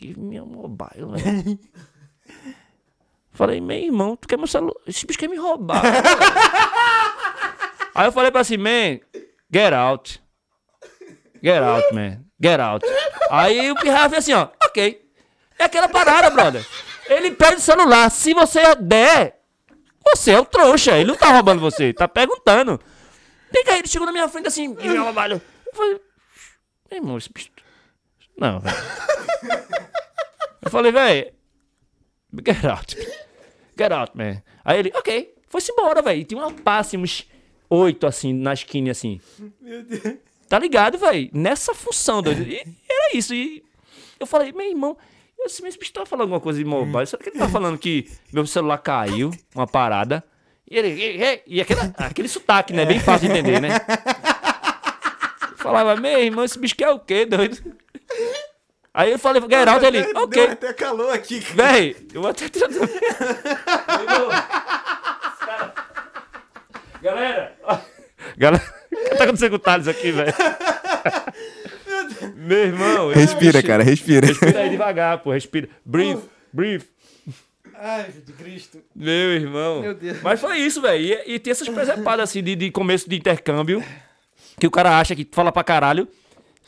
[0.00, 1.58] Give me a mobile, velho.
[3.32, 4.74] Falei, meu irmão, tu quer meu celular?
[4.86, 5.82] Esse bicho quer me roubar.
[7.94, 8.98] Aí eu falei pra assim, man,
[9.52, 10.20] get out.
[11.42, 12.24] Get out, man.
[12.40, 12.84] Get out.
[13.30, 15.08] Aí o Pirra fez assim, ó, ok.
[15.58, 16.66] É aquela parada, brother.
[17.08, 18.10] Ele pede o celular.
[18.10, 19.37] Se você der,
[20.10, 20.96] você é o trouxa.
[20.96, 22.80] Ele não tá roubando você, tá perguntando.
[23.50, 25.40] Pega aí, ele chegou na minha frente assim, e meu trabalho.
[25.66, 26.00] Eu falei,
[26.90, 27.50] meu irmão, esse bicho.
[28.36, 28.76] Não, velho.
[30.62, 31.32] Eu falei, velho,
[32.46, 32.96] get out.
[33.76, 34.42] Get out, man.
[34.64, 35.34] Aí ele, ok.
[35.48, 36.24] Foi-se embora, velho.
[36.24, 37.26] Tinha uma passe, uns
[37.70, 39.20] oito, assim, na esquina, assim.
[39.60, 40.18] Meu Deus.
[40.48, 41.30] Tá ligado, velho?
[41.32, 42.42] Nessa função, doido.
[42.42, 43.34] E era isso.
[43.34, 43.64] E
[44.18, 44.96] eu falei, meu irmão,
[45.38, 47.06] eu assim, mas esse bicho tá falando alguma coisa de mobile.
[47.06, 50.24] Será que ele tá falando que meu celular caiu, uma parada?
[50.70, 52.84] E ele, e, e, e aquele, aquele sotaque, né?
[52.84, 53.68] Bem fácil de entender, né?
[55.52, 57.58] Eu falava, meu irmão, esse bicho quer o quê, doido?
[58.92, 60.44] Aí eu falei, Geraldo, ele, Deu ok.
[60.44, 61.40] até calor aqui.
[61.40, 61.72] cara.
[61.72, 62.46] Véi, eu vou até.
[67.00, 67.56] Galera!
[68.36, 68.62] Galera,
[68.92, 70.34] o que tá acontecendo com o Thales aqui, velho?
[72.36, 73.12] Meu irmão.
[73.12, 74.26] Respira, cara, respira.
[74.26, 75.32] Respira aí devagar, pô.
[75.32, 75.68] Respira.
[75.84, 76.84] Breathe, breathe.
[77.80, 78.78] Ai, de Cristo.
[78.94, 79.80] Meu irmão.
[79.80, 80.20] Meu Deus.
[80.20, 81.00] Mas foi isso, velho.
[81.26, 83.82] E, e tem essas presepadas assim de, de começo de intercâmbio.
[84.58, 86.08] Que o cara acha que fala pra caralho.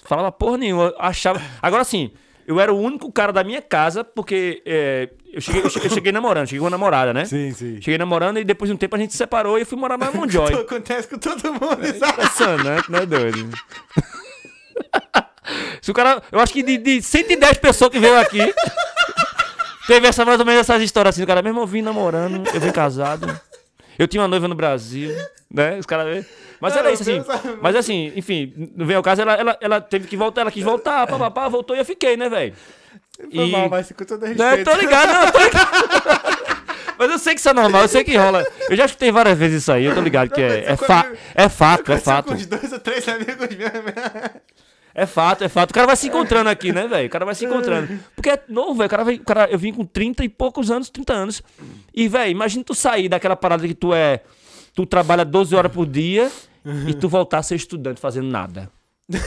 [0.04, 0.84] Falava porra nenhuma.
[0.84, 1.42] eu Achava.
[1.60, 2.12] Agora sim,
[2.46, 5.94] eu era o único cara da minha casa, porque é, eu, cheguei, eu, cheguei, eu
[5.94, 7.24] cheguei namorando, cheguei com uma namorada, né?
[7.24, 7.80] Sim, sim.
[7.80, 9.98] Cheguei namorando e depois de um tempo a gente se separou e eu fui morar
[9.98, 10.54] na Monjoy.
[10.54, 12.12] Acontece com todo mundo, sabe?
[12.12, 13.50] Impressionante, né, doido?
[15.80, 16.22] Se o cara.
[16.30, 18.54] Eu acho que de, de 110 pessoas que veio aqui.
[19.86, 21.24] Teve essa, mais ou menos essas histórias assim.
[21.24, 23.40] O cara, mesmo eu vim namorando, eu vim casado.
[23.98, 25.14] Eu tinha uma noiva no Brasil,
[25.50, 25.78] né?
[25.78, 26.24] Os caras.
[26.60, 27.22] Mas era isso, assim.
[27.60, 30.62] Mas assim, enfim, não veio ao caso, ela, ela, ela teve que voltar, ela quis
[30.62, 32.54] voltar, papapá, voltou e eu fiquei, né, velho?
[33.34, 34.58] Foi mal, mas com todo Não, respeito.
[34.58, 36.50] eu tô ligado, não, eu tô ligado.
[36.98, 38.46] Mas eu sei que isso é normal, eu sei que rola.
[38.68, 41.48] Eu já escutei várias vezes isso aí, eu tô ligado que é, é, fa é
[41.48, 42.26] fato, é fato.
[42.26, 43.70] Com dois ou três amigos meus.
[45.02, 45.70] É fato, é fato.
[45.70, 47.06] O cara vai se encontrando aqui, né, velho?
[47.06, 47.98] O cara vai se encontrando.
[48.14, 48.86] Porque é novo, velho.
[48.86, 51.42] O cara, vai- o cara, eu vim com 30 e poucos anos, 30 anos.
[51.94, 54.20] E, velho, imagina tu sair daquela parada que tu é.
[54.74, 56.30] Tu trabalha 12 horas por dia
[56.88, 58.70] e tu voltar a ser estudante fazendo nada.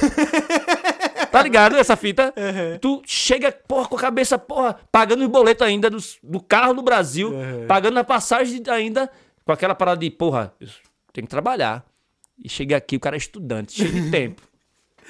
[1.32, 2.32] Tá ligado essa fita?
[2.80, 6.84] Tu chega, porra, com a cabeça, porra, pagando os boletos ainda do, do carro no
[6.84, 7.34] Brasil,
[7.68, 9.10] pagando a passagem ainda,
[9.44, 10.54] com aquela parada de, porra,
[11.12, 11.84] tenho que trabalhar.
[12.38, 14.44] E chega aqui, o cara é estudante, cheio de tempo.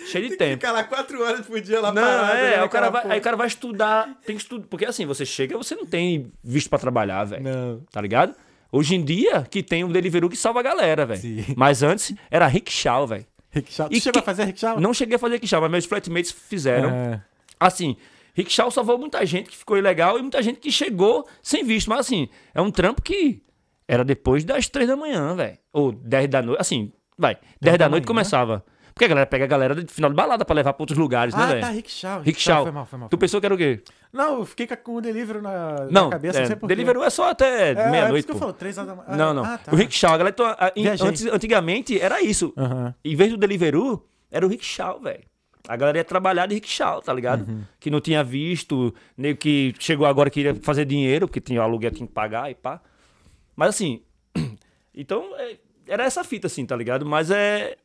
[0.08, 0.54] Cheio de tempo.
[0.54, 2.38] Fica lá quatro horas por dia lá Não, parado.
[2.38, 4.68] é, né, aí o, cara vai, aí o cara vai estudar, tem que estudar.
[4.68, 7.44] Porque assim, você chega, você não tem visto pra trabalhar, velho.
[7.44, 7.80] Não.
[7.92, 8.36] Tá ligado?
[8.72, 11.22] Hoje em dia, que tem um Deliveroo que salva a galera, velho.
[11.56, 13.26] Mas antes, era rickshaw, velho.
[13.52, 13.88] Rickshaw.
[13.88, 14.80] Tu E chegou que- a fazer rickshaw?
[14.80, 16.90] Não cheguei a fazer rickshaw, mas meus flatmates fizeram.
[16.90, 17.22] É.
[17.60, 17.96] Assim,
[18.34, 21.88] rickshaw salvou muita gente que ficou ilegal e muita gente que chegou sem visto.
[21.88, 23.44] Mas assim, é um trampo que
[23.88, 25.58] era depois das três da manhã, velho.
[25.72, 26.60] Ou 10 da noite.
[26.60, 27.38] Assim, vai.
[27.62, 28.08] 10 da da noite manhã?
[28.08, 28.66] começava.
[28.94, 31.34] Porque a galera pega a galera de final de balada pra levar pra outros lugares,
[31.34, 31.62] né, Ah, velho?
[31.62, 32.22] tá, rickshaw.
[32.22, 32.64] Rickshaw.
[32.64, 33.10] Foi mal, foi mal.
[33.10, 33.82] Tu pensou que era o quê?
[34.12, 36.76] Não, eu fiquei com o delivery na, Não, na cabeça, não é, sei por quê.
[36.76, 39.18] Deliveroo é só até É, é meia-noite, isso que eu falo, três horas da manhã.
[39.18, 39.44] Não, não.
[39.44, 39.72] Ah, tá.
[39.72, 40.36] O rickshaw, a galera...
[40.76, 41.08] Viajei.
[41.08, 42.54] antes, antigamente era isso.
[42.56, 42.94] Aham.
[43.04, 45.24] Em vez do Deliveroo, era o rickshaw, velho.
[45.68, 47.48] A galera ia trabalhar de rickshaw, tá ligado?
[47.80, 51.64] Que não tinha visto, nem que chegou agora que queria fazer dinheiro, porque tinha o
[51.64, 52.82] aluguel, tinha que pagar e pá.
[53.56, 54.02] Mas assim,
[54.94, 57.06] então é, era essa fita assim, tá ligado?
[57.06, 57.78] Mas é.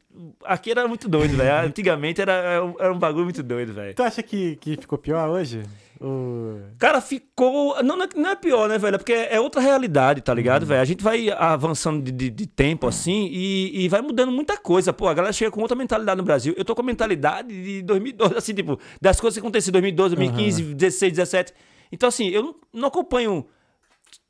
[0.44, 1.66] Aqui era muito doido, velho.
[1.68, 3.94] Antigamente era, era um- era um bagulho muito doido, velho.
[3.94, 5.62] Tu acha que, que ficou pior hoje?
[6.00, 6.60] O...
[6.78, 7.82] Cara, ficou.
[7.82, 8.94] Não, não é- é pior, né, velho?
[8.94, 10.80] É Porque é outra realidade, tá ligado, velho?
[10.80, 14.92] A gente vai avançando de, de- de tempo assim e, e vai mudando muita coisa.
[14.92, 16.54] Pô, a galera chega com outra mentalidade no Brasil.
[16.56, 20.14] Eu tô com a mentalidade de 2012, assim, tipo, das coisas que aconteceram em 2012,
[20.16, 21.52] 2015, 16, 17.
[21.92, 23.46] Então, assim, eu não, não acompanho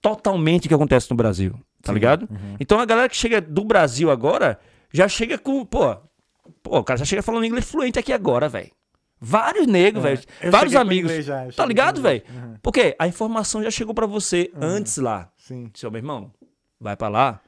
[0.01, 2.29] totalmente o que acontece no Brasil, tá ligado?
[2.61, 4.59] Então a galera que chega do Brasil agora
[4.93, 5.65] já chega com.
[5.65, 5.97] Pô,
[6.63, 8.71] pô, o cara já chega falando inglês fluente aqui agora, velho.
[9.21, 10.21] Vários negros, velho.
[10.41, 11.13] eu Vários amigos.
[11.25, 12.23] já, tá ligado, velho?
[12.31, 12.55] Uhum.
[12.63, 15.29] Porque a informação já chegou pra você antes lá.
[15.37, 15.71] Sim.
[15.75, 16.31] Seu meu irmão,
[16.81, 17.41] vai pra lá,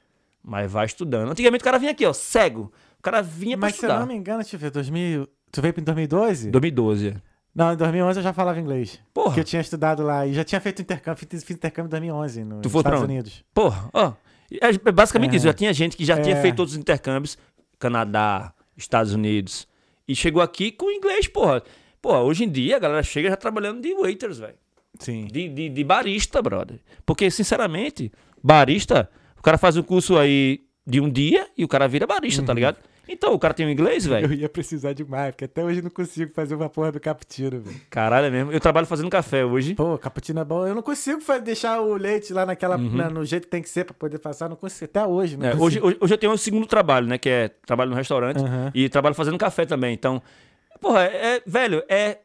[0.43, 1.31] mas vai estudando.
[1.31, 2.73] Antigamente o cara vinha aqui, ó, cego.
[2.99, 4.01] O cara vinha pra Mas se eu estudar.
[4.01, 5.29] não me engano, deixa eu ver, 2000...
[5.53, 6.51] Tu veio em 2012?
[6.51, 7.17] 2012.
[7.55, 9.01] Não, em 2011 eu já falava inglês.
[9.13, 9.27] Porra.
[9.27, 12.45] Porque eu tinha estudado lá e já tinha feito intercâmbio, fiz, fiz intercâmbio em 2011
[12.45, 13.03] nos Estados?
[13.03, 13.45] Unidos.
[13.55, 14.13] Porra, ó.
[14.61, 15.37] É basicamente É.
[15.37, 15.47] isso.
[15.47, 16.41] Já tinha gente que já tinha É.
[16.43, 17.37] feito todos os intercâmbios.
[17.79, 19.67] Canadá, Estados Unidos.
[20.07, 21.63] E chegou aqui com inglês, porra.
[22.03, 24.55] Pô, hoje em dia a galera chega já trabalhando de waiters, velho.
[24.99, 25.27] Sim.
[25.27, 26.79] De, de, de barista, brother.
[27.07, 28.11] Porque, sinceramente,
[28.43, 32.43] barista, o cara faz um curso aí de um dia e o cara vira barista,
[32.43, 32.77] tá ligado?
[33.13, 34.15] Então, o cara tem o inglês, Uhum.
[34.19, 34.41] Eu velho.
[34.43, 37.81] ia precisar demais, porque até hoje eu não consigo fazer uma porra do cappuccino, velho.
[37.91, 38.53] Caralho, é mesmo.
[38.53, 39.75] Eu trabalho fazendo café hoje.
[39.75, 40.67] Pô, cappuccino é bom.
[40.67, 42.91] Eu não consigo deixar o leite lá naquela, Uhum.
[42.95, 44.49] na- no jeito que tem que ser pra poder passar.
[44.49, 44.85] Não consigo.
[44.85, 45.65] Até hoje, É, consigo.
[45.65, 47.19] hoje, hoje, hoje eu tenho um segundo trabalho, né?
[47.19, 48.71] Que é trabalho no restaurante Aham.
[48.75, 49.93] e trabalho fazendo café também.
[49.93, 50.23] Então,
[50.81, 52.19] porra, é, é- velho, é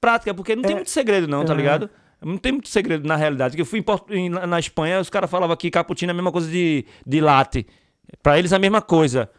[0.00, 0.74] prática, porque não tem É.
[0.76, 1.88] muito segredo, não, tá ligado?
[2.20, 3.56] Não tem muito segredo na realidade.
[3.58, 6.50] Eu fui em- na, na Espanha, os caras falavam que cappuccino é a mesma coisa
[6.50, 7.64] de, de latte.
[8.22, 9.30] Pra eles é a mesma coisa.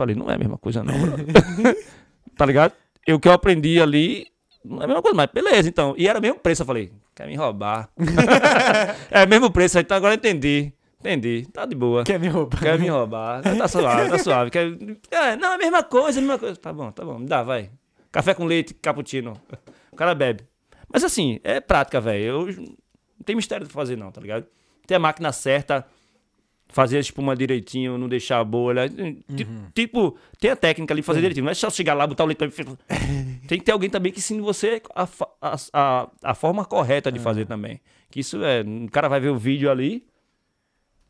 [0.00, 0.94] Falei, não é a mesma coisa, não.
[2.34, 2.72] tá ligado?
[3.06, 4.28] E o que eu aprendi ali
[4.64, 5.94] não é a mesma coisa, mas beleza, então.
[5.98, 6.62] E era o mesmo preço.
[6.62, 7.90] Eu falei, quer me roubar.
[9.10, 10.72] é o mesmo preço, então agora eu entendi.
[11.00, 12.02] Entendi, tá de boa.
[12.02, 12.60] Quer me roubar?
[12.60, 13.42] Quer me roubar.
[13.42, 14.50] Tá suave, tá suave.
[14.50, 14.68] Quer...
[15.10, 16.56] É, não, é a mesma coisa, a mesma coisa.
[16.56, 17.68] Tá bom, tá bom, me dá, vai.
[18.10, 19.38] Café com leite, cappuccino.
[19.92, 20.44] O cara bebe.
[20.90, 22.24] Mas assim, é prática, velho.
[22.24, 22.74] Eu não
[23.22, 24.46] tem mistério pra fazer, não, tá ligado?
[24.86, 25.86] Ter a máquina certa,
[26.72, 28.88] fazer a espuma direitinho, não deixar a bolha.
[28.88, 29.24] Ti-
[29.74, 31.44] Tipo, tem a técnica ali, fazer direitinho.
[31.44, 32.40] Não é só chegar lá, botar o leite.
[33.48, 35.08] Tem que ter alguém também que ensine você a,
[35.40, 37.80] a, a, a forma correta de fazer também.
[38.10, 38.62] Que isso é.
[38.62, 40.04] O cara vai ver o vídeo ali,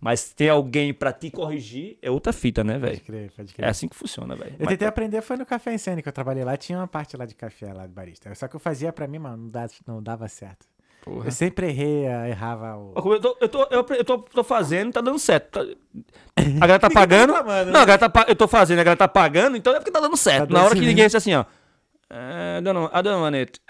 [0.01, 2.93] mas ter alguém pra te corrigir é outra fita, né, velho?
[2.95, 3.69] Pode crer, pode É crer.
[3.69, 4.53] assim que funciona, velho.
[4.53, 6.57] Eu Mas- tentei aprender, foi no Café em Cena que eu trabalhei lá.
[6.57, 8.35] Tinha uma parte lá de café, lá de barista.
[8.35, 10.67] Só que eu fazia pra mim, mano, não, dava, não dava certo.
[11.03, 11.27] Porra.
[11.27, 12.93] Eu sempre errei, errava o...
[13.15, 15.51] Eu tô, eu, tô, eu, eu tô, tô fazendo, tá dando certo.
[15.51, 15.75] Tá-
[16.37, 17.33] A galera tá pagando.
[17.33, 17.79] reclamando, Não, né?
[17.81, 20.01] a galera tá, pa- eu tô fazendo, a galera tá pagando, então é porque tá
[20.01, 20.41] dando certo.
[20.49, 20.89] dando Na hora que certo.
[20.89, 21.45] ninguém disse assim, ó.
[22.11, 23.61] É, I don't know, I don't want it.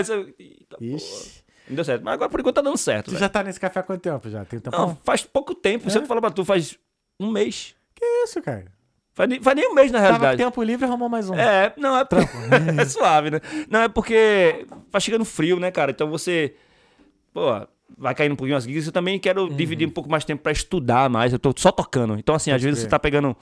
[0.00, 0.90] Isso- Eita, porra.
[0.96, 1.40] Ixi.
[1.68, 2.02] Não deu certo.
[2.04, 3.06] Mas agora por enquanto tá dando certo.
[3.06, 3.20] Tu velho.
[3.20, 4.44] já tá nesse café há quanto tempo já?
[4.44, 4.70] Tem um?
[4.70, 5.88] Não, faz pouco tempo.
[5.90, 6.76] Se eu falar pra tu, faz
[7.18, 7.74] um mês.
[7.94, 8.64] Que isso, cara?
[9.20, 10.36] Faz, nem- faz nem um mês, na Tava realidade.
[10.38, 11.34] tempo livre arrumou mais um.
[11.34, 12.04] É, não, é,
[12.80, 13.40] é suave, né?
[13.68, 15.90] Não, é porque vai chegando frio, né, cara?
[15.90, 16.54] Então você,
[17.34, 17.42] pô,
[17.98, 18.86] vai caindo um pouquinho as gigs.
[18.86, 21.32] Eu também quero dividir um pouco mais de tempo pra estudar mais.
[21.34, 22.14] Eu tô só tocando.
[22.18, 22.84] Então, assim, às vezes crer.
[22.84, 23.36] você tá pegando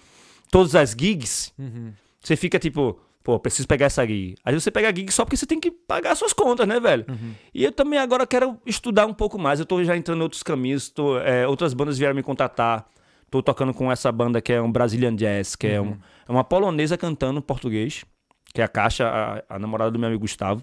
[0.50, 1.92] todas as gigs, Uhum.
[2.20, 4.34] você fica tipo, pô, preciso pegar essa gig.
[4.44, 6.66] Às vezes você pega a gig só porque você tem que pagar as suas contas,
[6.66, 7.04] né, velho?
[7.08, 7.34] Uhum.
[7.54, 9.60] E eu também agora quero estudar um pouco mais.
[9.60, 10.88] Eu tô já entrando em outros caminhos.
[10.90, 12.84] Tô, é, outras bandas vieram me contatar.
[13.30, 16.44] Tô tocando com essa banda que é um Brazilian Jazz, que é, um, é uma
[16.44, 18.04] polonesa cantando português,
[18.54, 20.62] que é a Caixa, a, a namorada do meu amigo Gustavo.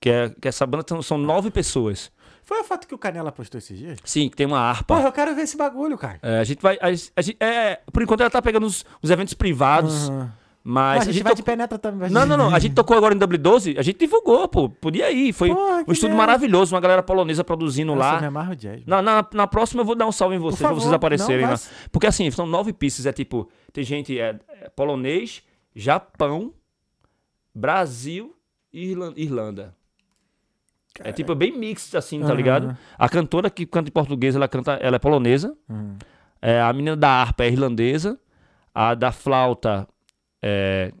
[0.00, 2.10] Que, é, que essa banda são- são nove pessoas.
[2.44, 3.98] Foi a foto que o Canela postou esses dias?
[4.04, 4.96] Sim, que tem uma harpa.
[4.96, 6.18] Porra, eu quero ver esse bagulho, cara.
[6.20, 6.76] É, a gente vai.
[6.82, 10.28] A, a gente- é, por enquanto ela tá pegando os, os eventos privados, Uhum.
[10.64, 10.98] Mas.
[11.00, 12.08] Mas a gente vai to- de penetra também.
[12.10, 12.54] Não, não, não.
[12.54, 14.68] A gente tocou agora em W12, a gente divulgou, pô.
[14.68, 15.32] Podia ir.
[15.32, 16.16] Foi Porra, um estudo merda.
[16.16, 18.14] maravilhoso, uma galera polonesa produzindo Nossa, lá.
[18.16, 18.82] eu me amarro jazz.
[18.86, 21.42] Na, na, na próxima eu vou dar um salve em vocês, pra vocês aparecerem.
[21.42, 23.06] não, mas- Porque assim, são nove pistas.
[23.06, 25.42] É tipo, tem gente é, é polonês,
[25.74, 26.52] Japão,
[27.54, 28.34] Brasil
[28.72, 29.74] e Irlan- Irlanda.
[31.00, 32.34] É tipo bem mixed, assim, tá Aham.
[32.34, 32.76] ligado?
[32.98, 35.56] A cantora que canta em português, ela canta, ela é polonesa.
[35.68, 35.96] Uhum.
[36.40, 38.18] É, a menina da harpa é irlandesa.
[38.74, 39.86] A da flauta
[40.42, 40.92] é.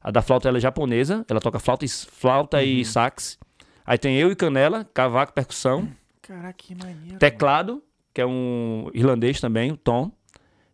[0.00, 1.24] A da flauta ela é japonesa.
[1.28, 3.38] Ela toca flauta, e- flauta e sax.
[3.86, 5.88] Aí tem eu e Canela, cavaco, percussão.
[6.20, 7.18] Caraca, que maneiro.
[7.18, 7.82] Teclado,
[8.12, 10.10] que é um irlandês também, o Tom.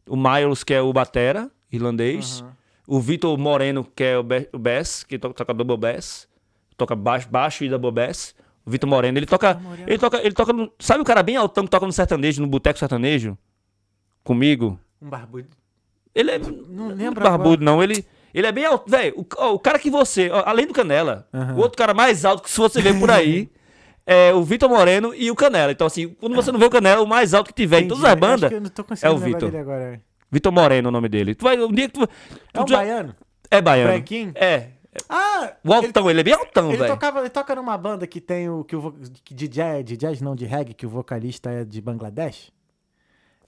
[0.08, 2.40] O Miles, que é o batera, irlandês.
[2.40, 2.56] Aham.
[2.86, 6.28] O Vitor Moreno, que é o, o bass, que toca, toca double bass.
[6.76, 8.34] Toca baixo, baixo e double bass.
[8.66, 9.54] O Vitor Moreno, ele toca...
[9.54, 9.88] Moreno.
[9.88, 12.48] Ele toca, ele toca no, sabe o cara bem altão que toca no sertanejo, no
[12.48, 13.38] boteco sertanejo?
[14.24, 14.78] Comigo?
[15.00, 15.48] Um barbudo.
[16.14, 16.38] Ele é...
[16.38, 17.82] Não lembro barbudo, não.
[17.82, 18.04] Ele,
[18.34, 18.90] Ele é bem alto.
[18.90, 21.54] Velho, o, ó, o cara que você, ó, além do Canela, Aham.
[21.54, 23.48] o outro cara mais alto que se você vê por aí
[24.06, 25.70] é o Vitor Moreno e o Canela.
[25.72, 28.04] Então, assim, quando você não vê o Canela, o mais alto que tiver em todas
[28.04, 28.20] as Entendi.
[28.20, 29.50] Bandas é o Vitor.
[29.50, 30.00] dele agora.
[30.32, 31.34] Vitor Moreno é o nome dele.
[31.34, 32.02] Tu vai, um dia que tu.
[32.04, 32.06] É
[32.52, 33.14] tu um já- baiano?
[33.50, 33.90] É baiano.
[33.92, 34.32] Branquinho?
[34.36, 34.68] É.
[35.08, 35.52] Ah!
[35.64, 36.90] O altão, ele, é bem altão, Ele, velho.
[36.92, 38.64] tocava, ele toca numa banda que tem o.
[38.64, 38.94] Que o
[39.30, 42.50] de, jazz, de jazz, não, de reggae, que o vocalista é de Bangladesh.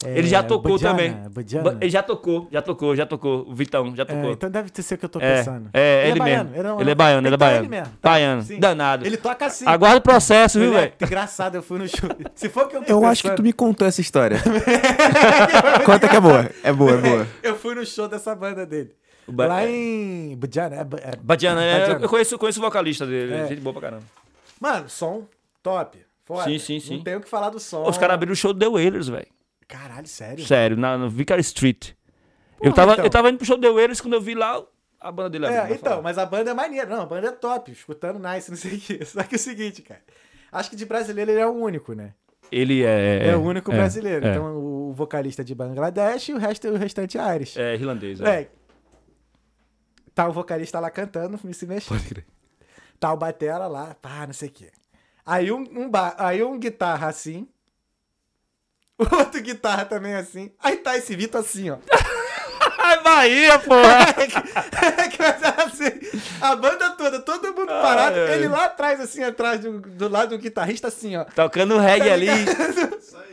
[0.05, 1.13] É, Ele já tocou também.
[1.31, 1.71] Badiana.
[1.73, 3.49] Ba- Ele já tocou, já tocou, já tocou.
[3.49, 4.33] O Vitão, já É, tocou.
[4.33, 5.71] então deve ter sido o que eu tô É, pensando.
[5.73, 6.63] é, ele, baiano, mesmo.
[6.65, 7.65] não- Ele é baiano, ele é Então baiano.
[7.65, 7.93] ele mesmo.
[8.01, 8.59] Tá, Baiano, sim.
[8.59, 9.07] danado.
[9.07, 9.67] Ele toca assim.
[9.67, 10.93] Aguarda o processo, viu, Ele é- velho?
[11.03, 12.09] Engraçado, eu fui no show.
[12.35, 14.39] Se for o que eu tô Eu acho que tu pensando, me contou essa história.
[15.85, 16.51] Conta que é boa.
[16.63, 17.27] É boa, é boa.
[17.43, 18.93] Eu fui no show dessa banda dele.
[19.27, 19.71] O ba- Lá é.
[19.71, 20.37] em.
[20.37, 20.77] Badiana.
[20.77, 21.63] É, é- é, Badiana.
[22.01, 23.47] eu conheço, conheço o vocalista dele, É.
[23.47, 24.03] gente boa pra caramba.
[24.61, 25.27] Mano, som
[25.63, 25.99] top.
[26.25, 26.45] Foda.
[26.45, 26.97] Sim, sim, sim.
[26.99, 27.85] Não tenho o que falar do som.
[27.89, 29.27] Os caras abriram o show do The Wailers, velho.
[29.73, 30.47] Caralho, sério?
[30.47, 31.93] Sério, na, no Vicar Street.
[32.61, 33.05] eu, Porra, tava, então.
[33.05, 34.63] eu tava indo pro show The Wailers quando eu vi lá
[35.01, 36.03] a banda dele É, então, falar.
[36.03, 36.87] mas a banda é maneira.
[36.87, 37.73] Não, a banda é top.
[37.73, 39.03] Escutando nice, não sei o quê.
[39.07, 40.03] Só que é o seguinte, cara.
[40.53, 42.13] Acho que de brasileiro ele é o único, né?
[42.51, 43.29] Ele é...
[43.29, 44.27] É, o único é, brasileiro.
[44.27, 47.57] É, Então o vocalista é de Bangladesh e o, resto, o restante é Aires.
[47.57, 48.43] é irlandês, é.
[48.43, 48.51] É.
[50.15, 52.23] Tá o vocalista lá cantando, me se mexendo.
[53.01, 54.71] Tá o batera lá, pá, não sei o quê.
[55.25, 56.15] Aí um, um, ba...
[56.19, 57.49] aí um guitarra assim.
[59.11, 60.51] O outro guitarra também assim.
[60.63, 61.77] Aí tá esse Vitor assim, ó.
[62.79, 64.07] Ai, Bahia, porra!
[65.09, 68.35] que mas era assim, a banda toda, todo mundo parado, Ai, ai.
[68.35, 71.25] ele lá atrás, assim, atrás do, do lado do guitarrista, assim, ó.
[71.25, 72.29] Tocando reggae ali.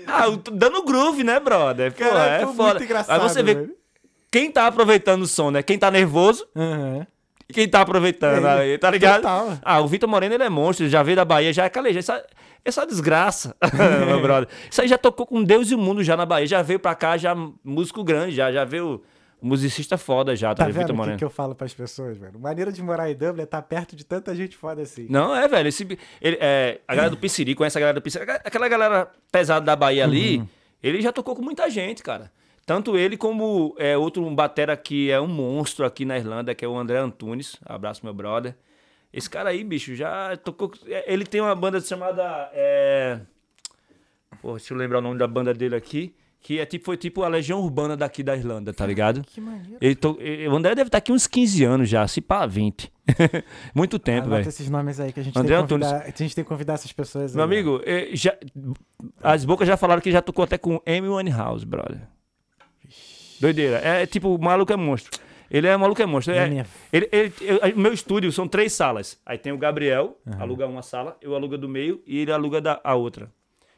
[0.07, 1.91] Ah, dando groove, né, brother?
[1.93, 2.63] Pô, Cara, é foda.
[2.71, 3.21] muito engraçado.
[3.21, 3.75] Aí você vê velho.
[4.31, 5.61] quem tá aproveitando o som, né?
[5.61, 7.05] Quem tá nervoso Aham.
[7.49, 9.21] E quem tá aproveitando É, aí, tá ligado?
[9.21, 9.57] total.
[9.63, 11.99] Ah, o Vitor Moreno, ele é monstro, ele já veio da Bahia, já é caleja.
[11.99, 12.23] Essa,
[12.63, 13.55] essa desgraça,
[14.07, 14.47] meu brother.
[14.69, 16.45] Isso aí já tocou com Deus e o mundo já na Bahia.
[16.47, 19.01] Já veio pra cá, já músico grande, já, já veio
[19.41, 22.37] musicista foda já, Tá tá, vendo o que, que eu falo pras pessoas, velho?
[22.37, 25.07] Maneira de morar em Dublin é estar perto de tanta gente foda assim.
[25.09, 25.69] Não, é, velho.
[25.69, 28.25] Esse, ele, é, a galera do Pisciri, conhece a galera do Pisciri.
[28.29, 30.47] Aquela galera pesada da Bahia ali, Uhum.
[30.83, 32.29] ele já tocou com muita gente, cara.
[32.69, 36.63] Tanto ele como é, outro um batera que é um monstro aqui na Irlanda, que
[36.63, 37.57] é o André Antunes.
[37.65, 38.55] Abraço, meu brother.
[39.11, 40.71] Esse cara aí, bicho, já tocou.
[40.85, 42.21] é, Ele tem uma banda chamada.
[42.53, 43.21] É...
[44.39, 46.13] Pô, deixa eu lembrar o nome da banda dele aqui.
[46.39, 49.23] Que é tipo, foi tipo a Legião Urbana daqui da Irlanda, tá ligado?
[49.23, 49.77] Que maneiro.
[49.81, 50.19] Ele to...
[50.51, 52.93] O André deve estar aqui uns 15 anos já, se pá, 20.
[53.73, 54.49] Muito tempo, Anota velho.
[54.49, 56.73] esses nomes aí que a gente, André tem que convidar, a gente tem que convidar
[56.75, 58.37] essas pessoas Meu aí, amigo, eh, já,
[59.23, 62.07] as bocas já falaram que já tocou até com Amy Winehouse, brother.
[63.39, 63.77] Doideira.
[63.77, 65.19] É tipo, o maluco é monstro.
[65.51, 66.33] Ele é maluco é monstro.
[66.33, 69.19] É, Minha- ele, ele, eu- meu estúdio são três salas.
[69.25, 72.79] Aí tem o Gabriel, aluga uma sala, eu aluga do meio e ele aluga da,
[72.83, 73.31] a outra.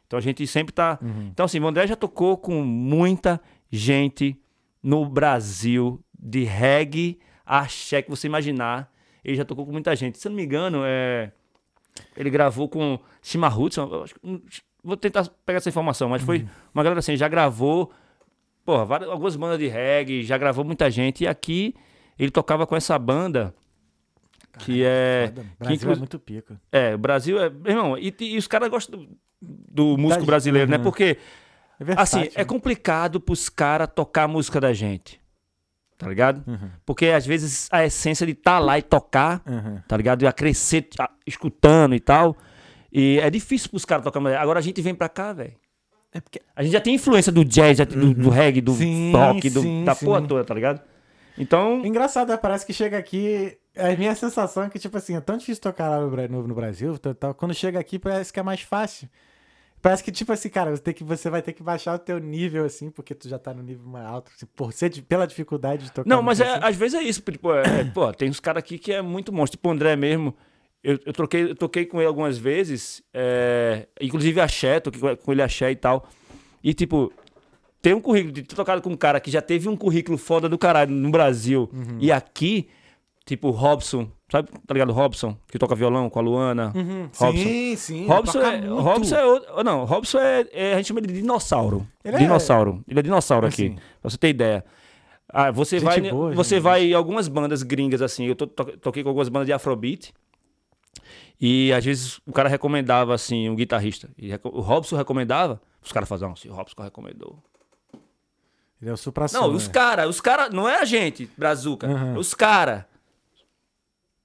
[0.06, 0.98] Então a gente sempre tá.
[1.30, 3.40] Então, assim, o André já tocou com muita
[3.70, 4.36] gente
[4.82, 8.92] no Brasil de reggae, axé, que você imaginar.
[9.24, 10.18] Ele já tocou com muita gente.
[10.18, 11.32] Se eu não me engano, é.
[12.16, 14.04] Ele gravou com Shima Hudson.
[14.22, 14.40] hum,
[14.84, 16.44] Vou tentar pegar essa informação, mas foi
[16.74, 17.92] uma galera assim, já gravou,
[18.64, 21.24] porra, várias, algumas bandas de reggae, já gravou muita gente.
[21.24, 21.74] E aqui
[22.18, 23.54] ele tocava com essa banda
[24.58, 25.32] que é.
[25.34, 25.42] Foda.
[25.42, 26.60] que Brasil inclu- é muito pica.
[26.70, 27.46] é, o Brasil é.
[27.66, 29.08] Irmão, e, e os caras gostam do,
[29.94, 30.76] do músico Da- brasileiro, né?
[30.76, 30.82] Uhum.
[30.82, 31.16] Porque,
[31.80, 32.44] É versátil, assim, é né?
[32.44, 35.20] complicado pros caras tocar a música da gente.
[35.96, 36.42] Tá ligado?
[36.48, 36.68] Uhum.
[36.84, 39.80] Porque às vezes a essência de estar lá e tocar Uhum.
[39.86, 40.22] tá ligado?
[40.22, 42.36] E a crescer a- escutando e tal.
[42.92, 44.20] E é difícil pros caras tocar.
[44.36, 45.54] Agora a gente vem pra cá, velho.
[46.12, 46.40] É porque...
[46.54, 49.60] A gente já tem influência do jazz, tem do, do reggae, do Sim, rock, do,
[49.62, 50.04] sim, da sim.
[50.06, 50.80] porra toda, tá ligado?
[51.38, 52.36] Então, Engraçado, né?
[52.36, 53.56] parece que chega aqui.
[53.74, 56.98] A minha sensação é que, tipo assim, é tão difícil tocar lá no, no- Brasil.
[56.98, 57.32] tal.
[57.34, 59.08] Quando chega aqui, parece que é mais fácil.
[59.80, 62.18] Parece que, tipo assim, cara, você, tem que, você vai ter que baixar o teu
[62.18, 65.26] nível, assim, porque tu já tá no nível mais alto, assim, por ser de- pela
[65.26, 66.08] dificuldade de tocar.
[66.08, 66.66] Não, mas é, Brasil.
[66.68, 67.20] às vezes é isso.
[67.22, 69.56] Tipo, é, pô, tem uns caras aqui que é muito monstro.
[69.56, 70.36] Tipo o André mesmo.
[70.84, 73.02] Eu, eu, troquei, eu toquei com ele algumas vezes.
[73.14, 76.08] é, inclusive axé, toquei com- ele axé e tal.
[76.62, 77.12] E, tipo,
[77.80, 80.48] tem um currículo de ter tocado com um cara que já teve um currículo foda
[80.48, 81.68] do caralho no Brasil.
[81.72, 81.98] Uhum.
[82.00, 82.68] E aqui,
[83.24, 84.08] tipo, Robson.
[84.30, 84.92] Sabe, tá ligado?
[84.92, 86.72] Robson, que toca violão com a Luana.
[86.74, 87.02] Uhum.
[87.14, 87.32] Robson.
[87.32, 88.06] Sim, sim.
[88.06, 88.80] Robson é, muito.
[88.80, 89.62] Robson é outro.
[89.62, 91.86] Não, Robson é, é- A gente chama ele de dinossauro.
[92.02, 92.82] Ele é- dinossauro.
[92.88, 93.66] Ele é dinossauro aqui.
[93.66, 93.74] Assim.
[94.00, 94.64] Pra você ter ideia.
[95.28, 96.62] Ah, você Gente vai, boa, você gente.
[96.64, 98.24] vai em algumas bandas gringas, assim.
[98.26, 100.12] Eu to- to- toquei com algumas bandas de Afrobeat.
[101.44, 104.08] E às vezes o cara recomendava, assim, um guitarrista.
[104.16, 105.60] E o Robson recomendava.
[105.82, 107.42] Os caras faziam, se o Robson recomendou.
[108.80, 111.88] Ele é o supra Não, os caras, os caras, não é a gente, Brazuca.
[111.88, 112.16] Uhum.
[112.16, 112.84] Os caras.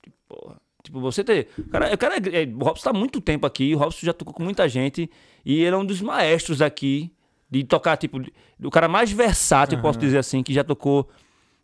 [0.04, 0.62] Tipo, porra.
[0.84, 1.50] Tipo, você ter.
[1.58, 4.06] O cara, o, cara é, é- o Robson tá há muito tempo aqui, o Robson
[4.06, 5.10] já tocou com muita gente.
[5.44, 7.12] E ele é um dos maestros aqui
[7.50, 8.22] de tocar, tipo,
[8.64, 11.10] o cara mais versátil, eu posso dizer assim, que já tocou.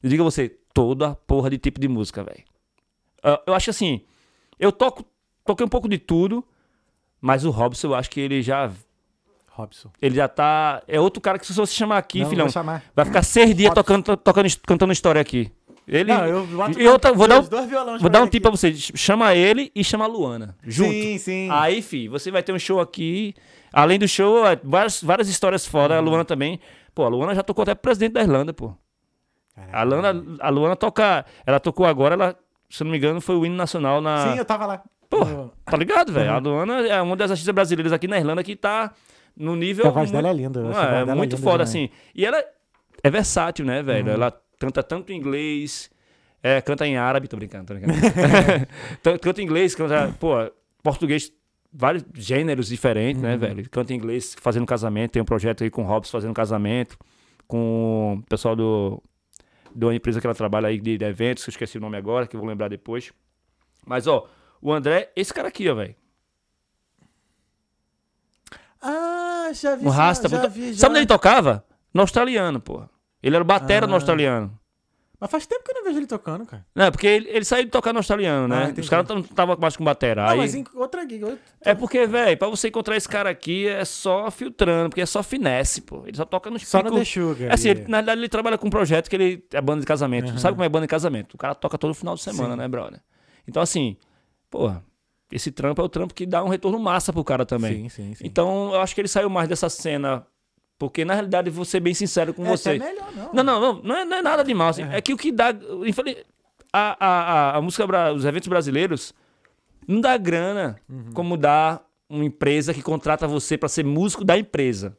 [0.01, 2.43] Eu digo a você, toda porra de tipo de música, velho.
[3.45, 4.01] Eu acho assim,
[4.59, 5.05] eu toco,
[5.45, 6.43] toquei um pouco de tudo,
[7.21, 8.71] mas o Robson eu acho que ele já
[9.51, 9.89] Robson.
[10.01, 10.81] ele já tá.
[10.87, 12.47] É outro cara que se você chamar aqui, Não, filhão,
[12.95, 13.81] vai ficar seis dias Robson.
[14.01, 15.51] tocando, tocando, cantando história aqui.
[15.87, 16.13] Ele.
[16.13, 18.73] Não, eu boto e outra, vou dar, violões vou dar um tip pra você.
[18.73, 20.55] Chama ele e chama a Luana.
[20.63, 20.91] Junto.
[20.91, 21.49] Sim, sim.
[21.51, 23.35] Aí, fi, você vai ter um show aqui.
[23.71, 25.95] Além do show, é, várias, várias histórias fora.
[25.97, 26.05] A Uhum.
[26.05, 26.59] Luana também.
[26.95, 28.73] Pô, a Luana já tocou até presidente da Irlanda, pô.
[29.73, 31.25] A Luana, a Luana toca.
[31.45, 32.35] Ela tocou agora, ela,
[32.69, 34.31] se eu não me engano, foi o hino nacional na.
[34.31, 34.83] Sim, eu tava lá.
[35.19, 36.29] Porra, tá ligado, velho?
[36.29, 36.35] Uhum.
[36.35, 38.93] A Luana é uma das artistas brasileiras aqui na Irlanda que tá
[39.35, 39.87] no nível.
[39.87, 41.75] A voz muito- dela é linda, voz é é muito foda, demais.
[41.75, 41.83] Uhum.
[41.85, 41.89] assim.
[42.15, 42.43] E ela
[43.03, 44.09] é versátil, né, velho?
[44.09, 45.89] Ela canta tanto em inglês,
[46.41, 47.93] é, canta em árabe, tô brincando, tô brincando.
[49.21, 50.35] Canta em inglês, canta, pô,
[50.81, 51.31] português,
[51.71, 53.29] vários gêneros diferentes, Uhum.
[53.29, 53.69] né, velho?
[53.69, 56.97] Canta em inglês fazendo casamento, tem um projeto aí com o Robson fazendo casamento,
[57.47, 59.01] com o pessoal do,
[59.75, 61.97] de uma empresa que ela trabalha aí de, de eventos, que eu esqueci o nome
[61.97, 63.11] agora, que eu vou lembrar depois.
[63.85, 64.27] Mas, ó,
[64.63, 65.95] o André, esse cara aqui, ó, velho.
[68.81, 69.85] Ah, já vi.
[69.87, 70.27] Um já- rasta.
[70.29, 70.79] já puta- vi, já.
[70.81, 71.65] Sabe onde ele tocava?
[71.93, 72.89] No australiano, porra.
[73.21, 73.97] Ele era o batera no Ah.
[73.97, 74.59] australiano.
[75.19, 76.65] Mas faz tempo que eu não vejo ele tocando, cara.
[76.75, 78.63] Não, porque ele, ele saiu de tocar no australiano, Ah, né?
[78.65, 78.81] entendi.
[78.81, 80.23] Os caras não estavam mais com batera.
[80.23, 80.37] Não, Aí...
[80.37, 81.23] mas em outra gig.
[81.23, 85.05] outro- É porque, velho, pra você encontrar esse cara aqui é só filtrando, porque é
[85.05, 86.03] só finesse, pô.
[86.05, 87.49] Ele só toca nos Só no picos- The Sugar.
[87.51, 89.87] É assim, ele- na realidade ele trabalha com um projeto que ele é banda de
[89.87, 90.27] casamento.
[90.29, 90.37] Aham.
[90.39, 91.35] Sabe como é banda de casamento?
[91.35, 92.59] O cara toca todo final de semana, Sim.
[92.59, 92.99] né, brother?
[93.47, 93.95] Então, assim,
[94.53, 94.83] porra,
[95.31, 97.89] esse trampo é o trampo que dá um retorno massa pro cara também.
[97.89, 98.23] Sim, sim, sim.
[98.23, 100.27] Então, eu acho que ele saiu mais dessa cena.
[100.77, 102.69] Porque, na realidade, vou ser bem sincero com é você.
[102.71, 103.33] até melhor, não.
[103.33, 104.69] Não, não, não, não é, não é nada de mal.
[104.69, 104.83] assim.
[104.83, 105.49] É que o que dá.
[106.71, 109.13] A, a, a, a música, os eventos brasileiros
[109.87, 111.11] não dá grana Uhum.
[111.13, 114.95] como dá uma empresa que contrata você pra ser músico da empresa.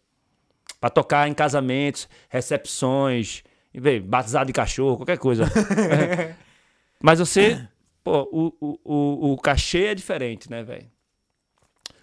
[0.81, 3.45] Pra tocar em casamentos, recepções,
[4.05, 5.45] batizado de cachorro, qualquer coisa.
[5.45, 6.35] É.
[7.01, 7.69] Mas você.
[8.05, 10.87] Pô, o, o, o, cachê é diferente, né, velho?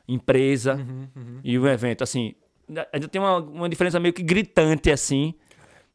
[0.07, 2.33] Empresa Uhum, e o evento, assim.
[2.91, 5.35] Ainda tem uma, uma diferença meio que gritante, assim.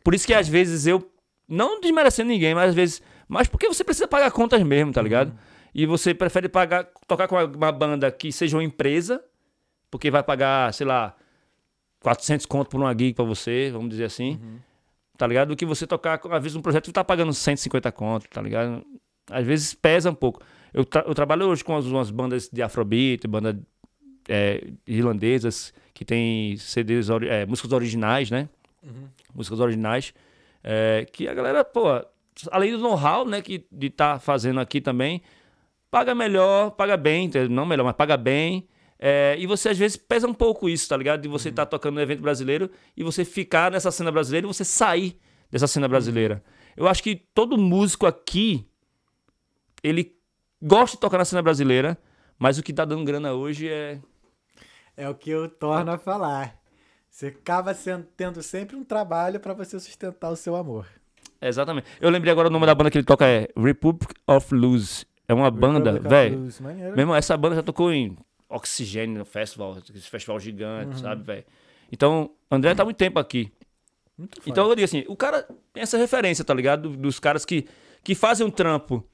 [0.05, 1.11] Por isso que às vezes eu.
[1.49, 3.03] Não desmerecendo ninguém, mas às vezes.
[3.29, 5.37] Mas porque você precisa pagar contas mesmo, tá ligado?
[5.75, 9.23] E você prefere pagar, tocar com uma, banda que seja uma empresa,
[9.91, 11.17] porque vai pagar, sei lá,
[12.01, 14.41] 400 conto por uma gig pra você, vamos dizer assim.
[15.19, 15.49] Tá ligado?
[15.49, 18.85] Do que você tocar, às vezes, um projeto que tá pagando 150 conto, tá ligado?
[19.31, 20.41] Às vezes pesa um pouco.
[20.73, 23.57] Eu, tra- eu trabalho hoje com umas, bandas de afrobeat, bandas
[24.29, 28.49] é, irlandesas que tem CDs, é, músicas originais, né?
[29.35, 30.13] Músicas originais.
[30.63, 31.85] é, que a galera, pô,
[32.51, 35.23] além do know-how, né, que de estar fazendo aqui também,
[35.91, 38.67] paga melhor, paga bem, não melhor, mas paga bem.
[38.99, 41.21] é, e você às vezes pesa um pouco isso, tá ligado?
[41.23, 44.65] De você estar tocando no evento brasileiro e você ficar nessa cena brasileira e você
[44.65, 45.19] sair
[45.51, 46.43] dessa cena brasileira.
[46.77, 48.67] Eu acho que todo músico aqui,
[49.89, 50.17] ele
[50.63, 51.99] gosta de tocar na cena brasileira,
[52.39, 53.99] mas o que tá dando grana hoje é
[54.97, 56.57] É o que eu torno a falar.
[57.11, 60.87] Você acaba sendo- tendo sempre um trabalho pra você sustentar o seu amor.
[61.41, 61.87] Exatamente.
[62.01, 65.05] Eu lembrei agora o nome da banda que ele toca é Republic of Luz.
[65.29, 66.99] É uma banda, Republic of velho.
[66.99, 68.17] Irmão, essa banda já tocou em
[68.49, 70.99] Oxigênio Festival, esse festival gigante, Uhum.
[71.03, 71.45] sabe, velho?
[71.93, 73.53] Então, André tá muito tempo aqui.
[74.17, 74.41] Muito.
[74.47, 76.89] Então eu digo assim, o cara tem essa referência, tá ligado?
[76.97, 77.67] Dos caras que,
[78.03, 79.05] que fazem um trampo.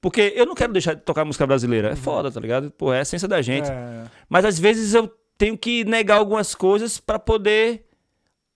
[0.00, 1.90] Porque eu não quero deixar de tocar música brasileira.
[1.90, 2.70] É foda, tá ligado?
[2.70, 3.68] Pô, é a essência da gente.
[3.68, 3.74] Uhum.
[3.76, 7.84] É, Mas às vezes eu tenho que negar algumas coisas pra poder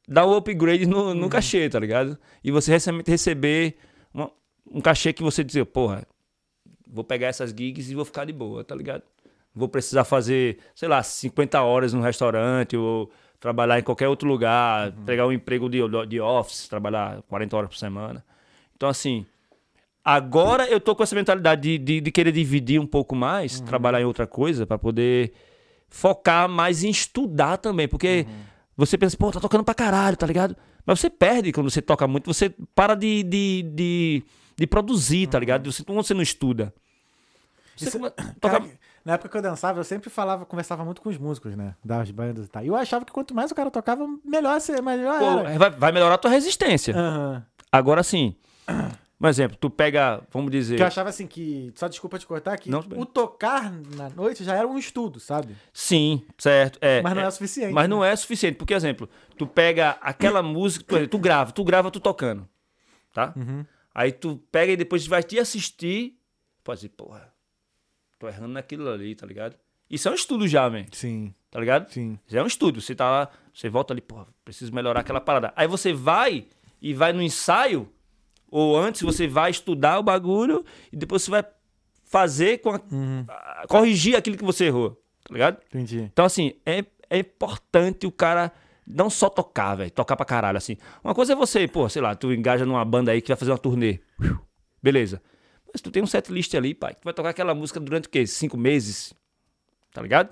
[0.06, 1.14] dar o upgrade no, Uhum.
[1.14, 2.16] no cachê, tá ligado?
[2.44, 3.76] E você rece- receber
[4.14, 4.30] uma-
[4.70, 6.06] um cachê que você dizer, porra,
[6.86, 9.02] vou pegar essas gigs e vou ficar de boa, tá ligado?
[9.54, 13.10] Vou precisar fazer, sei lá, 50 horas no restaurante ou
[13.40, 15.04] trabalhar em qualquer outro lugar, Uhum.
[15.04, 15.78] pegar um emprego de,
[16.08, 18.24] de office, trabalhar 40 horas por semana.
[18.76, 19.26] Então, assim,
[20.04, 23.66] agora eu tô com essa mentalidade de, de, de querer dividir um pouco mais, Uhum.
[23.66, 25.32] trabalhar em outra coisa pra poder
[25.88, 28.34] focar mais em estudar também, porque Uhum.
[28.76, 30.56] você pensa, pô, tá tocando pra caralho, tá ligado?
[30.86, 34.22] Mas você perde quando você toca muito, você para de, de, de,
[34.56, 35.70] de produzir, tá ligado?
[35.70, 36.72] Você, quando você não estuda.
[37.76, 38.64] Você Isso- Cara, toca...
[39.04, 41.74] na época que eu dançava, eu sempre falava, conversava muito com os músicos, né?
[41.84, 42.64] Das bandas e tal.
[42.64, 45.58] E eu achava que quanto mais o cara tocava, melhor, ser, melhor Pô, era.
[45.58, 46.94] vai, vai melhorar a tua resistência.
[47.70, 48.34] Agora sim,
[49.22, 50.76] um exemplo, tu pega, vamos dizer.
[50.76, 51.72] Que eu achava assim que.
[51.76, 53.00] Só desculpa te cortar, bem.
[53.00, 55.56] o tocar na noite já era um estudo, sabe?
[55.72, 56.78] Sim, certo.
[56.80, 57.72] É, Mas não é, é, o suficiente.
[57.72, 57.88] Mas né?
[57.88, 58.56] não é suficiente.
[58.56, 59.08] Porque, exemplo,
[59.38, 62.48] tu pega aquela música, tu, tu grava, tu grava tu tocando.
[63.12, 63.32] Tá?
[63.36, 63.64] Uhum.
[63.94, 66.18] Aí tu pega e depois vai te assistir.
[66.64, 67.32] Pode dizer, porra,
[68.18, 69.56] tô errando naquilo ali, tá ligado?
[69.90, 71.90] Isso é um estudo já, man, Sim, tá ligado?
[71.92, 72.18] sim.
[72.26, 72.80] Já é um estudo.
[72.80, 75.52] Você tá lá, você volta ali, porra, preciso melhorar aquela parada.
[75.54, 76.46] Aí você vai
[76.80, 77.92] e vai no ensaio,
[78.52, 80.62] Ou antes você vai estudar o bagulho
[80.92, 81.44] e depois você vai
[82.04, 82.80] fazer com a-
[83.28, 84.90] a- corrigir aquilo que você errou,
[85.24, 85.56] tá ligado?
[85.68, 86.00] Entendi.
[86.12, 88.52] Então, assim, é, é importante o cara
[88.86, 89.90] não só tocar, velho.
[89.90, 90.76] Tocar pra caralho, assim.
[91.02, 93.50] Uma coisa é você, pô, sei lá, tu engaja numa banda aí que vai fazer
[93.52, 94.00] uma turnê.
[94.82, 95.22] Beleza.
[95.72, 96.92] Mas tu tem um set list ali, pai.
[96.94, 98.26] Tu vai tocar aquela música durante o quê?
[98.26, 99.14] Cinco meses?
[99.94, 100.28] Tá ligado?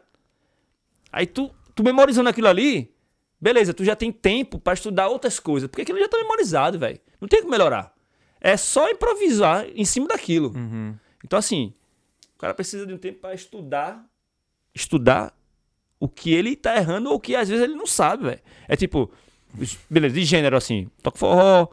[1.10, 2.92] Aí tu, tu memorizando aquilo ali,
[3.40, 5.68] beleza, tu já tem tempo pra estudar outras coisas.
[5.70, 7.00] Porque aquilo já tá memorizado, velho.
[7.18, 7.94] Não tem como melhorar.
[8.40, 10.52] É só improvisar em cima daquilo.
[11.24, 11.74] Então, assim,
[12.34, 14.04] o cara precisa de um tempo pra estudar.
[14.74, 15.34] Estudar
[15.98, 18.40] o que ele tá errando ou o que às vezes ele não sabe, velho.
[18.66, 19.10] É tipo,
[19.90, 21.68] beleza, de gênero assim, toca forró,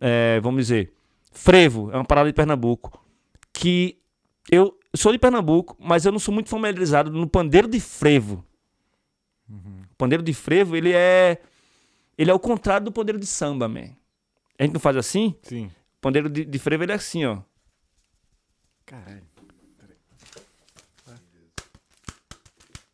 [0.00, 0.92] é, vamos dizer,
[1.32, 3.02] frevo, é uma parada de Pernambuco.
[3.52, 3.98] Que
[4.50, 8.44] eu sou de Pernambuco, mas eu não sou muito familiarizado no pandeiro de frevo.
[9.48, 11.40] O pandeiro de frevo, ele é.
[12.18, 13.90] Ele é o contrário do pandeiro de samba, man.
[14.58, 15.34] A gente não faz assim?
[15.42, 15.70] Sim.
[16.04, 17.40] O pandeiro de, de frevo, ele é assim, ó.
[18.84, 19.24] Caralho.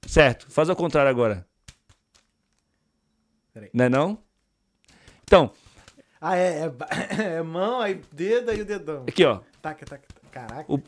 [0.07, 1.45] Certo, faz ao contrário agora.
[3.53, 3.69] Peraí.
[3.75, 4.19] Não é não?
[5.25, 5.53] Então,
[6.21, 9.03] Ah, é, é, é mão, aí dedo e o dedão.
[9.09, 9.41] aqui ó.
[9.61, 10.29] Taca, taca, taca.
[10.31, 10.73] Caraca.
[10.73, 10.81] O-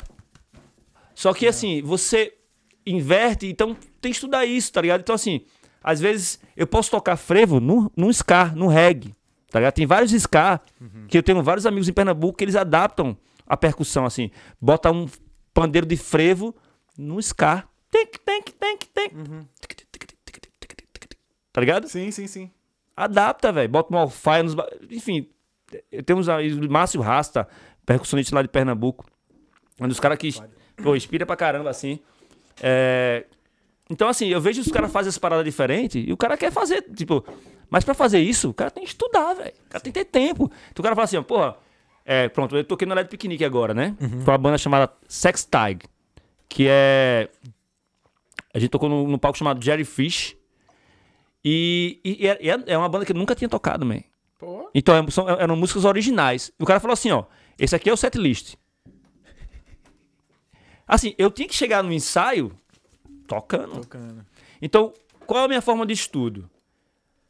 [1.16, 2.38] Só que assim, você
[2.86, 5.00] inverte, então tem que estudar isso, tá ligado?
[5.00, 5.44] Então assim,
[5.82, 9.12] às vezes eu posso tocar frevo num, num ska, num reggae,
[9.52, 9.74] tá ligado?
[9.74, 10.60] Tem vários ska,
[11.06, 13.16] que eu tenho vários amigos em Pernambuco que eles adaptam
[13.46, 14.30] a percussão assim.
[14.60, 15.06] Bota um
[15.52, 16.56] pandeiro de frevo
[16.98, 17.64] num ska.
[17.90, 19.12] Tic, tic, tic, tic.
[21.52, 21.86] Tá ligado?
[21.88, 22.50] Sim, sim, sim.
[22.96, 23.68] Adapta, velho.
[23.68, 24.56] Bota um alfaia nos.
[24.90, 25.28] Enfim,
[26.06, 27.46] temos aí o Márcio Rasta,
[27.84, 29.04] percussionista lá de Pernambuco.
[29.80, 30.30] Um dos caras que
[30.82, 31.98] pô, inspira pra caramba, assim.
[32.62, 33.26] É,
[33.90, 36.82] Então, assim, eu vejo os caras fazem essa parada diferente e o cara quer fazer,
[36.94, 37.24] tipo.
[37.72, 39.54] Mas pra fazer isso, o cara tem que estudar, velho.
[39.66, 40.44] O cara tem que ter tempo.
[40.70, 41.56] Então o cara fala assim, porra.
[42.04, 43.96] É, pronto, eu toquei no LED Piquenique agora, né?
[43.98, 45.86] Com uma banda chamada Sex Tag.
[46.50, 47.30] Que é.
[48.52, 50.36] A gente tocou num, num palco chamado Jerry Fish.
[51.42, 54.00] E, e- e é, é uma banda que eu nunca tinha tocado, man.
[54.38, 54.68] Pô.
[54.74, 56.52] Então é- são- eram músicas originais.
[56.60, 57.24] E o cara falou assim, ó,
[57.58, 58.56] esse aqui é o set list.
[60.86, 62.52] Assim, eu tinha que chegar no ensaio
[63.26, 63.80] tocando.
[63.80, 64.26] Tocando.
[64.60, 64.92] Então,
[65.26, 66.50] qual é a minha forma de estudo?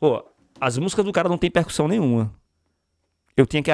[0.01, 0.25] Pô,
[0.61, 2.33] as músicas do cara não tem percussão nenhuma.
[3.37, 3.71] Eu tinha que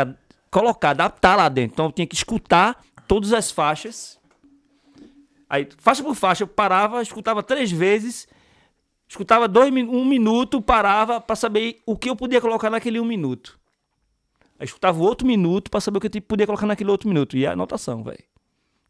[0.51, 1.75] colocar, adaptar lá dentro.
[1.75, 4.19] Então eu tinha que escutar todas as faixas.
[5.49, 8.29] Aí, faixa por faixa, eu parava, escutava três vezes,
[9.09, 13.59] escutava dois, um minuto, parava pra saber o que eu podia colocar naquele um minuto.
[14.59, 17.37] Aí escutava outro minuto pra saber o que eu podia colocar naquele outro minuto.
[17.37, 18.23] E a anotação, velho.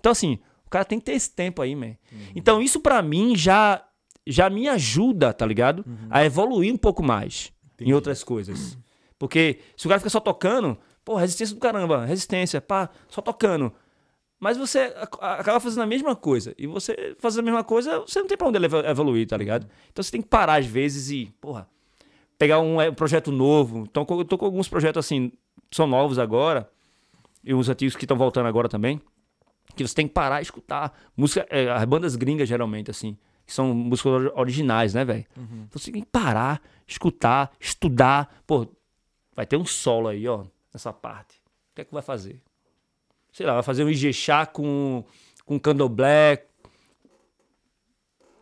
[0.01, 1.95] Então, assim, o cara tem que ter esse tempo aí, man.
[2.35, 3.85] Então, isso pra mim já,
[4.27, 5.85] já me ajuda, tá ligado?
[6.11, 8.77] A evoluir um pouco mais em outras coisas.
[9.19, 13.73] Porque se o cara fica só tocando, pô, resistência do caramba, resistência, pá, só tocando.
[14.41, 16.55] Mas você ac- acaba fazendo a mesma coisa.
[16.57, 19.67] E você fazendo a mesma coisa, você não tem pra onde evoluir, tá ligado?
[19.91, 21.69] Então você tem que parar às vezes e, porra,
[22.39, 23.81] pegar um, eh, projeto novo.
[23.91, 25.33] Então eu tô com alguns projetos assim,
[25.73, 26.71] são novos agora.
[27.43, 29.01] E os antigos que estão voltando agora também.
[29.75, 30.97] Que você tem que parar e escutar.
[31.17, 33.17] Música, eh, as bandas gringas, geralmente, assim.
[33.45, 35.25] Que são músicas ori- originais, né, velho?
[35.37, 38.43] Então você tem que parar, escutar, estudar.
[38.47, 38.67] Pô,
[39.37, 41.37] vai ter um solo aí, ó, nessa parte.
[41.71, 42.41] O que é que vai fazer?
[43.33, 45.05] Sei lá, vai fazer um Ijexá com,
[45.45, 46.47] com candomblé.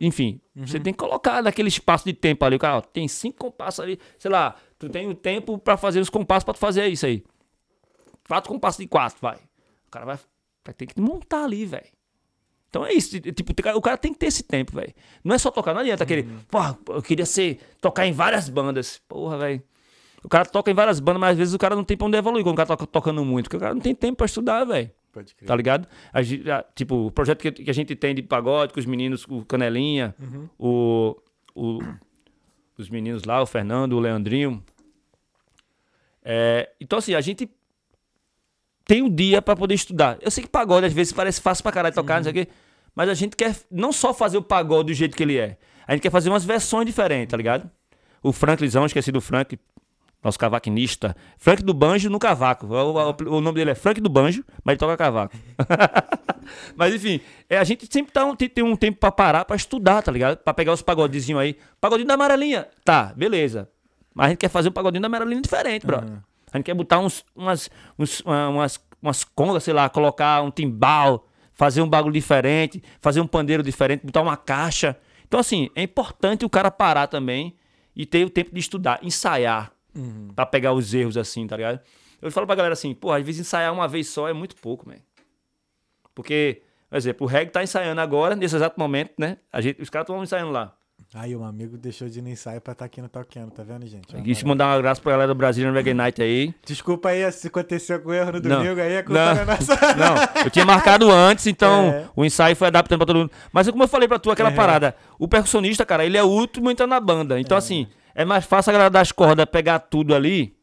[0.01, 2.57] Enfim, você tem que colocar naquele espaço de tempo ali.
[2.57, 3.99] O cara, ó, tem cinco compassos ali.
[4.19, 7.25] Sei lá, tu tem o tempo pra fazer os compassos pra tu fazer isso aí.
[8.29, 9.37] Quatro compassos de quatro, vai.
[9.87, 10.19] O cara vai,
[10.65, 11.96] vai ter que montar ali, velho.
[12.77, 13.19] Então é isso.
[13.21, 14.93] Tipo, o cara tem que ter esse tempo, velho.
[15.25, 16.25] Não é só tocar, não adianta aquele.
[16.51, 17.59] Porra, eu queria ser.
[17.81, 19.01] tocar em várias bandas.
[19.09, 19.63] Porra, velho.
[20.23, 22.17] O cara toca em várias bandas, mas às vezes o cara não tem pra onde
[22.17, 23.45] evoluir quando o cara toca tocando muito.
[23.45, 24.91] Porque o cara não tem tempo pra estudar, velho.
[25.13, 25.47] Pode crer.
[25.47, 25.89] Tá ligado?
[26.13, 29.25] A a- tipo, o projeto que, que a gente tem de pagode com os meninos,
[29.29, 30.15] o Canelinha,
[30.59, 31.17] o,
[31.55, 31.79] o-
[32.77, 34.63] os meninos lá, o Fernando, o Leandrinho.
[36.25, 37.49] É, então, assim, a gente
[38.85, 40.19] tem um dia pra poder estudar.
[40.21, 42.49] Eu sei que pagode às vezes parece fácil pra caralho tocar, não sei o quê.
[42.97, 45.59] Mas a gente quer não só fazer o pagode do jeito que ele é.
[45.87, 47.71] A gente quer fazer umas versões diferentes, tá ligado?
[48.23, 49.57] O Franklizão, esqueci do Frank,
[50.25, 51.15] nosso cavaquinista.
[51.39, 52.67] Frank do Banjo no cavaco.
[52.67, 55.37] O, o- o nome dele é Frank do Banjo, mas ele toca cavaco.
[56.77, 59.57] mas enfim, é, a gente sempre tá um- tem, tem um tempo pra parar pra
[59.57, 60.39] estudar, tá ligado?
[60.39, 61.57] Pra pegar os pagodezinhos aí.
[61.81, 62.67] Pagodinho da amarelinha.
[62.85, 63.69] Tá, beleza.
[64.15, 65.99] Mas a gente quer fazer um pagodinho da amarelinha diferente, bro.
[66.53, 67.69] A gente quer botar uns, umas,
[67.99, 73.21] uns- uma- umas, umas congas, sei lá, colocar um timbal, fazer um bagulho diferente, fazer
[73.21, 74.97] um pandeiro diferente, botar uma caixa.
[75.27, 77.57] Então, assim, é importante o cara parar também
[77.97, 79.73] e ter o tempo de estudar, ensaiar,
[80.37, 81.81] pra pegar os erros assim, tá ligado?
[82.21, 84.87] Eu falo pra galera assim, pô, às vezes ensaiar uma vez só é muito pouco,
[84.87, 84.97] man.
[86.15, 89.39] Porque, por exemplo, o reggae tá ensaiando agora, nesse exato momento, né?
[89.51, 90.77] A gente, os caras estão ensaiando lá.
[91.15, 93.87] Aí, um amigo deixou de ir no ensaio pra estar aqui no Talkando, tá vendo,
[93.87, 94.15] gente?
[94.15, 96.53] Ó, Deixa eu mandar um abraço pra galera do Brasil no Reggae Night aí.
[96.67, 98.59] Desculpa aí se aconteceu com erro no Não.
[98.59, 99.41] domingo aí, a culpa Não.
[99.41, 99.75] é nossa.
[99.97, 102.05] Não, eu tinha marcado antes, então É.
[102.15, 103.31] o ensaio foi adaptando pra todo mundo.
[103.53, 104.55] Mas como eu falei pra tu, aquela É.
[104.55, 107.41] parada, o percussionista, cara, ele é o último a entrar na banda.
[107.41, 110.55] Então, assim, é mais fácil a galera das cordas pegar tudo ali,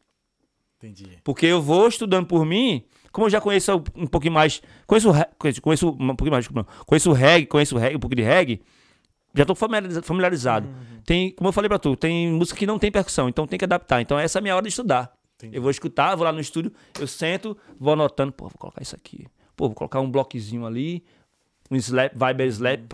[0.76, 1.18] Entendi.
[1.24, 5.14] porque eu vou estudando por mim, como eu já conheço um pouquinho mais, conheço, o
[5.38, 6.84] conheço, conheço um pouquinho mais, desculpa, não.
[6.84, 8.60] conheço o reggae, conheço o reggae, um pouco de reggae,
[9.34, 10.66] já tô familiariza- familiarizado.
[10.68, 11.00] Uhum.
[11.04, 13.64] Tem, como eu falei pra tu, tem música que não tem percussão, então tem que
[13.64, 14.00] adaptar.
[14.00, 15.12] Então essa é a minha hora de estudar.
[15.36, 15.56] Entendi.
[15.56, 18.94] Eu vou escutar, vou lá no estúdio, eu sento, vou anotando, pô, vou colocar isso
[18.94, 19.26] aqui.
[19.56, 21.04] Pô, vou colocar um bloquezinho ali,
[21.70, 22.92] um slap, vibe slap.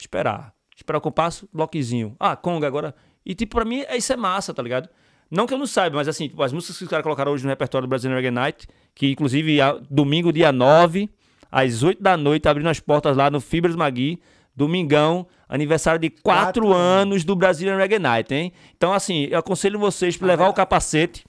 [0.00, 0.52] Esperar.
[0.76, 2.16] Esperar o compasso, bloquezinho.
[2.18, 2.94] Ah, conga agora.
[3.24, 4.88] E tipo, pra mim, é- isso é massa, tá ligado?
[5.30, 7.44] Não que eu não saiba, mas assim, tipo, as músicas que os caras colocaram hoje
[7.44, 11.08] no repertório do Brazilian Reggae Night, que inclusive a- domingo, dia 9,
[11.52, 14.20] às 8 da noite, abrindo as portas lá no Fibras Magui,
[14.60, 18.52] domingão, aniversário de 4 Quatro anos do Brazilian Reggae Night, hein?
[18.76, 21.24] Então, assim, eu aconselho vocês pra levar o capacete.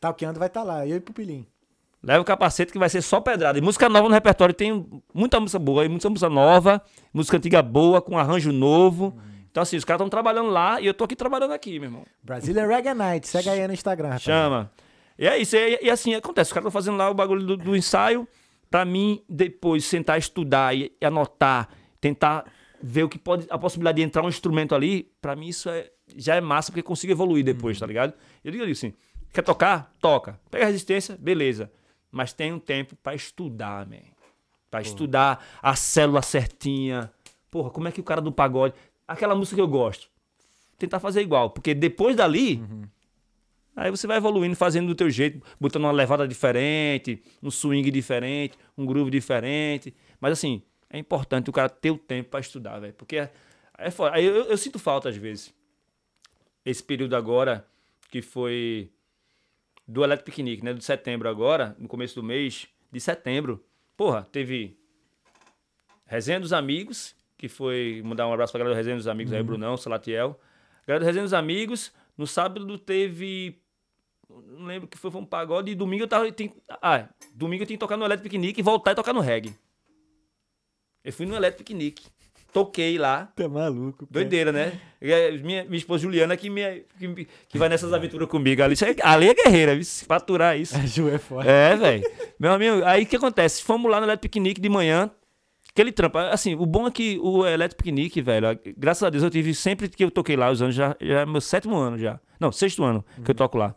[0.00, 1.46] Talkando vai estar lá, eu e Pupilinho.
[2.02, 3.58] Leva o capacete que vai ser só pedrada.
[3.58, 6.80] E música nova no repertório tem muita música boa, e muita música nova,
[7.12, 9.18] música antiga boa, com arranjo novo.
[9.50, 12.06] Então, assim, os caras estão trabalhando lá e eu tô aqui trabalhando aqui, meu irmão.
[12.22, 14.22] Brazilian Reggae Night, segue aí no Instagram, rapaz.
[14.22, 14.70] Chama.
[15.18, 15.56] E é isso.
[15.56, 16.48] E, e assim, acontece.
[16.48, 18.26] Os caras estão fazendo lá o bagulho do, do ensaio.
[18.70, 21.68] Pra mim, depois, sentar, estudar e, e anotar,
[22.06, 22.44] tentar
[22.82, 23.46] ver o que pode.
[23.50, 26.82] A possibilidade de entrar um instrumento ali, pra mim isso é, já é massa, porque
[26.82, 28.14] consigo evoluir depois, tá ligado?
[28.44, 28.92] Eu digo assim:
[29.32, 29.94] quer tocar?
[30.00, 30.38] Toca.
[30.50, 31.70] Pega resistência, beleza.
[32.10, 33.96] Mas tem um tempo pra estudar, man.
[34.70, 37.10] Pra estudar a célula certinha.
[37.50, 38.74] Porra, como é que o cara do pagode.
[39.06, 40.08] Aquela música que eu gosto.
[40.78, 41.50] Tentar fazer igual.
[41.50, 42.62] Porque depois dali,
[43.74, 48.56] Aí você vai evoluindo, fazendo do teu jeito, botando uma levada diferente, um swing diferente,
[48.76, 49.94] um groove diferente.
[50.18, 52.94] Mas assim, é importante o cara ter o tempo pra estudar, velho.
[52.94, 53.32] Porque é,
[53.78, 54.14] é foda.
[54.14, 55.54] Aí eu, eu sinto falta às vezes.
[56.64, 57.66] Esse período agora,
[58.10, 58.90] que foi
[59.86, 60.72] do Eletro Piquenique, né?
[60.72, 63.64] De setembro agora, no começo do mês de setembro.
[63.96, 64.78] Porra, teve
[66.06, 68.02] Resenha dos Amigos, que foi.
[68.04, 70.38] Mandar um abraço pra galera do Resenha dos Amigos aí, Brunão, Salatiel.
[70.86, 71.92] Galera do Resenha dos Amigos.
[72.16, 73.60] No sábado teve.
[74.28, 75.70] Não lembro que foi, foi um pagode.
[75.70, 76.30] E domingo eu tava.
[76.32, 76.52] Tem,
[76.82, 79.56] ah, domingo eu tinha que tocar no Eletro Piquenique e voltar e tocar no reggae.
[81.06, 82.04] Eu fui no Eletro Piquenique.
[82.52, 83.26] Toquei lá.
[83.36, 83.98] Tá maluco.
[84.06, 84.08] cara.
[84.10, 84.72] Doideira, né?
[85.42, 88.62] Minha, minha esposa Juliana que, me, que, que vai nessas aventuras comigo.
[88.62, 89.82] Ali, é- ali é guerreira?
[89.84, 90.74] Se faturar isso.
[90.76, 91.48] A Ju é foda.
[91.48, 92.02] É, velho.
[92.40, 93.62] Meu amigo, aí o que acontece?
[93.62, 95.10] Fomos lá no Eletro Piquenique de manhã.
[95.70, 96.16] Aquele trampo.
[96.16, 99.88] Assim, o bom é que o Eletro Piquenique, velho, graças a Deus eu tive sempre
[99.88, 102.18] que eu toquei lá, os anos já, já é meu sétimo ano já.
[102.40, 103.74] Não, sexto ano que eu toco lá.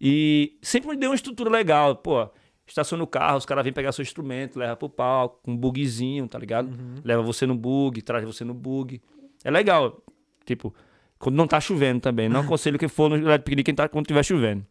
[0.00, 1.96] E sempre me deu uma estrutura legal.
[1.96, 2.30] Pô,
[2.66, 6.26] estaciona o carro, os caras vêm pegar seu instrumento, leva pro palco, com um bugzinho,
[6.28, 6.70] tá ligado?
[7.04, 9.00] Leva você no bug, traz você no bug.
[9.44, 10.02] É legal.
[10.44, 10.74] Tipo,
[11.18, 12.28] quando não tá chovendo também.
[12.28, 14.64] Não aconselho que for no Eletro Piquenique tá- quando tiver chovendo.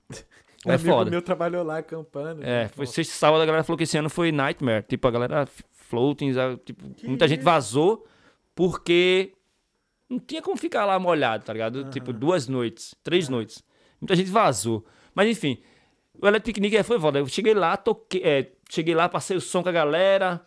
[0.66, 1.12] Um É amigo foda.
[1.12, 2.44] meu trabalhou lá acampando.
[2.44, 4.84] É, foi sexta e sábado, a galera falou que esse ano foi Nightmare.
[4.88, 8.06] Tipo, a galera f- floatings, a- tipo, muita gente vazou
[8.56, 9.32] porque
[10.10, 11.90] não tinha como ficar lá molhado, tá ligado?
[11.92, 13.64] Tipo, duas noites, três noites.
[14.02, 14.86] Muita gente vazou.
[15.14, 15.60] Mas enfim,
[16.22, 17.20] o é, foi foda.
[17.20, 20.42] Eu cheguei lá, toquei, é, cheguei lá, passei o som com a galera.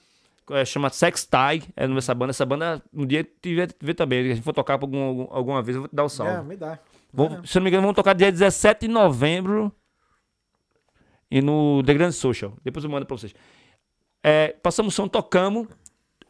[0.51, 2.31] É, chama Sex Tag, é nessa banda.
[2.31, 4.23] Essa banda, um dia tiver ver também.
[4.25, 6.33] Se a gente for tocar algum, algum- alguma vez, eu vou te dar o salve.
[6.33, 6.79] É, me dá.
[7.13, 9.71] Vão- se eu não me engano, vão tocar dia 17 de novembro
[11.31, 12.55] e no The Grand Social.
[12.65, 13.35] Depois eu mando pra vocês.
[14.23, 15.69] É, passamos o som, tocamos.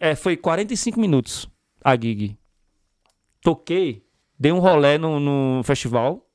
[0.00, 1.48] É, foi 45 minutos
[1.84, 2.36] a gig.
[3.40, 4.04] Toquei,
[4.38, 6.26] dei um rolê no, no festival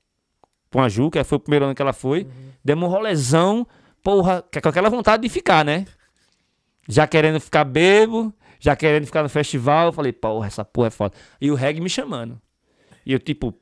[0.72, 2.28] com a Ju, que foi o primeiro ano que ela foi.
[2.64, 3.68] Demos um rolezão,
[4.02, 5.86] porra, que- com aquela vontade de ficar, né?
[6.88, 9.88] Já querendo ficar bebo, já querendo ficar no festival.
[9.88, 11.16] Eu falei, porra, essa porra é foda.
[11.40, 12.40] E o reggae me chamando.
[13.06, 13.54] E eu, tipo,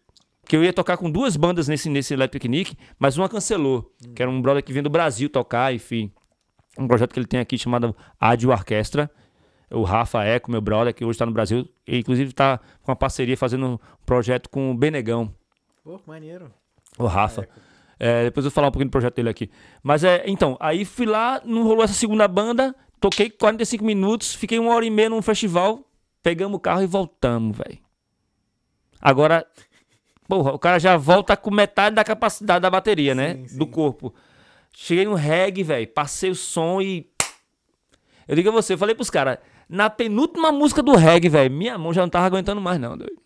[0.47, 3.91] que eu ia tocar com duas bandas nesse, nesse Electric Picnic, mas uma cancelou.
[4.15, 6.11] Que era um brother que vinha do Brasil tocar, enfim.
[6.77, 9.09] Um projeto que ele tem aqui chamado Ádio Orquestra.
[9.69, 11.67] O Rafa Eco, meu brother, que hoje tá no Brasil.
[11.87, 15.33] E, inclusive tá com uma parceria fazendo um projeto com o Benegão.
[15.83, 16.51] Pô, que maneiro.
[16.97, 17.47] O Rafa.
[18.03, 19.47] É, depois eu vou falar um pouquinho do projeto dele aqui.
[19.83, 24.57] Mas é, então, aí fui lá, não rolou essa segunda banda, toquei 45 minutos, fiquei
[24.57, 25.87] uma hora e meia num festival,
[26.23, 27.77] pegamos o carro e voltamos, velho.
[28.99, 29.45] Agora,
[30.27, 33.35] porra, o cara já volta com metade da capacidade da bateria, né?
[33.35, 33.57] Sim, sim.
[33.59, 34.11] Do corpo.
[34.73, 37.07] Cheguei no reggae, velho, passei o som e.
[38.27, 39.37] Eu digo a você, eu falei pros caras,
[39.69, 43.21] na penúltima música do reggae, velho, minha mão já não tava aguentando mais, não, doido.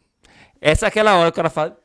[0.60, 1.78] Essa é aquela hora que o cara fala.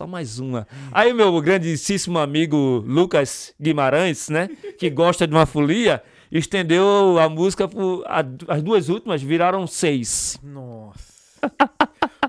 [0.00, 0.66] Só mais uma.
[0.92, 4.48] Aí meu grandíssimo amigo Lucas Guimarães, né,
[4.78, 6.02] que gosta de uma folia,
[6.32, 10.40] estendeu a música por a- as duas últimas viraram seis.
[10.42, 11.10] Nossa.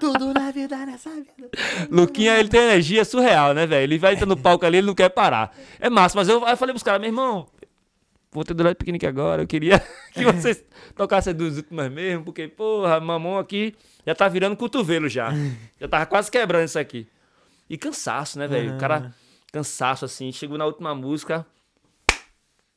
[0.02, 1.50] Tudo na vida nessa vida.
[1.90, 3.84] Luquinha, ele tem energia surreal, né, velho?
[3.84, 5.56] Ele vai entrar no palco ali, ele não quer parar.
[5.80, 7.48] É massa, mas eu, eu falei pros caras, meu irmão,
[8.34, 9.82] vou ter durante piquenique agora, eu queria
[10.12, 10.62] que vocês
[10.94, 13.74] tocassem as duas últimas mesmo, porque, porra, mamão aqui
[14.06, 15.32] já tá virando cotovelo já.
[15.80, 17.08] Já tava quase quebrando isso aqui.
[17.72, 18.76] E cansaço, né, velho?
[18.76, 19.16] O cara,
[19.50, 21.48] cansaço assim, chegou na última música,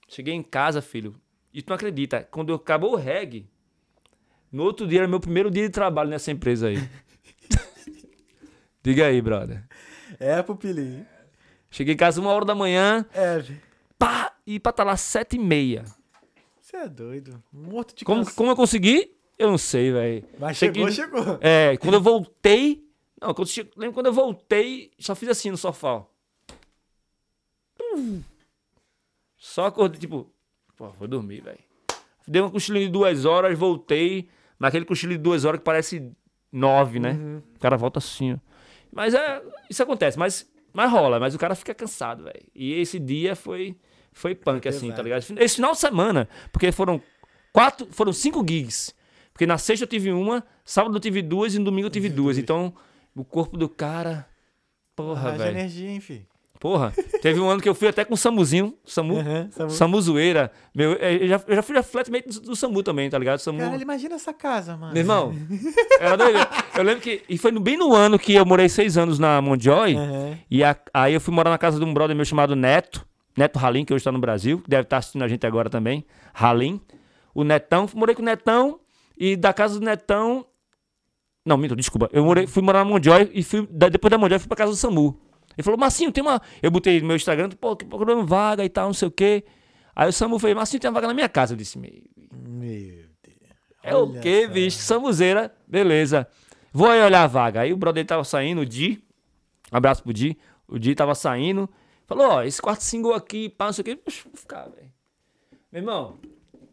[0.07, 1.17] cheguei em casa, filho,
[1.53, 3.45] e tu não acredita, quando acabou o reggae,
[4.53, 6.77] no outro dia era meu primeiro dia de trabalho nessa empresa aí.
[8.85, 9.65] Diga aí, brother.
[10.21, 11.05] É, pupilinho.
[11.73, 13.61] Cheguei em casa uma hora da manhã, É, velho.
[13.99, 15.83] pá, e pra estar lá sete e meia.
[16.61, 17.43] Você é doido.
[17.53, 19.11] Morto de Como, como eu consegui?
[19.37, 20.25] Eu não sei, velho.
[20.39, 21.39] Mas Sei chegou, chegou.
[21.41, 22.84] É, quando eu voltei.
[23.25, 25.95] Não, quando, che- lembro quando eu voltei, só fiz assim no sofá.
[25.95, 26.05] ó.
[29.37, 30.31] Só acordei, tipo,
[30.77, 31.59] pô, vou dormir, velho.
[32.27, 34.29] Dei uma cochilinha de duas horas, voltei.
[34.59, 36.13] Mas aquele cochilo de duas horas que parece
[36.53, 37.13] nove, né?
[37.55, 38.37] O cara volta assim, ó.
[38.93, 39.43] Mas é.
[39.69, 42.43] Isso acontece, mas, mas rola, mas o cara fica cansado, velho.
[42.55, 43.77] E esse dia foi.
[44.13, 45.25] Foi punk, assim, tá ligado?
[45.41, 47.01] Esse final de semana, porque foram
[47.53, 47.87] quatro.
[47.91, 48.95] Foram cinco gigs.
[49.33, 52.09] Porque na sexta eu tive uma, sábado eu tive duas e no domingo eu tive
[52.09, 52.39] duas.
[52.39, 52.73] Então,
[53.15, 54.27] o corpo do cara.
[54.97, 55.51] Porra, velho.
[55.59, 56.27] energia, hein, filho.
[56.61, 56.95] Porra.
[57.21, 58.75] Teve um ano que eu fui até com o Samuzinho.
[58.87, 59.19] Samu.
[59.19, 59.71] Aham, Samu.
[59.71, 60.51] Samu Zoeira.
[60.75, 63.39] Meu, é, eu, já, eu já fui a flatmate do, do Samu também, tá ligado?
[63.39, 63.59] Samu.
[63.59, 64.93] Caralho, imagina essa casa, mano.
[64.95, 65.35] Meu irmão,
[66.01, 66.39] era doido.
[66.77, 67.23] Eu lembro que.
[67.29, 69.95] E foi bem no ano que eu morei seis anos na Monjoy.
[69.97, 70.39] Aham.
[70.51, 73.05] E a- aí eu fui morar na casa de um brother meu chamado Neto.
[73.37, 74.63] Neto Halim, que hoje tá no Brasil.
[74.67, 76.07] Deve estar assistindo a gente agora também.
[76.33, 76.81] Halim.
[77.35, 77.87] O Netão.
[77.95, 78.79] Morei com o Netão.
[79.19, 80.47] E da casa do Netão.
[81.45, 82.09] Não, minto, desculpa.
[82.13, 84.77] Eu morei, fui morar na Monjoy e fui, depois da Monjoy fui pra casa do
[84.77, 85.21] Samu.
[85.57, 86.41] Ele falou, Marcinho, tem uma.
[86.63, 89.45] Eu botei no meu Instagram, pô, que procurando vaga e tal, não sei o quê.
[89.95, 91.53] Aí o Samu falou, Marcinho, tem uma vaga na minha casa.
[91.53, 91.91] Eu disse, meu
[92.33, 93.07] Meu Deus.
[93.83, 94.79] é o quê, bicho?
[94.79, 96.27] Samuzeira, beleza.
[96.73, 97.61] Vou aí olhar a vaga.
[97.61, 99.01] Aí o brother tava saindo, o Di.
[99.73, 100.37] Um abraço pro Di.
[100.67, 101.69] O Di tava saindo.
[102.07, 103.97] Falou, ó, esse quarto single aqui, pá, não sei o quê.
[103.97, 104.91] Puxa, vou ficar, velho.
[105.71, 106.17] Meu irmão,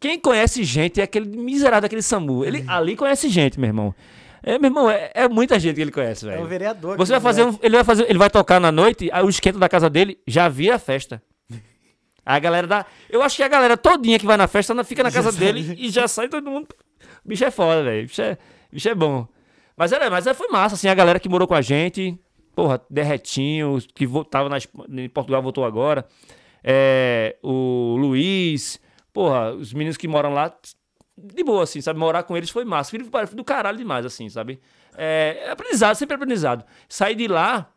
[0.00, 2.44] quem conhece gente é aquele miserável daquele Samu.
[2.44, 3.94] Ele ali conhece gente, meu irmão.
[4.42, 6.46] É, meu irmão, é, é muita gente que ele conhece, É o velho.
[6.46, 6.96] vereador.
[6.96, 9.58] Você vai fazer um, ele vai fazer, ele vai tocar na noite, aí o esquenta
[9.58, 11.22] da casa dele já via a festa.
[12.24, 15.10] A galera da, eu acho que a galera todinha que vai na festa fica na
[15.10, 16.68] casa dele e já sai todo mundo.
[17.24, 18.04] O bicho é foda, velho.
[18.04, 18.38] O bicho é,
[18.72, 19.26] bicho é bom.
[19.76, 22.16] Mas era, mas é, foi massa assim, a galera que morou com a gente,
[22.54, 24.58] porra, derretinho, que tava na,
[25.02, 26.06] em Portugal voltou agora.
[26.62, 28.80] É, o Luiz,
[29.12, 30.52] porra, os meninos que moram lá
[31.16, 31.98] de boa, assim, sabe?
[31.98, 32.90] Morar com eles foi massa.
[32.90, 34.60] Filho do caralho demais, assim, sabe?
[34.96, 36.64] É, é aprendizado, sempre aprendizado.
[36.88, 37.70] Saí de lá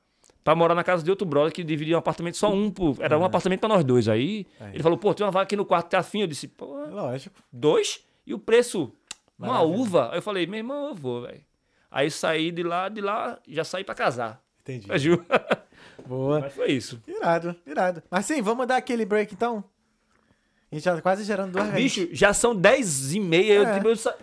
[0.43, 3.17] pra morar na casa de outro brother que dividia um apartamento só um, por, era
[3.17, 4.07] um apartamento pra nós dois.
[4.07, 6.21] Aí ele falou, pô, tem uma vaga aqui no quarto, tá afim?
[6.21, 7.35] Eu disse, pô, Lógico.
[7.51, 8.05] dois?
[8.25, 8.91] E o preço?
[9.37, 9.77] Uma Maravilha.
[9.79, 10.09] uva?
[10.11, 11.41] Aí eu falei, meu irmão, eu vou, velho.
[11.91, 14.41] Aí saí de lá, de lá, já saí pra casar.
[14.61, 14.87] Entendi.
[14.87, 15.03] Mas,
[16.07, 16.39] Boa.
[16.41, 17.01] mas foi isso.
[17.07, 18.03] Irado, irado.
[18.11, 19.63] Mas sim, vamos dar aquele break então?
[20.75, 21.81] A gente já tá quase gerando duas vezes.
[21.83, 23.53] Bicho, já são dez e meia.
[23.53, 23.75] eu- É.
[23.75, 24.13] tipo, eu sa-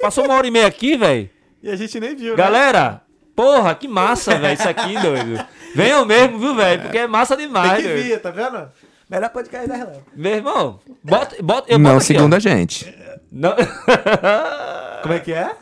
[0.00, 1.28] Passou uma hora e meia aqui, velho.
[1.60, 2.36] E a gente nem viu, né?
[2.36, 3.02] Galera,
[3.34, 5.44] porra, que massa, velho, isso aqui, doido.
[5.74, 6.82] Venham mesmo, viu, velho?
[6.82, 8.68] Porque é massa demais, Tem que vir, tá vendo?
[9.10, 10.02] Melhor podcast da Irlanda.
[10.14, 12.94] Meu irmão, bota, bota, eu Não, segundo a gente.
[13.32, 13.54] Não.
[15.02, 15.56] Como é que é?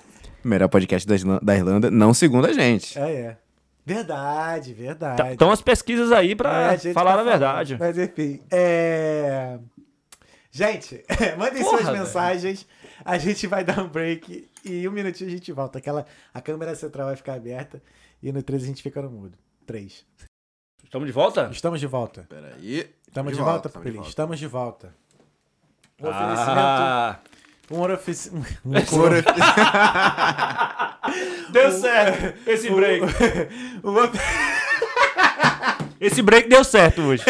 [0.45, 1.09] Melhor podcast
[1.43, 2.99] da Irlanda, não segundo a gente.
[2.99, 3.37] É, é.
[3.87, 5.16] Verdade, verdade.
[5.19, 7.77] Tá- Estão as pesquisas aí pra É, a falar tá a verdade.
[7.79, 9.59] Mas enfim, é...
[10.55, 11.05] Gente,
[11.36, 11.98] mandem Porra, suas velho.
[11.98, 12.64] mensagens.
[13.05, 15.78] A gente vai dar um break e um minutinho a gente volta.
[15.78, 17.82] Aquela, a câmera central vai ficar aberta
[18.22, 19.36] e no 3 a gente fica no mudo.
[19.66, 20.06] 3.
[20.85, 21.48] Estamos de volta?
[21.51, 22.24] Estamos de volta.
[22.28, 22.89] Peraí.
[23.09, 24.06] Estamos de, De volta, volta, estamos de volta.
[24.09, 24.90] Estamos de volta.
[26.01, 26.60] Um oferecimento.
[26.60, 27.18] Ah,
[27.68, 28.62] Um oferecimento.
[31.51, 33.05] deu certo esse break.
[33.82, 33.94] Um,
[36.01, 37.24] Esse break deu certo hoje.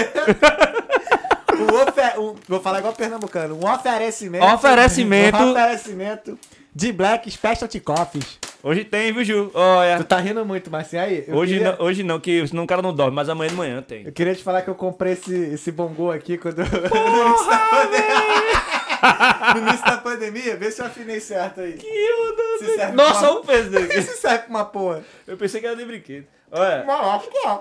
[1.64, 3.54] Um um- vou falar igual pernambucano.
[3.56, 4.44] Um oferecimento.
[4.44, 5.36] Oferecimento.
[5.38, 6.38] Um oferecimento
[6.74, 8.38] de Black Specialty Coffees.
[8.62, 9.50] Hoje tem, viu, Ju?
[9.52, 9.98] Olha.
[9.98, 11.24] Tu tá rindo muito, mas assim, aí.
[11.28, 13.56] eu Hoje, queria- não, hoje não, que senão o cara não dorme, mas amanhã de
[13.56, 14.04] manhã tem.
[14.06, 16.80] Eu queria te falar que eu comprei esse, esse bongô aqui quando eu, no,
[17.28, 20.56] início da pandemia, no início da pandemia.
[20.56, 21.78] Vê se eu afinei certo aí.
[21.78, 23.92] Se serve Nossa, pra olha o peso dele.
[24.02, 25.04] Se serve pra uma porra.
[25.26, 26.26] Eu pensei que era de brinquedo.
[26.50, 26.84] Olha.
[26.84, 27.58] Não, acho que é.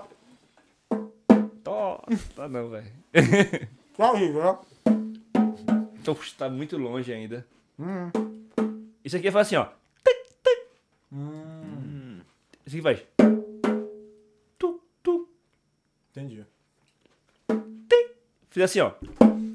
[1.64, 2.02] Tó,
[2.36, 2.86] tá não, velho.
[3.96, 4.60] Tá horrível?
[6.02, 7.46] Então, tá muito longe ainda.
[7.80, 8.12] Hum.
[9.04, 9.66] Isso aqui faz assim, ó.
[10.04, 10.60] Tic, tic.
[12.66, 13.00] Isso aqui faz.
[14.58, 15.30] Tu, tu,
[16.12, 16.46] Entendi.
[18.50, 18.94] Fiz assim, ó.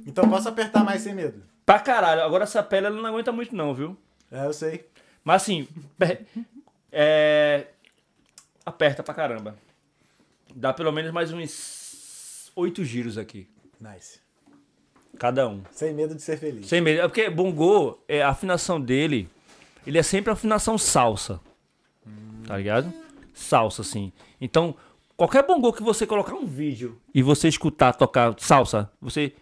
[0.07, 1.43] Então posso apertar mais sem medo.
[1.67, 2.23] Pra caralho.
[2.23, 3.97] Agora essa pele ela não aguenta muito, não, viu?
[4.31, 4.89] É, eu sei.
[5.25, 5.69] Mas assim,
[6.93, 7.67] é,
[8.65, 9.57] aperta pra caramba.
[10.55, 13.49] Dá pelo menos mais uns oito giros aqui.
[13.81, 14.21] Nice.
[15.19, 15.63] Cada um.
[15.73, 16.67] Sem medo de ser feliz.
[16.67, 17.01] Sem medo.
[17.01, 19.29] É porque bongô, é, a afinação dele,
[19.87, 21.41] ele é sempre afinação salsa.
[22.07, 22.43] Hum.
[22.47, 22.93] Tá ligado?
[23.35, 24.13] Salsa, assim.
[24.41, 24.77] Então,
[25.17, 29.33] qualquer bongô que você colocar um vídeo e você escutar tocar salsa, você.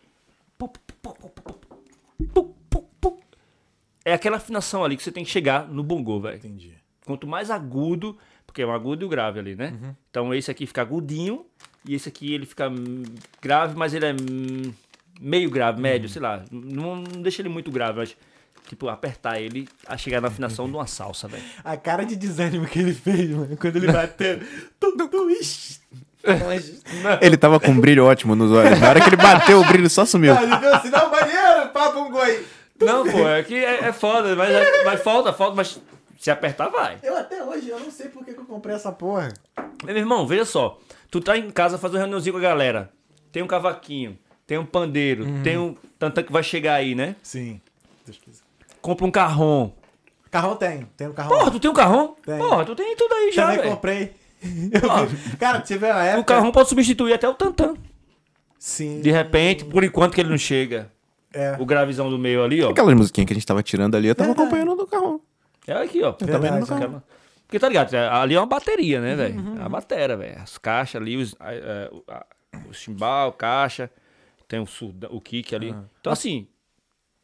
[4.05, 6.37] É aquela afinação ali que você tem que chegar no bongô, velho.
[6.37, 6.73] Entendi.
[7.05, 8.17] Quanto mais agudo,
[8.47, 9.77] porque é um agudo e o um grave ali, né?
[9.81, 9.95] Uhum.
[10.11, 11.45] Então esse aqui fica agudinho
[11.85, 12.71] e esse aqui ele fica
[13.43, 14.15] grave, mas ele é
[15.21, 16.43] meio grave, médio, sei lá.
[16.51, 18.17] Não, não deixa ele muito grave, mas
[18.69, 21.43] tipo apertar ele a chegar na afinação de uma salsa, velho.
[21.65, 24.41] A cara de desânimo que ele fez, mano, quando ele bateu.
[24.81, 25.81] tu, tu, ixi.
[27.23, 28.81] Ele tava com um brilho ótimo nos olhos.
[28.81, 30.35] Na hora que ele bateu, o brilho só sumiu.
[30.37, 32.45] Ah, ele deu assim, não, banheiro, papo um goi.
[32.81, 35.81] Não, pô, é que é, é foda, mas, é- mas falta, falta, mas
[36.19, 36.99] se apertar vai.
[37.03, 39.33] Eu até hoje, eu não sei por que, que eu comprei essa porra.
[39.85, 40.79] Meu irmão, veja só.
[41.11, 42.91] Tu tá em casa fazendo reuniãozinho com a galera.
[43.31, 47.17] Tem um cavaquinho, tem um pandeiro, tem um tantã que vai chegar aí, né?
[47.23, 47.61] Sim.
[48.05, 48.43] Deus quiser.
[48.81, 49.73] Compra um carrom.
[50.31, 51.37] Carrão tem, tem um carrão.
[51.39, 52.09] Porra, tu tem um carrom?
[52.25, 52.39] Tem.
[52.39, 53.71] Porra, tu tem tudo aí já, Também velho.
[53.71, 54.13] comprei.
[54.73, 55.37] Eu.
[55.39, 56.21] Cara, tive uma época...
[56.21, 57.75] O carrom pode substituir até o tantã.
[58.59, 59.01] Sim.
[59.01, 60.91] De repente, por enquanto que ele não chega.
[61.33, 61.57] É.
[61.59, 62.71] O gravizão do meio ali, ó.
[62.71, 64.49] Aquelas musiquinhas que a gente tava tirando ali, eu tava Verdade.
[64.49, 65.23] acompanhando do carro.
[65.67, 66.13] É aqui, ó.
[66.13, 66.81] Verdade, vendo no cara.
[66.87, 67.03] carro?
[67.47, 67.95] Porque tá ligado?
[67.95, 69.39] é- Ali é uma bateria, né, velho?
[69.57, 70.39] É uma bateria, velho.
[70.43, 72.27] As caixas ali, os, a- é, o- a-
[72.69, 73.91] o chimbal, caixa.
[74.49, 75.75] Tem o, surdo, o kick ali.
[76.01, 76.47] Então, assim,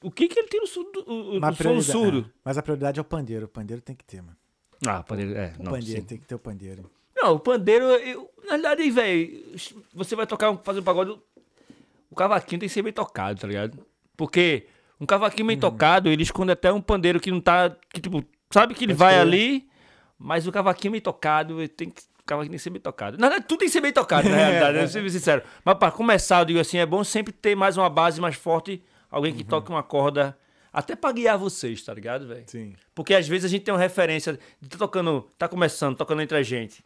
[0.03, 2.20] o kick ele tira o, surdo, o, o, o som do surdo.
[2.28, 2.32] é.
[2.44, 3.47] Mas a prioridade é o pandeiro.
[3.47, 4.36] O pandeiro tem que ter, mano.
[4.86, 5.55] Ah, pandeiro, é.
[5.59, 6.07] O Não, pandeiro sim.
[6.07, 6.90] tem que ter o pandeiro.
[7.15, 9.55] Não, o pandeiro, eu- na realidade, velho,
[9.94, 11.16] você vai tocar, fazer um pagode,
[12.11, 13.78] o cavaquinho tem que ser bem tocado, tá ligado?
[14.16, 14.66] Porque
[15.01, 15.49] um cavaquinho Uhum.
[15.49, 18.94] bem tocado, ele esconde até um pandeiro que não tá, que tipo, sabe que ele
[18.94, 19.69] vai ali,
[20.19, 23.19] mas o cavaquinho bem tocado, ele tem que, que ser bem tocado.
[23.19, 24.86] Na verdade, tudo tem que ser bem tocado, na realidade, né?
[24.86, 25.43] Ser sincero.
[25.65, 28.82] Mas pra começar, eu digo assim, é bom sempre ter mais uma base mais forte,
[29.11, 29.39] alguém Uhum.
[29.39, 30.36] que toque uma corda,
[30.73, 32.44] até pra guiar vocês, tá ligado, velho?
[32.47, 32.74] Sim.
[32.94, 36.36] Porque às vezes a gente tem uma referência de tá tocando, tá começando, tocando entre
[36.39, 36.82] a gente.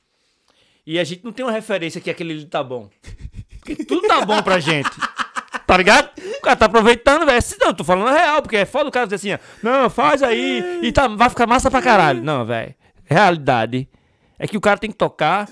[0.87, 2.89] E a gente não tem uma referência que aquele tá bom.
[3.61, 4.91] Porque tudo tá bom pra gente.
[5.67, 6.11] Tá ligado?
[6.39, 7.43] O cara tá aproveitando, velho.
[7.61, 10.81] Não, tô falando real, porque é foda o cara dizer assim, ó, não, faz aí
[10.83, 12.23] e tá, vai ficar massa pra caralho.
[12.23, 12.73] Não, velho.
[13.05, 13.89] Realidade
[14.39, 15.49] é que o cara tem que tocar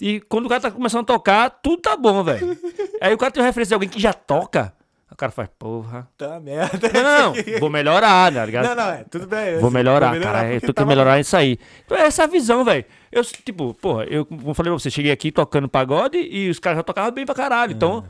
[0.00, 2.58] e quando o cara tá começando a tocar, tudo tá bom, velho.
[3.00, 4.74] Aí o cara tem uma referência de alguém que já toca,
[5.10, 6.08] o cara faz, porra.
[6.18, 6.90] Tá merda.
[6.92, 7.60] Não, não.
[7.60, 8.66] Vou melhorar, tá ligado?
[8.66, 9.04] Não, não, é.
[9.04, 9.58] Tudo bem.
[9.58, 10.52] Vou assim, melhorar, cara.
[10.52, 11.56] Eu tô que tava- melhorar isso aí.
[11.84, 12.84] Então, essa é a visão, velho.
[13.12, 16.78] Eu, tipo, porra, eu como falei pra você, cheguei aqui tocando pagode e os caras
[16.78, 17.72] já tocavam bem pra caralho.
[17.72, 18.04] Então,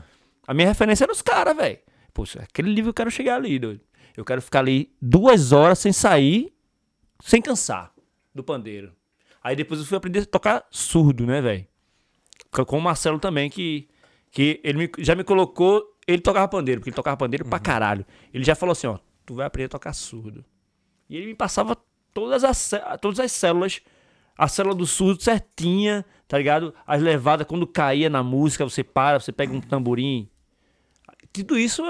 [0.47, 1.77] a minha referência era os caras, velho.
[2.11, 3.81] Poxa, aquele nível eu quero chegar ali, doido.
[4.17, 6.51] Eu quero ficar ali duas horas sem sair,
[7.23, 7.91] sem cansar
[8.33, 8.91] do pandeiro.
[9.45, 11.67] Aí depois eu fui aprender a tocar surdo, né, velho?
[12.65, 13.87] Com o Marcelo também, que,
[14.31, 15.83] que ele me- já me colocou.
[16.07, 18.03] Ele tocava pandeiro, porque ele tocava pandeiro pra caralho.
[18.33, 20.43] Ele já falou assim: ó, tu vai aprender a tocar surdo.
[21.07, 21.77] E ele me passava
[22.11, 23.81] todas as, todas as células,
[24.35, 26.73] a célula do surdo certinha, tá ligado?
[26.87, 30.27] As levadas, quando caía na música, você para, você pega um tamborim.
[31.31, 31.83] Tudo isso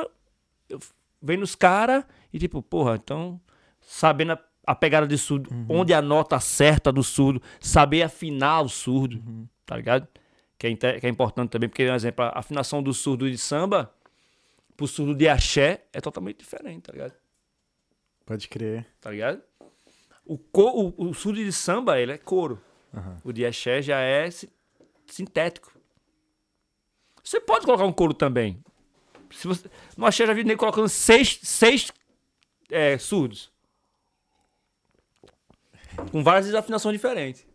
[0.68, 0.80] eu
[1.22, 2.04] vem nos caras
[2.34, 3.40] e tipo, porra, então,
[3.80, 9.22] sabendo a, pegada de surdo, onde a nota certa do surdo, saber afinar o surdo,
[9.66, 10.08] tá ligado?
[10.58, 13.38] Que é, inte- que é importante também, porque, por exemplo, a afinação do surdo de
[13.38, 13.94] samba
[14.78, 17.14] pro surdo de axé é totalmente diferente, tá ligado?
[18.26, 18.86] Pode crer.
[19.00, 19.42] tá ligado?
[20.26, 22.60] O, co, o, o surdo de samba, ele é couro.
[23.24, 24.50] O de axé já é si-
[25.06, 25.72] sintético.
[27.24, 28.64] Você pode colocar um couro também.
[29.32, 31.92] Se você, no axé já vi nem colocando seis, seis
[32.72, 33.52] é, surdos.
[36.12, 37.46] Com várias desafinações diferentes.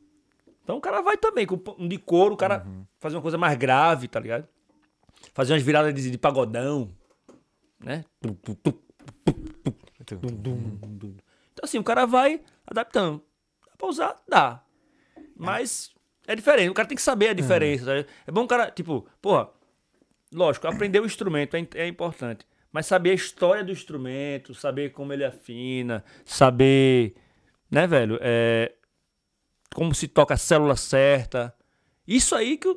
[0.62, 2.66] Então o cara vai também, com um de couro, o cara
[2.98, 4.46] fazer uma coisa mais grave, tá ligado?
[5.34, 6.90] Fazer umas viradas de, de pagodão,
[7.78, 8.04] né?
[11.52, 13.22] Então, assim, o cara vai adaptando.
[13.66, 14.16] Dá pra usar?
[14.28, 14.62] Dá.
[15.36, 15.90] Mas
[16.26, 16.70] é diferente.
[16.70, 17.84] O cara tem que saber a diferença.
[17.84, 18.06] sabe?
[18.26, 19.48] É bom o cara, tipo, porra,
[20.32, 22.46] lógico, aprender o instrumento é, é importante.
[22.72, 27.14] Mas saber a história do instrumento, saber como ele afina, saber,
[27.70, 28.18] né, velho?
[28.20, 28.72] É,
[29.74, 31.54] como se toca a célula certa.
[32.06, 32.74] Isso aí que,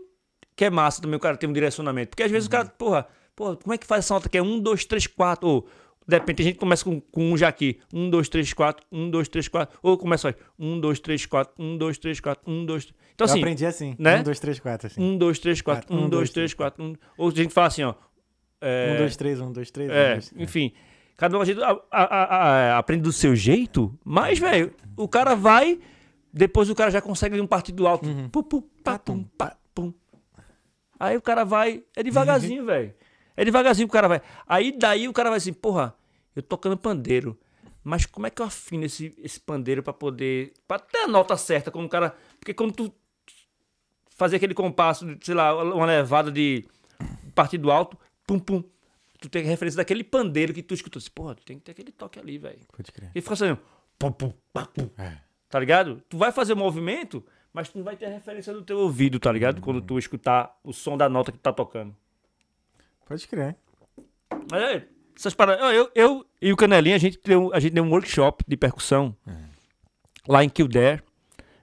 [0.56, 2.10] que é massa também, o cara tem um direcionamento.
[2.10, 2.50] Porque às vezes uhum.
[2.50, 5.08] o cara, porra, porra, como é que faz essa nota que É 1, 2, 3,
[5.08, 5.48] 4.
[5.48, 5.68] Ou,
[6.06, 7.80] de repente a gente começa com, com um já aqui.
[7.94, 9.80] 1, 2, 3, 4, 1, 2, 3, 4.
[9.82, 10.36] Ou começa aí.
[10.60, 13.00] 1, 2, 3, 4, 1, 2, 3, 4, 1, 2, 3.
[13.14, 13.96] Então, assim, Eu aprendi assim.
[14.00, 14.94] 1, 2, 3, 4.
[15.04, 17.00] 1, 2, 3, 4, 1, 2, 3, 4.
[17.18, 17.96] Ou a gente fala assim, ó.
[18.62, 19.90] 1, 2, 3, 1, 2, 3.
[19.90, 20.42] 2, 3.
[20.42, 20.74] enfim.
[20.90, 20.93] É.
[21.18, 21.46] Cada um a
[21.92, 22.06] a-
[22.74, 25.80] a- aprende do seu jeito, mas, velho, o cara vai.
[26.34, 28.10] Depois o cara já consegue um partido alto.
[28.10, 28.28] Uhum.
[28.30, 29.94] Pu, pu, pá, pum, pá, pum.
[31.00, 31.84] Aí o cara vai.
[31.96, 32.94] É devagarzinho, velho.
[33.38, 34.22] É devagarzinho que o cara vai.
[34.48, 35.94] Aí daí o cara vai assim, porra,
[36.36, 37.38] eu tocando pandeiro.
[37.84, 40.54] Mas como é que eu afino esse, esse pandeiro pra poder.
[40.68, 41.70] pra ter a nota certa?
[41.70, 42.16] Quando o cara.
[42.40, 42.94] Porque quando tu
[44.16, 46.66] fazer aquele compasso, sei lá, uma levada de
[47.36, 48.64] partido alto, pum, pum.
[49.24, 51.00] Tu tem referência daquele pandeiro que tu escutou.
[51.00, 52.60] Assim, Porra, tu tem que ter aquele toque ali, velho.
[52.76, 53.10] Pode crer.
[53.16, 53.58] E fica assim,
[53.98, 54.90] pum, pum, pá, pum.
[54.98, 55.16] É.
[55.50, 56.04] Tá ligado?
[56.10, 59.22] Tu vai fazer o movimento, mas tu não vai ter a referência do teu ouvido,
[59.22, 59.62] tá ligado?
[59.62, 61.96] Quando tu escutar o som da nota que tu tá tocando.
[63.06, 63.56] Pode crer.
[64.52, 65.74] Mas é, essas paradas.
[65.74, 69.16] Eu, eu e o Canelinha, a gente deu, a gente deu um workshop de percussão
[70.28, 71.02] lá em Kildare,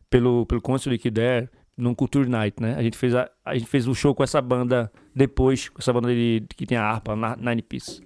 [0.08, 2.74] pelo, pelo Consul de Kildare, num Culture Night, né?
[2.78, 5.92] A gente fez, a, a gente fez o show com essa banda depois, com essa
[5.92, 8.00] banda de, que tem a harpa, Nine Piece,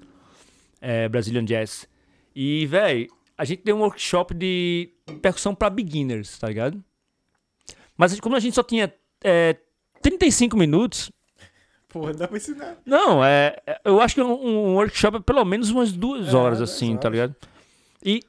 [0.80, 1.88] é, Brazilian Jazz.
[2.34, 4.90] E, velho, a gente deu um workshop de
[5.22, 6.82] percussão pra beginners, tá ligado?
[7.96, 9.56] Mas como a gente só tinha é,
[10.02, 11.10] 35 minutos,
[11.88, 12.76] Porra, dá pra ensinar.
[12.84, 16.36] não, é, é- eu acho que um, um workshop é pelo menos umas duas É,
[16.36, 17.12] horas, assim, tá horas.
[17.12, 17.36] ligado?
[18.04, 18.20] E,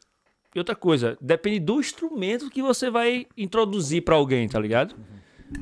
[0.54, 4.96] e outra coisa, depende do instrumento que você vai introduzir pra alguém, tá ligado?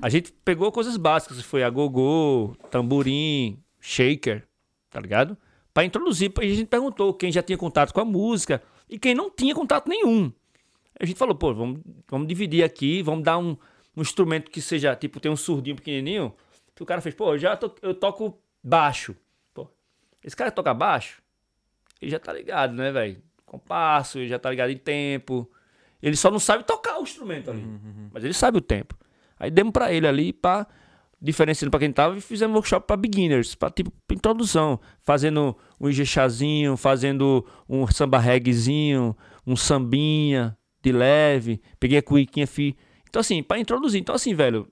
[0.01, 4.47] A gente pegou coisas básicas, foi a gogô, tamborim, shaker,
[4.89, 5.38] tá ligado?
[5.73, 9.30] Pra introduzir, a gente perguntou quem já tinha contato com a música e quem não
[9.30, 10.31] tinha contato nenhum.
[10.99, 13.57] A gente falou, pô, vamos, vamos dividir aqui, vamos dar um,
[13.95, 16.34] um instrumento que seja, tipo, tem um surdinho pequenininho.
[16.76, 19.15] Que o cara fez, pô, eu já to- eu toco baixo.
[19.53, 19.68] Pô,
[20.23, 21.22] esse cara toca baixo,
[22.01, 23.22] ele já tá ligado, né, velho?
[23.45, 25.49] Compasso, ele já tá ligado em tempo.
[26.01, 27.64] Ele só não sabe tocar o instrumento ali.
[28.11, 28.95] Mas ele sabe o tempo.
[29.44, 30.65] Aí demos pra ele ali, pá,
[31.22, 34.80] diferenciando pra quem tava, e fizemos workshop pra beginners, pra tipo, introdução.
[35.02, 39.14] Fazendo um ijexazinho, fazendo um samba reguezinho,
[39.45, 41.61] um sambinha de leve.
[41.78, 42.78] Peguei a cuiquinha, fi.
[43.10, 43.99] Então, assim, pra introduzir.
[43.99, 44.65] Então, assim, velho,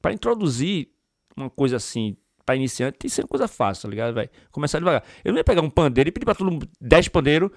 [0.00, 0.90] pra introduzir
[1.36, 4.30] uma coisa assim, pra iniciante, tem que ser uma coisa fácil, tá ligado, velho?
[4.52, 5.02] Começar devagar.
[5.24, 7.50] Eu não ia pegar um pandeiro e pedir pra todo mundo 10 pandeiros,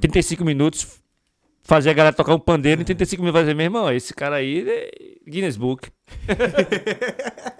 [0.00, 1.01] 35 minutos,
[1.62, 3.40] fazer a galera tocar um pandeiro em 35 minutos.
[3.40, 4.90] Fazer, meu irmão, esse cara aí é
[5.30, 5.88] Guinness Book.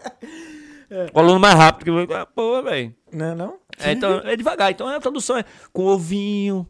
[1.15, 2.17] O aluno mais rápido que eu.
[2.17, 2.95] Ah, pô, velho.
[3.11, 3.59] Não é não?
[3.79, 4.71] É, então, é devagar.
[4.71, 6.69] Então a tradução é com ovinho,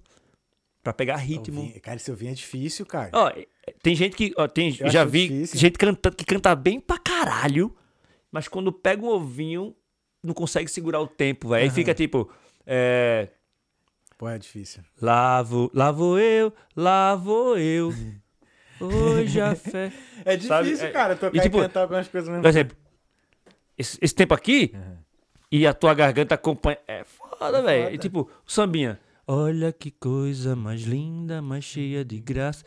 [0.80, 1.60] pra pegar ritmo.
[1.60, 3.10] Ovinho- Cara, esse ovinho é difícil, cara.
[3.12, 3.46] Ó, é,
[3.82, 4.32] tem gente que.
[4.36, 5.58] Ó, tem, Eu já vi difícil.
[5.58, 7.74] gente canta, que canta bem pra caralho,
[8.30, 9.74] mas quando pega um ovinho,
[10.22, 11.64] não consegue segurar o tempo, velho.
[11.64, 12.30] Aí fica tipo.
[12.64, 13.26] É,
[14.22, 14.84] Pô, é difícil.
[15.00, 17.92] lá, vou, lá vou eu, lá vou eu.
[18.80, 19.92] Hoje a fé.
[20.24, 22.40] É Sabe, difícil, é- cara, tocar e, e, tipo, cantar algumas coisas mesmo.
[22.40, 22.76] Por exemplo,
[23.76, 24.76] esse, esse tempo aqui
[25.50, 26.78] e a tua garganta acompanha.
[26.86, 27.92] É foda, velho.
[27.92, 29.00] E tipo, o sambinha.
[29.26, 32.64] Olha que coisa mais linda, mais cheia de graça.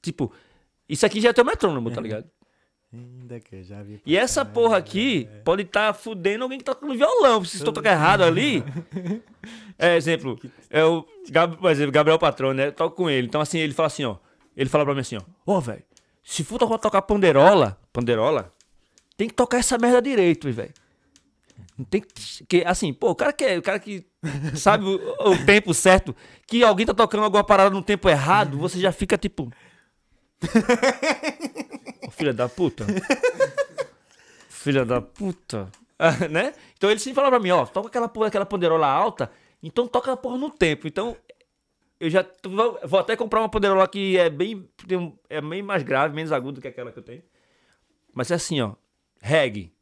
[0.00, 0.32] Tipo,
[0.88, 2.26] isso aqui já é teu metrônomo, tá ligado?
[2.92, 4.00] Ainda que eu já vi.
[4.04, 7.44] E essa porra aqui pode estar fudendo alguém que tá tocando violão.
[7.44, 8.62] Se tu tocar errado ali.
[9.82, 10.38] É, exemplo,
[10.68, 11.56] é o Gab-
[11.90, 12.66] Gabriel Patrão, né?
[12.66, 13.26] Eu toco com ele.
[13.26, 14.16] Então, assim, ele fala assim, ó.
[14.54, 15.22] Ele fala pra mim assim, ó.
[15.46, 15.82] Ô, velho,
[16.22, 18.52] se for tocar, tocar panderola, panderola,
[19.16, 20.74] tem que tocar essa merda direito, velho.
[21.78, 22.44] Não tem que.
[22.46, 24.04] que, Assim, pô, o cara que, é- o cara que
[24.54, 26.14] sabe o, o tempo certo,
[26.46, 29.50] que alguém tá tocando alguma parada no tempo errado, você já fica tipo.
[32.06, 32.86] Ô, filha da puta.
[34.48, 35.70] filha da puta.
[36.02, 36.54] Ah, né?
[36.78, 39.30] Então ele sempre fala pra mim, ó, toca aquela aquela panderola alta,
[39.62, 40.88] então toca a porra no tempo.
[40.88, 41.14] Então,
[42.00, 44.66] eu já vou, até comprar uma panderola que é bem.
[45.28, 47.22] é bem mais grave, menos agudo que aquela que eu tenho.
[48.14, 48.72] Mas é assim, ó.
[49.20, 49.74] Reggae.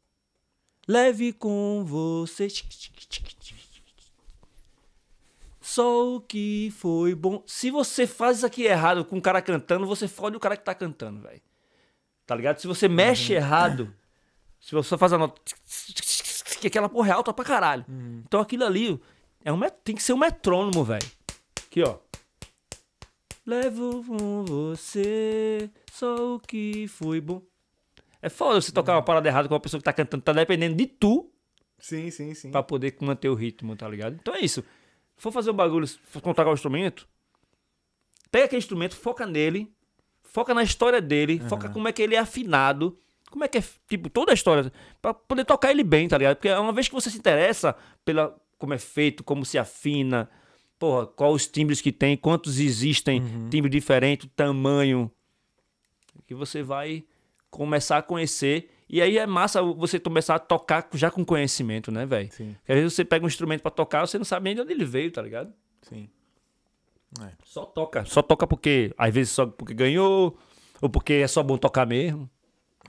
[0.85, 2.49] Leve com você.
[5.69, 7.43] Só o que foi bom.
[7.45, 10.63] Se você faz isso aqui errado com o cara cantando, você fode o cara que
[10.65, 11.39] tá cantando, velho.
[12.25, 12.57] Tá ligado?
[12.57, 13.93] Se você mexe errado,
[14.59, 15.39] se você faz a nota.
[16.59, 17.85] Que aquela porra é alta pra caralho.
[18.25, 18.99] Então aquilo ali
[19.45, 21.07] é um, tem que ser um metrônomo, velho.
[21.67, 21.97] Aqui, ó.
[23.45, 27.43] Levo com você só o que foi bom.
[28.23, 30.75] É foda você tocar uma parada errada com uma pessoa que tá cantando, tá dependendo
[30.75, 31.31] de tu
[31.77, 32.49] Sim, sim, sim.
[32.49, 34.17] pra poder manter o ritmo, tá ligado?
[34.19, 34.63] Então é isso.
[35.19, 37.07] For fazer um bagulho, for tocar o instrumento,
[38.31, 39.71] pega aquele instrumento, foca nele,
[40.23, 42.97] foca na história dele, foca como é que ele é afinado,
[43.29, 44.71] como é que é, tipo, toda a história,
[45.01, 46.37] pra poder tocar ele bem, tá ligado?
[46.37, 50.29] Porque uma vez que você se interessa pela como é feito, como se afina,
[50.79, 55.11] porra, quais os timbres que tem, quantos existem, timbre diferente, tamanho,
[56.25, 57.03] que você vai
[57.49, 58.69] começar a conhecer.
[58.89, 62.31] E aí é massa você começar a tocar já com conhecimento, né, velho?
[62.31, 62.55] Sim.
[62.59, 64.73] Porque às vezes você pega um instrumento pra tocar, você não sabe nem de onde
[64.73, 65.53] ele veio, tá ligado?
[65.83, 66.09] Sim.
[67.43, 68.05] Só toca.
[68.05, 70.37] Só toca porque, às vezes, só porque ganhou,
[70.81, 72.29] ou porque é só bom tocar mesmo,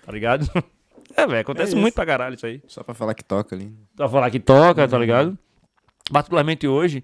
[0.05, 0.49] tá ligado?
[1.17, 2.63] É, velho, acontece É muito pra caralho isso aí.
[2.69, 3.75] Só pra falar que toca ali.
[3.97, 5.37] Pra falar que toca, tá ligado?
[6.09, 7.03] Particularmente hoje,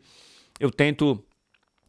[0.60, 1.23] eu tento.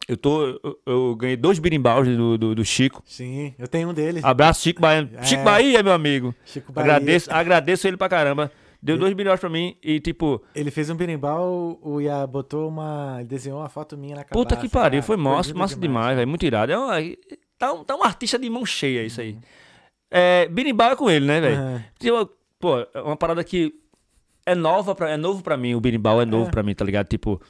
[0.08, 0.42] Eu tô.
[0.64, 3.02] Eu, eu ganhei dois birimbaus do, do, do Chico.
[3.04, 4.24] Sim, eu tenho um deles.
[4.24, 5.10] Abraço, Chico Baiano.
[5.14, 5.22] É.
[5.22, 6.34] Chico Bahia, meu amigo.
[6.46, 6.92] Chico Bahia.
[6.94, 8.50] Agradeço, agradeço ele pra caramba.
[8.80, 13.16] Deu dois bilhões pra mim e, tipo, Ele fez um berimbau, o Ia botou uma.
[13.18, 14.32] Ele desenhou uma foto minha na cabeça.
[14.34, 16.28] puta que pariu, foi massa, massa demais, velho.
[16.28, 16.72] Muito irado.
[16.72, 16.94] É uma,
[17.58, 19.36] tá, um, tá um artista de mão cheia isso aí.
[20.10, 21.84] É, birimbau é com ele, né, velho?
[21.98, 23.74] Tipo, pô, é uma parada que
[24.46, 26.50] é nova pra, é novo pra mim, o birimbau é novo É.
[26.50, 27.08] pra mim, tá ligado?
[27.08, 27.42] Tipo,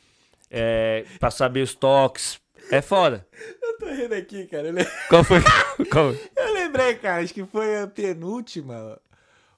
[0.51, 2.40] é, pra saber os toques,
[2.70, 3.26] é foda.
[3.62, 4.70] Eu tô rindo aqui, cara.
[4.72, 5.40] Le- Qual foi?
[5.90, 6.14] Qual?
[6.36, 8.98] Eu lembrei, cara, acho que foi a penúltima.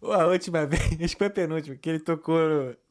[0.01, 2.39] Ou a última vez, acho que foi a penúltima, que ele tocou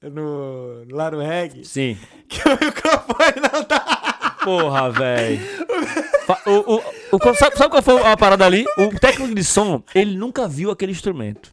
[0.02, 1.66] no, no, lá no reggae.
[1.66, 1.98] Sim.
[2.28, 4.38] Que o microfone não tá.
[4.44, 5.40] Porra, velho.
[6.28, 6.84] Fa- O, o,
[7.18, 8.64] o- sabe, sabe qual foi a parada ali?
[8.78, 11.52] O técnico de som, ele nunca viu aquele instrumento.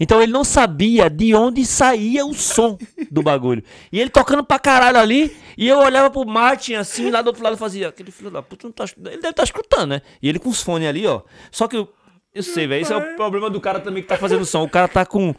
[0.00, 2.78] Então ele não sabia de onde saía o som
[3.10, 3.62] do bagulho.
[3.92, 7.44] E ele tocando pra caralho ali, e eu olhava pro Martin assim, lá do outro
[7.44, 8.84] lado fazia, aquele filho da puta não tá.
[8.96, 10.02] Ele deve estar escutando, né?
[10.22, 11.20] E ele com os fones ali, ó.
[11.50, 11.86] Só que eu,
[12.34, 14.62] eu sei, velho, esse é o problema do cara também que tá fazendo som.
[14.62, 15.34] O cara tá com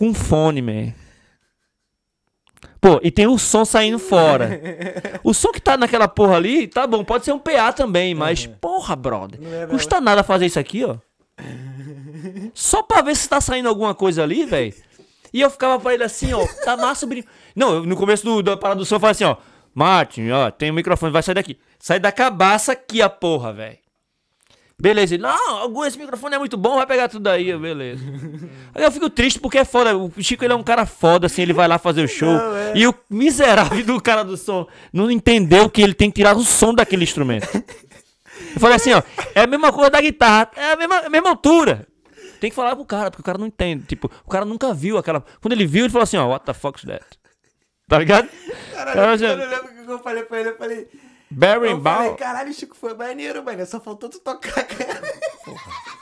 [0.00, 0.94] um fone, man.
[2.80, 4.58] Pô, e tem o som saindo fora.
[5.22, 8.46] O som que tá naquela porra ali, tá bom, pode ser um PA também, mas
[8.46, 9.38] porra, brother.
[9.52, 10.96] é, Custa nada fazer isso aqui, ó.
[12.54, 14.74] Só pra ver se tá saindo alguma coisa ali, velho.
[15.32, 17.24] E eu ficava pra ele assim, ó, tá massa o brin-
[17.54, 19.36] Não, eu- no começo do, da parada do som eu falei assim, ó.
[19.72, 21.56] Martin, ó, tem um microfone, vai sair daqui.
[21.78, 23.78] Sai da cabaça aqui a porra, velho.
[24.82, 28.02] Beleza, ele, não, algum esse microfone é muito bom, vai pegar tudo aí, beleza.
[28.74, 31.42] Aí eu fico triste porque é foda, o Chico ele é um cara foda, assim,
[31.42, 32.32] ele vai lá fazer o show.
[32.32, 32.72] Não, é.
[32.74, 36.42] E o miserável do cara do som não entendeu que ele tem que tirar o
[36.42, 37.46] som daquele instrumento.
[37.54, 39.02] Eu falei assim, ó,
[39.34, 41.86] é a mesma coisa da guitarra, é a mesma, a mesma altura.
[42.40, 43.84] Tem que falar pro cara, porque o cara não entende.
[43.86, 45.22] Tipo, o cara nunca viu aquela.
[45.40, 47.04] Quando ele viu, ele falou assim, ó, what the fuck's that?
[47.88, 48.28] Tá ligado?
[48.72, 50.48] Caralho, Cara, eu já- não lembro o que eu falei pra ele.
[50.50, 50.78] Eu falei.
[50.78, 51.94] Eu Berimbau.
[51.96, 53.64] falei, caralho, Chico, foi maneiro, mano.
[53.64, 55.00] Só faltou tu tocar, cara.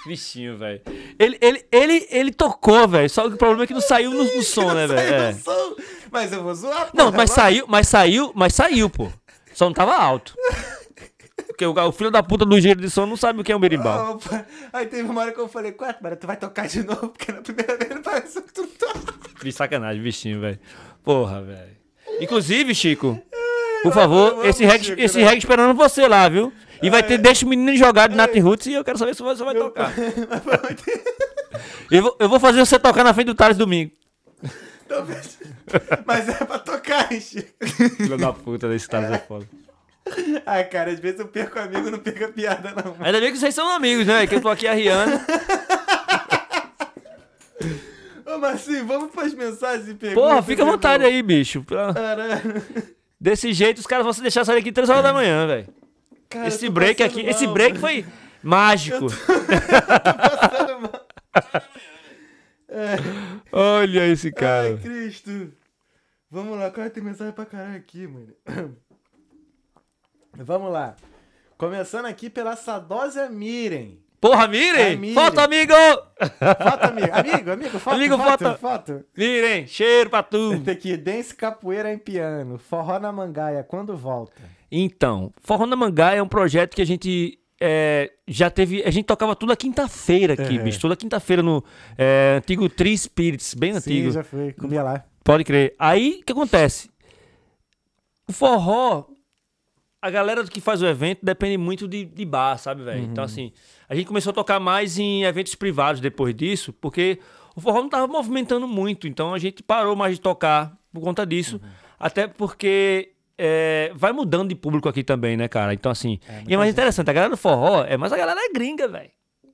[0.06, 0.80] Bichinho, velho.
[1.18, 3.10] Ele, ele, ele, ele tocou, velho.
[3.10, 4.98] Só que o problema é que não saiu no, no som, né, velho?
[5.08, 5.32] Saiu É.
[5.32, 5.76] no som.
[6.10, 7.42] Mas eu vou zoar, Não, porra, mas agora.
[7.50, 9.08] saiu, mas saiu, mas saiu, pô.
[9.52, 10.34] Só não tava alto.
[11.58, 13.56] Porque o, o filho da puta do engenheiro de som não sabe o que é
[13.56, 14.12] um berimbau.
[14.12, 14.46] Opa.
[14.72, 17.32] Aí teve uma hora que eu falei, quatro, mas tu vai tocar de novo, porque
[17.32, 19.14] na primeira vez não pareceu que tu toca.
[19.42, 20.60] Vi sacanagem, bichinho, velho.
[21.02, 21.76] Porra, velho.
[22.20, 23.20] Inclusive, Chico,
[23.82, 25.24] por favor, amo esse reggae, Chico, esse né?
[25.24, 26.52] reggae esperando você lá, viu?
[26.80, 29.22] E vai ter Deixa o Menino jogar de Nat Roots e eu quero saber se
[29.24, 29.92] você vai tocar.
[31.90, 33.90] Eu vou, eu vou fazer você tocar na frente do Thales domingo.
[34.86, 35.38] Talvez.
[36.04, 37.48] Mas é pra tocar, hein, Chico.
[37.96, 39.48] Filho da puta desse Thales é foda.
[40.46, 42.96] Ai, cara, às vezes eu perco amigo, não perco a piada, não.
[43.00, 44.26] Ainda bem que vocês são amigos, né?
[44.26, 45.12] Que eu tô aqui arriando.
[48.26, 50.22] Ô, Marcinho, vamos pras mensagens e perguntas.
[50.22, 51.64] Porra, fica à vontade aí, bicho.
[51.64, 52.62] Caralho.
[53.20, 55.66] Desse jeito, os caras vão se deixar sair daqui 3 horas da manhã, velho.
[56.46, 57.80] Esse eu tô break aqui, esse mal, break mano.
[57.80, 58.04] foi
[58.42, 59.06] mágico.
[60.40, 61.06] Passando mal.
[63.50, 64.76] Olha esse Ai, cara.
[64.76, 65.52] Cristo.
[66.30, 68.34] Vamos lá, cara, tem mensagem pra caralho aqui, mano.
[70.38, 70.94] Vamos lá.
[71.56, 73.98] Começando aqui pela Sadosa Miren.
[74.20, 74.96] Porra, É, mirem!
[74.96, 75.14] mirem.
[75.14, 75.72] Foto, amigo!
[75.72, 77.08] Foto, amigo.
[77.12, 78.58] Amigo, amigo, foto, Amigo, foto, foto.
[78.58, 79.04] foto.
[79.16, 79.66] Mirem!
[79.66, 80.60] Cheiro pra tu!
[80.60, 84.40] Tem aqui, Dance Capoeira em Piano, Forró na Mangaia, quando volta?
[84.70, 88.82] Então, Forró na Mangá é um projeto que a gente é, já teve.
[88.84, 90.64] A gente tocava toda quinta-feira aqui, Uhum.
[90.64, 90.80] bicho.
[90.80, 91.64] Toda quinta-feira no
[91.96, 94.08] é, antigo Tree Spirits, bem antigo.
[94.08, 95.04] Sim, já fui, comia lá.
[95.24, 95.74] Pode crer.
[95.78, 96.90] Aí, o que acontece?
[98.28, 99.04] O forró,
[100.00, 103.02] a galera que faz o evento depende muito de, de bar, sabe, velho?
[103.02, 103.52] Então, assim,
[103.88, 107.18] a gente começou a tocar mais em eventos privados depois disso, porque
[107.56, 109.08] o forró não tava movimentando muito.
[109.08, 111.60] Então, a gente parou mais de tocar por conta disso.
[111.98, 115.74] Até porque é, vai mudando de público aqui também, né, cara?
[115.74, 117.10] Então, assim, e é mais interessante.
[117.10, 119.10] A galera do forró é mais a galera é gringa, velho.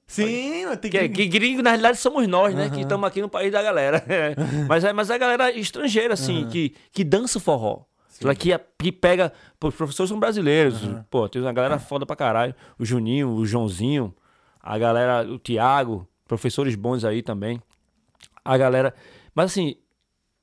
[0.07, 2.69] Sim, tem Que, que gringo, na realidade, somos nós, né?
[2.69, 4.05] Que estamos aqui no país da galera.
[4.07, 4.35] É.
[4.69, 7.41] mas, é, mas é a galera estrangeira, assim, que, que dança o
[8.19, 8.31] forró.
[8.31, 9.32] Ela que, que pega.
[9.59, 10.81] Pô, os professores são brasileiros.
[11.11, 12.55] Pô, tem uma galera foda pra caralho.
[12.78, 14.15] O Juninho, o Joãozinho,
[14.62, 17.61] a galera, o Tiago, professores bons aí também.
[18.45, 18.95] A galera.
[19.35, 19.77] Mas assim,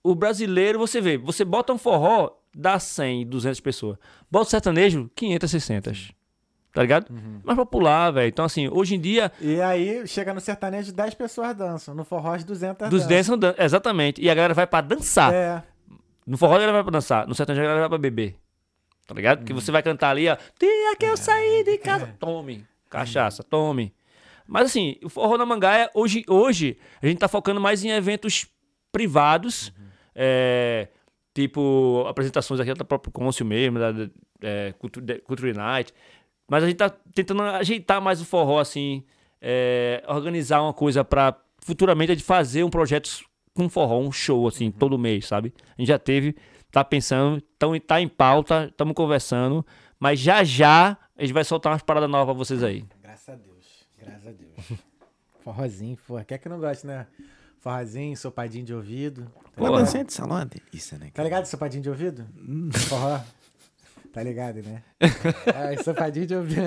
[0.04, 3.98] o brasileiro, você vê, você bota um forró, dá 100, 200 pessoas.
[4.30, 6.12] Bota o sertanejo, 500, 600.
[6.74, 7.08] Tá ligado?
[7.44, 8.30] Mais popular, velho.
[8.30, 11.94] Então, assim, hoje em dia, E aí, chega no sertanejo, 10 pessoas dançam.
[11.94, 13.10] No forró, as 200 dos dançam.
[13.10, 14.22] 10 são dan- Exatamente.
[14.22, 15.34] E a galera vai pra dançar.
[15.34, 15.62] É.
[16.32, 17.28] No forró a galera vai pra dançar.
[17.28, 18.36] No sertanejo a galera vai pra beber.
[19.06, 19.40] Tá ligado?
[19.40, 20.38] Porque você vai cantar ali, ó.
[20.58, 22.08] Dia que eu saí de casa.
[22.18, 22.66] Tome.
[22.90, 23.94] Cachaça, tome.
[24.48, 28.48] Mas assim, o forró na Mangaia, hoje, hoje, a gente tá focando mais em eventos
[28.92, 29.74] privados.
[30.16, 30.88] é,
[31.34, 34.10] tipo, apresentações aqui da própria Cônsul mesmo, da, da
[34.42, 35.94] é, Culture, de- Culture Night.
[36.50, 39.06] Mas a gente tá tentando ajeitar mais o forró, assim,
[39.42, 43.10] é, organizar uma coisa pra futuramente a gente fazer um projeto
[43.54, 45.54] com forró, um show, assim, todo mês, sabe?
[45.78, 46.36] A gente já teve,
[46.72, 49.66] tá pensando, tão, tá em pauta, estamos conversando,
[50.00, 52.86] mas já já a gente vai soltar umas paradas novas pra vocês aí.
[53.02, 53.86] Graças a Deus.
[54.00, 54.80] Graças a Deus.
[55.44, 56.24] Forrozinho, porra.
[56.24, 57.06] Quer que não goste, né?
[57.60, 59.32] Forrozinho, sopadinho de ouvido.
[59.56, 61.12] Tá Uma dancinha de salão é delícia, né?
[61.14, 62.26] Tá ligado, sopadinho de ouvido?
[62.88, 63.20] Forró.
[64.12, 64.82] Tá ligado, né?
[65.46, 66.62] Ah, sopadinho de ouvido.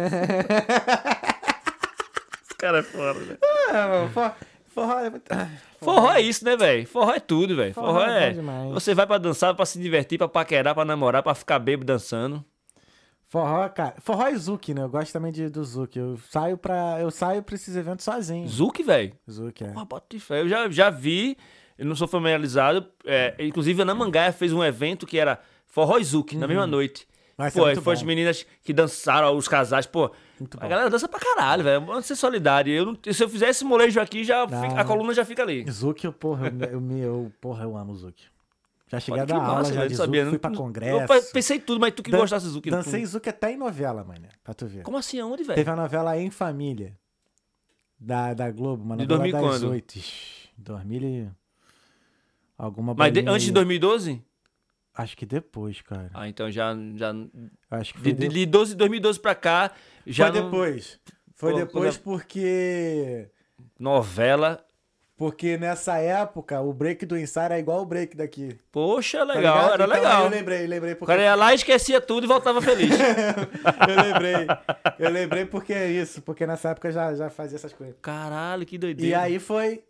[2.43, 3.39] Esse cara é foda, né?
[3.70, 4.32] Ah, mano, forró,
[4.74, 5.30] forró é muito...
[5.30, 5.48] Ah,
[5.80, 6.86] Forró é isso, né, velho?
[6.86, 7.72] Forró é tudo, velho.
[7.74, 8.28] Forró Forró, é é.
[8.30, 8.70] bom demais.
[8.72, 12.44] Você vai pra dançar, pra se divertir, pra paquerar, pra namorar, pra ficar bêbado dançando.
[13.28, 13.94] Forró, cara.
[14.01, 14.82] Forró e Zuki, né?
[14.82, 15.98] Eu gosto também de, do Zuki.
[15.98, 18.46] Eu saio pra, eu saio pra esses eventos sozinho.
[18.48, 19.12] Zuki, velho.
[19.30, 19.68] Zuki, é.
[19.68, 20.40] Porra, bota de fé.
[20.40, 21.36] Eu já, já vi,
[21.76, 22.86] eu não sou familiarizado.
[23.05, 27.09] é, inclusive, a Namangaia fez um evento que era Forró e Zuki, na mesma noite.
[27.36, 28.01] Mas pô, é aí muito foi bom.
[28.01, 30.11] as meninas que dançaram, os casais, pô.
[30.39, 30.69] Muito a bom.
[30.69, 31.85] galera dança pra caralho, velho.
[31.85, 32.73] Vamos ser solidário.
[32.73, 34.62] Eu não- se eu fizer esse molejo aqui, já Não.
[34.62, 35.69] fica- a coluna já fica ali.
[35.70, 38.24] Zuki, eu, porra, eu, eu, me- eu, porra, eu amo o Zuki.
[38.86, 39.89] Já cheguei a dar aula já velho.
[39.89, 39.94] de.
[39.97, 41.01] Zuki, fui pra Não- congresso.
[41.01, 42.70] Eu pe- pensei tudo, mas tu que Dan- gostasse de Zuki.
[42.70, 44.27] Dancei Zuki até em novela, mano.
[44.44, 44.82] Pra tu ver.
[44.82, 45.19] Como assim?
[45.19, 45.56] Aonde, velho?
[45.56, 46.97] Teve a novela Em Família.
[47.98, 49.70] Da, da Globo, uma De novela 2000 das quando?
[49.73, 49.97] oito.
[49.97, 51.31] Ixi, 2000 e...
[52.56, 53.55] Alguma Mas de- bolinha antes de aí.
[53.55, 54.23] 2012?
[54.96, 56.10] Acho que depois, cara.
[56.14, 56.74] Ah, então já.
[56.94, 57.12] já
[57.70, 58.34] Acho que foi, de, de...
[58.34, 59.72] de 12, 2012 pra cá,
[60.06, 60.26] já.
[60.30, 61.00] foi não- depois.
[61.34, 63.28] Foi depois porque...
[63.78, 64.64] Novela.
[65.16, 68.58] Porque nessa época, o break do ensaio era igual o break daqui.
[68.72, 69.72] Poxa, tá legal, ligado?
[69.74, 70.24] era Então, legal.
[70.24, 71.12] Eu lembrei, lembrei O porque...
[71.12, 72.90] cara ia lá, esquecia tudo e voltava feliz.
[72.98, 74.46] eu lembrei.
[74.98, 76.20] Eu lembrei porque é isso.
[76.22, 77.94] Porque nessa época eu já, já fazia essas coisas.
[78.02, 79.10] Caralho, que doideira.
[79.10, 79.84] E aí foi.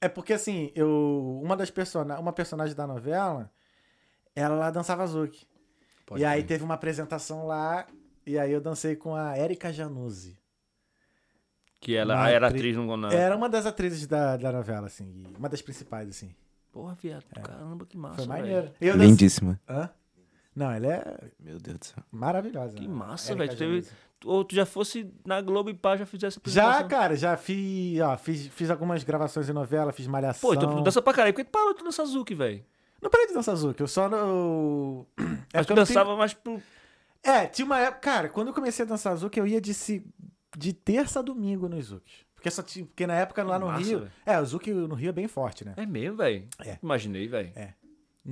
[0.00, 1.40] É porque assim, eu.
[1.42, 2.20] Uma das personagens.
[2.20, 3.50] Uma personagem da novela,
[4.34, 5.46] ela dançava Zuki.
[6.06, 7.86] Pode e aí teve uma apresentação lá.
[8.26, 10.38] E aí eu dancei com a Erika Januzzi.
[11.80, 13.06] Que ela Uma era atri- atriz no.
[13.12, 15.22] Era uma das atrizes da, da novela, assim.
[15.38, 16.34] Uma das principais, assim.
[16.72, 17.24] Porra, viado.
[17.42, 18.16] Caramba, que massa.
[18.16, 18.70] Foi maneiro.
[18.80, 19.60] Eu dancei- Lindíssima.
[19.68, 19.90] Hã?
[20.56, 22.02] Não, ela é Meu Deus do céu.
[22.10, 22.76] maravilhosa.
[22.76, 23.56] Que massa, velho.
[23.56, 23.86] Teve-
[24.24, 28.00] Ou tu já fosse na Globo e pá, já fizesse a Já, cara, já fiz,
[28.00, 30.48] ó, fiz, fiz algumas gravações em novela, fiz malhação.
[30.48, 31.34] Pô, então tu dança pra caralho.
[31.34, 32.64] Por que tu parou de dançar Zuki, velho?
[33.04, 35.06] Não parei de dançar Zuki, eu só no...
[35.18, 36.60] É porque tu eu não tenho- dançava mais pro.
[37.22, 38.00] É, tinha uma época.
[38.00, 40.02] Cara, quando eu comecei a dançar Zuki, eu ia de, se...
[40.56, 42.24] de terça a domingo nos Zukis.
[42.34, 42.84] Porque, só tinha...
[42.86, 43.98] Porque na época lá no Massa, Rio.
[44.00, 44.12] velho.
[44.26, 45.74] É, o Zuki no Rio é bem forte, né?
[45.76, 46.46] É mesmo, velho.
[46.64, 46.78] É.
[46.82, 47.52] Imaginei, velho.
[47.54, 47.74] É.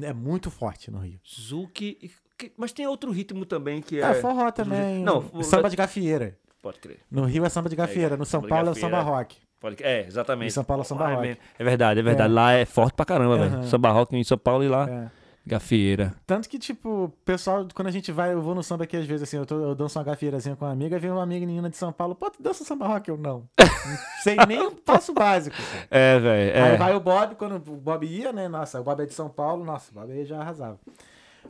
[0.00, 1.20] É muito forte no Rio.
[1.26, 2.10] Zuki.
[2.38, 4.02] que- Mas tem outro ritmo também que é.
[4.10, 5.02] É, forró também.
[5.04, 6.38] Não, o- samba de gafieira.
[6.62, 7.00] Pode crer.
[7.10, 8.16] No Rio é samba de gafieira.
[8.16, 9.36] No São Paulo é o samba rock.
[9.80, 10.48] É, exatamente.
[10.48, 11.36] Em São Paulo samba Ah, é.
[11.58, 12.30] É verdade, é verdade.
[12.32, 12.34] É.
[12.34, 13.48] Lá é forte pra caramba, Aham.
[13.48, 13.62] velho.
[13.64, 15.10] Samba rock em São Paulo e lá, É.
[15.46, 16.14] gafieira.
[16.26, 19.04] Tanto que, tipo, o pessoal, quando a gente vai, eu vou no samba aqui às
[19.06, 21.68] vezes, assim, eu, tô, eu danço uma gafieirazinha com uma amiga, vem uma amiga menina
[21.68, 23.08] de São Paulo, pô, tu dança samba rock?
[23.08, 23.48] Eu não.
[23.58, 25.56] Não sei nem o passo básico.
[25.56, 25.86] cara.
[25.90, 26.64] É, velho.
[26.64, 26.76] Aí É.
[26.76, 28.48] vai o Bob, quando o Bob ia, né?
[28.48, 30.78] Nossa, o Bob é de São Paulo, nossa, o Bob aí já arrasava.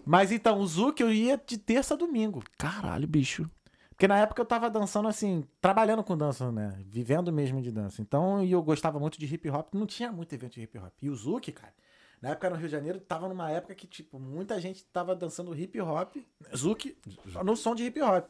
[0.06, 2.42] Mas então, o Zuki eu ia de terça a domingo.
[2.58, 3.48] Caralho, bicho.
[3.92, 6.76] Porque na época eu tava dançando assim, trabalhando com dança, né?
[6.86, 8.00] Vivendo mesmo de dança.
[8.00, 10.92] Então, e eu gostava muito de hip hop, não tinha muito evento de hip hop.
[11.00, 11.74] E o Zuki, cara,
[12.20, 15.54] na época no Rio de Janeiro, tava numa época que, tipo, muita gente tava dançando
[15.54, 16.16] hip hop,
[16.56, 16.96] Zuki,
[17.44, 18.28] no som de hip hop.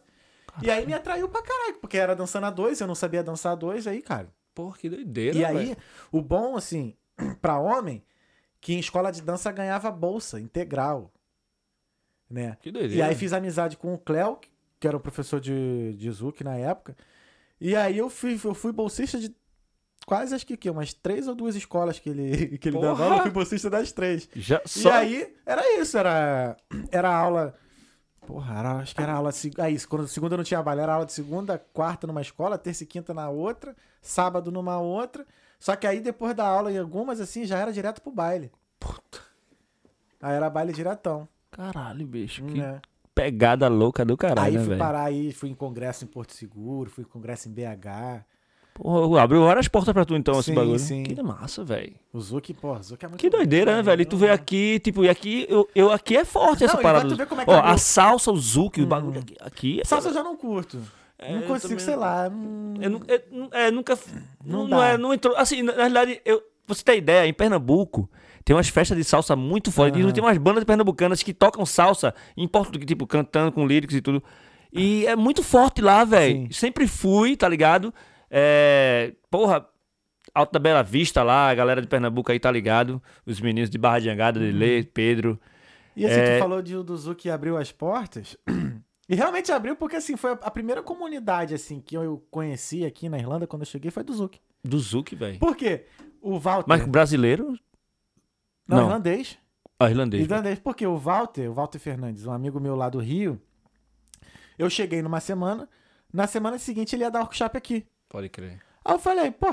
[0.60, 3.52] E aí me atraiu pra caralho, porque era dançando a dois, eu não sabia dançar
[3.52, 4.28] a dois, aí, cara.
[4.55, 5.76] Porra, que doideira, E aí,
[6.10, 6.94] o bom, assim,
[7.40, 8.05] pra homem,
[8.60, 11.10] que em escola de dança ganhava bolsa integral.
[12.28, 12.56] Né?
[12.60, 12.94] Que doideira.
[12.97, 14.39] E aí fiz amizade com o Cléo,
[14.83, 16.97] que era o professor de, de Zuki na época.
[17.61, 19.33] E aí eu fui, eu fui bolsista de
[20.05, 22.89] quase acho que, que umas três ou duas escolas que ele, que ele Porra!
[22.89, 24.29] dava aula, eu fui bolsista das três.
[24.35, 24.91] Já E só...
[24.93, 26.57] aí, era isso, era,
[26.91, 27.55] era aula.
[28.27, 29.31] Porra, era- acho que era aula.
[29.31, 32.59] se- Ah, isso, quando segunda não tinha baile, era aula de segunda, quarta numa escola,
[32.59, 35.25] terça e quinta na outra, sábado numa outra.
[35.61, 38.51] Só que aí depois da aula, em algumas assim, já era direto pro baile.
[38.81, 39.21] Puta.
[40.21, 41.29] Aí era baile diretão.
[41.53, 42.45] Caralho, bicho.
[42.47, 42.81] Que Né?
[43.14, 46.90] Pegada louca do caralho, aí né, fui parar aí, fui em congresso em Porto Seguro,
[46.90, 48.24] fui em congresso em BH.
[48.74, 50.78] Porra, abriu várias portas pra tu então, esse Sim, bagulho.
[50.78, 51.02] sim.
[51.02, 51.93] Que massa, velho.
[52.10, 54.01] O Zuki, pô, o Zuki é muito Que doideira, né, velho?
[54.01, 56.82] E tu vê aqui, tipo, e aqui, eu, eu aqui é forte essa Não, e
[56.82, 57.06] parada.
[57.06, 57.70] tu ver como é que Ó, abriu.
[57.70, 59.36] a salsa, o Zuki, o bagulho aqui.
[59.40, 60.80] aqui é- Salsa eu já não curto.
[61.18, 62.30] É, não eu consigo, também sei lá.
[62.32, 63.94] hum, Eu, eu nu- é, nunca.
[64.43, 65.36] Não Não, não, é, não entrou.
[65.36, 68.09] Assim, na, na realidade, eu, você tem ideia, em Pernambuco.
[68.44, 70.02] Tem umas festas de salsa muito fortes.
[70.02, 70.12] Aham.
[70.12, 74.23] Tem umas bandas pernambucanas que tocam salsa em português, tipo, cantando com líricos e tudo.
[74.73, 76.52] E é muito forte lá, velho.
[76.52, 77.93] Sempre fui, tá ligado?
[78.31, 79.66] É, porra,
[80.35, 83.02] Alto da Bela Vista lá, a galera de Pernambuco aí tá ligado.
[83.27, 84.47] Os meninos de Barra de Angada, Uhum.
[84.47, 85.39] Lele, Pedro.
[85.94, 86.36] E assim, É.
[86.36, 88.36] tu falou de, do Zuki abriu as portas.
[89.09, 93.10] E realmente abriu porque, assim, foi a, a primeira comunidade, assim, que eu conheci aqui
[93.10, 94.40] na Irlanda quando eu cheguei foi do Zuki.
[94.64, 95.39] Do Zuki, velho.
[95.39, 95.85] Por quê?
[96.23, 96.64] O Walter...
[96.69, 97.59] Mas brasileiro?
[98.66, 98.84] Não, não.
[98.84, 99.39] irlandês.
[99.78, 100.22] Ah, irlandês.
[100.22, 103.40] Irlandês, porque o Walter, o Walter Fernandes, um amigo meu lá do Rio,
[104.59, 105.68] eu cheguei numa semana,
[106.12, 107.86] na semana seguinte ele ia dar workshop aqui.
[108.09, 108.60] Pode crer.
[108.84, 109.48] Aí eu falei, pô...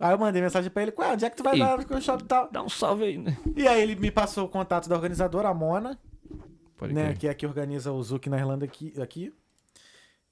[0.00, 2.26] Aí eu mandei mensagem pra ele, ué, onde é que tu vai dar workshop e
[2.26, 2.50] tal?
[2.50, 3.36] Dá um salve aí, né?
[3.54, 5.96] E aí ele me passou o contato da organizadora, a Mona,
[6.76, 7.18] Pode né, crer.
[7.18, 9.32] que é a que organiza o Zuki na Irlanda aqui, aqui.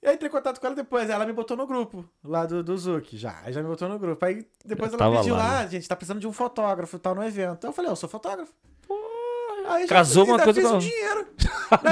[0.02, 2.62] E aí entrei em contato com ela depois, ela me botou no grupo lá do,
[2.64, 4.24] do Zuki, já, aí já me botou no grupo.
[4.24, 7.14] Aí depois Já ela pediu lá, lá, gente, tá precisando de um fotógrafo e tal
[7.14, 7.66] no evento.
[7.66, 8.52] Eu falei, eu sou fotógrafo.
[9.68, 11.26] Aí já casou fiz- uma coisa com um dinheiro.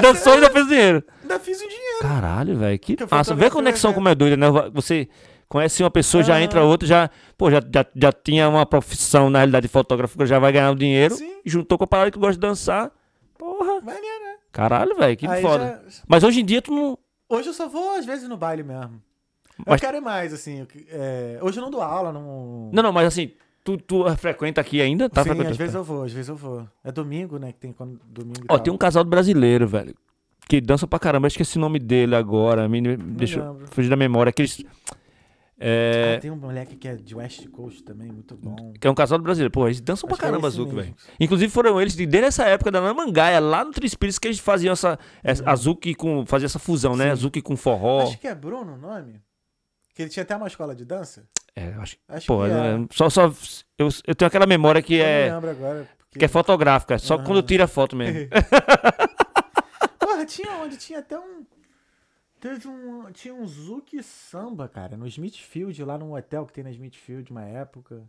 [0.01, 1.03] Dançou e ainda fez dinheiro.
[1.21, 1.99] Ainda fiz um dinheiro.
[2.01, 2.79] Caralho, velho.
[2.79, 3.35] Que massa.
[3.35, 4.47] Vê a conexão o como é doida, né?
[4.73, 5.07] Você
[5.47, 9.39] conhece uma pessoa, já entra outra, já, pô, já, já, já tinha uma profissão, na
[9.39, 11.15] realidade, de fotógrafo, já vai ganhar o dinheiro.
[11.15, 11.39] Sim.
[11.45, 12.91] Juntou com a parada que gosta de dançar.
[13.37, 13.79] Porra.
[13.81, 14.35] Maneiro, né?
[14.51, 15.15] Caralho, velho.
[15.15, 15.81] Que Aí foda.
[15.87, 16.97] já- Mas hoje em dia tu não.
[17.29, 19.01] Hoje eu só vou, às vezes, no baile mesmo.
[19.59, 20.59] Eu Mas- quero ir mais, assim.
[20.61, 22.69] eu é, Hoje eu não dou aula, não...
[22.73, 23.31] Não, não, mas assim,
[23.63, 25.09] tu, tu frequenta aqui ainda?
[25.09, 25.51] Tá Sim, frequentando?
[25.51, 26.67] às vezes eu vou, às vezes eu vou.
[26.83, 27.51] É domingo, né?
[27.51, 29.93] Que tem quando domingo Ó, tem um casal brasileiro, velho.
[30.47, 31.25] Que dança pra caramba.
[31.25, 32.67] Eu esqueci o nome dele agora.
[32.67, 33.67] Me, deixa eu lembro.
[33.69, 34.31] fugir da memória.
[34.31, 34.63] Aqueles.
[35.61, 38.71] É, Ah, tem um moleque que é de West Coast também, muito bom.
[38.79, 39.51] Que é um casal de brasileiro.
[39.51, 40.65] Pô, eles dançam pra Acho que é caramba, mesmo.
[40.67, 40.95] velho.
[41.19, 44.71] Inclusive foram eles, de- desde essa época da Namangaia, lá no Trispíritos, que eles faziam
[44.71, 44.97] essa.
[45.23, 46.25] essa Zuki com.
[46.25, 47.09] Fazia essa fusão, né?
[47.09, 47.15] Uhum.
[47.17, 47.21] Sim.
[47.23, 48.03] Zuki com forró.
[48.03, 49.21] Acho que é Bruno o nome.
[49.93, 51.25] Que ele tinha até uma escola de dança.
[51.55, 51.97] É, acho.
[52.07, 52.87] Acho Pô, que é.
[52.91, 53.33] só, só.
[53.77, 55.33] Eu, eu tenho aquela memória que Eu é.
[55.33, 55.89] lembro agora.
[56.09, 56.19] Porque...
[56.19, 57.23] Que é fotográfica, só Aham.
[57.25, 58.29] quando tira foto mesmo.
[59.99, 60.77] Porra, tinha onde?
[60.77, 61.45] Tinha até um...
[62.39, 63.11] Teve um...
[63.11, 67.43] Tinha um Zuki Samba, cara, no Smithfield, lá num hotel que tem na Smithfield, uma
[67.43, 68.03] época.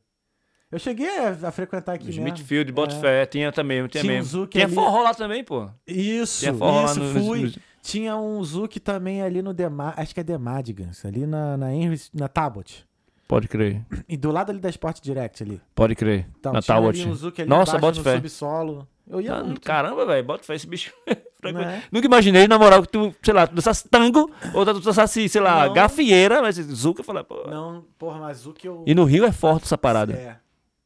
[0.71, 2.21] Eu cheguei a, a frequentar aqui mesmo.
[2.27, 2.73] Smithfield, É.
[2.73, 4.31] Botafé, tinha também, tinha, Tinha um mesmo.
[4.31, 4.75] Zuki Tinha ali.
[4.75, 5.69] forró lá também, pô.
[5.87, 7.43] Isso, Tinha forró lá isso, no- fui.
[7.47, 7.53] no-
[7.83, 9.95] Tinha um Zuki também ali no Dema...
[9.97, 12.87] Acho que é Demadigans, ali na, na, Henry, na Tabot.
[13.27, 15.61] Pode crer, E do lado ali da Sport Direct ali.
[15.75, 16.29] pode crer.
[16.39, 18.89] Então, na ali um Zuki ali Nossa, embaixo bota no subsolo.
[19.11, 19.61] Eu ia muito.
[19.63, 20.93] Caramba, velho, bota fé esse bicho.
[21.43, 21.83] Né?
[21.91, 25.41] Nunca imaginei, na moral, que tu, sei lá, tu dançasse tango, ou tu dançasse, sei
[25.41, 25.73] lá, Não.
[25.73, 27.47] gafieira, mas Zuka, eu falei, pô.
[27.49, 28.85] Não, porra, mas Zuki eu...
[28.87, 30.13] E no Rio é forte essa parada.
[30.13, 30.37] É,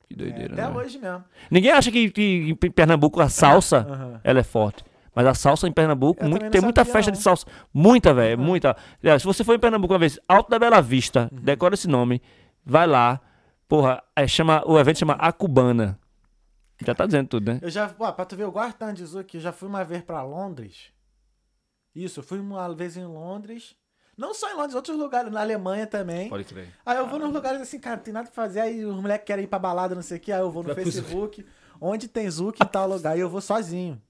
[0.06, 0.70] Que é, doideira, até né?
[0.78, 1.24] hoje mesmo.
[1.50, 4.20] Ninguém acha que, que em Pernambuco a salsa, Aham.
[4.22, 4.84] ela é forte.
[5.12, 7.16] Mas a salsa em Pernambuco, muito- tem muita festa não.
[7.18, 7.46] de salsa.
[7.74, 8.76] Muita, velho, muita.
[9.02, 11.40] Aliás, Se você for em Pernambuco uma vez, Alto da Bela Vista, Uhum.
[11.42, 12.22] decora esse nome,
[12.64, 13.20] vai lá.
[13.68, 15.98] Porra, é, chama, o evento chama A Cubana.
[16.84, 17.58] Já tá dizendo tudo, né?
[17.62, 19.84] Eu já, ó, pra tu ver, eu gosto tanto de Zuki, eu já fui uma
[19.84, 20.92] vez pra Londres.
[21.94, 23.76] Isso, eu fui uma vez em Londres.
[24.16, 26.28] Não só em Londres, outros lugares, na Alemanha também.
[26.28, 26.68] Pode crer.
[26.84, 28.60] Aí eu vou nos lugares assim, cara, não tem nada pra fazer.
[28.60, 30.32] Aí os moleques querem ir pra balada, não sei o que.
[30.32, 31.44] Aí eu vou no Facebook,
[31.80, 33.16] onde tem Zuki em tal lugar.
[33.16, 34.00] E eu vou sozinho.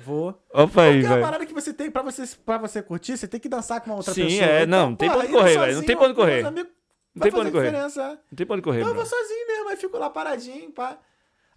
[0.00, 0.40] Vou.
[0.52, 1.22] Opa aí, Porque é velho.
[1.22, 3.96] parada que você tem, pra você, pra você curtir, você tem que dançar com uma
[3.96, 4.44] outra Sim, pessoa.
[4.44, 6.14] é, Então, não, não tem porra, pra onde indo correr, velho, não tem pra onde
[6.14, 6.46] com meus correr.
[6.46, 6.72] amigos,
[7.14, 7.70] Não tem pra onde fazer correr.
[7.70, 8.08] diferença, é.
[8.08, 8.94] Não tem pra onde correr, Eu bro.
[8.94, 10.98] vou sozinho mesmo, aí fico lá paradinho, pá.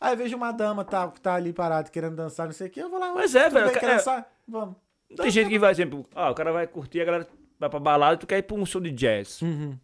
[0.04, 2.82] Aí vejo uma dama tá, que tá ali parada querendo dançar, não sei o que,
[2.82, 3.14] eu vou lá.
[3.14, 4.30] Mas é, velho, bem, Quer é- dançar?
[4.46, 4.76] Vamos.
[5.16, 7.28] Tem gente que vai, sempre, ah, o cara vai curtir, a galera
[7.58, 9.42] vai pra balada, tu quer ir pra um show de jazz.
[9.42, 9.78] Uhum.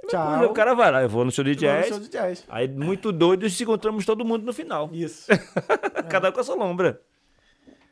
[0.00, 0.44] Pois Tchau.
[0.44, 1.88] é, O cara vai lá, eu vou no show de jazz.
[1.88, 2.44] show de jazz.
[2.48, 4.88] Aí, muito doido, se encontramos todo mundo no final.
[4.92, 5.26] Isso.
[6.08, 7.00] Cada um com a sua lombra.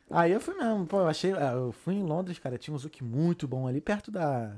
[0.09, 1.33] Aí eu fui mesmo, pô, eu achei.
[1.33, 4.53] Eu fui em Londres, cara, tinha um Zuki muito bom ali perto da.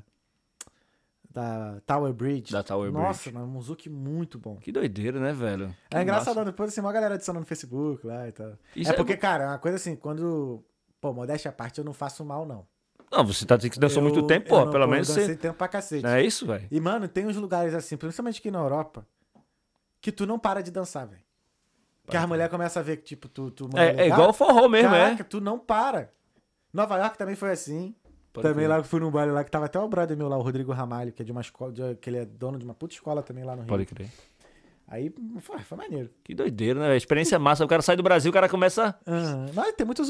[1.38, 2.52] Da Tower Bridge.
[2.52, 4.56] Da Tower Nossa, Nossa, um Zuki muito bom.
[4.56, 5.74] Que doideira, né, velho?
[5.88, 6.46] Que É engraçado, massa.
[6.46, 8.52] depois assim, uma galera adicionando no Facebook lá e tal.
[8.74, 9.20] Isso é é porque, bom.
[9.20, 10.64] cara, é uma coisa assim, quando.
[11.00, 12.66] Pô, modéstia à parte, eu não faço mal, não.
[13.10, 15.34] Não, você tá dizendo que dançou Eu- muito tempo, não- pelo pô, menos Eu dancei
[15.34, 15.40] você...
[15.40, 16.04] tempo pra cacete.
[16.04, 16.66] É isso, velho?
[16.70, 19.06] E, mano, tem uns lugares assim, principalmente aqui na Europa,
[20.00, 21.22] que tu não para de dançar, velho.
[22.10, 24.66] Que as mulheres começam a ver que, tipo, tu, tu É, é igual o forró
[24.68, 25.24] mesmo, Caraca, é.
[25.24, 26.10] tu não para.
[26.72, 27.94] Nova York também foi assim.
[28.42, 28.76] Pode também crer.
[28.78, 31.12] lá fui num baile lá que tava até o brother meu lá, o Rodrigo Ramalho,
[31.12, 33.44] que é de uma escola, de- que ele é dono de uma puta escola também
[33.44, 33.68] lá no Rio.
[33.68, 34.08] Pode crer.
[34.90, 36.08] Aí foi, foi maneiro.
[36.24, 36.96] Que doideira, né, velho?
[36.96, 37.62] Experiência massa.
[37.64, 38.94] O cara sai do Brasil, o cara começa...
[39.06, 39.46] Aham.
[39.54, 40.02] Não, tem muito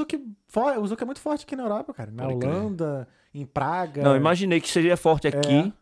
[0.46, 0.78] forte.
[0.78, 2.12] O Zuki é muito forte aqui na Europa, cara.
[2.12, 2.54] Na Pode crer.
[2.54, 4.02] Holanda, em Praga.
[4.04, 5.72] Não, imaginei que seria forte aqui, É.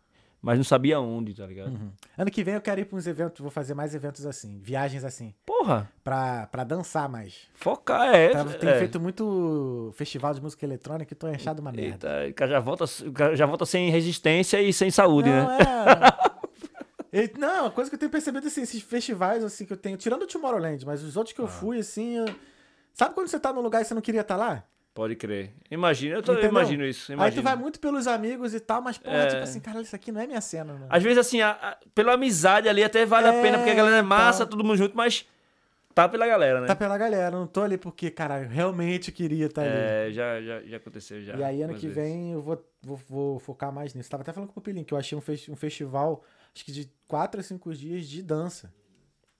[0.40, 1.68] mas não sabia onde, tá ligado?
[1.72, 1.90] Uhum.
[2.16, 5.04] Ano que vem eu quero ir pra uns eventos, vou fazer mais eventos assim, viagens
[5.04, 7.48] assim, Porra, pra, pra dançar mais.
[7.54, 8.28] focar é.
[8.28, 8.78] Tá- Tenho é.
[8.78, 12.24] feito muito festival de música eletrônica e tô enchado uma merda.
[12.24, 12.84] Eita, o cara já volta,
[13.34, 15.58] já volta sem resistência e sem saúde, não, né?
[16.22, 16.26] é.
[17.12, 19.96] E- Não, a coisa que eu tenho percebido assim, esses festivais assim que eu tenho,
[19.96, 21.44] tirando o Tomorrowland, mas os outros que Ah.
[21.44, 22.26] eu fui assim, eu-
[22.92, 24.64] sabe quando você tá num lugar e você não queria estar lá?
[24.96, 25.52] Pode crer.
[25.70, 27.12] Imagina, eu, tô, eu imagino isso.
[27.12, 27.42] Aí Imagino.
[27.42, 29.26] tu vai muito pelos amigos e tal, mas porra, É.
[29.26, 30.86] tipo assim, cara, isso aqui não é minha cena, né?
[30.88, 33.74] Às vezes, assim, a- a- pela amizade ali até vale a É, pena, porque a
[33.74, 34.50] galera é massa, tá.
[34.50, 35.26] todo mundo junto, mas
[35.94, 36.66] tá pela galera, né?
[36.66, 39.70] Tá pela galera, não tô ali porque, cara, eu realmente queria estar ali.
[39.70, 41.36] É, já, já, já aconteceu já.
[41.36, 41.94] E aí, ano que vezes.
[41.94, 44.08] vem, eu vou, vou, vou focar mais nisso.
[44.08, 46.24] Tava até falando com o Pupilinho, que eu achei um, fes- um festival,
[46.54, 48.72] acho que de 4 a 5 dias de dança.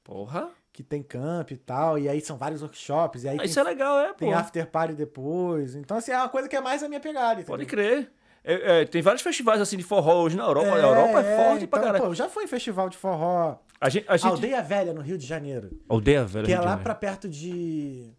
[0.05, 0.51] Porra.
[0.77, 3.65] Que tem camp e tal, e aí são vários workshops, e aí Isso tem, é
[3.65, 4.17] legal, é, pô.
[4.17, 5.75] tem after party depois.
[5.75, 7.43] Então, assim, é uma coisa que é mais a minha pegada.
[7.45, 7.87] Pode entendeu?
[8.03, 8.13] crer.
[8.45, 10.75] É, é, tem vários festivais assim de forró hoje na Europa.
[10.75, 12.05] a Europa é, forte pra então, caralho.
[12.05, 13.57] Pô, eu já fui em festival de forró.
[13.81, 14.31] A gente, a gente...
[14.31, 15.71] Aldeia Velha, no Rio de Janeiro.
[15.89, 16.45] Aldeia velha.
[16.45, 18.13] Que é Rio de lá pra perto de.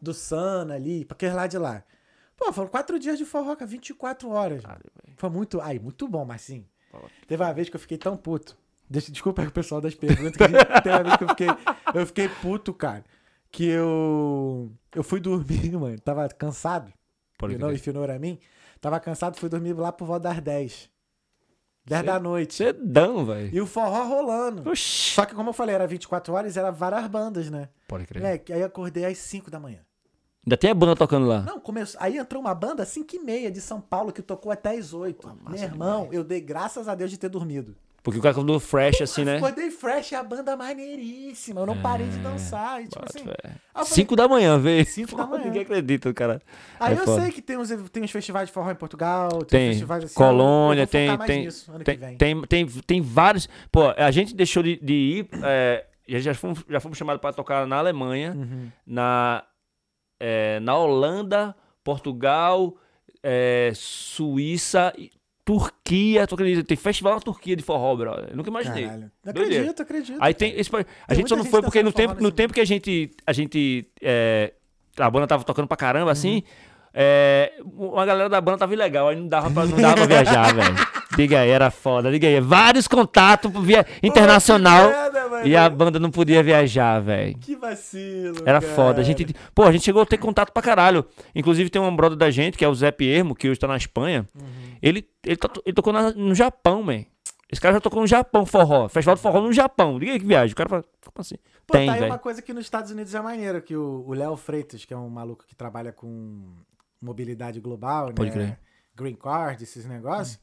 [0.00, 1.84] Do Sana ali, pra aquele lá de lá.
[2.38, 4.62] Pô, foram quatro dias de forró, cara, 24 horas.
[4.62, 4.84] Caralho.
[5.14, 5.60] Foi muito.
[5.60, 6.64] Ai, muito bom, mas sim.
[7.26, 8.56] Teve uma vez que eu fiquei tão puto.
[8.90, 10.36] Deixa, desculpa aí o pessoal das perguntas.
[10.36, 11.48] Que a gente- teve uma vez que eu fiquei.
[11.94, 13.04] Eu fiquei puto, cara.
[13.50, 14.70] Que eu.
[14.94, 15.98] Eu fui dormir, mano.
[16.00, 16.92] Tava cansado.
[17.38, 17.74] Pode crer.
[17.74, 18.38] if you know what I mean.
[18.80, 20.88] Tava cansado, fui dormir lá por volta das 10.
[21.84, 22.54] 10 da noite.
[22.54, 23.50] Cedão, velho.
[23.54, 24.68] E o forró rolando.
[24.70, 25.12] Oxi.
[25.14, 27.68] Só que, como eu falei, era 24 horas, era várias bandas, né?
[27.88, 28.22] Pode crer.
[28.22, 29.80] Moleque, aí acordei às 5 da manhã.
[30.46, 31.42] Ainda tem a banda tocando lá.
[31.42, 32.00] Não, começou.
[32.00, 34.92] Aí entrou uma banda às 5 e meia de São Paulo que tocou até às
[34.92, 35.38] 8.
[35.48, 37.74] Meu irmão, eu dei graças a Deus de ter dormido.
[38.02, 39.36] Porque o cara acordou fresh assim, né?
[39.36, 41.60] Acordei fresh, a banda maneiríssima.
[41.60, 42.80] Eu não parei de dançar.
[42.80, 43.28] E, tipo Bota assim.
[43.28, 43.34] eu
[43.74, 44.86] falei- Cinco da manhã, velho.
[44.86, 45.44] Cinco da manhã.
[45.44, 46.40] Ninguém acredita, cara.
[46.80, 47.22] Aí É eu foda.
[47.22, 49.68] sei que tem uns, tem uns festivais de forró em Portugal, tem, Tem.
[49.70, 50.14] festivais assim.
[50.14, 51.18] Colônia, eu tem.
[51.18, 52.16] Tem, nisso tem, que vem.
[52.16, 53.48] tem, tem, tem vários.
[53.70, 55.28] Pô, a gente deixou de, de ir.
[55.44, 58.70] É, já, fomos, já fomos chamados pra tocar na Alemanha, Uhum.
[58.86, 59.44] na,
[60.20, 61.54] é, na Holanda,
[61.84, 62.74] Portugal,
[63.22, 64.94] é, Suíça,
[65.52, 66.26] Turquia.
[66.26, 66.62] Tu acredita?
[66.64, 68.26] Tem festival na Turquia de forró, brother.
[68.30, 68.84] Eu nunca imaginei.
[68.84, 69.10] Caralho.
[69.24, 69.54] Doideira.
[69.70, 70.18] Acredito, acredito.
[70.20, 70.52] Aí tem.
[70.60, 70.70] esse-
[71.08, 73.10] a gente só não gente foi porque no tempo, no tempo que a gente.
[73.26, 73.86] A gente.
[74.02, 74.52] é,
[74.98, 75.78] a banda tava tocando pra Uhum.
[75.78, 76.42] caramba, assim.
[76.92, 80.54] É, uma galera da banda tava ilegal, aí não dava pra, não dava pra viajar,
[80.54, 80.74] velho.
[81.16, 82.10] Diga aí, era foda.
[82.10, 84.90] Diga aí, vários contatos via internacional
[85.44, 87.36] e a banda não podia viajar, velho.
[87.38, 88.38] Que vacilo.
[88.44, 88.74] Era cara.
[88.74, 89.00] foda.
[89.00, 91.04] A gente, pô, a gente chegou a ter contato pra caralho.
[91.34, 93.76] Inclusive tem um brother da gente, que é o Zé Piermo, que hoje tá na
[93.76, 94.26] Espanha.
[94.34, 94.67] Uhum.
[94.82, 97.04] Ele, ele, to- ele tocou na- no Japão, man.
[97.50, 98.88] Esse cara já tocou no Japão, forró.
[98.88, 99.98] Festival de forró no Japão.
[99.98, 100.52] Diga aí que viagem.
[100.52, 101.36] O cara fala, como assim?
[101.66, 102.12] Pô, tem, tá aí velho.
[102.12, 105.08] uma coisa que nos Estados Unidos é maneiro, que o Léo Freitas, que é um
[105.08, 106.54] maluco que trabalha com
[107.00, 108.34] mobilidade global, Pode né?
[108.34, 108.60] crer.
[108.94, 110.38] Green Card, esses negócios.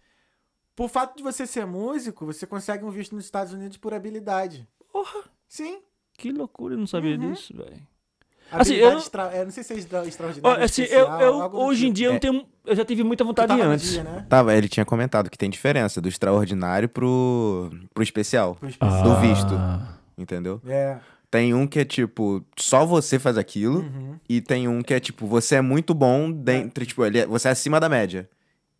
[0.75, 4.67] Por fato de você ser músico, você consegue um visto nos Estados Unidos por habilidade.
[4.91, 5.81] Porra, Sim.
[6.17, 7.33] que loucura, eu não sabia Uhum.
[7.33, 7.85] disso, velho.
[8.51, 9.23] Assim, eu não- extra...
[9.33, 10.63] é, não sei se é extra- Ó, extraordinária.
[10.65, 11.95] assim, eu, especial, eu- algo do hoje em tipo.
[11.95, 12.45] dia eu não tenho.
[12.65, 13.91] Eu já tive muita vontade antes.
[13.91, 14.25] dia, né?
[14.29, 18.55] Tava, ele tinha comentado que tem diferença do extraordinário pro, pro especial.
[18.55, 19.03] Pro especial.
[19.03, 19.53] Do visto.
[19.53, 19.87] Ah.
[20.17, 20.61] Entendeu?
[20.67, 20.97] É.
[21.29, 23.79] Tem um que é tipo, só você faz aquilo.
[23.79, 24.15] Uhum.
[24.29, 27.49] E tem um que é tipo, você é muito bom dentro, tipo, ele é- você
[27.49, 28.29] é acima da média.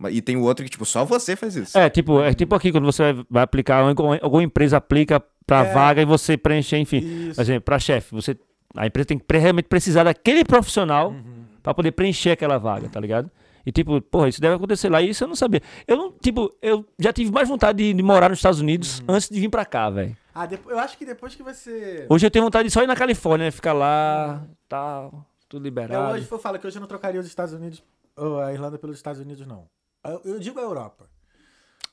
[0.09, 1.77] E tem o outro que, tipo, só você faz isso.
[1.77, 5.73] É, tipo, é tipo aqui, quando você vai, aplicar, alguma, alguma empresa aplica pra É.
[5.73, 6.97] vaga e você preenche, enfim.
[6.97, 7.35] Isso.
[7.35, 8.37] Por exemplo, pra chefe, você.
[8.75, 11.45] A empresa tem que realmente precisar daquele profissional Uhum.
[11.63, 13.29] pra poder preencher aquela vaga, tá ligado?
[13.65, 15.01] E tipo, porra, isso deve acontecer lá.
[15.01, 15.61] E isso eu não sabia.
[15.87, 19.15] Eu não, tipo, eu já tive mais vontade de, de morar nos Estados Unidos Uhum.
[19.15, 20.15] antes de vir pra cá, velho.
[20.35, 22.05] Ah, eu acho que depois que você.
[22.09, 23.51] Hoje eu tenho vontade de só ir na Califórnia, né?
[23.51, 26.13] Ficar lá, tal, tudo Eu liberado.
[26.13, 27.81] hoje eu falo que hoje eu não trocaria os Estados Unidos,
[28.17, 29.63] ou a Irlanda pelos Estados Unidos, não.
[30.05, 31.05] Eu, eu digo a Europa.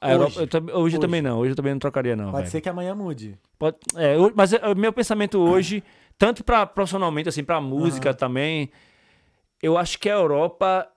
[0.01, 0.41] A Europa- hoje.
[0.41, 0.99] eu tam- hoje, Hoje.
[0.99, 1.39] também não.
[1.39, 2.27] Hoje eu também não trocaria, não.
[2.33, 2.51] Pode velho.
[2.51, 3.39] ser que amanhã mude.
[3.59, 5.83] Pode- é, eu- mas o meu pensamento hoje,
[6.19, 8.71] tanto para profissionalmente, assim, pra música também,
[9.63, 10.89] eu acho que a Europa,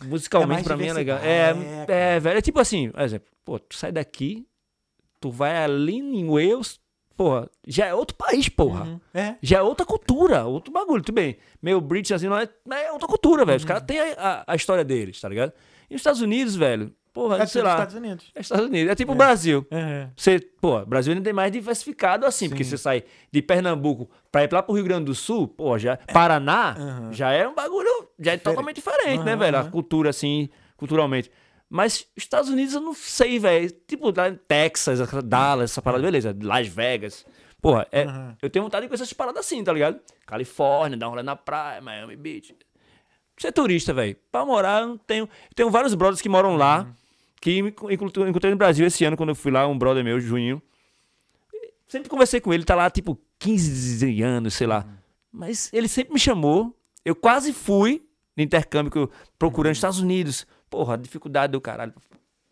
[0.00, 1.18] É musicalmente, mais pra mim é legal.
[1.18, 1.50] É, é,
[1.82, 2.20] é, cara.
[2.20, 2.38] velho.
[2.38, 4.46] É tipo assim, por exemplo, pô, tu sai daqui,
[5.20, 6.78] tu vai ali em Wales,
[7.16, 8.84] porra, já é outro país, porra.
[8.84, 9.00] Uhum.
[9.14, 9.36] É.
[9.42, 11.02] Já é outra cultura, outro bagulho.
[11.02, 13.56] Tudo bem, meio British assim, não é, é outra cultura, velho.
[13.56, 13.68] Os Uhum.
[13.68, 15.52] caras têm a, a- a história deles, tá ligado?
[15.88, 17.74] E os Estados Unidos, velho, porra, É sei dos lá.
[17.76, 18.30] Estados Unidos.
[18.34, 18.92] É Estados Unidos.
[18.92, 19.66] É tipo o Brasil.
[19.70, 20.08] É.
[20.14, 24.52] Você, pô, Brasil ainda é mais diversificado assim, porque você sai de Pernambuco pra ir
[24.52, 27.12] lá pro Rio Grande do Sul, pô, já Paraná, Aham.
[27.14, 27.88] já é um bagulho,
[28.20, 29.56] já é totalmente diferente, né, Aham, velho?
[29.56, 29.70] A aham.
[29.70, 31.30] cultura assim, culturalmente.
[31.70, 33.70] Mas Estados Unidos eu não sei, velho.
[33.88, 36.36] Tipo, lá em Texas, Dallas, essa parada, beleza.
[36.42, 37.24] Las Vegas.
[37.62, 38.06] Porra, é,
[38.42, 39.98] eu tenho vontade de conhecer essas paradas assim, tá ligado?
[40.26, 42.54] Califórnia, dar um rolê na praia, Miami Beach.
[43.38, 44.16] Ser turista, velho.
[44.30, 45.28] Pra morar, eu não tenho.
[45.54, 46.86] Tenho vários brothers que moram lá.
[47.54, 50.18] Que me encontrei encontrei no Brasil esse ano, quando eu fui lá, um brother meu,
[50.20, 50.60] Juninho.
[51.86, 54.84] Sempre conversei com ele, tá lá tipo 15 anos, sei lá.
[55.30, 56.76] Mas ele sempre me chamou.
[57.04, 58.04] Eu quase fui
[58.36, 60.44] no intercâmbio que eu procurando nos Estados Unidos.
[60.68, 61.94] Porra, dificuldade do caralho.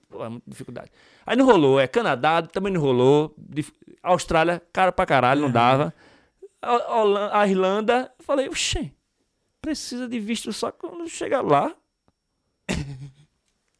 [0.09, 0.93] Porra, muita dificuldade.
[1.27, 1.81] Aí não rolou.
[1.81, 3.35] É Canadá, também não rolou.
[3.37, 3.73] Dif-
[4.03, 5.93] Austrália, cara pra caralho, não dava.
[6.63, 8.93] A, a Irlanda, eu falei, oxê,
[9.61, 11.75] precisa de visto só quando chegar lá.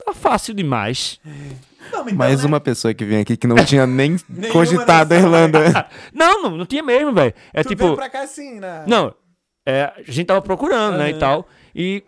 [0.05, 1.21] Tá fácil demais.
[1.93, 2.47] Não, então, Mais né?
[2.49, 4.17] uma pessoa que vem aqui que não tinha nem
[4.53, 5.89] cogitado a Irlanda.
[6.13, 7.33] Não, não, não tinha mesmo, velho.
[7.53, 7.85] É Tu tipo.
[7.85, 8.85] veio pra cá assim, né?
[8.87, 9.15] Não,
[9.67, 11.19] é, a gente tava procurando, né, e Aham.
[11.19, 11.49] tal.
[11.75, 12.03] E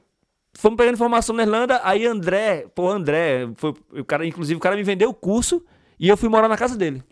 [0.54, 4.76] fomos pegando informação na Irlanda, aí André, pô, André, foi, o cara, inclusive o cara
[4.76, 5.62] me vendeu o curso
[5.98, 7.02] e eu fui morar na casa dele.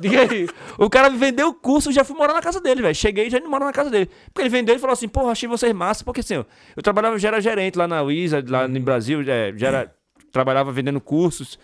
[0.00, 0.48] Diga aí.
[0.78, 2.94] O cara me vendeu o curso e já fui morar na casa dele, velho.
[2.94, 4.10] Cheguei e já moro na casa dele.
[4.26, 6.04] Porque ele vendeu e falou assim, porra, achei vocês massa.
[6.04, 6.44] Porque assim, ó,
[6.76, 9.94] eu trabalhava, já era gerente lá na Wizard, lá no Brasil, é, já era,
[10.32, 11.58] trabalhava vendendo cursos.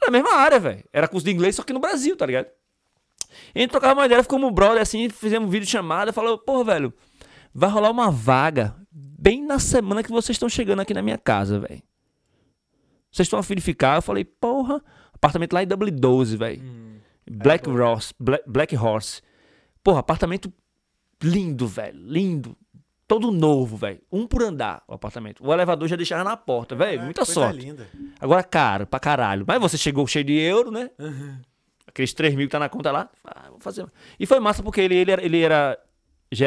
[0.00, 0.84] Era a mesma área, velho.
[0.92, 2.46] Era curso de inglês, só que no Brasil, tá ligado?
[3.54, 6.64] A gente trocava uma ideia, ficou como brother assim, fizemos um vídeo chamada, falou, porra,
[6.64, 6.92] velho,
[7.54, 11.58] vai rolar uma vaga bem na semana que vocês estão chegando aqui na minha casa,
[11.58, 11.82] velho.
[13.10, 13.96] Vocês estão a fim de ficar?
[13.96, 14.82] Eu falei, porra,
[15.14, 16.85] apartamento lá em W12, velho.
[17.30, 19.22] Black Horse, Black, Black Horse.
[19.82, 20.52] Porra, apartamento
[21.22, 22.56] lindo, velho, lindo.
[23.08, 24.00] Todo novo, velho.
[24.10, 25.44] Um por andar o apartamento.
[25.46, 27.00] O elevador já deixava na porta, velho.
[27.00, 27.60] Ah, Muita sorte.
[27.60, 27.86] linda.
[28.20, 29.44] Agora caro, pra caralho.
[29.46, 30.90] Mas você chegou cheio de euro, né?
[31.86, 33.08] Aqueles 3 mil que tá na conta lá.
[33.24, 33.86] Ah, vou fazer.
[34.18, 35.78] E foi massa porque ele, ele era, ele era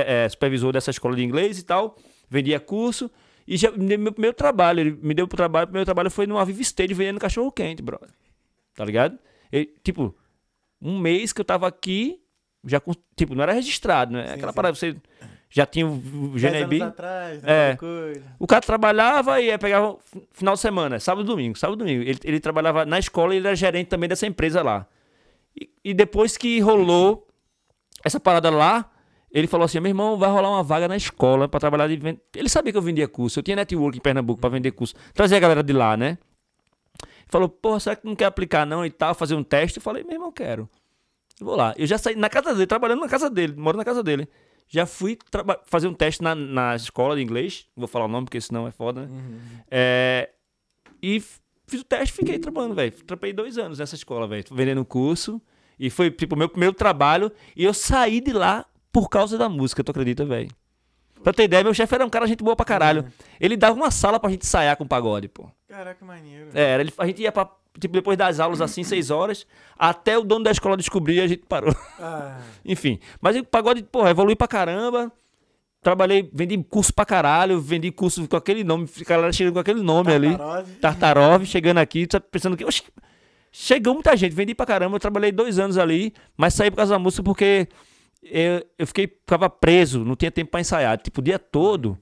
[0.06, 1.96] é, supervisor dessa escola de inglês e tal.
[2.30, 3.10] Vendia curso.
[3.48, 4.82] E já, meu primeiro trabalho.
[4.82, 5.64] Ele me deu pro trabalho.
[5.64, 8.10] O primeiro trabalho foi numa Viva Stage vendendo cachorro quente, brother.
[8.76, 9.18] Tá ligado?
[9.50, 10.14] Ele, tipo,
[10.82, 12.20] um mês que eu tava aqui.
[12.66, 14.34] Já com, tipo, não era registrado, né?
[14.34, 14.56] Aquela sim.
[14.56, 14.96] parada, você
[15.50, 15.98] já tinha o,
[16.36, 16.82] GNB.
[16.82, 17.70] atrás, É.
[17.70, 17.76] né?
[17.78, 18.24] Coisa.
[18.38, 19.98] O cara trabalhava e pegava
[20.32, 22.04] final de semana, sábado e domingo, sábado e domingo.
[22.04, 24.86] Ele, ele trabalhava na escola e ele era gerente também dessa empresa lá.
[25.60, 27.26] E, e depois que rolou
[28.04, 28.92] essa parada lá,
[29.32, 32.20] ele falou assim: meu irmão, vai rolar uma vaga na escola pra trabalhar de venda.
[32.36, 34.94] Ele sabia que eu vendia curso, eu tinha network em Pernambuco pra vender curso.
[35.14, 36.18] Trazer a galera de lá, né?
[37.30, 39.78] Falou, porra, será que não quer aplicar não e tal, fazer um teste?
[39.78, 40.68] Eu falei, meu irmão, quero.
[41.40, 41.74] Eu vou lá.
[41.78, 44.28] Eu já saí na casa dele, trabalhando na casa dele, moro na casa dele.
[44.68, 45.18] Já fui
[45.66, 47.68] fazer um teste na, na escola de inglês.
[47.76, 49.10] Vou falar o nome, porque senão é foda, né?
[49.70, 50.30] É,
[51.02, 51.20] e
[51.68, 52.92] fiz o teste e fiquei trabalhando, velho.
[52.92, 54.44] Trabalhei dois anos nessa escola, velho.
[54.52, 55.42] Vendendo curso.
[55.80, 57.32] E foi, tipo, o meu primeiro trabalho.
[57.56, 60.50] E eu saí de lá por causa da música, tu acredita, velho?
[61.24, 63.06] Pra ter ideia, meu chefe era um cara gente boa pra caralho.
[63.40, 65.50] Ele dava uma sala pra gente ensaiar com pagode, pô.
[65.68, 66.50] Caraca, que maneiro.
[66.54, 69.46] É, era, ele- a gente ia pra, tipo, depois das aulas, assim, seis horas,
[69.78, 71.76] até o dono da escola descobrir e a gente parou.
[72.00, 75.12] Ah, Enfim, mas o pagode, porra, evolui pra caramba.
[75.82, 79.82] Trabalhei, vendi curso pra caralho, vendi curso com aquele nome, a galera chegando com aquele
[79.82, 80.32] nome ali.
[80.38, 80.68] Tartarov.
[80.82, 82.66] Tartarov, chegando aqui, tá pensando que.
[82.66, 82.84] Oxe,
[83.52, 86.94] chegou muita gente, vendi pra caramba, eu trabalhei dois anos ali, mas saí por causa
[86.96, 87.68] da música porque
[88.24, 91.98] eu, eu fiquei, ficava preso, não tinha tempo pra ensaiar, tipo, o dia todo.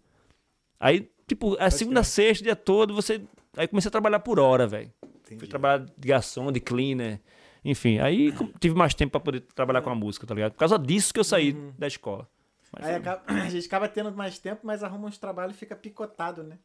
[0.80, 3.22] Aí, tipo, a segunda, sexta, o dia todo, você.
[3.56, 4.91] Aí comecei a trabalhar por hora, velho.
[5.38, 7.19] Fui trabalhar de garçom, de cleaner,
[7.65, 7.99] enfim.
[7.99, 10.53] Aí tive mais tempo pra poder trabalhar com a música, tá ligado?
[10.53, 12.27] Por causa disso que eu saí da escola.
[12.72, 15.76] Mas Aí acaba- a gente acaba tendo mais tempo, mas arruma uns trabalhos e fica
[15.76, 16.57] picotado, né?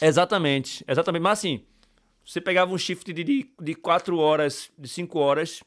[0.00, 1.22] Exatamente, exatamente.
[1.22, 1.64] Mas assim,
[2.24, 5.62] você pegava um shift de, de, de 4 horas, de 5 horas,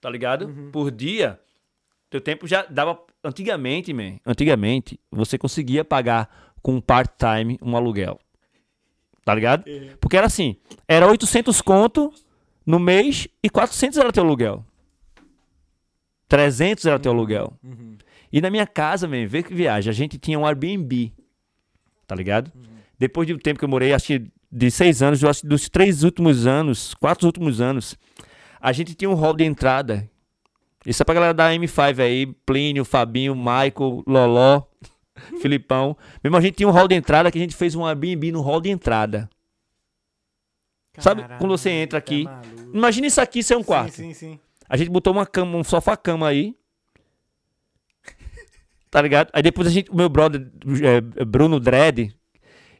[0.00, 0.48] tá ligado?
[0.72, 1.38] Por dia,
[2.10, 3.00] teu tempo já dava.
[3.22, 8.18] Antigamente, man, antigamente, você conseguia pagar com part-time um aluguel.
[9.24, 9.64] Tá ligado?
[10.00, 10.56] Porque era assim:
[10.88, 12.12] era 800 conto
[12.66, 14.64] no mês e 400 era teu aluguel.
[16.28, 17.52] 300 era teu aluguel.
[18.32, 21.12] E na minha casa, man, vê que viagem, a gente tinha um Airbnb
[22.10, 22.50] tá ligado?
[22.98, 25.46] Depois de um tempo que eu morei, acho que de seis anos, eu acho que
[25.46, 27.96] dos três últimos anos, quatro últimos anos,
[28.60, 30.10] a gente tinha um hall de entrada.
[30.84, 34.62] Isso é pra galera da M5 aí, Plínio, Fabinho, Michael, Loló,
[35.40, 35.96] Filipão.
[36.24, 38.40] Mesmo a gente tinha um hall de entrada que a gente fez um Airbnb no
[38.40, 39.28] hall de entrada.
[40.98, 42.24] Sabe quando você entra aqui?
[42.24, 42.76] Caraca, maluco.
[42.76, 43.92] Imagina isso aqui ser um quarto.
[43.92, 44.40] Sim, sim, sim.
[44.68, 46.54] A gente botou uma cama, um sofá-cama aí.
[48.90, 49.30] Tá ligado?
[49.32, 50.50] Aí depois a gente, o meu brother,
[50.82, 52.12] é, Bruno Dredd,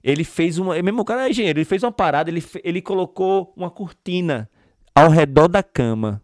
[0.03, 0.77] ele fez uma.
[0.77, 4.51] é Mesmo o cara é engenheiro, ele fez uma parada, ele, ele colocou uma cortina
[4.95, 6.21] ao redor da cama.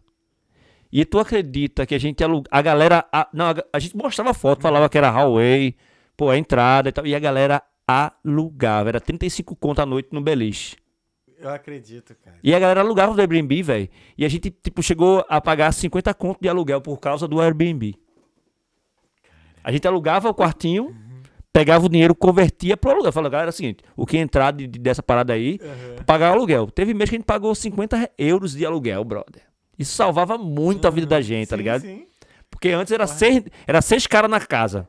[0.91, 2.47] E tu acredita que a gente aluga.
[2.51, 3.05] A galera.
[3.11, 5.75] A, não, a, a gente mostrava foto, falava que era hallway,
[6.15, 7.05] pô, a entrada e tal.
[7.05, 8.89] E a galera alugava.
[8.89, 10.75] Era 35 conto à noite no beliche.
[11.39, 12.37] Eu acredito, cara.
[12.43, 13.89] E a galera alugava do Airbnb, velho.
[14.17, 17.93] E a gente, tipo, chegou a pagar 50 conto de aluguel por causa do Airbnb.
[19.63, 20.95] A gente alugava o quartinho,
[21.51, 23.11] pegava o dinheiro, convertia pro aluguel.
[23.11, 25.59] Falou, galera, é o seguinte, o que entrar de- de- dessa parada aí,
[26.05, 26.67] pagar o aluguel.
[26.71, 29.43] Teve mês que a gente pagou 50 euros de aluguel, brother.
[29.77, 31.81] Isso salvava muito a vida da gente, tá Sim, ligado?
[31.81, 32.07] sim.
[32.49, 34.87] Porque antes era seis, era seis caras na casa.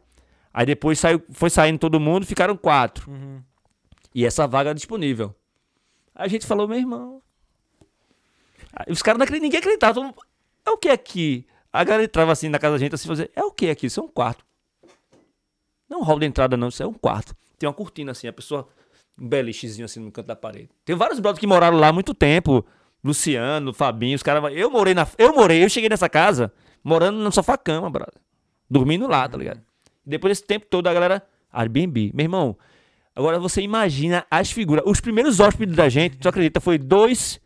[0.53, 3.11] Aí depois saiu, foi saindo todo mundo, ficaram quatro.
[3.11, 3.43] Uhum.
[4.15, 5.35] E essa vaga disponível.
[6.15, 7.23] Aí a gente falou, meu irmão.
[8.73, 10.01] Aí os caras não acreditam, ninguém acreditava.
[10.01, 10.15] Mundo,
[10.65, 11.47] é o que aqui?
[11.73, 13.87] A galera entrava assim na casa da gente assim, fazer, é o que aqui?
[13.87, 14.45] Isso é um quarto.
[15.89, 17.35] Não hall de entrada, não, isso é um quarto.
[17.59, 18.69] Tem uma cortina assim, a pessoa.
[19.21, 20.71] Um belichezinho assim no canto da parede.
[20.85, 22.65] Tem vários brothers que moraram lá há muito tempo.
[23.09, 24.53] Luciano, Fabinho, os caras.
[24.55, 25.07] Eu morei na.
[25.17, 26.53] Eu morei, eu cheguei nessa casa
[26.85, 28.21] morando no sofá-cama, brother.
[28.71, 29.61] Dormindo lá, tá ligado?
[30.05, 31.23] Depois desse tempo todo, a galera.
[31.51, 32.13] Airbnb.
[32.15, 32.57] Meu irmão,
[33.17, 34.85] agora você imagina as figuras.
[34.87, 37.41] Os primeiros hóspedes da gente, tu acredita, foi dois.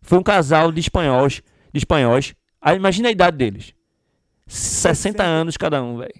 [0.00, 1.42] Foi um casal de espanhóis.
[1.72, 2.34] De espanhóis.
[2.60, 3.74] Aí imagina a idade deles.
[4.46, 6.14] 60 anos cada um, velho.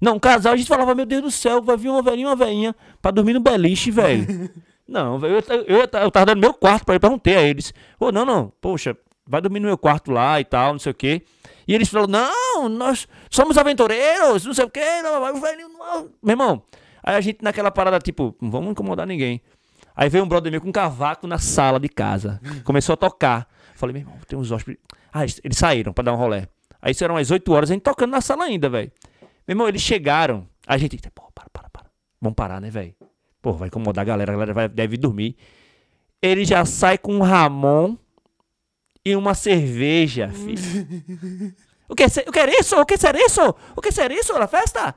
[0.00, 2.28] Não, um casal, a gente falava, meu Deus do céu, vai vir uma velhinha e
[2.28, 4.50] uma velhinha pra dormir no beliche, velho.
[4.90, 7.72] não, velho, eu, eu, eu, eu tava dando meu quarto pra ir perguntei a eles.
[7.98, 8.96] Ô, não, não, poxa,
[9.26, 11.22] vai dormir no meu quarto lá e tal, não sei o quê.
[11.66, 15.00] E eles falaram, não, nós somos aventureiros, não sei o quê.
[15.02, 16.10] Não, o velhinho não.
[16.20, 16.62] Meu irmão,
[17.00, 19.40] aí a gente naquela parada, tipo, não vamos incomodar ninguém.
[19.94, 22.40] Aí veio um brother meu com um cavaco na sala de casa.
[22.64, 23.48] Começou a tocar.
[23.76, 24.80] Falei, meu irmão, tem uns hóspedes.
[25.12, 26.48] Ah, eles, saíram pra dar um rolé.
[26.82, 28.90] Aí isso eram umas 8 horas, a gente tocando na sala ainda, velho.
[29.46, 30.48] Meu irmão, eles chegaram.
[30.66, 31.86] A gente, pô, para, para, para.
[32.20, 32.94] Vamos parar, né, velho?
[33.42, 35.36] Pô, vai incomodar a galera, a galera vai, deve dormir.
[36.20, 37.96] Ele já sai com um Ramon
[39.04, 41.54] e uma cerveja, filho.
[41.88, 42.76] o que, o que era isso?
[42.78, 43.40] O que ser isso?
[43.74, 44.94] O que ser isso na festa?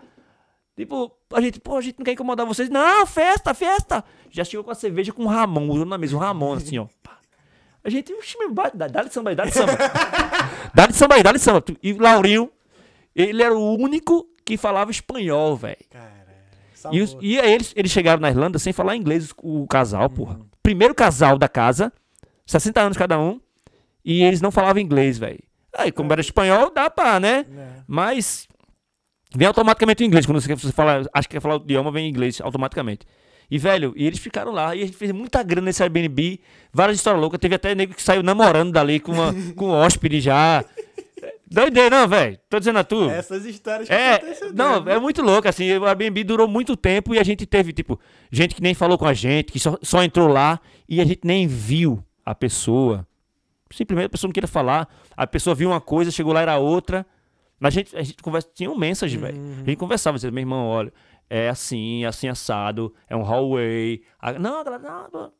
[0.76, 2.70] Tipo, a gente, pô, a gente não quer incomodar vocês.
[2.70, 4.03] Não, festa, festa.
[4.30, 6.88] Já chegou com a cerveja com o Ramon, usando na mesa, o Ramon, assim, ó.
[7.84, 9.74] A gente, oxi, meu, dá- dá-lhe samba aí, dá-lhe samba.
[10.74, 11.64] dá-lhe samba aí, dá-lhe samba.
[11.82, 12.49] E o Laurinho,
[13.15, 15.78] ele era o único que falava espanhol, velho.
[16.92, 20.40] E, os- e aí eles, eles chegaram na Irlanda sem falar inglês, o casal, porra.
[20.62, 21.92] Primeiro casal da casa,
[22.46, 23.40] 60 anos cada um,
[24.04, 25.40] e eles não falavam inglês, velho.
[25.78, 27.46] Aí, como era espanhol, dá pra, né?
[27.88, 28.48] Mas
[29.36, 30.26] vem automaticamente o inglês.
[30.26, 33.06] Quando você, você fala, acho que quer falar o idioma, vem em inglês automaticamente.
[33.50, 36.40] E, velho, e eles ficaram lá, e a gente fez muita grana nesse Airbnb,
[36.72, 37.40] várias histórias loucas.
[37.40, 40.64] Teve até nego que saiu namorando dali com, uma, com um hóspede já.
[41.54, 42.40] Doideira, não, velho.
[42.50, 43.10] Tô dizendo a tu.
[43.10, 44.54] Essas histórias que É, aconteceram.
[44.54, 48.00] não, é muito louco, assim, o Airbnb durou muito tempo e a gente teve, tipo,
[48.32, 50.60] gente que nem falou com a gente, que só, só entrou lá
[50.90, 53.08] e a gente nem viu a pessoa.
[53.72, 57.06] Simplesmente a pessoa não queria falar, a pessoa viu uma coisa, chegou lá, era outra.
[57.60, 59.38] Mas a gente, a gente conversa, tinha um mensagem, velho.
[59.62, 60.92] A gente conversava, dizia, meu irmão, olha,
[61.30, 64.02] é assim, é assim assado, é um hallway.
[64.20, 65.32] A- não, a galera, não.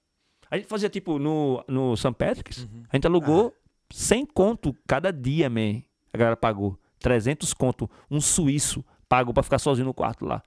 [0.49, 2.14] A gente fazia, tipo, no, no St.
[2.14, 3.53] Patrick's, a gente alugou
[3.91, 5.81] 100 conto cada dia, man.
[6.14, 6.77] A galera pagou.
[6.99, 7.90] 300 conto.
[8.10, 10.41] Um suíço pagou pra ficar sozinho no quarto lá.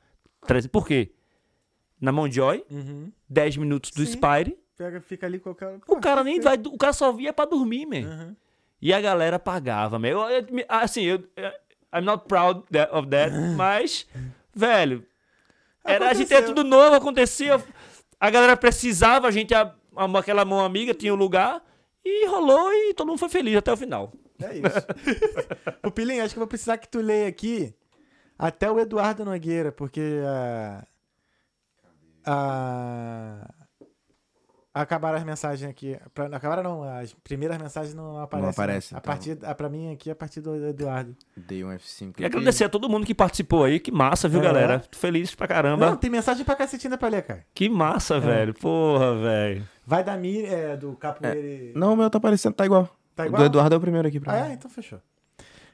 [0.47, 1.12] 300, por quê?
[2.01, 3.10] Na Mountjoy, Uhum.
[3.28, 4.12] 10 minutos do Sim.
[4.12, 4.59] Spire.
[4.76, 5.78] Pega, fica ali qualquer.
[5.88, 6.56] O cara nem vai.
[6.56, 8.36] O cara só via pra dormir, man.
[8.80, 10.09] E a galera pagava, man.
[10.09, 11.18] Eu, eu- me- assim, eu,
[11.94, 12.62] I'm not proud
[12.93, 14.06] of that, mas,
[14.55, 15.05] velho,
[15.82, 16.55] era, a gente era Aconteceu.
[16.55, 17.62] tudo novo, acontecia.
[18.20, 21.62] A galera precisava, a gente, a, a- aquela mão amiga tinha o lugar.
[22.05, 24.12] E rolou e todo mundo foi feliz até o final.
[24.42, 24.86] É isso.
[25.82, 27.74] Pupilinho, acho que eu vou precisar que tu leia aqui
[28.38, 30.86] até o Eduardo Nogueira, porque a.
[32.26, 33.50] a
[34.74, 35.98] acabaram as mensagens aqui.
[36.12, 38.50] Pra, acabaram não, as primeiras mensagens não aparecem.
[38.50, 39.10] aparece, A então.
[39.14, 41.16] partir, a, pra mim aqui, a partir do Eduardo.
[41.34, 42.14] Dei um F5.
[42.18, 43.80] E agradecer a todo mundo que participou aí.
[43.80, 44.42] Que massa, viu, É.
[44.42, 44.80] galera?
[44.80, 45.86] Tô feliz pra caramba.
[45.86, 47.46] Não, tem mensagem pra cacete ainda pra ler, cara.
[47.54, 48.52] Que massa, velho.
[48.52, 49.66] Porra, velho.
[49.86, 51.72] Vai da Mir, é, do Capoeira.
[51.74, 52.94] Não, o meu tá aparecendo, tá igual.
[53.16, 53.40] Tá O igual?
[53.43, 54.51] do Eduardo é o primeiro aqui pra Ah, mim.
[54.51, 54.52] é?
[54.52, 55.01] Então fechou.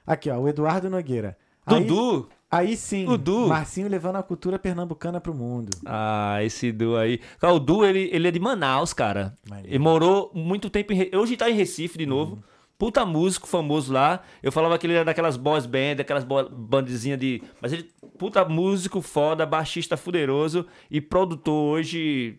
[0.07, 1.37] Aqui, ó, o Eduardo Nogueira.
[1.67, 2.29] Aí- Dudu.
[2.51, 3.49] Aí sim, Dudu.
[3.49, 5.71] Marcinho levando a cultura pernambucana pro mundo.
[5.87, 7.19] Ah, esse Du aí.
[7.41, 9.37] Cara, o Du, ele, ele é de Manaus, cara.
[9.49, 9.71] Maneiro.
[9.71, 11.11] Ele morou muito tempo em.
[11.17, 12.43] Hoje tá em Recife de novo.
[12.79, 14.21] Puta músico famoso lá.
[14.43, 17.43] Eu falava que ele era daquelas boys band, daquelas bo- bandezinhas de.
[17.61, 17.89] Mas ele,
[18.19, 22.37] puta músico foda, baixista fuderoso e produtor hoje.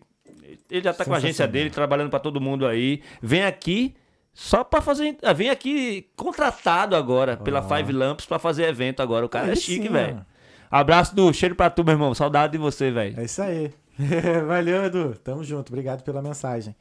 [0.70, 3.02] Ele já tá com a agência dele, trabalhando pra todo mundo aí.
[3.20, 3.94] Vem aqui
[4.34, 5.16] só pra fazer.
[5.22, 9.24] ah, Vem aqui contratado agora pela Five Lamps pra fazer evento agora.
[9.24, 10.24] O cara é Aí chique, velho.
[10.70, 12.12] Abraço do cheiro pra tu, meu irmão.
[12.14, 13.18] Saudade de você, velho.
[13.18, 13.72] É isso aí.
[14.46, 15.14] Valeu, Edu.
[15.22, 15.68] Tamo junto.
[15.68, 16.74] Obrigado pela mensagem.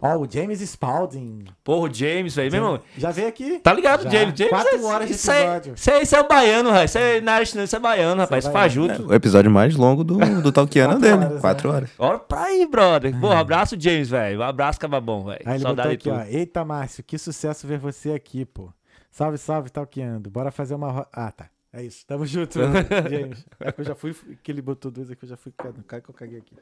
[0.00, 1.44] Ó, o James Spalding.
[1.64, 2.52] Porra, o James, velho.
[2.52, 3.58] Meu irmão, Já veio aqui.
[3.58, 4.10] Tá ligado, Já.
[4.10, 4.34] James?
[4.38, 5.74] James Quatro é- horas de isso aí- episódio.
[5.74, 6.90] Isso aí, isso é o baiano, rapaz.
[6.90, 8.44] Isso aí, na área chinesa, isso é baiano, rapaz.
[8.44, 9.06] Isso é Fajuto.
[9.08, 11.14] O episódio mais longo do, do Talkiano dele.
[11.14, 11.40] horas, né?
[11.40, 11.90] Quatro horas.
[11.98, 13.18] Olha pra aí, brother.
[13.20, 14.38] Porra, abraço, James, velho.
[14.38, 15.60] Um abraço, cababom, velho.
[15.60, 16.22] Saudade de aqui, ó.
[16.22, 18.72] Eita, Márcio, que sucesso ver você aqui, pô.
[19.10, 20.30] Salve, salve, Talqueando.
[20.30, 20.92] Bora fazer uma.
[20.92, 21.48] ro- Ah, tá.
[21.72, 22.06] É isso.
[22.06, 22.58] Tamo junto,
[23.10, 23.44] James.
[23.60, 24.14] É que eu já fui.
[24.42, 25.52] Que ele botou dois aqui, eu já fui.
[25.86, 26.54] Cai que eu caguei aqui.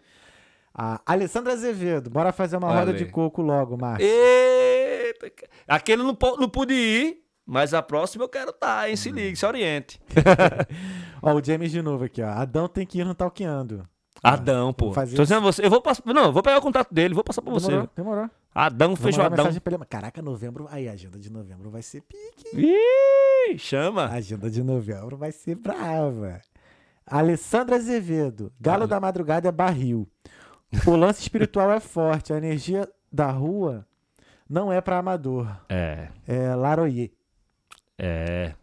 [0.79, 2.99] A Alessandra Azevedo, bora fazer uma Olha roda ali.
[2.99, 4.07] de coco logo, Márcio.
[4.07, 5.33] Eita,
[5.67, 8.95] aquele não, não pude ir, mas a próxima eu quero estar, hein?
[8.95, 9.99] Se ligue, se oriente.
[11.23, 12.29] Ó, o James de novo aqui, ó.
[12.29, 13.89] Adão tem que ir no Talqueando.
[14.23, 14.91] Adão, pô.
[14.91, 15.65] Tô dizendo você.
[15.65, 16.03] Eu vou passar.
[16.05, 17.69] Não, vou pegar o contato dele, vou passar pra você.
[17.69, 18.31] Demorou, demorou.
[18.55, 19.47] Adão feijoadão.
[19.49, 19.61] ele.
[19.89, 20.67] Caraca, novembro.
[20.71, 22.51] Aí, a agenda de novembro vai ser pique.
[22.55, 24.05] Ih, chama.
[24.07, 26.41] A agenda de novembro vai ser brava.
[27.07, 28.53] Alessandra Azevedo.
[28.61, 30.09] Galo da madrugada é barril.
[30.87, 32.33] O lance espiritual é forte.
[32.33, 33.87] A energia da rua
[34.49, 35.49] não é pra amador.
[35.69, 37.11] É, É Laroyer.
[37.99, 38.55] é.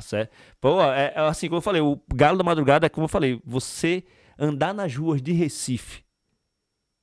[0.00, 0.28] Sé...
[0.60, 3.40] Pô, é, é assim, como eu falei, o galo da madrugada é como eu falei,
[3.44, 4.02] você
[4.36, 6.02] andar nas ruas de Recife,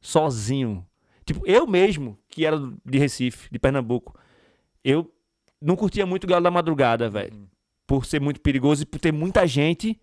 [0.01, 0.85] sozinho.
[1.25, 4.17] Tipo, eu mesmo, que era de Recife, de Pernambuco,
[4.83, 5.09] eu
[5.61, 7.47] não curtia muito o galo da madrugada, velho.
[7.87, 9.99] Por ser muito perigoso e por ter muita gente,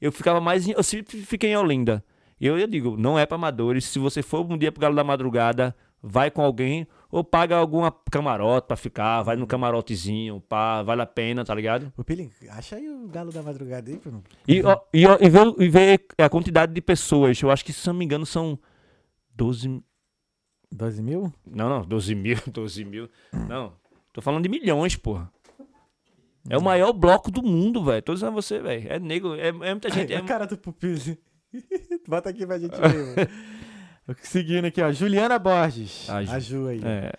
[0.00, 0.66] eu ficava mais.
[0.68, 2.04] em- Eu sempre fiquei em Olinda.
[2.40, 3.84] E eu, eu digo, não é pra amadores.
[3.84, 7.92] Se você for um dia pro galo da madrugada, vai com alguém ou paga alguma
[8.10, 11.92] camarote pra ficar, vai no camarotezinho, pá, vale a pena, tá ligado?
[11.96, 14.22] Ô, Pilim, acha aí o galo da madrugada aí, Bruno.
[14.46, 17.40] E, ó, e, ó, e, ver, e ver a quantidade de pessoas.
[17.42, 18.58] Eu acho que, se não me engano, são
[19.34, 19.82] 12.
[20.72, 21.32] 12 mil?
[21.44, 23.08] Não, não, 12 mil, 12 mil.
[23.32, 23.72] Não,
[24.12, 25.30] tô falando de milhões, porra.
[26.48, 28.00] É o maior bloco do mundo, velho.
[28.02, 28.90] Tô dizendo a você, velho.
[28.90, 30.12] É negro, é, é muita gente.
[30.14, 30.96] Ai, É, a cara do Pupil.
[32.06, 33.30] Bota aqui pra gente ver.
[34.22, 34.90] Seguindo aqui, ó.
[34.92, 36.08] Juliana Borges.
[36.10, 36.32] A Ju.
[36.32, 36.80] A Ju aí.
[36.84, 37.12] é.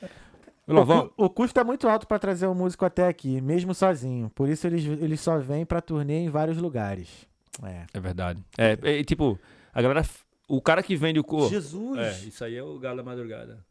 [0.67, 4.29] O, cu- o custo é muito alto pra trazer o músico até aqui, mesmo sozinho.
[4.29, 7.27] Por isso eles, eles só vêm pra turnê em vários lugares.
[7.63, 7.85] É.
[7.93, 8.39] É verdade.
[8.57, 9.37] É, é, tipo,
[9.73, 10.01] a galera.
[10.47, 11.49] O cara que vende o cor.
[11.49, 11.97] Jesus!
[11.97, 13.65] É, isso aí é o Galo da Madrugada.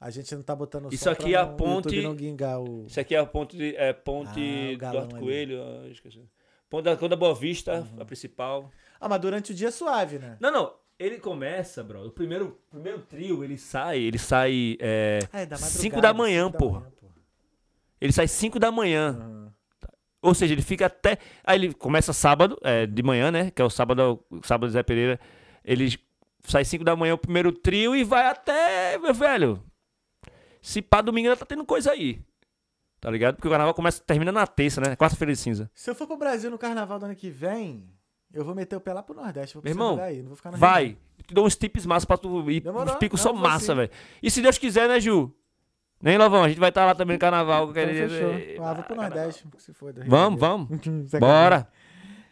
[0.00, 2.60] A gente não tá botando Isso aqui pra é a não- o ponte- não guingar
[2.60, 2.84] o...
[2.86, 5.24] Isso aqui é a ponte, de, é, Ah, ponte o galão Duarte ali.
[5.24, 5.62] Coelho.
[5.62, 6.28] ah, esqueci.
[6.68, 8.02] Ponte da, da Boa Vista, Uhum.
[8.02, 8.70] a principal.
[9.04, 10.36] Ah, mas durante o dia é suave, né?
[10.40, 10.72] Não, não.
[10.98, 12.06] Ele começa, bro.
[12.06, 13.98] O primeiro, primeiro trio, ele sai.
[13.98, 14.76] Ele sai.
[14.80, 16.80] É, Ah, é da 5 madrugada, da manhã, cinco da porra.
[16.80, 17.14] manhã, porra.
[18.00, 19.08] Ele sai 5 da manhã.
[19.20, 19.52] Aham.
[20.22, 21.18] Ou seja, ele fica até.
[21.44, 23.50] Aí ele começa sábado, é, de manhã, né?
[23.50, 25.20] Que é o sábado, o sábado Zé Pereira.
[25.62, 25.98] Ele
[26.44, 28.96] sai 5 da manhã o primeiro trio e vai até.
[28.96, 29.62] Meu velho.
[30.62, 32.22] Se pá, domingo ainda tá tendo coisa aí.
[33.00, 33.34] Tá ligado?
[33.36, 34.96] Porque o carnaval começa, termina na terça, né?
[34.96, 35.70] Quarta-feira de cinza.
[35.74, 37.86] Se eu for pro Brasil no carnaval do ano que vem,
[38.34, 39.54] eu vou meter o pé lá pro Nordeste.
[39.54, 40.96] Vou Meu irmão, aí, não vou ficar no Rio, Vai.
[41.26, 42.60] Te dou uns tips massa pra tu ir.
[42.60, 42.92] Demorou.
[42.92, 43.74] Uns picos vou massa, sim.
[43.76, 43.90] velho.
[44.22, 45.32] E se Deus quiser, né, Ju?
[46.02, 47.70] Nem Lovão, a gente vai estar lá também no carnaval.
[47.70, 48.64] Então, qualquer fechou.
[48.64, 50.02] Ah, vou pro Nordeste, se foda.
[50.02, 50.68] Rio Vamos, vamos.
[51.18, 51.66] Bora.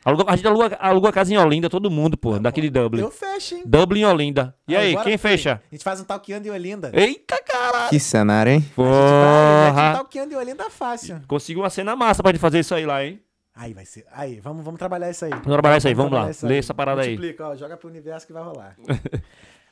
[0.04, 2.36] Aluga- a gente aluga, aluga a casa em Olinda, todo mundo, pô.
[2.36, 3.01] daqui de Dublin.
[3.02, 3.62] Eu fecho, hein?
[3.64, 4.54] Dublin e Olinda.
[4.66, 5.18] E Ah, aí, quem Felipe.
[5.22, 5.62] fecha?
[5.70, 6.90] A gente faz um talqueando em Olinda.
[6.93, 7.88] Eita, caralho.
[7.88, 8.56] Que cenário, hein?
[8.59, 9.93] A gente mete um Porra.
[9.94, 11.20] talqueando em Olinda fácil.
[11.28, 13.20] Consegui uma cena massa pra gente fazer isso aí lá, hein?
[13.55, 14.06] Aí vai ser.
[14.13, 15.31] Aí, vamos, vamos trabalhar isso aí.
[15.31, 16.19] Vamos trabalhar isso aí, vamos lá.
[16.19, 17.09] trabalhar isso Lê essa parada aí.
[17.09, 18.77] Multiplica, ó, joga pro universo que vai rolar.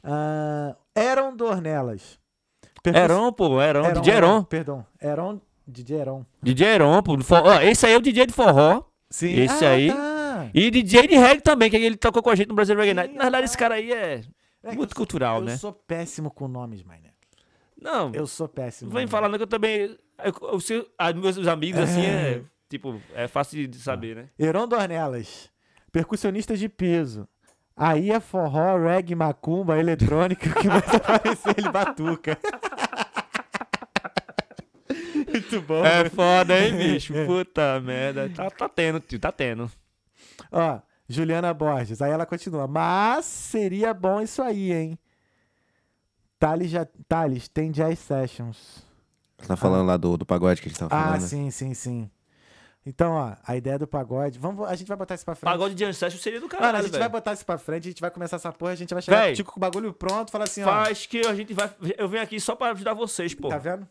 [0.03, 2.19] Ah, Eron Dornelas.
[2.83, 4.43] Percus- Heron, pô, Heron, Heron, DJ Heron.
[4.45, 4.87] Perdão.
[5.01, 6.27] Heron, DJ Heron.
[6.43, 7.19] DJ Heron, pô.
[7.21, 8.83] for- ó, esse aí é o DJ de forró.
[9.11, 9.33] Sim.
[9.35, 9.93] Esse Ah, aí.
[9.93, 10.51] tá.
[10.55, 13.15] E DJ de reggae também, que ele tocou com a gente no Brasil Reggae Night.
[13.15, 13.57] Na verdade, esse rapaz.
[13.57, 14.23] cara aí é
[14.63, 15.57] É muito eu sou- cultural, eu né?
[15.59, 17.11] sou péssimo com nomes, mané.
[17.81, 18.91] Não, Eu sou péssimo.
[18.91, 19.99] vem falando que eu também...
[20.23, 20.35] Eu,
[20.71, 22.43] eu, ah, meus os amigos, assim, é...
[22.71, 24.29] Tipo, é fácil de saber, né?
[24.39, 25.51] Heron Dornelas.
[25.93, 27.29] Percussionistas de peso.
[27.77, 32.39] Aí é forró, reggae, macumba, eletrônica, o que vai aparecer ele batuca.
[35.29, 35.85] Muito bom.
[35.85, 36.11] É né?
[36.11, 37.13] foda, hein, bicho?
[37.27, 38.29] Puta merda.
[38.29, 39.71] Tá, tá tendo, tio, tá tendo.
[40.53, 42.01] Ó, Juliana Borges.
[42.01, 42.67] Aí ela continua.
[42.69, 44.99] Mas seria bom isso aí, hein?
[46.39, 48.85] Thales, já, Thales tem jazz sessions.
[49.39, 51.21] Você tá falando lá do, do pagode que a gente tava Ah, falando.
[51.23, 52.11] sim, sim, sim.
[52.85, 54.39] Então, ó, a ideia do pagode.
[54.39, 55.51] Vamos, a gente vai botar isso pra frente.
[55.53, 57.11] Pagode de Ancestral seria do Mano, caralho, a gente vai velho.
[57.13, 59.35] botar isso pra frente, a gente vai começar essa porra, a gente vai chegar Véi.
[59.35, 60.67] tico com o bagulho pronto, falar assim, ó.
[60.67, 61.71] Faz que a gente vai...
[61.99, 63.49] Eu venho aqui só pra ajudar vocês, pô.
[63.49, 63.87] Tá vendo?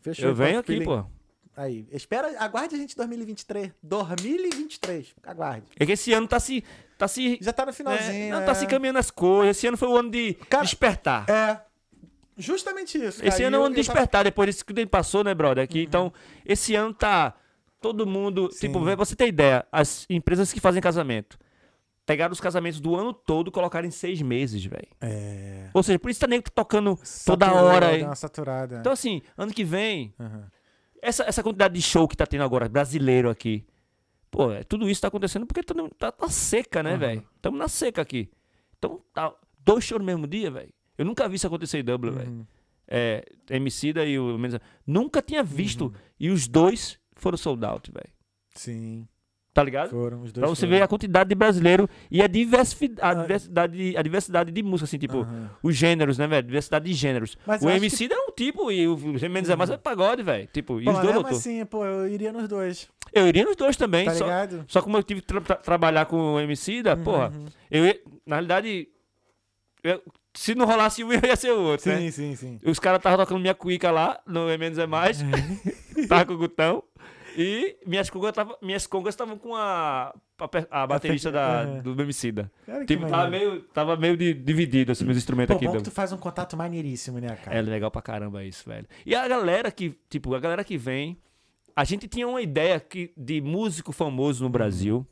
[0.00, 0.28] Fechou.
[0.28, 0.84] Eu venho aqui, feeling.
[0.84, 1.04] pô.
[1.56, 3.72] Aí, espera, aguarde a gente 2023.
[3.82, 5.66] 2023, aguarde.
[5.78, 6.62] É que esse ano tá se...
[6.96, 7.38] Tá se...
[7.40, 8.34] Já tá no finalzinho.
[8.34, 8.44] Não, é.
[8.44, 9.56] tá se caminhando as coisas.
[9.56, 11.28] Esse ano foi o ano de Cara, despertar.
[11.28, 11.60] É.
[12.36, 13.20] Justamente isso.
[13.26, 13.46] Esse cara.
[13.48, 15.64] ano é o ano de eu tava- despertar, depois disso que ele passou, né, brother?
[15.64, 16.12] Aqui, Então,
[16.44, 17.34] esse ano tá
[17.86, 18.48] todo mundo.
[18.52, 18.66] Sim.
[18.66, 21.38] Tipo, você ter ideia, as empresas que fazem casamento
[22.04, 24.86] pegaram os casamentos do ano todo e colocaram em seis meses, velho.
[25.00, 25.68] É.
[25.74, 28.02] Ou seja, por isso tá nem tocando toda Saturou, hora aí.
[28.04, 28.78] uma saturada.
[28.78, 30.46] Então, assim, ano que vem, Aham.
[31.02, 33.66] essa, essa quantidade de show que tá tendo agora, brasileiro aqui.
[34.30, 36.98] Pô, é, tudo isso tá acontecendo porque tá, tá, tá seca, né, Aham.
[36.98, 37.28] velho?
[37.42, 38.30] Tamo na seca aqui.
[38.78, 40.72] Então, tá dois shows no mesmo dia, velho.
[40.96, 42.30] Eu nunca vi isso acontecer em Dublin, velho.
[42.30, 42.46] Uhum.
[42.88, 44.38] É, Emicida e o.
[44.86, 45.86] Nunca tinha visto.
[45.86, 45.92] Uhum.
[46.20, 48.10] E os dois foram sold out, velho.
[48.54, 49.06] Sim.
[49.52, 49.88] Tá ligado?
[49.88, 50.76] Foram, os dois Pra você foram.
[50.78, 54.98] ver a quantidade de brasileiro e a diversidade, a diversidade, a diversidade de música, assim,
[54.98, 55.26] tipo,
[55.62, 56.46] os gêneros, né, velho?
[56.46, 57.38] Diversidade de gêneros.
[57.46, 58.98] Mas o eu MC é um tipo e o
[59.30, 60.46] Mendes é mais é pagode, velho.
[60.52, 61.38] Tipo, e Pô, os mas dois mesmo lotou.
[61.38, 64.64] assim, pô, eu iria nos dois, Eu iria nos dois também, tá só, ligado?
[64.68, 67.46] só como eu tive que tra- tra- trabalhar com o MC da, porra, Uhum.
[67.70, 68.88] eu ia, na realidade,
[69.82, 70.02] eu-
[70.38, 71.98] se não rolasse um, eu ia ser o outro, né?
[71.98, 72.60] Sim, sim, sim.
[72.64, 75.18] Os caras estavam tocando minha cuica lá, no É Menos é Mais,
[76.08, 76.82] tava com o Gutão,
[77.36, 80.14] e minhas congas estavam minhas congas estavam com a,
[80.70, 81.78] a, a baterista da, Aham.
[81.82, 82.50] do Emicida.
[82.64, 85.66] Cara, que Tipo, tava meio, tava meio de- dividido, assim, meus instrumentos Pô, aqui.
[85.66, 87.56] bom do- que tu faz um contato maneiríssimo, né, cara?
[87.58, 88.86] É legal pra caramba isso, velho.
[89.04, 91.18] E a galera que, tipo, a galera que vem.
[91.78, 95.06] A gente tinha uma ideia que, de músico famoso no Brasil.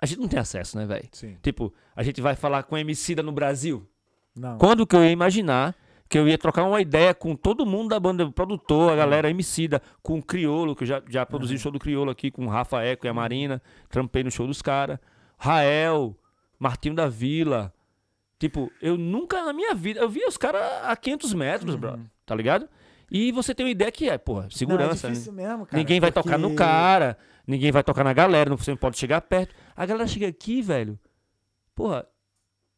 [0.00, 1.08] A gente não tem acesso, né, velho?
[1.12, 1.36] Sim.
[1.40, 3.88] Tipo, a gente vai falar com Emicida no Brasil.
[4.36, 4.58] Não.
[4.58, 5.74] Quando que eu ia imaginar
[6.08, 9.30] que eu ia trocar uma ideia com todo mundo da banda, o produtor, a galera
[9.30, 12.48] Emicida, com o Criolo, que eu já, já produzi show do Criolo aqui, com o
[12.48, 14.98] Rafa Eco e a Marina, trampei no show dos caras.
[15.38, 16.16] Rael,
[16.58, 17.72] Martinho da Vila.
[18.38, 22.34] Tipo, eu nunca na minha vida, eu via os caras a 500 metros, bro, tá
[22.34, 22.68] ligado?
[23.10, 25.32] E você tem uma ideia que é, porra, segurança, Não, é né?
[25.32, 25.78] mesmo, cara.
[25.78, 28.98] Ninguém vai tocar no porque- cara, ninguém vai tocar na galera, não- você não pode
[28.98, 29.54] chegar perto.
[29.74, 30.98] A galera chega aqui, velho,
[31.74, 32.06] porra,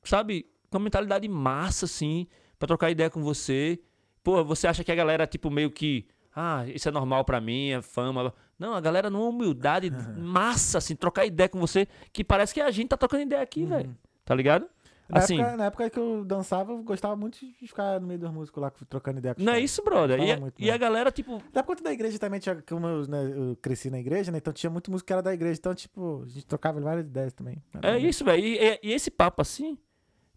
[0.05, 2.27] sabe, uma mentalidade massa, assim,
[2.59, 3.79] pra trocar ideia com você.
[4.23, 7.71] Pô, você acha que a galera, tipo, meio que, ah, isso é normal pra mim,
[7.71, 8.33] é fama.
[8.59, 12.71] Não, a galera numa humildade massa, assim, trocar ideia com você, que parece que a
[12.71, 13.97] gente tá trocando ideia aqui, velho.
[14.25, 14.67] Tá ligado?
[15.09, 18.19] Na, Assim, época, na época que eu dançava, eu gostava muito de ficar no meio
[18.19, 20.19] dos músicos lá, trocando ideia com não é isso, brother.
[20.21, 20.73] E, a- muito, e né?
[20.73, 24.01] a galera, tipo, Da conta da igreja também, tinha, como eu, né, eu cresci na
[24.01, 24.39] igreja, né?
[24.39, 25.61] Então tinha muito músico que era da igreja.
[25.61, 27.63] Então, tipo, a gente trocava várias ideias também.
[27.83, 28.45] É isso, velho.
[28.45, 29.79] E, e- e esse papo assim,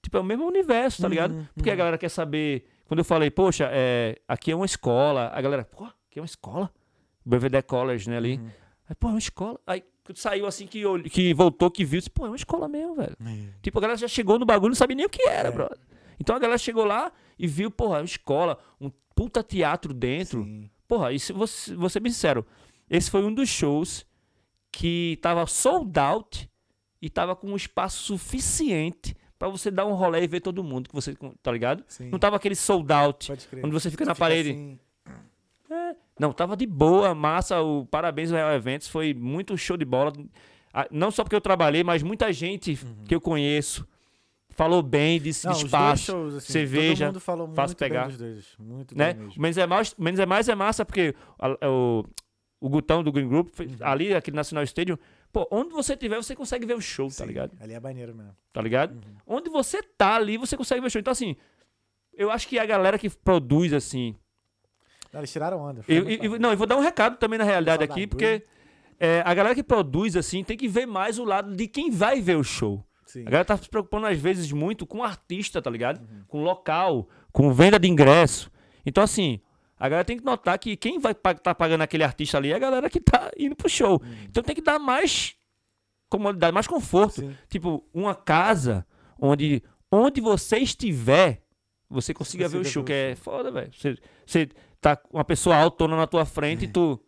[0.02, 1.50] tipo, é o mesmo universo, tá Uhum, ligado?
[1.56, 2.66] Porque a galera quer saber.
[2.88, 6.26] Quando eu falei, poxa, é, aqui é uma escola, a galera, pô, aqui é uma
[6.26, 6.72] escola.
[7.26, 8.38] Belvedere College, né, ali.
[8.38, 8.50] Uhum.
[8.90, 9.60] Aí, pô, é uma escola.
[9.68, 12.96] Aí quando saiu assim que, que voltou, que viu, disse, pô, é uma escola mesmo,
[12.96, 13.16] velho.
[13.62, 15.34] Tipo, a galera já chegou no bagulho, não sabia nem o que É.
[15.36, 15.78] era, brother.
[16.20, 20.44] Então a galera chegou lá e viu, porra, é uma escola, um puta teatro dentro.
[20.44, 20.70] Sim.
[20.88, 22.44] Porra, e se você, vou ser bem sincero,
[22.90, 24.04] esse foi um dos shows
[24.72, 26.50] que tava sold out
[27.00, 30.90] e tava com um espaço suficiente pra você dar um rolê e ver todo mundo
[30.90, 31.84] que você, tá ligado?
[31.88, 32.10] Sim.
[32.10, 33.32] Não tava aquele sold out
[33.64, 34.50] onde você fica na Fica parede.
[34.52, 34.80] assim,
[36.20, 40.12] Não, tava de boa, massa, o parabéns ao Real Eventos, foi muito show de bola.
[40.74, 42.78] Ah, Não só porque eu trabalhei, mas muita gente
[43.08, 43.88] que eu conheço
[44.50, 45.54] falou bem desse Uhum.
[45.54, 46.06] Não, espaço.
[46.12, 48.00] shows, assim, cerveja, todo mundo falou fácil muito pegar.
[48.02, 48.46] bem dos dois.
[48.60, 49.14] Muito né?
[49.14, 49.42] bem mesmo.
[49.42, 52.04] Menos é mais, menos é mais é massa porque a- o,
[52.60, 54.98] o Gutão do Green Group, fez- ali, aquele National Stadium,
[55.32, 57.52] pô, onde você tiver, você consegue ver o show, tá Sim, ligado?
[57.60, 58.36] Ali é maneiro mesmo.
[58.52, 59.00] Tá ligado?
[59.26, 61.00] Onde você tá ali, você consegue ver o show.
[61.00, 61.36] Então, assim,
[62.14, 64.16] eu acho que a galera que produz, assim.
[65.12, 65.84] Não, eles tiraram onda.
[65.88, 68.46] Eu, eu- não, eu vou dar um recado também na realidade aqui, porque
[69.00, 72.22] é, a galera que produz, assim, tem que ver mais o lado de quem vai
[72.22, 72.84] ver o show.
[73.06, 73.22] Sim.
[73.22, 76.00] A galera tá se preocupando, às vezes, muito com o artista, tá ligado?
[76.02, 76.24] Uhum.
[76.28, 78.52] Com o local, com venda de ingresso.
[78.86, 79.42] Então, assim,
[79.80, 82.56] a galera tem que notar que quem vai pa- tá pagando aquele artista ali é
[82.56, 84.02] a galera que tá indo pro show.
[84.04, 84.18] Uhum.
[84.26, 85.36] Então tem que dar mais
[86.10, 87.22] comodidade, mais conforto.
[87.22, 87.36] Sim.
[87.50, 88.86] Tipo, uma casa
[89.20, 91.42] onde, onde você estiver,
[91.90, 93.72] você consiga ver o show, que é foda, velho.
[93.74, 94.50] Você, você
[94.82, 97.00] tá com uma pessoa autona na tua frente e tu.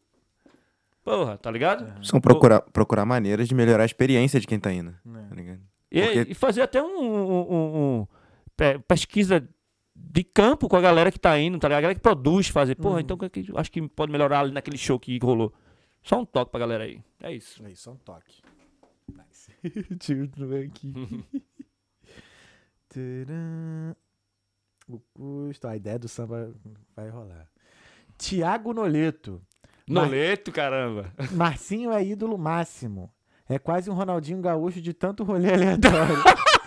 [1.04, 2.06] Porra, tá ligado?
[2.06, 4.92] São procurar, procurar maneiras de melhorar a experiência de quem tá indo.
[4.92, 5.30] É.
[5.30, 5.60] Tá ligado?
[5.92, 8.08] E, Porque- e fazer até um, um- um- um-
[8.56, 9.48] pe- pesquisa
[10.04, 11.80] de campo com a galera que tá indo, tá ligado?
[11.80, 12.76] A galera que produz, fazer.
[12.76, 15.54] Porra, então o que que- acho que pode melhorar ali naquele show que rolou.
[16.04, 17.02] Só um toque pra galera aí.
[17.22, 17.64] É isso.
[17.66, 18.42] Aí, só um toque.
[19.14, 19.52] Nice.
[20.00, 20.94] Tio não vem aqui.
[22.90, 23.96] Tcharam.
[24.88, 26.54] o custo, a ideia do samba
[26.96, 27.48] vai rolar.
[28.18, 29.42] Tiago Noleto.
[29.88, 31.14] Mar- Noleto, caramba.
[31.32, 33.12] Marcinho é ídolo máximo.
[33.48, 36.16] É quase um Ronaldinho Gaúcho de tanto rolê aleatório.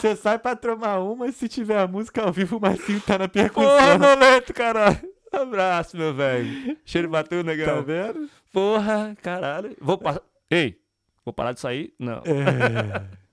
[0.00, 3.18] Você sai pra tomar uma e se tiver a música ao vivo, o Marcinho tá
[3.18, 3.98] na Porra, percussão.
[3.98, 4.98] Noleto, caralho.
[5.32, 6.76] Abraço, meu velho.
[6.84, 7.82] Cheiro bateu, Tá negão.
[7.82, 8.28] vendo?
[8.52, 9.76] Porra, caralho.
[9.80, 10.22] Vou passar.
[10.50, 10.78] Ei,
[11.24, 11.92] vou parar de sair?
[11.98, 12.22] Não.
[12.24, 13.18] É.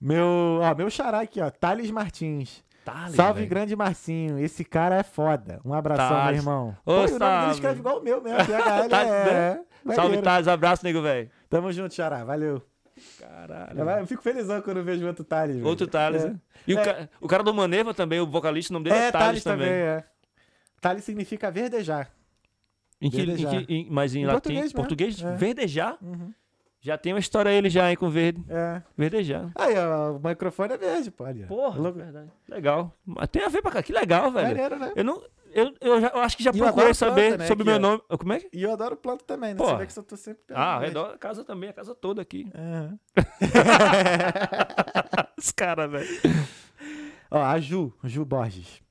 [0.00, 1.50] Meu, ó, meu xará aqui, ó.
[1.50, 2.64] Thales Martins.
[2.82, 3.50] Tá ali, Salve, velho.
[3.50, 4.38] grande Marcinho.
[4.38, 5.60] Esse cara é foda.
[5.62, 6.38] Um abração, meu Thales.
[6.40, 6.76] irmão.
[6.80, 7.40] Ô, Pô, o nome salve.
[7.40, 8.38] dele escreve igual o meu mesmo.
[8.38, 9.54] PHL Tá, é.
[9.84, 10.22] Salve, maneiro.
[10.22, 10.48] Thales.
[10.48, 11.30] Abraço, nego, velho.
[11.50, 12.24] Tamo junto, xará.
[12.24, 12.62] Valeu.
[13.18, 14.00] Caralho.
[14.00, 15.56] Eu fico felizão quando eu vejo outro Thales.
[15.56, 15.66] velho.
[15.68, 16.28] Outro Thales, É.
[16.30, 16.36] né?
[16.66, 16.84] E o, É.
[16.84, 19.44] ca- o cara do Maneva também, o vocalista, o nome dele é, É, Thales, Thales
[19.44, 19.80] também, também.
[19.82, 20.04] é.
[20.80, 22.10] Thales significa verdejar.
[23.00, 23.64] Em que, em Verdejar.
[23.66, 25.36] que- em- mas em, Em latim, português português, mesmo, é.
[25.36, 25.96] verdejar.
[26.02, 26.32] Uhum.
[26.82, 28.42] Já tem uma história ele já, hein, com verde.
[28.48, 28.82] É.
[28.96, 29.50] Verdejar.
[29.54, 31.24] Aí, ó, o microfone é verde, pô.
[31.24, 31.44] Ali.
[31.44, 32.30] Porra, verdade.
[32.48, 32.94] Legal.
[33.04, 33.82] Mas tem a ver pra cá.
[33.82, 34.48] Que legal, velho.
[34.48, 34.92] Maneiro, né?
[34.96, 35.22] Eu não,
[35.52, 37.76] Eu, eu, já- eu acho que já E eu procurei saber planta, né, sobre meu
[37.76, 37.78] ó.
[37.78, 38.02] nome.
[38.18, 38.48] Como é que?
[38.52, 39.58] E eu adoro planta também, né?
[39.58, 39.66] Pô.
[39.66, 40.42] Você vê que eu tô sempre...
[40.54, 42.50] Ah, redor da casa também, a casa toda aqui.
[42.54, 42.98] Aham.
[45.38, 46.08] Os caras, velho.
[47.30, 48.82] Ó, a Ju, Ju Borges.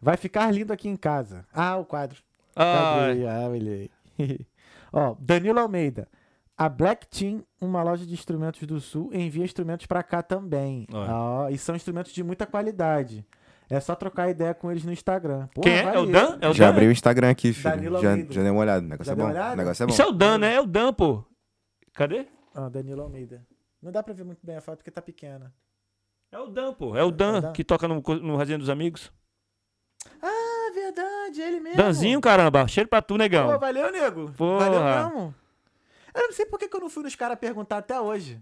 [0.00, 1.44] Vai ficar lindo aqui em casa.
[1.52, 2.18] Ah, o quadro.
[2.54, 3.06] Ah?
[3.28, 3.90] Ah, olhei.
[4.92, 6.08] Ó, Danilo Almeida.
[6.56, 10.86] A Black Team, uma loja de instrumentos do Sul, envia instrumentos pra cá também.
[10.92, 13.24] Ó, e são instrumentos de muita qualidade.
[13.70, 15.46] É só trocar ideia com eles no Instagram.
[15.48, 15.82] Porra, quem é?
[15.94, 16.06] É o.
[16.06, 16.38] Dan?
[16.40, 16.70] É o Já Dan?
[16.72, 17.68] abri o Instagram aqui, filho.
[17.74, 18.32] Danilo Já, Almeida.
[18.32, 18.86] já dei uma olhada.
[18.86, 19.30] O negócio Já é deu bom.
[19.30, 19.54] uma olhada?
[19.54, 19.92] O negócio é bom.
[19.92, 20.54] Isso é o Dan, né?
[20.54, 21.24] É o Dan, pô.
[21.94, 22.26] Cadê?
[22.54, 23.46] Ó, Danilo Almeida.
[23.82, 25.52] Não dá pra ver muito bem a foto porque tá pequena.
[26.32, 26.96] É o Dan, pô.
[26.96, 27.52] É o Dan, Dan.
[27.52, 29.12] que toca no, co- no Resenha dos Amigos.
[30.22, 31.76] Ah, verdade, ele mesmo.
[31.76, 32.66] Danzinho, caramba.
[32.68, 33.58] Cheiro pra tu, Pô, negão.
[33.58, 34.32] valeu, nego.
[34.32, 34.70] Porra.
[34.70, 34.82] Valeu
[35.12, 35.34] mesmo.
[36.14, 38.40] Eu não sei por que que eu não fui nos caras perguntar até hoje.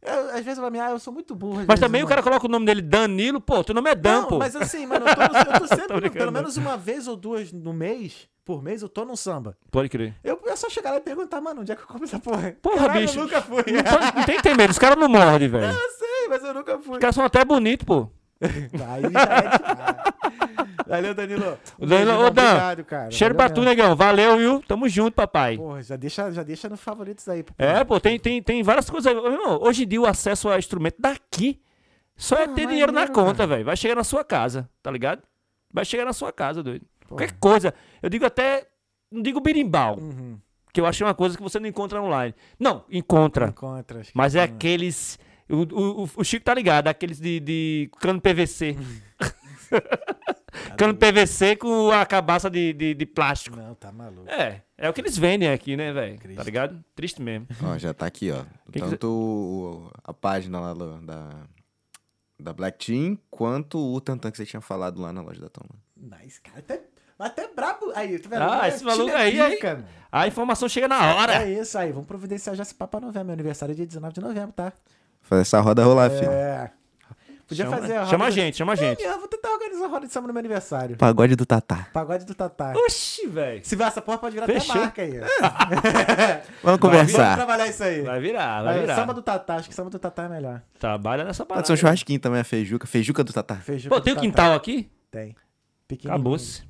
[0.00, 1.56] Eu, às vezes eu me ah, eu sou muito burro.
[1.56, 2.08] Mas vezes, também o mano.
[2.08, 3.40] cara coloca o nome dele Danilo.
[3.40, 4.38] Pô, teu nome é Dan, não, pô.
[4.38, 7.52] mas assim, mano, eu tô, eu tô sempre, Tô pelo menos uma vez ou duas
[7.52, 9.56] no mês, por mês, eu tô num samba.
[9.70, 10.14] Pode crer.
[10.22, 12.56] Eu, é só chegar lá e perguntar, mano, onde é que eu compro essa porra?
[12.62, 13.18] Porra, Caralho, bicho.
[13.18, 13.64] eu nunca fui.
[13.72, 14.70] Não, pode- não tem que ter medo.
[14.70, 15.66] Os caras não mordem, velho.
[15.76, 16.92] Eu sei, mas eu nunca fui.
[16.94, 18.08] Os caras são até bonitos, pô.
[18.40, 19.87] Aí já é demais.
[20.88, 21.58] Valeu, Danilo.
[21.78, 23.10] O Danilo- beijo, ô, Dan, Obrigado, cara.
[23.10, 23.94] Cheiro Valeu pra tu, negão.
[23.94, 24.62] Valeu, viu?
[24.66, 25.56] Tamo junto, papai.
[25.56, 27.44] Porra, já deixa, já deixa nos favoritos aí.
[27.58, 30.96] É, pô, tem, tem, tem várias coisas irmão, hoje em dia o acesso a instrumento
[30.98, 31.60] daqui
[32.16, 33.64] só é Ah, ter dinheiro na conta, velho.
[33.64, 35.22] Vai chegar na sua casa, tá ligado?
[35.72, 36.84] Vai chegar na sua casa, doido.
[37.06, 37.72] Qualquer coisa.
[38.02, 38.66] Eu digo até.
[39.10, 40.38] Não digo birimbau, Uhum.
[40.72, 42.34] que eu acho uma coisa que você não encontra online.
[42.58, 43.48] Não, encontra.
[43.48, 44.02] Encontra.
[44.14, 45.18] Mas é aqueles.
[45.48, 48.76] O, o, o- Chico tá ligado, aqueles de, de cano PVC.
[50.76, 53.56] cano PVC com a cabaça de, de, de plástico.
[53.56, 54.28] Não, tá maluco.
[54.28, 56.18] É, é o que eles vendem aqui, né, velho?
[56.36, 56.82] Tá ligado?
[56.94, 57.46] Triste mesmo.
[57.64, 58.44] Ó, já tá aqui, ó.
[58.70, 61.30] que Tanto o- a página lá da,
[62.40, 65.70] da Black Team, quanto o Tantan que você tinha falado lá na loja da Toma.
[65.96, 66.58] Nice, cara.
[66.60, 66.82] Até,
[67.18, 67.92] até brabo.
[67.94, 68.42] Aí, tá vendo?
[68.42, 69.58] Ah, É, esse maluco é aí, aí.
[69.62, 69.84] mano.
[70.10, 71.42] A informação chega na hora.
[71.44, 71.90] É isso aí.
[71.92, 73.26] Vamos providenciar já esse papo pra novembro.
[73.26, 74.72] Meu aniversário é dia 19 de novembro, tá?
[75.20, 76.30] Fazer essa roda rolar, filho.
[76.30, 76.70] É.
[77.48, 79.02] Podia chama, fazer a roda chama a gente, chama a gente.
[79.02, 80.96] É, eu vou tentar organizar a roda de samba no meu aniversário.
[80.98, 81.88] Pagode do Tatá.
[81.94, 82.74] Pagode do Tatá.
[82.76, 83.60] Oxi, velho.
[83.64, 84.70] Se vai essa porra, pode virar Fechou.
[84.72, 85.12] até marca aí.
[85.12, 87.36] Vamos Vamos conversar.
[87.36, 88.02] trabalhar isso aí.
[88.02, 88.96] Vai virar, vai Aí, virar.
[88.96, 89.54] Samba do Tatá.
[89.56, 90.62] Acho que samba do Tatá é melhor.
[90.78, 91.66] Trabalha nessa Pode parada.
[91.66, 92.86] ser um churrasquinho também, a feijuca.
[92.86, 93.56] Feijuca do Tatá.
[93.56, 94.90] Feijão Pô, do tem o quintal aqui?
[95.10, 95.34] Tem.
[96.04, 96.62] Acabou-se.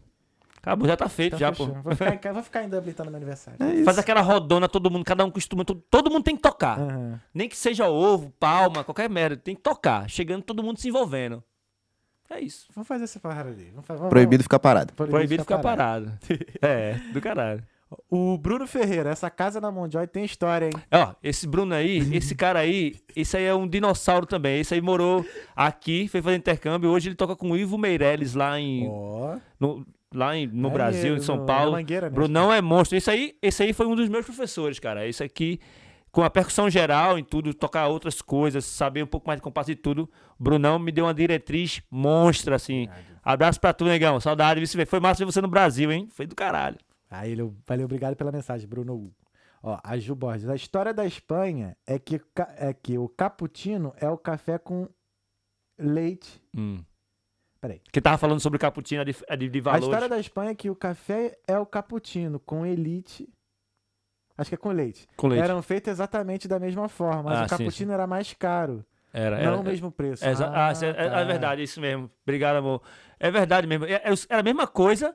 [0.69, 1.69] Acabou, já tá feito Então, já, fechou.
[1.75, 1.81] pô.
[1.83, 3.59] Vou ficar, vou ficar em Dublin então no meu aniversário.
[3.63, 3.85] É.
[3.85, 5.69] Faz aquela rodona, todo mundo, cada um com instrumento.
[5.75, 6.79] Todo, todo mundo tem que tocar.
[6.79, 7.21] Aham.
[7.33, 9.37] Nem que seja ovo, palma, qualquer merda.
[9.37, 10.09] Tem que tocar.
[10.11, 11.43] Chegando todo mundo se envolvendo.
[12.31, 12.67] É isso.
[12.75, 13.71] Vamos fazer essa parada ali.
[13.71, 14.93] Vamos, vamos, Proibido ficar parado.
[14.97, 16.13] vamos- Proibido ficar parado.
[16.61, 17.63] é, do caralho.
[18.11, 20.73] O Bruno Ferreira, essa casa na Monjoy tem história, hein?
[20.93, 24.61] Ó, esse Bruno aí, esse cara aí, esse aí é um dinossauro também.
[24.61, 25.25] Esse aí morou
[25.57, 26.91] aqui, foi fazer intercâmbio.
[26.91, 29.39] Hoje ele toca com o Ivo Meirelles lá em, Ó.
[29.59, 31.77] no, lá em, no Maneiro, Brasil, em São no- Paulo.
[31.77, 32.11] né?
[32.11, 32.97] Brunão é monstro.
[32.97, 35.07] Esse aí, esse aí foi um dos meus professores, cara.
[35.07, 35.61] Esse aqui,
[36.11, 39.71] com a percussão geral em tudo, tocar outras coisas, saber um pouco mais de compasso
[39.71, 40.11] e tudo.
[40.39, 42.89] Brunão me deu uma diretriz monstra, assim.
[43.23, 44.19] Abraço pra tu, negão.
[44.21, 44.61] Saudade.
[44.61, 46.09] vice- Foi massa ver você no Brasil, hein?
[46.11, 46.79] Foi do caralho.
[47.11, 49.11] Aí valeu, obrigado pela mensagem, Bruno.
[49.63, 50.49] Ó, a Ju Borges.
[50.49, 52.21] A história da Espanha é que,
[52.57, 54.89] é que o cappuccino é o café com
[55.79, 56.41] leite.
[56.57, 56.79] Hum.
[57.61, 57.81] Peraí.
[57.93, 59.85] Que tava falando sobre o cappuccino de, de, de A valores.
[59.87, 63.29] história da Espanha é que o café é o cappuccino com elite.
[64.37, 65.07] Acho que é com leite.
[65.17, 65.43] Com leite.
[65.43, 68.85] Eram feitos exatamente da mesma forma, mas Ah, o sim, cappuccino era mais caro.
[69.13, 70.25] Era, não era, o mesmo preço.
[70.25, 71.21] É, exa- ah, cê- é, tá.
[71.21, 72.09] é verdade, isso mesmo.
[72.23, 72.81] Obrigado, amor.
[73.19, 73.87] É verdade mesmo.
[73.87, 75.13] É, é era a mesma coisa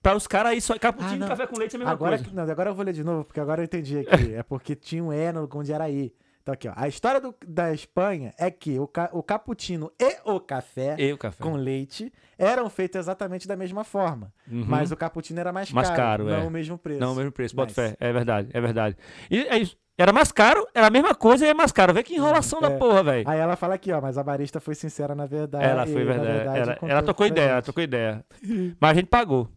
[0.00, 0.78] para os caras aí só.
[0.78, 2.32] Cappuccino Ah, e café com leite é a mesma Agora, coisa.
[2.32, 4.08] não, agora eu vou ler de novo, porque agora eu entendi aqui.
[4.34, 6.14] é porque tinha um E no onde era I.
[6.42, 6.72] Então aqui, ó.
[6.74, 11.12] A história do- da Espanha é que o, ca, o cappuccino e o café E
[11.12, 11.42] o café.
[11.42, 14.32] com leite eram feitos exatamente da mesma forma.
[14.50, 14.64] Uhum.
[14.66, 16.38] Mas o cappuccino era mais, Mais caro, não é.
[16.38, 17.00] o mesmo preço.
[17.00, 17.96] Não, o mesmo preço, bota fé.
[18.00, 18.96] É verdade, é verdade.
[19.30, 19.76] E é isso.
[19.96, 21.92] Era mais caro, era a mesma coisa e é mais caro.
[21.92, 22.76] Vê que enrolação da É.
[22.78, 23.28] porra, velho.
[23.28, 25.64] Aí ela fala aqui, ó, mas a barista foi sincera na verdade.
[25.64, 26.58] Ela foi na verdade.
[26.58, 28.24] ela, ela trocou ideia, ela trocou ideia.
[28.80, 29.48] Mas a gente pagou.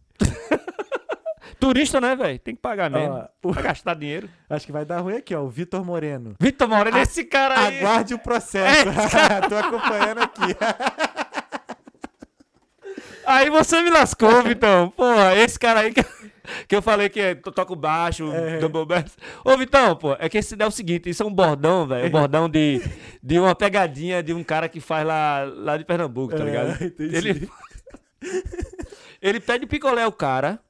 [1.58, 2.38] Turista, né, velho?
[2.38, 3.24] Tem que pagar mesmo.
[3.42, 4.28] O- Pra gastar dinheiro.
[4.48, 5.40] Acho que vai dar ruim aqui, ó.
[5.42, 6.34] O Vitor Moreno.
[6.40, 7.78] Vitor Moreira, esse cara aí.
[7.78, 8.84] Aguarde o processo.
[9.48, 10.42] Tô acompanhando aqui.
[13.26, 14.88] Aí você me lascou, Vitão.
[14.90, 16.04] Porra, esse cara aí que,
[16.68, 18.58] que eu falei que é, to- toca o baixo, É.
[18.58, 19.16] double bass.
[19.44, 22.06] Ô, Vitão, pô, é que esse é o seguinte, isso é um bordão, velho.
[22.06, 22.80] Um bordão de,
[23.20, 26.84] de uma pegadinha de um cara que faz lá, lá de Pernambuco, tá É, ligado?
[26.84, 27.16] entendi.
[27.16, 27.50] Ele,
[29.20, 30.60] ele pede picolé ao cara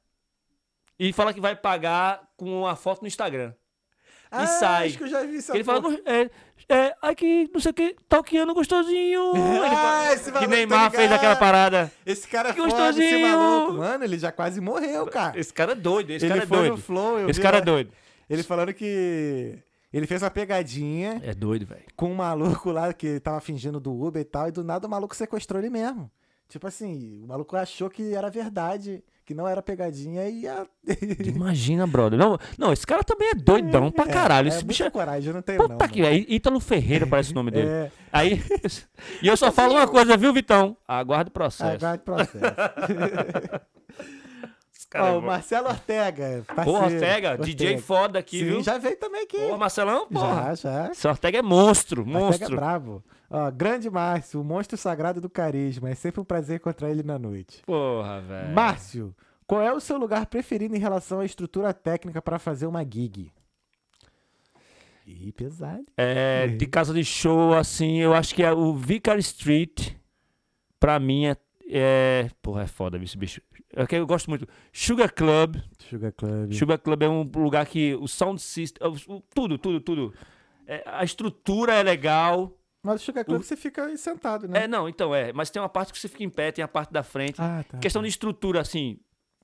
[0.99, 3.53] e fala que vai pagar com uma foto no Instagram.
[4.29, 4.87] Ah, sai.
[4.87, 5.53] Acho que eu já vi isso.
[5.55, 6.29] Ele fala, é,
[6.67, 9.31] é, Ai que não sei o que, talqueando gostosinho.
[9.63, 11.91] Ah, esse que maluco, Neymar fez aquela parada.
[12.05, 13.27] Esse cara é Que foda, esse gostosinho.
[13.37, 13.73] maluco.
[13.77, 15.39] Mano, ele já quase morreu, cara.
[15.39, 16.81] Esse cara é doido, esse ele cara é foi no doido.
[16.81, 17.61] Flow, Esse cara lá.
[17.61, 17.91] é doido.
[18.29, 19.57] Ele falando que
[19.93, 21.83] ele fez uma pegadinha É doido, velho.
[21.95, 24.89] com um maluco lá que tava fingindo do Uber e tal, e do nada o
[24.89, 26.11] maluco sequestrou ele mesmo.
[26.49, 30.65] Tipo assim, o maluco achou que era verdade, que não era pegadinha e ia...
[31.25, 32.17] Imagina, brother.
[32.17, 34.47] Não, não, esse cara também é doidão pra caralho.
[34.47, 34.89] é, Esse muita bicho é.
[34.89, 35.87] coragem, não tenho Puta não.
[35.87, 36.01] que.
[36.01, 37.67] Aí, Ítalo Ferreira parece o nome dele.
[37.67, 38.41] É, Aí.
[39.21, 40.77] E eu só falo uma coisa, viu, Vitão?
[40.87, 41.85] Aguarde o processo.
[41.85, 42.39] aguarde processo.
[44.89, 45.21] Cara Ó, o.
[45.21, 46.93] Marcelo Ortega, Porra, parceiro.
[46.95, 48.63] Ortega, DJ foda aqui, Sim, viu?
[48.63, 49.37] já veio também aqui.
[49.37, 50.55] Porra, Marcelão, porra.
[50.55, 50.91] já, já.
[50.91, 52.55] Esse Ortega é monstro, Ortega é monstro.
[52.55, 53.03] brabo.
[53.29, 55.89] Ó, grande Márcio, o monstro sagrado do carisma.
[55.89, 57.61] É sempre um prazer encontrar ele na noite.
[57.65, 58.53] Porra, velho.
[58.55, 59.13] Márcio,
[59.45, 63.29] qual é o seu lugar preferido em relação à estrutura técnica pra fazer uma gig?
[65.05, 65.83] Ih, pesado.
[65.97, 69.91] É, de casa de show, assim, eu acho que é o Vicar Street,
[70.79, 71.35] pra mim, é.
[71.69, 73.41] é porra, é foda esse bicho.
[73.85, 74.47] Que eu gosto muito.
[74.73, 75.57] Sugar Club.
[75.89, 76.53] Sugar Club.
[76.53, 78.87] Sugar Club é um lugar que o sound system.
[78.87, 80.13] o- o- Tudo, tudo, tudo.
[80.65, 82.53] É, a estrutura é legal.
[82.83, 84.63] Mas o Sugar Club você fica aí sentado, né?
[84.63, 85.33] É, não, então é.
[85.33, 87.35] Mas tem uma parte que você fica em pé, tem a parte da frente.
[87.41, 87.77] Ah, tá.
[87.79, 88.99] Questão de estrutura, assim.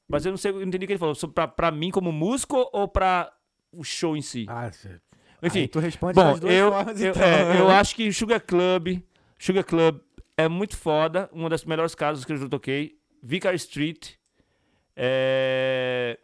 [0.08, 1.16] Mas eu não sei, eu não entendi o que ele falou.
[1.34, 3.32] Pra, pra mim como músico ou pra
[3.72, 4.46] o show em si?
[4.50, 5.00] Ah, cê-
[5.42, 5.60] Enfim.
[5.62, 7.24] aí tu responde Bom, eu, formas, eu, então.
[7.24, 9.02] é, eu acho que Sugar Club,
[9.40, 10.00] Sugar Club
[10.38, 12.98] é muito foda, uma das melhores casas que eu já toquei.
[13.22, 14.12] Vicar Street.
[14.96, 16.20] É,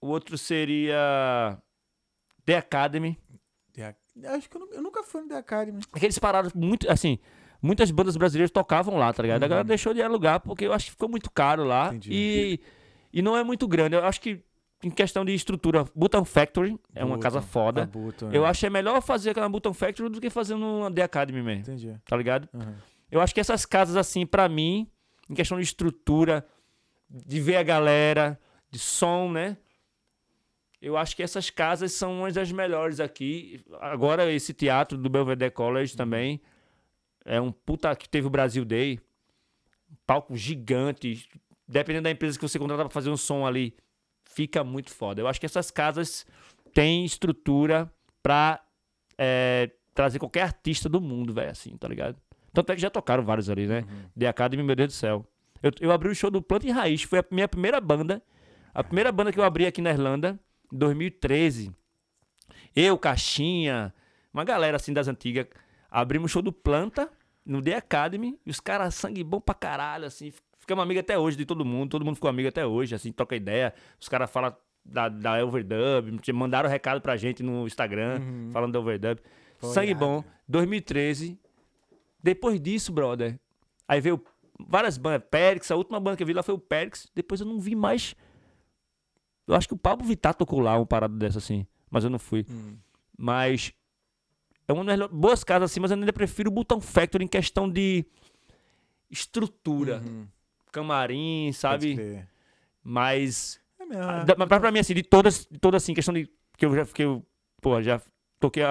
[0.00, 1.58] O outro seria
[2.44, 3.18] The Academy.
[4.14, 5.80] Eu Acho que eu, nu- eu nunca fui no The Academy.
[5.90, 7.18] Aqueles parados muito, assim,
[7.62, 9.42] muitas bandas brasileiras tocavam lá, tá ligado?
[9.42, 12.10] A galera deixou de alugar porque eu acho que ficou muito caro lá Entendi.
[12.12, 12.60] e,
[13.10, 13.96] e não é muito grande.
[13.96, 14.44] Eu acho que
[14.84, 17.86] em questão de estrutura, Button Factory é uma Button, casa foda.
[17.86, 18.48] Button, Eu é.
[18.50, 21.62] acho que é melhor fazer aquela Button Factory do que fazer no The Academy mesmo,
[21.62, 21.96] Entendi.
[22.04, 22.46] tá ligado?
[22.52, 22.74] Aham.
[23.10, 24.86] Eu acho que essas casas, assim, pra mim,
[25.30, 26.44] em questão de estrutura,
[27.12, 28.38] de ver a galera,
[28.70, 29.56] de som, né?
[30.80, 33.64] Eu acho que essas casas são umas das melhores aqui.
[33.80, 36.40] Agora, esse teatro do Belvedere College também
[37.24, 38.98] é um puta que teve o Brasil Day.
[40.06, 41.28] Palco gigante.
[41.68, 43.76] Dependendo da empresa que você contratar pra fazer um som ali,
[44.24, 45.20] fica muito foda.
[45.20, 46.26] Eu acho que essas casas
[46.74, 47.92] têm estrutura
[48.22, 48.60] pra
[49.16, 52.16] é, trazer qualquer artista do mundo, velho, assim, tá ligado?
[52.52, 53.84] Tanto é que já tocaram vários ali, né?
[54.18, 55.26] The Academy, meu Deus do céu.
[55.62, 58.22] Eu, eu abri o show do Planta e Raiz, foi a minha primeira banda.
[58.74, 60.40] A primeira banda que eu abri aqui na Irlanda,
[60.72, 61.72] em 2013.
[62.74, 63.94] Eu, Caixinha,
[64.32, 65.46] uma galera assim das antigas,
[65.90, 67.10] abrimos o show do Planta
[67.44, 70.32] no The Academy e os caras sangue bom pra caralho, assim.
[70.58, 73.36] Ficamos amigos até hoje de todo mundo, todo mundo ficou amigo até hoje, assim, troca
[73.36, 73.74] ideia.
[74.00, 78.20] Os caras falam da, da Overdub, mandaram recado pra gente no Instagram,
[78.52, 79.20] falando da Overdub.
[79.60, 80.04] Pô, sangue irado.
[80.04, 81.38] bom, 2013.
[82.22, 83.38] Depois disso, brother,
[83.86, 84.22] aí veio
[84.68, 87.10] várias bandas, Périx, a última banda que eu vi lá foi o Périx.
[87.14, 88.14] Depois eu não vi mais.
[89.46, 92.18] Eu acho que o Pablo Vittar tocou lá uma parada dessa assim, mas eu não
[92.18, 92.46] fui.
[92.48, 92.76] Hum.
[93.18, 93.72] Mas
[94.68, 97.68] é uma das boas casas assim, mas eu ainda prefiro o Button Factory em questão
[97.70, 98.04] de
[99.10, 100.26] estrutura, Uhum.
[100.70, 102.24] camarim, sabe?
[102.82, 104.24] Mas É mesmo.
[104.24, 106.74] da- mas pra, pra mim assim, de todas, de todas assim, questão de que eu
[106.74, 107.06] já fiquei,
[107.60, 108.00] pô, já
[108.40, 108.62] toquei,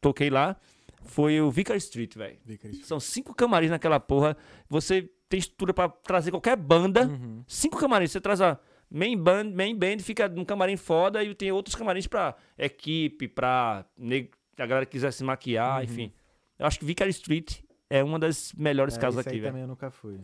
[0.00, 0.56] toquei lá,
[1.02, 2.38] foi o Vicar Street, velho.
[2.84, 4.36] São cinco camarins naquela porra.
[4.68, 7.06] Você tem estrutura pra trazer qualquer banda.
[7.06, 7.42] Uhum.
[7.46, 8.10] Cinco camarins.
[8.12, 8.58] Você traz a
[8.90, 13.84] main band, main band fica num camarim foda e tem outros camarins pra equipe, pra
[13.98, 16.12] ne- a galera que quiser se maquiar, enfim.
[16.58, 18.98] Eu acho que Vicar Street é uma das melhores Uhum.
[18.98, 19.50] É, casas esse aqui, velho.
[19.50, 20.18] também eu nunca fui.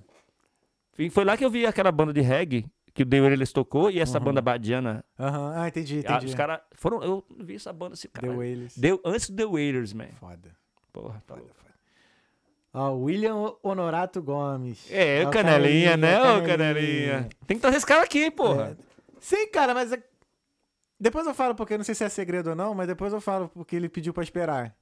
[0.98, 2.64] E Foi lá que eu vi aquela banda de reggae
[2.94, 4.24] que o The Wailers tocou e essa Uhum.
[4.24, 5.04] banda badiana.
[5.18, 6.26] Aham, Ah, entendi, Ah, entendi.
[6.26, 7.02] os caras foram.
[7.02, 8.32] Eu vi essa banda assim, The cara.
[8.36, 8.76] Whalers.
[8.76, 10.08] Deu antes do The Wailers, man.
[10.20, 10.54] Foda.
[10.92, 11.50] Porra, tá louco.
[12.74, 14.86] Ó, William Honorato Gomes.
[14.90, 16.18] É, o Canelinha, né?
[16.18, 16.56] Ô, Canelinha.
[16.56, 17.28] Canelinha.
[17.46, 18.76] Tem que trazer esse cara aqui, porra.
[19.20, 20.02] Sim, cara, mas é-
[20.98, 23.48] depois eu falo porque não sei se é segredo ou não, mas depois eu falo
[23.48, 24.74] porque ele pediu pra esperar.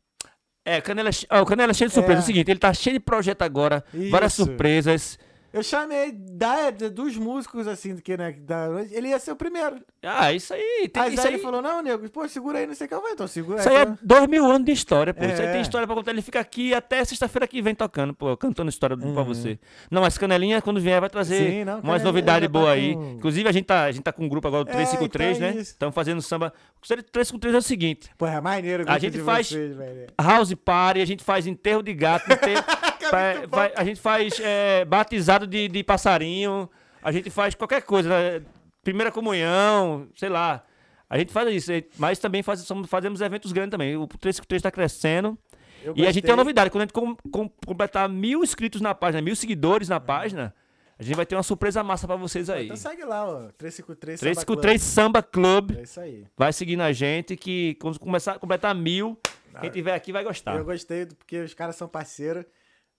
[0.65, 2.19] É, o Canela, é ó, o Canela é cheio de surpresa.
[2.19, 2.20] É.
[2.20, 2.23] É.
[2.23, 4.44] o seguinte, ele tá cheio de projeto agora, várias Isso.
[4.44, 5.19] surpresas.
[5.53, 9.81] Eu chamei da, dos músicos, assim, que, né, da ele ia ser o primeiro.
[10.03, 10.89] Ah, isso aí.
[10.93, 12.89] Tem, Aí isso, aí aí ele falou, não, nego, pô, segura aí, não sei o
[12.89, 12.95] que.
[12.95, 15.25] Eu falei, então segura isso aí é dois mil anos de história, pô.
[15.25, 15.53] Isso aí É.
[15.53, 16.12] tem história pra contar.
[16.12, 19.25] Ele fica aqui até sexta-feira que vem tocando, pô, cantando história pra Uhum.
[19.25, 19.59] você.
[19.91, 22.95] Não, mas Canelinha, quando vier, vai trazer Sim, não, umas novidades já tá boas aí.
[22.95, 25.37] com- Inclusive, a gente, tá, a gente tá com um grupo agora, o É, 353,
[25.37, 25.61] então é né?
[25.61, 25.70] isso.
[25.73, 26.53] Estamos fazendo samba.
[26.83, 29.77] O 353 é o seguinte: Pô, é maneiro A gente faz- vocês.
[30.19, 32.65] House Party, a gente faz enterro de gato, enterro-
[33.11, 36.69] vai- vai- a gente faz é, batizado de, de passarinho,
[37.03, 38.43] a gente faz qualquer coisa, né?
[38.83, 40.62] primeira comunhão, sei lá.
[41.09, 43.97] A gente faz isso, mas também faz- somos- fazemos eventos grandes também.
[43.97, 45.37] O 353 está crescendo
[45.83, 48.81] Eu E a gente tem uma novidade, quando a gente com- com- completar mil inscritos
[48.83, 50.55] na página, mil seguidores na página,
[50.99, 52.67] a gente vai ter uma surpresa massa pra vocês aí.
[52.67, 53.49] Então segue lá, ó.
[53.57, 55.70] 353 353 Samba Club.
[55.79, 56.27] É isso aí.
[56.37, 59.19] Vai seguindo a gente que quando começar a completar mil,
[59.61, 60.57] quem tiver aqui vai gostar.
[60.59, 62.45] Eu gostei porque os caras são parceiros.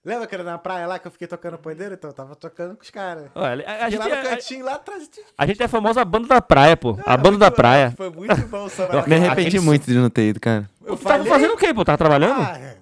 [0.04, 1.94] Lembra que era na praia lá que eu fiquei tocando pandeiro?
[1.94, 3.26] Então eu tava tocando com os caras.
[3.36, 5.10] Olha, a, a gente, lá no é- a, cantinho, lá atrás.
[5.38, 6.98] a gente é a famosa banda da praia, pô.
[7.06, 7.94] A banda da praia.
[7.96, 9.06] Foi muito bom o samba.
[9.06, 10.68] Me arrependi Aquele- muito de não ter ido, cara.
[10.84, 11.86] Eu Tu tava fazendo o quê, pô?
[11.86, 12.42] Tava trabalhando?
[12.42, 12.78] Ah, é.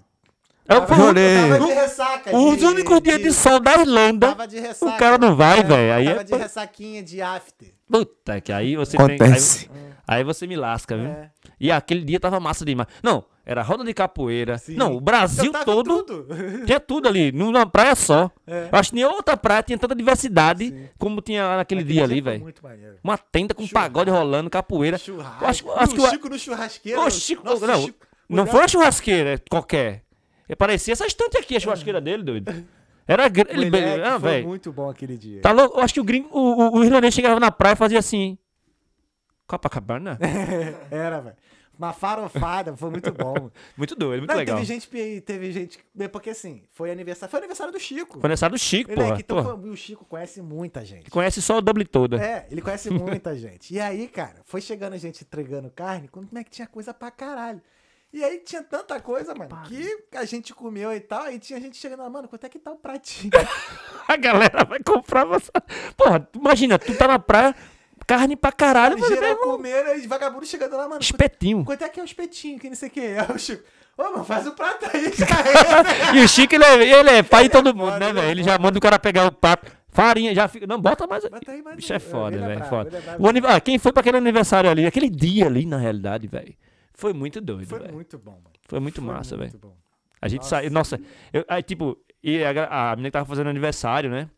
[0.70, 1.50] Eu, Olhei.
[1.50, 2.38] tava de ressaca.
[2.38, 4.28] os de- únicos dias de sol da Irlanda.
[4.28, 4.96] Tava de ressaca.
[4.96, 5.94] O cara não vai, É, velho.
[5.94, 6.24] Aí Tava é.
[6.24, 7.70] de ressaquinha de after.
[7.92, 9.68] Puta, que aí você Acontece.
[9.68, 9.76] tem.
[10.08, 11.08] Aí, aí você me lasca, viu?
[11.08, 11.32] É.
[11.60, 12.88] E aquele dia tava massa demais.
[13.04, 14.60] Não, era roda de capoeira.
[14.60, 14.76] Sim.
[14.76, 16.04] Não, o Brasil todo.
[16.04, 16.28] tudo.
[16.68, 18.30] Tinha tudo ali, numa praia só.
[18.46, 18.70] É.
[18.72, 20.88] Acho que nem outra praia tinha tanta diversidade Sim.
[21.00, 22.54] como tinha naquele Aquele dia ali, velho.
[23.04, 25.00] Uma tenda com pagode rolando, capoeira.
[25.00, 25.46] Churrasco.
[25.46, 27.02] Acho, acho que o Chico no churrasqueiro.
[27.02, 27.44] o Chico.
[27.44, 30.04] Nossa, não, Chico- não foi uma churrasqueira é qualquer.
[30.48, 32.54] É, Parecia essa estante aqui, a churrasqueira dele, doido.
[33.08, 33.26] Era.
[33.26, 35.42] Ele, Moleque, ah, foi muito bom aquele dia.
[35.42, 35.80] Tá louco?
[35.80, 38.38] Eu acho que o gringo, o, o, o irlandês chegava na praia e fazia assim.
[39.50, 40.20] Copacabana?
[40.92, 41.36] Era, velho.
[41.80, 43.50] Uma farofada, foi muito bom.
[43.78, 44.58] Muito doido, muito Não, legal.
[44.58, 45.80] teve gente, teve gente,
[46.12, 48.14] porque assim, foi aniversário, foi aniversário do Chico.
[48.20, 51.10] Foi aniversário do Chico, Ele é que, então, o Chico conhece muita gente.
[51.10, 52.22] Conhece só o Dublin toda.
[52.22, 53.74] É, ele conhece muita gente.
[53.74, 57.10] E aí, cara, foi chegando a gente entregando carne, como é que tinha coisa pra
[57.12, 57.62] caralho.
[58.12, 61.78] E aí tinha tanta coisa, mano, que a gente comeu e tal, aí tinha gente
[61.78, 63.32] chegando lá, mano, quanto é que tá o pratinho?
[64.08, 65.52] A galera vai comprar você.
[65.96, 67.56] Porra, imagina, tu tá na praia,
[68.10, 69.38] carne pra caralho, mesmo.
[69.38, 71.64] comendo, aí vagabundo chegando lá, mano, Espetinho.
[71.64, 73.22] quanto é que é o espetinho, que não sei o que é?
[73.34, 73.64] o Chico,
[73.98, 76.16] ô, mano, faz o prato aí, cara.
[76.16, 78.30] E o Chico, ele é, ele é pai de todo mundo, foda, né, é velho?
[78.32, 79.72] Ele já manda o cara pegar o prato.
[79.92, 80.68] Farinha, já fica.
[80.68, 81.24] Não, bota mais.
[81.26, 82.66] Bota aí mais Bicho é foda, é velho.
[82.66, 82.96] Foda.
[82.96, 83.24] é brabo.
[83.26, 86.54] O aniv- ah, quem foi pra aquele aniversário ali, aquele dia ali, na realidade, velho,
[86.94, 87.94] foi muito doido, Foi velho.
[87.94, 88.44] muito bom, mano.
[88.68, 89.50] Foi muito Foi massa, velho.
[89.52, 89.76] muito bom.
[90.22, 90.50] A gente Nossa.
[90.58, 90.70] saiu.
[90.72, 91.00] Nossa,
[91.34, 94.30] eu, aí, tipo, e a, a menina que tava fazendo aniversário, né?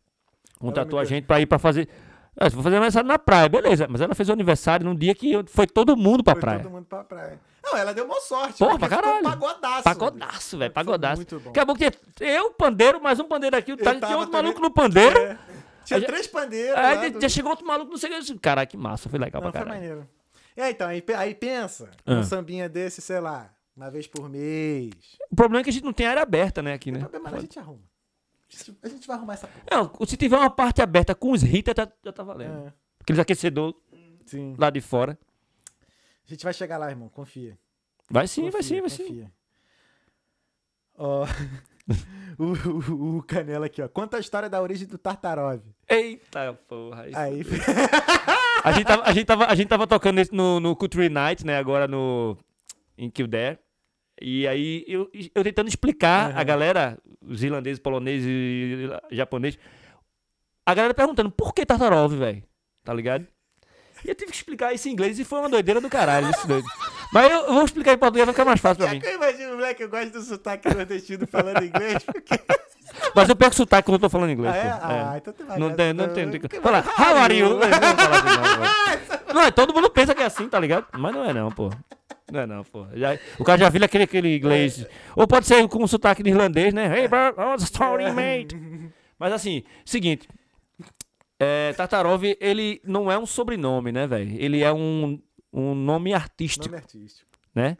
[0.58, 1.90] Contratou me a gente pra ir pra fazer.
[2.38, 3.88] Ah, vou fazer aniversário na praia, beleza.
[3.90, 6.60] Mas ela fez o aniversário num dia que foi todo mundo pra Foi praia.
[6.60, 7.40] todo mundo pra praia.
[7.64, 8.58] Não, ela deu uma sorte.
[8.58, 9.24] Porra, porque pra caralho.
[9.24, 9.84] Pagodaço.
[9.84, 11.16] Pagodaço, velho, Foi pagodaço.
[11.18, 11.45] muito bom.
[11.51, 14.43] Daqui a pouco tinha eu, pandeiro, mais um pandeiro aqui, Thales, tinha outro também.
[14.43, 15.18] maluco no pandeiro.
[15.19, 15.38] É.
[15.85, 16.77] Tinha Aí três pandeiros.
[16.77, 18.40] Aí lá já chegou outro maluco, não sei o que.
[18.40, 19.82] Caralho, que massa, foi legal Não, pra foi caralho.
[19.90, 20.10] maneiro.
[20.56, 22.14] É, então, aí, aí pensa, Ah.
[22.16, 24.92] um sambinha desse, sei lá, uma vez por mês.
[25.32, 27.00] O problema é que a gente não tem área aberta, né, aqui, né?
[27.00, 27.82] problema, a gente arruma.
[28.83, 29.65] A gente, vai arrumar essa porra.
[29.71, 32.67] Não, se tiver uma parte aberta com os hitters, já, já tá valendo.
[32.67, 33.75] É, Aqueles aquecedores
[34.25, 34.55] sim.
[34.57, 35.17] lá de fora.
[36.25, 37.57] A gente vai chegar lá, irmão, confia.
[38.09, 39.03] Vai sim, vai Confia, sim, vai sim.
[39.07, 39.31] confia.
[40.97, 41.25] Ó,
[42.38, 43.88] o, o- o Canela aqui, ó.
[43.88, 45.61] Conta a história da origem do Tartarov.
[45.89, 47.05] Eita porra.
[47.13, 47.41] Aí,
[48.63, 51.57] A gente tava, a gente tava, a gente tava tocando no, no Culture Night, né?
[51.57, 52.38] Agora no.
[52.97, 53.57] Em Kildare.
[54.22, 59.59] E aí eu, eu tentando explicar a galera, os irlandeses, poloneses e japoneses.
[60.66, 62.43] A galera perguntando por que Tartarov, velho?
[62.83, 63.25] Tá ligado?
[64.06, 66.48] E eu tive que explicar isso em inglês e foi uma doideira do caralho, isso
[66.48, 66.67] doido.
[67.14, 69.00] Mas eu, eu vou explicar em português, vai ficar mais fácil pra É mim.
[69.00, 72.03] que eu imagino, moleque, eu gosto do sotaque nordestino falando inglês.
[72.03, 72.40] Porque...
[73.16, 74.53] Mas eu pego sotaque quando eu tô falando inglês.
[74.56, 74.69] Ah, é?
[74.82, 75.17] Ah, É.
[75.17, 76.30] então tem mais Não tem, não tem.
[76.61, 77.59] Fala, how are you?
[79.33, 80.85] Não, é, todo mundo pensa que é assim, tá ligado?
[80.98, 81.69] Mas não é não, pô.
[82.32, 82.85] Não é não, pô.
[82.93, 84.85] Já- o cara já viu aquele, aquele inglês.
[85.16, 86.98] Ou pode ser com sotaque de irlandês, né?
[87.00, 88.56] Hey, bro, what's the story, mate?
[89.19, 90.27] Mas assim, seguinte.
[91.40, 94.35] É, Tartarov, ele não é um sobrenome, né, velho?
[94.40, 95.19] Ele é um,
[95.51, 97.27] um nome artístico, Nome artístico.
[97.53, 97.77] né?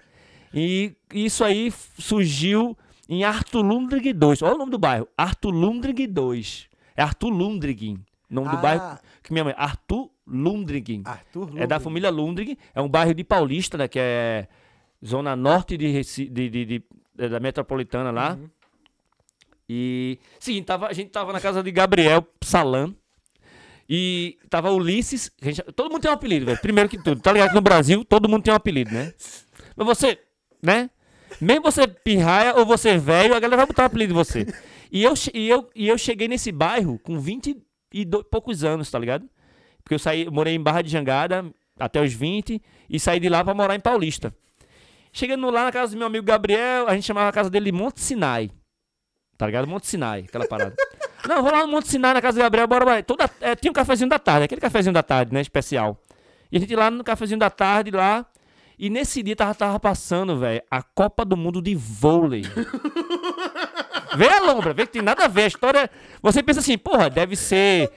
[0.54, 4.42] E isso aí surgiu em Arthur Lundrig 2.
[4.42, 5.08] Olha o nome do bairro.
[5.18, 6.68] Arthur Lundrig 2.
[6.98, 7.98] É Arthur Lundrig.
[8.30, 8.62] Nome do Ah.
[8.62, 9.54] bairro que minha mãe.
[9.58, 11.02] Arthur Lundrig.
[11.06, 12.58] Arthur É da família Lundrig.
[12.74, 13.88] É um bairro de Paulista, né?
[13.88, 14.48] Que é
[15.06, 16.84] zona norte de, Reci- de, de- de-
[17.16, 18.34] de- da metropolitana lá.
[18.40, 18.50] Uhum.
[19.70, 20.20] E.
[20.40, 22.94] Seguinte, tava, a gente tava na casa de Gabriel Salan.
[23.90, 25.32] E tava Ulisses.
[25.42, 26.58] gente- todo mundo tem um apelido, velho.
[26.62, 27.20] Primeiro que tudo.
[27.22, 29.14] Tá ligado que no Brasil todo mundo tem um apelido, né?
[29.76, 30.18] Mas você,
[30.64, 30.90] né?
[31.42, 34.46] Mesmo você pirraia ou você é velho, a galera vai botar um apelido em você.
[34.92, 37.58] E eu, e eu, e eu cheguei nesse bairro com 20
[37.94, 39.28] e do- poucos anos, tá ligado?
[39.84, 41.46] Porque eu saí, morei em Barra de Jangada
[41.80, 44.34] até os 20 e saí de lá pra morar em Paulista.
[45.12, 47.72] Chegando lá na casa do meu amigo Gabriel, a gente chamava a casa dele de
[47.72, 48.50] Monte Sinai.
[49.38, 49.68] Tá ligado?
[49.68, 50.76] Monte Sinai, aquela parada.
[51.28, 53.04] Não, vou lá no Monte Sinai na casa do Gabriel, bora, bora.
[53.04, 55.42] Toda, é, tinha um cafezinho da tarde, aquele cafezinho da tarde, né?
[55.42, 56.02] Especial.
[56.52, 58.26] E a gente ia lá no cafezinho da tarde, lá.
[58.78, 62.42] E nesse dia tava, tava passando, velho, a Copa do Mundo de vôlei.
[64.18, 65.44] vê a lombra, vê que tem nada a ver.
[65.44, 65.90] A história.
[66.22, 67.92] Você pensa assim, porra, deve ser.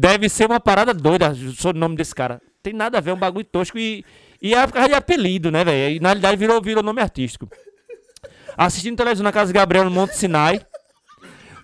[0.00, 2.40] Deve ser uma parada doida sobre o nome desse cara.
[2.62, 4.04] Tem nada a ver, é um bagulho tosco e.
[4.40, 5.96] E é por causa de apelido, né, velho?
[5.96, 7.48] E na realidade virou, virou nome artístico.
[8.56, 10.64] assistindo televisão na casa de Gabriel no Monte Sinai.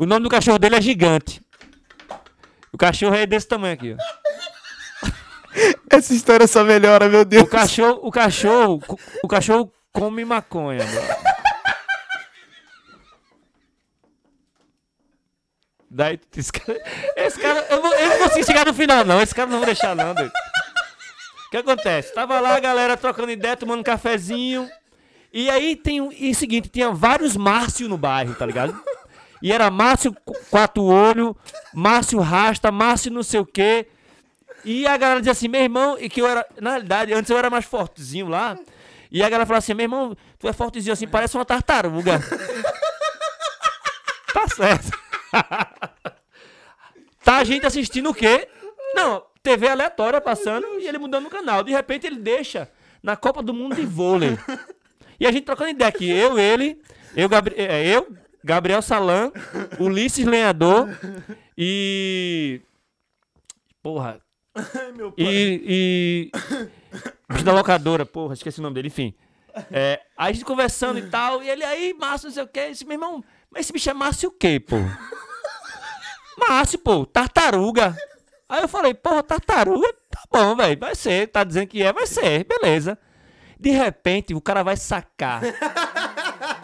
[0.00, 1.40] O nome do cachorro dele é gigante.
[2.72, 5.10] O cachorro é desse tamanho aqui, ó.
[5.88, 7.48] Essa história só melhora, meu O Deus.
[7.48, 8.82] cachorro, o cachorro,
[9.22, 10.84] o cachorro come maconha.
[10.84, 11.33] bro.
[15.96, 16.80] Daí, esse cara,
[17.14, 19.22] esse cara eu, vou, eu não consigo chegar no final, não.
[19.22, 20.32] Esse cara não vou deixar, não, doido.
[21.46, 22.12] O que acontece?
[22.12, 24.68] Tava lá a galera trocando ideia, tomando um cafezinho.
[25.32, 28.76] E aí tem o e o seguinte: tinha vários Márcio no bairro, tá ligado?
[29.40, 31.36] E era Márcio Qu- Quatro Olho,
[31.72, 33.86] Márcio Rasta, Márcio não sei o quê.
[34.64, 37.38] E a galera dizia assim, meu irmão, e que eu era, na realidade, antes eu
[37.38, 38.58] era mais fortezinho lá.
[39.12, 42.18] E a galera falava assim, meu irmão, tu é fortezinho assim, parece uma tartaruga.
[44.32, 45.03] tá certo.
[47.24, 48.48] tá a gente assistindo o quê?
[48.94, 51.62] Não, TV aleatória passando e ele mudando o canal.
[51.62, 52.70] De repente ele deixa
[53.02, 54.38] na Copa do Mundo de vôlei.
[55.18, 56.80] E a gente trocando ideia aqui, eu, ele,
[57.16, 59.32] eu, Gabri é, eu Gabriel Salan,
[59.80, 60.88] Ulisses Lenhador
[61.56, 62.60] e.
[63.82, 64.20] Porra.
[65.16, 66.30] E.
[66.36, 66.38] e
[67.32, 69.14] bicho da locadora, porra, esqueci o nome dele, enfim.
[69.70, 72.60] É, a gente conversando e tal, e ele aí, Márcio, não sei o quê.
[72.70, 74.76] Esse meu irmão, mas esse bicho é Márcio o quê, pô?
[76.36, 77.96] Márcio, pô, tartaruga.
[78.48, 81.28] Aí eu falei, porra, tartaruga, tá bom, velho, vai ser.
[81.28, 82.98] Tá dizendo que é, vai ser, beleza.
[83.58, 85.40] De repente, o cara vai sacar.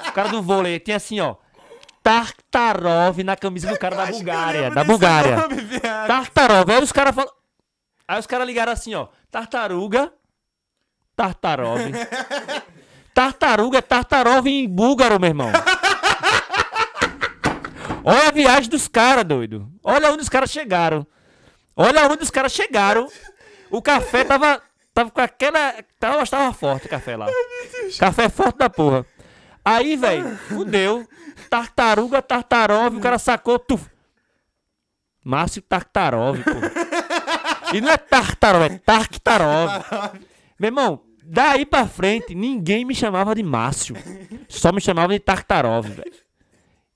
[0.09, 1.37] o cara do vôlei tinha assim, ó.
[2.03, 4.71] Tartarov na camisa do cara da Bulgária.
[4.71, 5.37] Da Bulgária.
[6.07, 6.71] Tartarov.
[6.71, 7.33] Aí os caras falam.
[8.09, 9.09] Aí os caras ligaram assim, ó.
[9.31, 10.13] Tartaruga.
[11.15, 11.79] Tartarov.
[13.15, 15.51] Tartaruga é Tartarov em búlgaro, meu irmão.
[18.11, 19.71] Olha a viagem dos caras, doido.
[19.85, 21.07] Olha onde os caras chegaram.
[21.77, 23.09] Olha onde os caras chegaram.
[23.71, 24.61] O café tava.
[24.93, 25.75] Tava com aquela.
[25.99, 27.27] Tava, tava forte o café lá.
[27.99, 29.07] Café forte da porra.
[29.65, 31.07] Aí, velho, fudeu.
[31.49, 33.65] Tartaruga, Tartarov, o cara sacou.
[35.25, 37.77] Márcio Tartarov, pô.
[37.77, 39.71] E não é Tartarov, é Tartarov.
[40.59, 43.95] Meu irmão, daí pra frente, ninguém me chamava de Márcio.
[44.49, 46.13] Só me chamava de Tartarov, velho.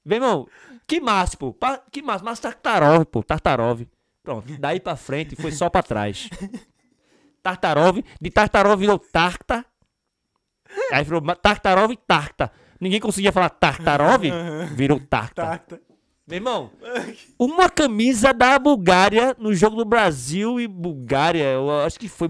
[0.05, 0.49] Meu irmão,
[0.87, 1.53] que Márcio, pô?
[1.53, 2.25] Pa- Que Márcio?
[2.25, 3.23] Márcio Tartarov, pô.
[3.23, 3.83] Tartarov.
[4.23, 6.29] Pronto, daí pra frente foi só pra trás.
[7.43, 9.65] Tartarov, de Tartarov virou Tarta.
[10.93, 12.51] Aí virou Tartarov e Tarta.
[12.81, 14.23] Ninguém conseguia falar Tartarov,
[14.75, 15.63] virou Tarta.
[16.27, 16.71] Meu irmão,
[17.39, 22.29] uma camisa da Bulgária no jogo do Brasil e Bulgária, eu acho que foi.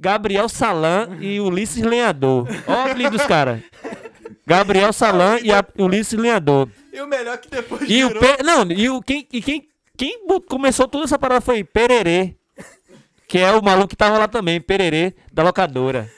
[0.00, 2.48] Gabriel Salan e Ulisses Lenhador.
[2.66, 3.60] Olha o apelido dos caras.
[4.46, 6.68] Gabriel Salan e a- Ulisses Lenhador.
[6.92, 8.22] E o melhor que depois E o virou...
[8.22, 12.34] Pe- não, e o quem e quem quem começou toda essa parada foi Pererê,
[13.28, 16.10] que é o maluco que tava lá também, Pererê da locadora.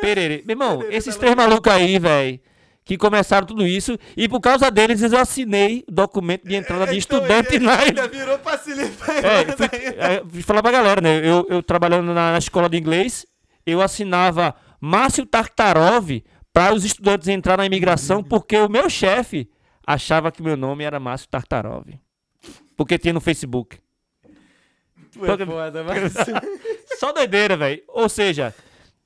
[0.00, 0.42] Pererê.
[0.46, 2.38] Meu irmão, esses três malucos aí, velho,
[2.84, 6.98] que começaram tudo isso e por causa deles eu assinei o documento de entrada de
[6.98, 9.12] Então, estudante ele na ainda virou facilita.
[9.12, 11.18] é, fui, é, fui falar pra galera, né?
[11.18, 13.26] Eu, eu trabalhando na, na escola de inglês,
[13.66, 16.22] eu assinava Márcio Tartarov
[16.56, 19.46] para os estudantes entrar na imigração, porque o meu chefe
[19.86, 21.84] achava que meu nome era Márcio Tartarov.
[22.74, 23.76] Porque tinha no Facebook.
[25.12, 26.14] Tu é foda, mas...
[26.98, 27.82] Só doideira, velho.
[27.88, 28.54] Ou seja,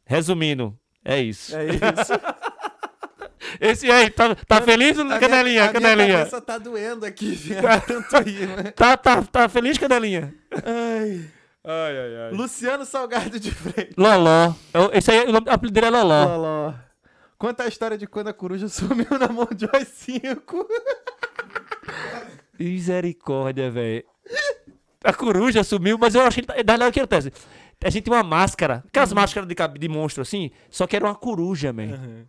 [0.07, 1.57] resumindo, é isso.
[1.57, 2.13] É isso.
[3.61, 5.65] Esse aí, tá, tá feliz, A minha- Canelinha?
[5.65, 6.19] a minha Canelinha.
[6.19, 7.83] cabeça tá doendo aqui, viado.
[7.85, 8.71] Tanto rir, né?
[8.77, 10.33] Tá, tá, tá feliz, Canelinha?
[10.53, 11.25] Ai.
[11.65, 12.31] Ai, ai, ai.
[12.33, 13.95] Luciano Salgado de Freitas.
[13.97, 14.55] Loló.
[14.93, 16.25] Esse aí, o apelido dele é Loló.
[16.37, 16.75] Loló.
[17.41, 20.69] Conta a história de quando a coruja sumiu na mão de Joy 5.
[22.59, 24.05] Misericórdia, velho.
[25.03, 26.45] A coruja sumiu, mas eu achei.
[26.47, 27.33] Na verdade, o que acontece?
[27.83, 31.15] A gente tem uma máscara, aquelas máscaras de, de monstro assim, só que era uma
[31.15, 32.27] coruja, man.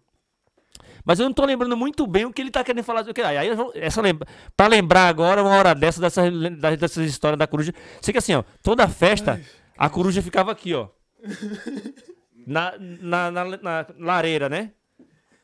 [1.04, 3.02] Mas eu não tô lembrando muito bem o que ele tá querendo falar.
[3.02, 4.26] O que, aí, essa lembra,
[4.56, 6.32] pra lembrar agora, uma hora dessa, dessas,
[6.80, 7.74] dessas histórias da coruja.
[8.02, 9.42] Sei que assim, ó, toda festa,
[9.78, 10.88] a coruja ficava aqui, ó.
[12.48, 14.72] Na, na, na, na lareira, né?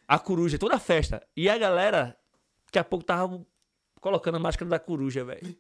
[0.08, 1.22] A coruja, toda festa.
[1.36, 2.16] E a galera,
[2.66, 3.46] daqui a pouco tava
[4.00, 5.56] colocando a máscara da coruja, velho.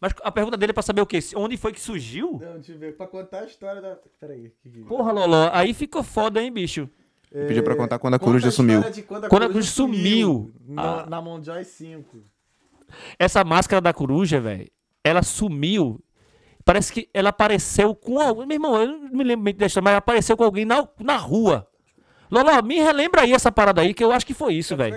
[0.00, 1.18] Mas a pergunta dele é pra saber o quê?
[1.36, 2.38] Onde foi que surgiu?
[2.40, 2.96] Não, deixa eu ver.
[2.96, 3.98] Pra contar a história da.
[4.18, 4.50] Peraí.
[4.62, 6.88] que Porra, Loló, aí ficou foda, hein, bicho?
[7.30, 8.90] Pediu pra contar quando a Conta coruja a história sumiu.
[8.90, 10.52] de Quando a Quando a coruja coruja sumiu.
[10.66, 11.06] Na, Ah.
[11.06, 12.24] na mão de Joy 5.
[13.18, 14.68] Essa máscara da coruja, velho,
[15.04, 16.02] ela sumiu.
[16.64, 18.46] Parece que ela apareceu com alguém.
[18.46, 20.88] Meu irmão, eu não me lembro muito da história, mas ela apareceu com alguém na,
[20.98, 21.69] na rua.
[22.30, 24.94] Loló, me relembra aí essa parada aí, que eu acho que foi isso, velho.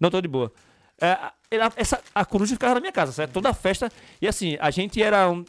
[0.00, 0.52] Não, tô de boa.
[1.00, 1.32] É, a-
[1.76, 3.32] essa, a coruja ficava na minha casa, certo?
[3.32, 3.88] Toda festa.
[4.20, 5.44] E assim, a gente era um.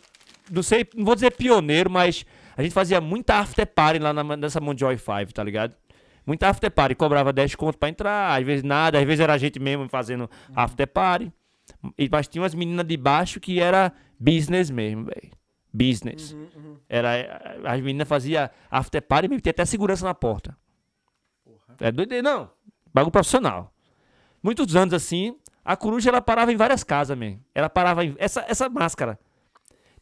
[0.52, 2.26] Não sei, não vou dizer pioneiro, mas
[2.58, 5.76] a gente fazia muita after party lá na, nessa Monjoy 5, tá ligado?
[6.26, 6.96] Muita after party.
[6.96, 10.30] Cobrava 10 conto pra entrar, às vezes nada, às vezes era a gente mesmo fazendo
[10.56, 11.32] after party.
[11.98, 15.32] E, mas tinha umas meninas de baixo que era business mesmo, velho.
[15.72, 16.36] Business.
[16.88, 20.58] Era, eh, as meninas faziam after party mesmo, tinha até segurança na porta.
[21.80, 22.50] É doideira, não.
[22.94, 23.74] Bagulho profissional.
[24.42, 27.44] Muitos anos assim, a coruja ela parava em várias casas, mesmo.
[27.54, 28.16] Ela parava em.
[28.18, 29.20] Essa, essa máscara.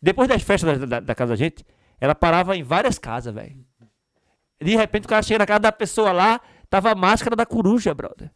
[0.02, 1.66] Depois das festas da, da- da casa da gente,
[2.00, 3.66] ela parava em várias casas, velho.
[4.62, 6.40] De repente o cara chega na casa da pessoa lá,
[6.70, 8.32] tava a máscara da coruja, brother.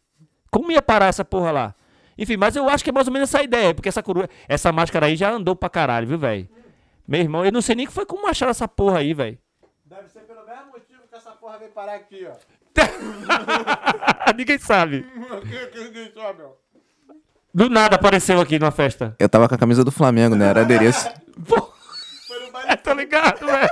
[0.50, 1.74] Como ia parar essa porra lá?
[2.18, 4.70] Enfim, mas eu acho que é mais ou menos essa ideia, porque essa coruja, essa
[4.70, 6.48] máscara aí já andou pra caralho, viu, velho?
[7.08, 9.38] Meu irmão, eu não sei nem que foi como acharam essa porra aí, velho.
[9.84, 12.34] Deve ser pelo mesmo motivo que essa porra veio parar aqui, ó.
[14.36, 15.06] Ninguém sabe.
[17.54, 19.14] Do nada apareceu aqui numa festa.
[19.18, 20.48] Eu tava com a camisa do Flamengo, né?
[20.48, 21.08] Era adereço.
[22.66, 23.70] É, tá ligado, velho?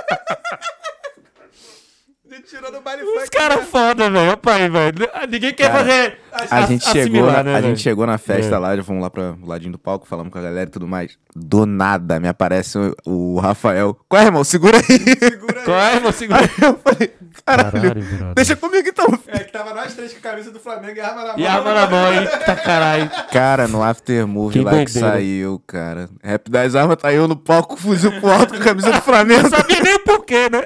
[2.51, 4.33] Tirando o baile Os caras foda, velho.
[4.33, 5.09] Opa aí, velho.
[5.29, 6.19] Ninguém quer Cara, fazer.
[6.51, 8.57] A gente, chegou na, né, a gente chegou na festa É.
[8.57, 11.17] lá, já fomos lá pro ladinho do palco, falamos com a galera e tudo mais.
[11.33, 13.97] Do nada me aparece o, o Rafael.
[14.09, 14.43] Qual é, irmão?
[14.43, 15.63] Segura aí.
[15.63, 16.41] Qual é, meu segura?
[16.61, 17.13] Eu falei,
[17.45, 19.07] caralho, Caralho, deixa comigo então.
[19.27, 21.39] É que tava nós três com a camisa do Flamengo e arma na mão.
[21.39, 23.09] E arma na mão, eita caralho.
[23.31, 25.09] Cara, no after movie Que lá que doideira.
[25.09, 26.09] saiu, cara.
[26.21, 29.43] Rap das armas tá eu no palco, fuzil pro alto com a camisa do Flamengo.
[29.43, 30.65] Não sabia nem o porquê, né?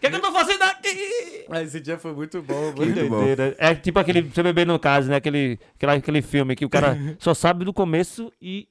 [0.00, 1.44] O que, é que eu tô fazendo aqui?
[1.46, 3.18] Mas esse dia foi muito bom, muito bom.
[3.18, 3.54] doideira.
[3.58, 5.16] É tipo aquele CBB no caso, né?
[5.16, 8.66] Aquele, aquele, aquele filme que o cara só sabe do começo e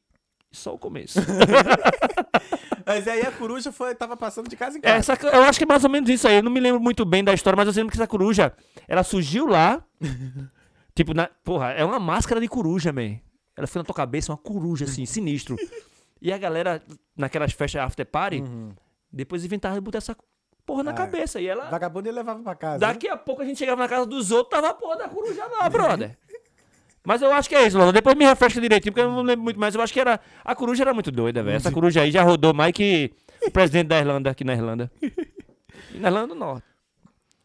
[0.51, 1.19] só o começo.
[2.83, 5.13] Mas aí a coruja foi, tava passando de casa em casa.
[5.13, 6.37] essa, eu acho que é mais ou menos isso aí.
[6.37, 8.51] Eu não me lembro muito bem da história, mas eu lembro que essa coruja,
[8.87, 9.85] ela surgiu lá.
[10.95, 13.19] tipo, na, porra, é uma máscara de coruja, man.
[13.55, 15.55] Ela foi na tua cabeça, uma coruja, assim, sinistro.
[16.19, 16.81] E a galera,
[17.15, 18.43] naquelas festas after party,
[19.11, 20.17] depois inventaram de botar essa
[20.69, 21.41] porra na Ah, cabeça.
[21.41, 21.65] E ela.
[21.65, 22.79] Vagabundo ele levava pra casa.
[22.79, 25.43] Daqui a pouco a gente chegava na casa dos outros, tava a porra da coruja
[25.45, 26.15] lá, brother.
[27.03, 27.91] Mas eu acho que é isso, Lona.
[27.91, 29.73] Depois me refresca direitinho, porque eu não lembro muito mais.
[29.73, 30.19] Eu acho que era.
[30.45, 31.55] A coruja era muito doida, velho.
[31.57, 34.91] Essa coruja aí já rodou mais que o presidente da Irlanda aqui na Irlanda.
[35.01, 36.67] E na Irlanda do Norte.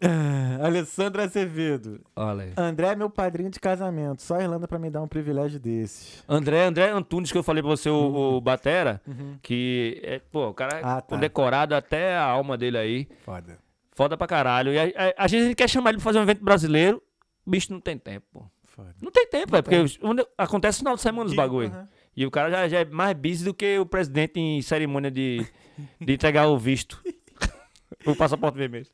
[0.63, 2.01] Alessandra Azevedo.
[2.17, 2.53] Olha aí.
[2.57, 4.23] André é meu padrinho de casamento.
[4.23, 6.23] Só a Irlanda pra me dar um privilégio desse.
[6.29, 9.01] André, André Antunes, que eu falei pra você, o, o Batera,
[9.43, 11.03] que, é, pô, o cara Ah, tá.
[11.03, 13.09] condecorado até a alma dele aí.
[13.25, 13.59] Foda.
[13.95, 14.73] Foda pra caralho.
[14.73, 17.03] E a, a, a gente quer chamar ele pra fazer um evento brasileiro,
[17.47, 18.45] o bicho não tem tempo, pô.
[18.65, 18.95] Foda.
[19.01, 21.69] Não tem tempo, velho, porque os- onde- acontece no final de semana os bagulho.
[21.69, 21.89] Aham.
[22.17, 25.45] E o cara já, já é mais busy do que o presidente em cerimônia de,
[26.01, 27.01] de entregar o visto.
[28.07, 28.87] o passaporte vermelho.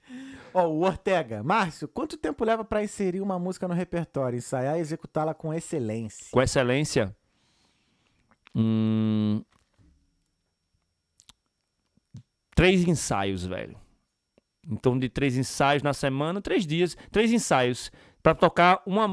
[0.52, 1.42] Ó, o Ortega.
[1.42, 6.26] Márcio, quanto tempo leva pra inserir uma música no repertório, ensaiar e executá-la com excelência?
[6.30, 7.14] Com excelência.
[8.54, 9.42] Hum,
[12.54, 13.76] três ensaios, velho.
[14.68, 17.90] Então, de três ensaios na semana, três dias, três ensaios
[18.22, 19.06] pra tocar uma,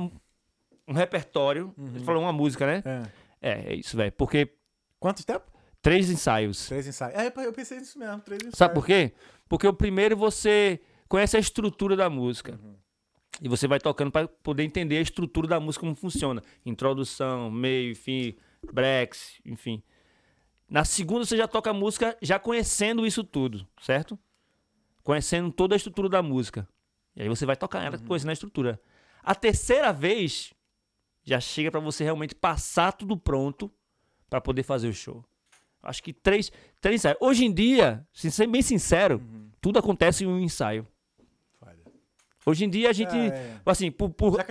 [0.88, 1.74] um repertório.
[1.78, 2.84] Você falou uma música, né?
[2.86, 3.28] É.
[3.40, 4.12] É, é isso, velho.
[4.12, 4.52] Porque
[5.00, 5.46] Quanto tempo?
[5.82, 6.68] três ensaios.
[6.68, 7.18] Três ensaios.
[7.18, 8.58] É, eu pensei nisso mesmo, três ensaios.
[8.58, 9.14] Sabe por quê?
[9.48, 12.60] Porque o primeiro você conhece a estrutura da música.
[13.42, 16.42] E você vai tocando para poder entender a estrutura da música, como funciona.
[16.66, 18.36] Introdução, meio, fim,
[18.72, 19.84] breaks, enfim.
[20.70, 24.18] Na segunda você já toca a música já conhecendo isso tudo, certo?
[25.04, 26.68] Conhecendo toda a estrutura da música.
[27.16, 28.82] E aí você vai tocar ela conhecendo a estrutura.
[29.24, 30.54] A terceira vez
[31.24, 33.72] já chega para você realmente passar tudo pronto
[34.30, 35.24] para poder fazer o show.
[35.82, 37.18] Acho que três, três ensaios.
[37.22, 39.22] Hoje em dia, sendo bem sincero,
[39.62, 40.88] tudo acontece em um ensaio.
[42.50, 43.56] Hoje em dia a gente, É, é.
[43.66, 44.42] assim, por, por-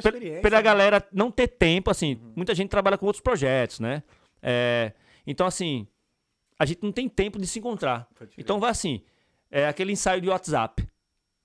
[0.42, 0.62] pela né?
[0.62, 4.02] galera não ter tempo, assim, muita gente trabalha com outros projetos, né?
[4.42, 4.92] É,
[5.26, 5.86] então, assim,
[6.58, 8.07] a gente não tem tempo de se encontrar.
[8.36, 9.00] Então vai assim,
[9.50, 10.83] é aquele ensaio de WhatsApp.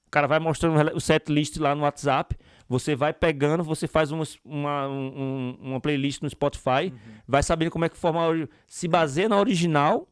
[0.06, 2.36] O cara vai mostrando o set list lá no WhatsApp,
[2.68, 6.94] você vai pegando, você faz uma, uma, um- uma playlist no Spotify,
[7.26, 8.22] vai sabendo como é que forma,
[8.68, 10.06] se baseia na original,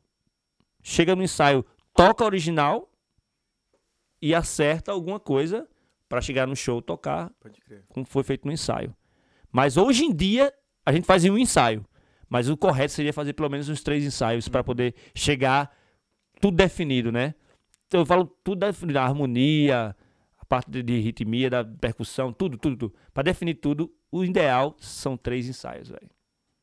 [0.81, 2.89] chega no ensaio, toca a original
[4.21, 5.67] e acerta alguma coisa
[6.09, 7.31] para chegar no show tocar
[7.93, 8.93] como foi feito no ensaio.
[9.51, 10.51] Mas hoje em dia,
[10.85, 11.85] a gente faz em um ensaio.
[12.27, 15.75] Mas o correto seria fazer pelo menos uns três ensaios para poder chegar
[16.41, 17.33] tudo definido, né?
[17.87, 19.95] Então, eu falo tudo definido, a harmonia,
[20.37, 22.95] a parte de, de ritmia, da percussão, tudo, tudo, tudo.
[23.13, 26.09] Para definir tudo, o ideal são três ensaios, velho.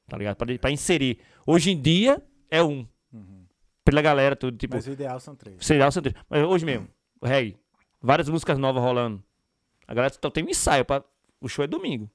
[0.08, 0.36] Tá ligado?
[0.60, 1.18] Pra inserir.
[1.44, 2.86] Hoje em dia, é um.
[3.84, 5.64] Pela galera, tudo, tipo, Mas o ideal são três.
[5.64, 6.16] Serial são três.
[6.28, 6.88] Mas hoje mesmo,
[7.20, 7.56] o reggae,
[8.00, 9.22] várias músicas novas rolando.
[9.86, 10.84] A galera só tem um ensaio.
[10.84, 11.02] Pra...
[11.40, 12.10] O show é domingo.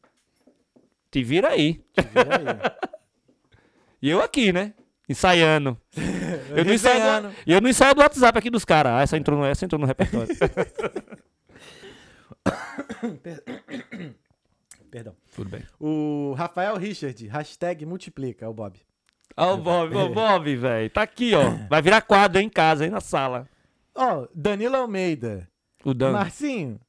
[1.09, 1.83] Te vira aí.
[1.95, 2.91] Vira aí.
[4.03, 4.73] E eu aqui, né?
[5.07, 5.77] Ensaiando.
[6.49, 7.27] Eu não ensaio, Resenhando.
[7.29, 7.35] do...
[7.45, 8.93] eu não ensaio do WhatsApp aqui dos caras.
[8.93, 10.27] Ah, essa entrou no, essa entrou no repertório.
[14.89, 15.15] Perdão.
[15.35, 15.63] Tudo bem.
[15.79, 18.79] O Rafael Richard, hashtag multiplica, é o Bob.
[19.37, 20.89] Ó, o Bob, o Bob, velho.
[20.89, 21.51] Tá aqui, ó.
[21.69, 23.47] Vai virar quadro aí em casa, aí na sala.
[23.95, 25.47] Ó, Danilo Almeida.
[25.83, 26.11] O Dan.
[26.11, 26.79] Marcinho,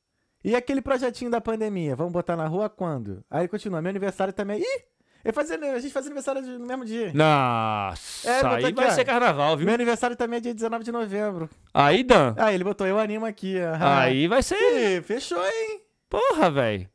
[0.45, 1.95] e aquele projetinho da pandemia?
[1.97, 3.25] Vamos botar na rua quando?
[3.31, 4.61] Aí ele continua, meu aniversário também.
[4.61, 4.83] Ih!
[5.25, 7.13] Ele fazia, a gente fazia aniversário no mesmo dia.
[7.15, 9.67] Nossa, É, botou aí vai ser carnaval, viu?
[9.67, 11.49] Meu aniversário também é dia 19 de novembro.
[11.73, 12.35] Aí, Dan.
[12.37, 13.57] Aí ele botou, eu animo aqui.
[13.57, 13.99] aham.
[14.01, 14.57] Aí vai ser.
[14.57, 15.81] Ih, fechou, hein?
[16.11, 16.89] Porra, velho.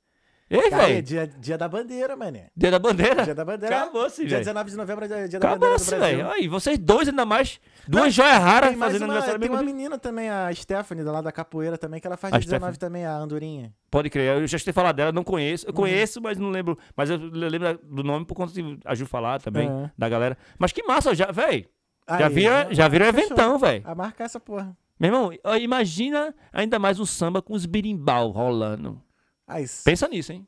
[0.50, 1.02] Ei, Cara, é velho.
[1.04, 2.48] dia, dia da bandeira, mané.
[2.56, 3.24] Dia da bandeira.
[3.26, 3.82] Dia da bandeira.
[3.82, 4.40] Acabou-se, Dia velho.
[4.46, 6.18] 19 de novembro é dia da bandeira Acabou-se, Brasil.
[6.18, 6.32] velho.
[6.32, 7.60] Aí, vocês dois ainda mais.
[7.86, 9.66] Duas Não, joias raras fazendo uma, aniversário tem uma dia.
[9.66, 12.80] menina também, a Stephanie, lá da capoeira também, que ela faz A dia 19 Stephanie.
[12.80, 13.74] também, a Andorinha.
[13.92, 14.38] Pode crer.
[14.42, 15.66] Eu já tinha falado dela, não conheço.
[15.66, 15.70] Uhum.
[15.72, 16.78] Eu conheço, mas não lembro.
[16.96, 19.92] Mas eu lembro do nome por conta de a Ju falar também, É.
[19.98, 20.38] da galera.
[20.58, 21.66] Mas que massa, já, velho.
[22.18, 23.84] Já vira, já vira um eventão, velho.
[23.86, 24.76] A marcar essa porra.
[24.98, 25.30] Meu irmão,
[25.62, 29.02] imagina ainda mais um samba com os birimbau rolando.
[29.48, 30.46] S- Pensa nisso, hein?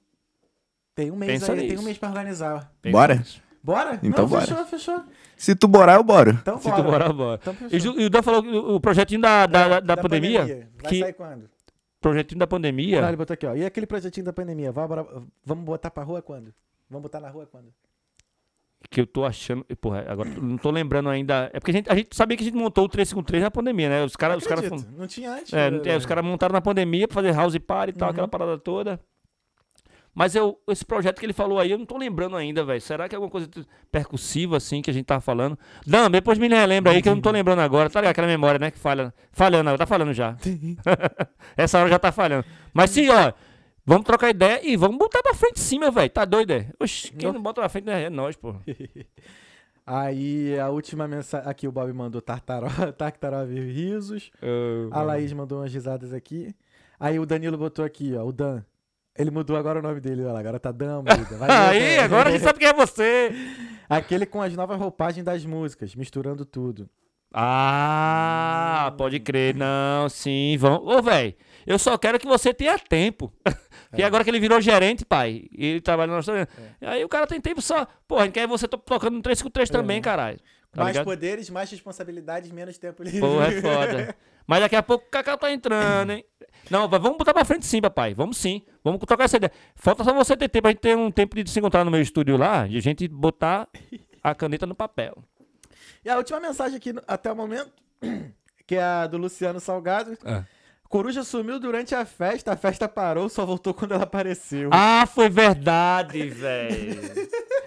[0.96, 1.82] tem um mês pensa aí, tem nisso.
[1.82, 2.72] um mês pra organizar.
[2.82, 3.16] Pensa Bora?
[3.16, 3.42] nisso.
[3.64, 4.00] Bora?
[4.04, 4.42] Então Não, bora.
[4.46, 5.04] fechou, fechou.
[5.38, 6.32] Se tu borar, eu boro.
[6.32, 6.76] Então Se bora.
[6.84, 7.40] tu bora, bora.
[7.42, 8.00] Então E, fechou.
[8.00, 10.70] E o Dan falou que o projetinho da, da, da, da Da pandemia.
[10.82, 11.50] Vai que- sair quando?
[12.02, 13.02] Projetinho da pandemia.
[13.02, 13.56] Não, ele botou aqui, ó.
[13.56, 14.72] E aquele projetinho da pandemia?
[14.72, 16.54] Vamos botar pra rua quando?
[16.90, 17.68] Vamos botar na rua quando?
[18.90, 19.64] Que eu tô achando.
[19.82, 21.50] Porra, agora não tô lembrando ainda.
[21.54, 23.90] É porque a gente, a gente sabia que a gente montou o 353 na pandemia,
[23.90, 24.04] né?
[24.04, 24.38] Os caras.
[24.38, 25.54] Os caras Não tinha antes.
[25.54, 25.82] é, né?
[25.86, 28.12] é, os caras montaram na pandemia pra fazer house party e tal, Uhum.
[28.12, 29.00] aquela parada toda.
[30.16, 32.82] Mas eu, esse projeto que ele falou aí, eu não tô lembrando ainda, velho.
[32.82, 33.48] Será que é alguma coisa
[33.92, 35.58] percussiva, assim, que a gente tava falando?
[35.86, 37.90] Não, depois me relembra aí, que eu não tô lembrando agora.
[37.90, 38.12] Tá ligado?
[38.12, 38.72] Aquela memória, né?
[38.72, 39.14] Que falha.
[39.32, 40.36] Falhando, tá falhando já.
[41.56, 42.44] Essa hora já tá falhando.
[42.74, 43.32] Mas sim, ó.
[43.90, 46.12] Vamos trocar ideia e vamos botar pra frente sim, meu velho.
[46.12, 46.68] Tá doido, é?
[46.80, 48.54] Oxi, quem não bota pra frente é nós, pô.
[49.84, 51.50] Aí a última mensagem.
[51.50, 54.30] Aqui o Bob mandou tartaró, tartaró e risos.
[54.92, 56.54] A Laís mandou umas risadas aqui.
[57.00, 58.62] Aí o Danilo botou aqui, ó, o Dan.
[59.18, 61.02] Ele mudou agora o nome dele, olha lá, agora tá Dan
[61.50, 62.04] Aí, Dan.
[62.04, 63.32] agora a gente sabe quem é você.
[63.90, 66.88] Aquele com as novas roupagens das músicas, misturando tudo.
[67.34, 69.56] Ah, pode crer.
[69.56, 70.94] Não, sim, vamos.
[70.94, 71.34] Ô, velho,
[71.70, 73.32] eu só quero que você tenha tempo.
[73.90, 76.50] Porque agora que ele virou gerente, pai, e ele trabalha no restaurante.
[76.82, 77.88] Aí o cara tem tempo só.
[78.08, 80.40] Pô, a gente quer você to- tocando no 353 também, caralho.
[80.72, 81.06] Tá mais ligado?
[81.06, 83.20] poderes, mais responsabilidades, menos tempo livre.
[83.22, 84.16] Pô, é foda.
[84.46, 86.26] Mas daqui a pouco o Cacau tá entrando, hein?
[86.72, 88.14] Não, vamos botar pra frente sim, papai.
[88.16, 88.64] Vamos sim.
[88.84, 89.52] Vamos trocar essa ideia.
[89.76, 92.02] Falta só você ter tempo, a gente ter um tempo de se encontrar no meu
[92.02, 93.68] estúdio lá e a gente botar
[94.24, 95.24] a caneta no papel.
[96.04, 97.72] E a última mensagem aqui até o momento,
[98.66, 100.18] que é a do Luciano Salgado.
[100.26, 100.44] É.
[100.90, 104.72] Coruja sumiu durante a festa, a festa parou, só voltou quando ela apareceu.
[104.74, 107.00] Ah, foi verdade, velho.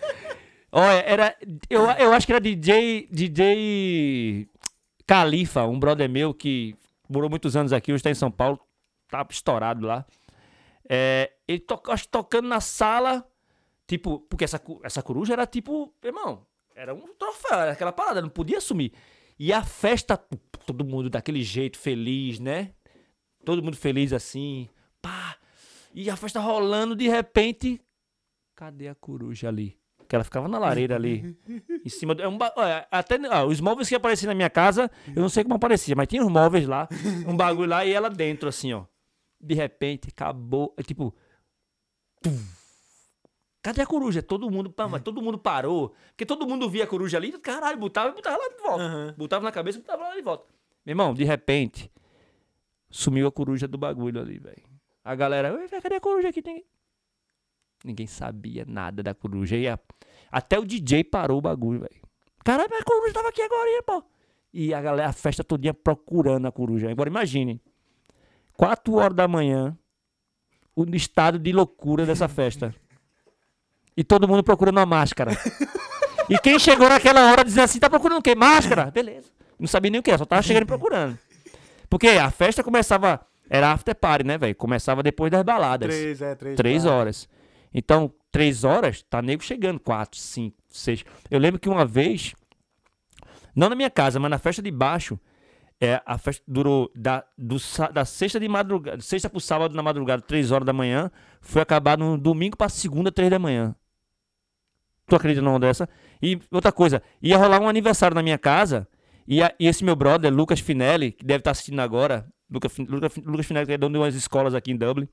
[0.72, 1.36] Olha, era.
[1.70, 3.08] Eu, eu acho que era DJ.
[3.12, 4.48] DJ.
[5.06, 6.74] Califa, um brother meu que
[7.08, 8.58] morou muitos anos aqui, hoje tá em São Paulo,
[9.08, 10.04] tá estourado lá.
[10.88, 13.24] É, ele to, acho tocando na sala,
[13.86, 16.44] tipo, porque essa, essa coruja era tipo, irmão,
[16.74, 18.92] era um troféu, era aquela parada, não podia sumir.
[19.38, 20.16] E a festa,
[20.66, 22.72] todo mundo daquele jeito, feliz, né?
[23.44, 24.68] Todo mundo feliz assim,
[25.00, 25.36] pá.
[25.94, 27.80] E a festa rolando, de repente,
[28.54, 29.78] cadê a coruja ali?
[30.08, 31.36] Que ela ficava na lareira ali,
[31.84, 32.22] em cima do.
[32.22, 32.38] É um,
[32.90, 36.22] até os móveis que apareciam na minha casa, eu não sei como aparecia, mas tinha
[36.22, 36.86] uns móveis lá,
[37.26, 38.84] um bagulho lá e ela dentro, assim, ó.
[39.40, 40.74] De repente, acabou.
[40.76, 41.14] É tipo.
[43.62, 44.22] Cadê a coruja?
[44.22, 45.94] Todo mundo, pá, mas todo mundo parou.
[46.08, 49.14] Porque todo mundo via a coruja ali, caralho, botava e botava lá de volta.
[49.16, 50.46] Botava na cabeça e botava lá de volta.
[50.84, 51.90] Meu irmão, de repente,
[52.92, 54.62] sumiu a coruja do bagulho ali, velho.
[55.04, 56.40] A galera, "Ué, cadê a coruja aqui?
[56.40, 56.64] Tem...
[57.84, 59.56] Ninguém sabia nada da coruja.
[59.56, 59.78] E a-
[60.30, 62.00] Até o DJ parou o bagulho, velho.
[62.44, 64.04] Caralho, a coruja tava aqui agora, pô.
[64.52, 66.88] E a galera, a festa todinha procurando a coruja.
[66.90, 67.60] Agora imagine.
[68.56, 69.76] 4 horas da manhã,
[70.76, 72.74] o estado de loucura dessa festa.
[73.96, 75.32] E todo mundo procurando uma máscara.
[76.28, 78.34] E quem chegou naquela hora dizendo assim, tá procurando o quê?
[78.34, 78.90] Máscara?
[78.90, 79.30] Beleza.
[79.58, 81.18] Não sabia nem o que, só tava chegando e procurando.
[81.92, 84.54] Porque a festa começava, era after party, né, velho?
[84.54, 85.94] Começava depois das baladas.
[85.94, 86.56] Três, é, três.
[86.56, 86.98] Três quatro.
[86.98, 87.28] horas.
[87.74, 89.78] Então, três horas, tá nego chegando.
[89.78, 91.04] Quatro, cinco, seis.
[91.30, 92.34] Eu lembro que uma vez,
[93.54, 95.20] não na minha casa, mas na festa de baixo,
[95.78, 97.56] é, a festa durou da, do,
[97.92, 101.10] da sexta de madrugada, sexta pro sábado na madrugada, três horas da manhã,
[101.42, 103.76] foi acabar no domingo pra segunda, três da manhã.
[105.06, 105.86] Tu acredita numa dessa?
[106.22, 108.88] E outra coisa, ia rolar um aniversário na minha casa,
[109.26, 113.12] e, a- e esse meu brother, Lucas Finelli, que deve estar assistindo agora, Lucas, Lucas,
[113.12, 115.08] Fin- Lucas Finelli, que é dono de umas escolas aqui em Dublin,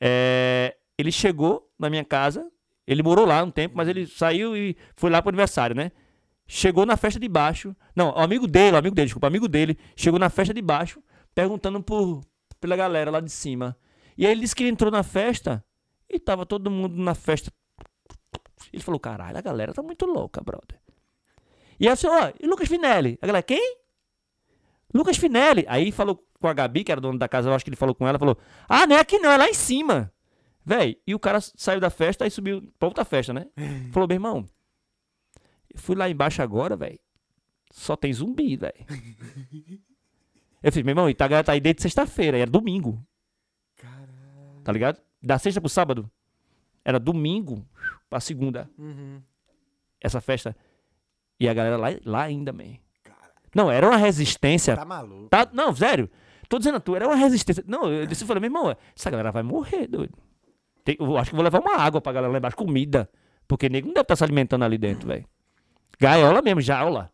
[0.00, 2.46] é, ele chegou na minha casa,
[2.86, 5.92] ele morou lá um tempo, mas ele saiu e foi lá pro aniversário, né?
[6.46, 7.74] Chegou na festa de baixo.
[7.94, 11.00] Não, o amigo dele, o amigo dele, desculpa, amigo dele, chegou na festa de baixo,
[11.34, 12.22] perguntando por,
[12.60, 13.76] pela galera lá de cima.
[14.18, 15.64] E aí ele disse que ele entrou na festa
[16.08, 17.52] e tava todo mundo na festa.
[18.72, 20.78] Ele falou, caralho, a galera tá muito louca, brother.
[21.80, 23.18] E aí eu disse, ó, e Lucas Finelli?
[23.22, 23.78] A galera, quem?
[24.92, 25.64] Lucas Finelli.
[25.66, 27.94] Aí falou com a Gabi, que era dona da casa, eu acho que ele falou
[27.94, 28.36] com ela, falou,
[28.68, 30.12] ah, não é aqui não, é lá em cima.
[30.64, 33.46] Véi, e o cara saiu da festa, aí subiu pra outra festa, né?
[33.92, 34.46] Falou, meu irmão,
[35.72, 36.98] eu fui lá embaixo agora, velho.
[37.72, 38.74] Só tem zumbi, velho.
[40.62, 43.02] Eu falei, meu irmão, Itagalera tá aí desde sexta-feira, era domingo.
[44.62, 45.00] Tá ligado?
[45.22, 46.10] Da sexta pro sábado.
[46.84, 47.66] Era domingo
[48.10, 48.70] pra segunda.
[48.76, 49.22] Uhum.
[49.98, 50.54] Essa festa.
[51.40, 52.76] E a galera lá, lá ainda, man.
[53.54, 54.76] Não, era uma resistência.
[54.76, 55.28] Tá maluco.
[55.28, 56.08] Tá, não, sério.
[56.48, 57.64] Tô dizendo a tu, era uma resistência.
[57.66, 60.12] Não, eu disse, eu falei, meu irmão, essa galera vai morrer, doido.
[60.84, 63.08] Tem- eu acho que vou levar uma água pra galera lá embaixo, comida.
[63.48, 65.24] Porque nego não deve estar se alimentando ali dentro, velho.
[65.98, 67.10] Gaiola mesmo, jaula.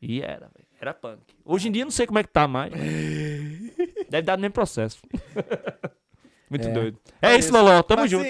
[0.00, 0.66] E era, velho.
[0.80, 1.20] Era punk.
[1.44, 2.72] Hoje em dia não sei como é que tá mais.
[4.08, 4.98] Deve dar no mesmo processo.
[6.48, 6.70] Muito É.
[6.72, 6.98] doido.
[7.20, 7.82] É, isso, Loló.
[7.82, 8.24] Tamo junto.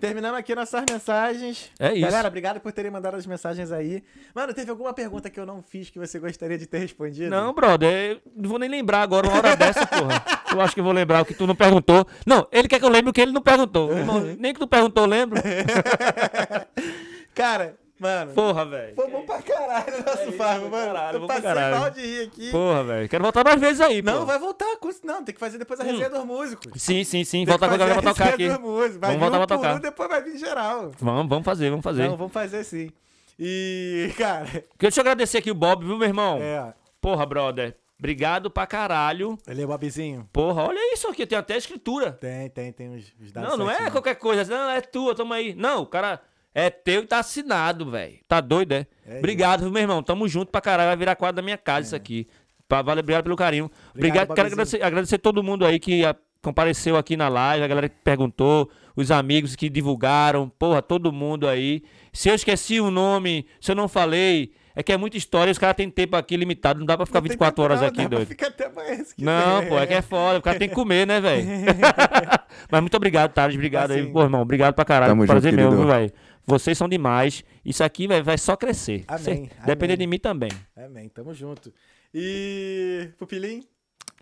[0.00, 1.70] Terminando aqui nossas mensagens.
[1.78, 2.00] É isso.
[2.00, 4.02] Galera, obrigado por terem mandado as mensagens aí.
[4.34, 7.30] Mano, teve alguma pergunta que eu não fiz que você gostaria de ter respondido?
[7.30, 10.24] Não, brother, eu não vou nem lembrar agora uma hora dessa, porra.
[10.52, 12.06] Eu acho que vou lembrar o que tu não perguntou.
[12.26, 13.92] Não, ele quer que eu lembre o que ele não perguntou.
[13.92, 15.40] Irmão, nem que tu perguntou, eu lembro.
[17.34, 18.32] Cara, mano.
[18.32, 18.94] Porra, velho.
[18.96, 20.86] Foi bom pra caralho o nosso farm, mano.
[20.86, 21.78] caralho, eu passei caralho.
[21.80, 22.50] mal de rir aqui.
[22.50, 23.08] Porra, velho.
[23.08, 24.26] Quero voltar mais vezes aí, Não, pô.
[24.26, 24.66] vai voltar.
[25.04, 26.82] Não, tem que fazer depois a resenha dos músicos.
[26.82, 27.44] Sim, sim, sim.
[27.44, 28.48] Voltar com a galera pra tocar aqui.
[28.48, 28.96] músicos.
[28.96, 29.74] Vai Vamos voltar um pra tocar.
[29.76, 30.92] um, depois vai vir geral.
[30.98, 32.08] Vamos, vamos fazer, vamos fazer.
[32.08, 32.90] Não, vamos fazer sim.
[33.38, 34.46] E, cara,
[34.78, 36.38] Deixa eu agradecer aqui o Bob, viu, meu irmão?
[36.40, 36.74] é.
[37.00, 37.76] Porra, brother.
[37.98, 39.38] Obrigado pra caralho.
[39.46, 40.26] Ele é Bobzinho?
[40.32, 41.26] Porra, olha isso aqui.
[41.26, 42.12] Tem até escritura.
[42.12, 44.44] Tem, tem, tem os, os dados Não, não é qualquer coisa.
[44.44, 45.54] Não, é tua, toma aí.
[45.54, 46.20] Não, o cara
[46.54, 48.18] é teu e tá assinado, velho.
[48.26, 48.86] Tá doido, é?
[49.06, 50.02] É obrigado, viu, meu irmão.
[50.02, 50.88] Tamo junto pra caralho.
[50.88, 52.26] Vai virar quadro da minha casa isso aqui.
[52.68, 53.70] Pra, vale, obrigado pelo carinho.
[53.94, 54.28] Obrigado.
[54.28, 54.52] Quero Bobezinho.
[54.52, 58.70] agradecer, agradecer todo mundo aí que ah, compareceu aqui na live, a galera que perguntou,
[58.96, 60.48] os amigos que divulgaram.
[60.48, 61.82] Porra, todo mundo aí.
[62.12, 65.50] Se eu esqueci o nome, se eu não falei, é que é muita história.
[65.50, 66.78] Os caras têm tempo aqui limitado.
[66.78, 68.28] Não dá pra ficar Não tem 24 tempo horas não, aqui, dá pra doido.
[68.28, 68.70] Fica até
[69.18, 70.38] Não, pô, é que é foda.
[70.38, 71.46] O cara tem que comer, né, velho?
[72.70, 73.56] Mas muito obrigado, Thales.
[73.56, 74.12] Obrigado aí, Assim.
[74.12, 74.42] pô, irmão.
[74.42, 75.10] Obrigado pra caralho.
[75.10, 76.12] Tamo Prazer junto, viu, velho?
[76.50, 77.42] Vocês são demais.
[77.64, 79.04] Isso aqui véio, vai só crescer.
[79.08, 79.50] Amém, Cê- amém.
[79.66, 80.50] Depender de mim também.
[80.76, 81.72] Amém, tamo junto.
[82.14, 83.08] E.
[83.18, 83.64] Pupilim?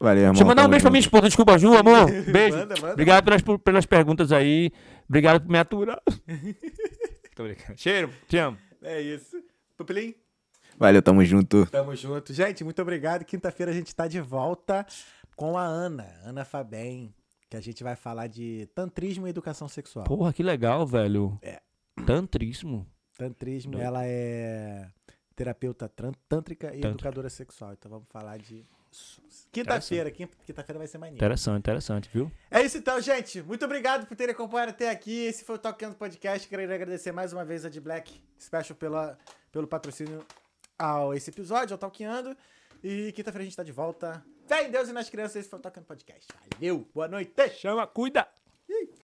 [0.01, 0.33] Valeu, irmão.
[0.33, 1.09] Deixa eu mandar um beijo pra minha junto.
[1.09, 1.27] esposa.
[1.29, 2.07] Desculpa, Ju, amor.
[2.31, 2.57] Beijo.
[2.57, 2.93] Manda, manda.
[2.93, 4.71] Obrigado pelas, pelas perguntas aí.
[5.09, 6.01] Obrigado por me aturar.
[7.35, 7.77] Tô brincando.
[7.79, 8.11] Cheiro.
[8.29, 8.57] Te amo.
[8.83, 9.43] É isso.
[9.77, 10.15] Pupilim?
[10.79, 11.67] Valeu, tamo junto.
[11.67, 12.33] Tamo junto.
[12.33, 13.25] Gente, muito obrigado.
[13.25, 14.87] Quinta-feira a gente tá de volta
[15.35, 17.13] com a Ana, Ana Fabem,
[17.51, 20.05] que a gente vai falar de tantrismo e educação sexual.
[20.05, 21.37] Porra, que legal, velho.
[21.43, 21.61] É.
[22.07, 22.87] Tantrismo.
[23.17, 23.85] Tantrismo, Doido.
[23.85, 24.89] ela é
[25.35, 25.89] terapeuta
[26.29, 27.73] tântrica e educadora sexual.
[27.73, 28.65] Então vamos falar de
[29.53, 30.11] quinta-feira.
[30.11, 31.17] Quin- Quinta-feira vai ser maneiro.
[31.17, 32.31] Interessante, interessante, viu?
[32.51, 33.43] É isso então, gente.
[33.43, 35.25] Muito obrigado por terem acompanhado até aqui.
[35.27, 36.49] Esse foi o Talkando Podcast.
[36.49, 39.19] Queria agradecer mais uma vez a de Black Special pela,
[39.53, 40.25] pelo patrocínio
[40.79, 42.37] ao esse episódio, ao Talkando.
[42.83, 44.25] E quinta-feira a gente tá de volta.
[44.47, 45.37] Fé em Deus e nas crianças.
[45.37, 46.27] Esse foi o Talkando Podcast.
[46.55, 47.33] Valeu, boa noite.
[47.51, 48.27] Chama, cuida.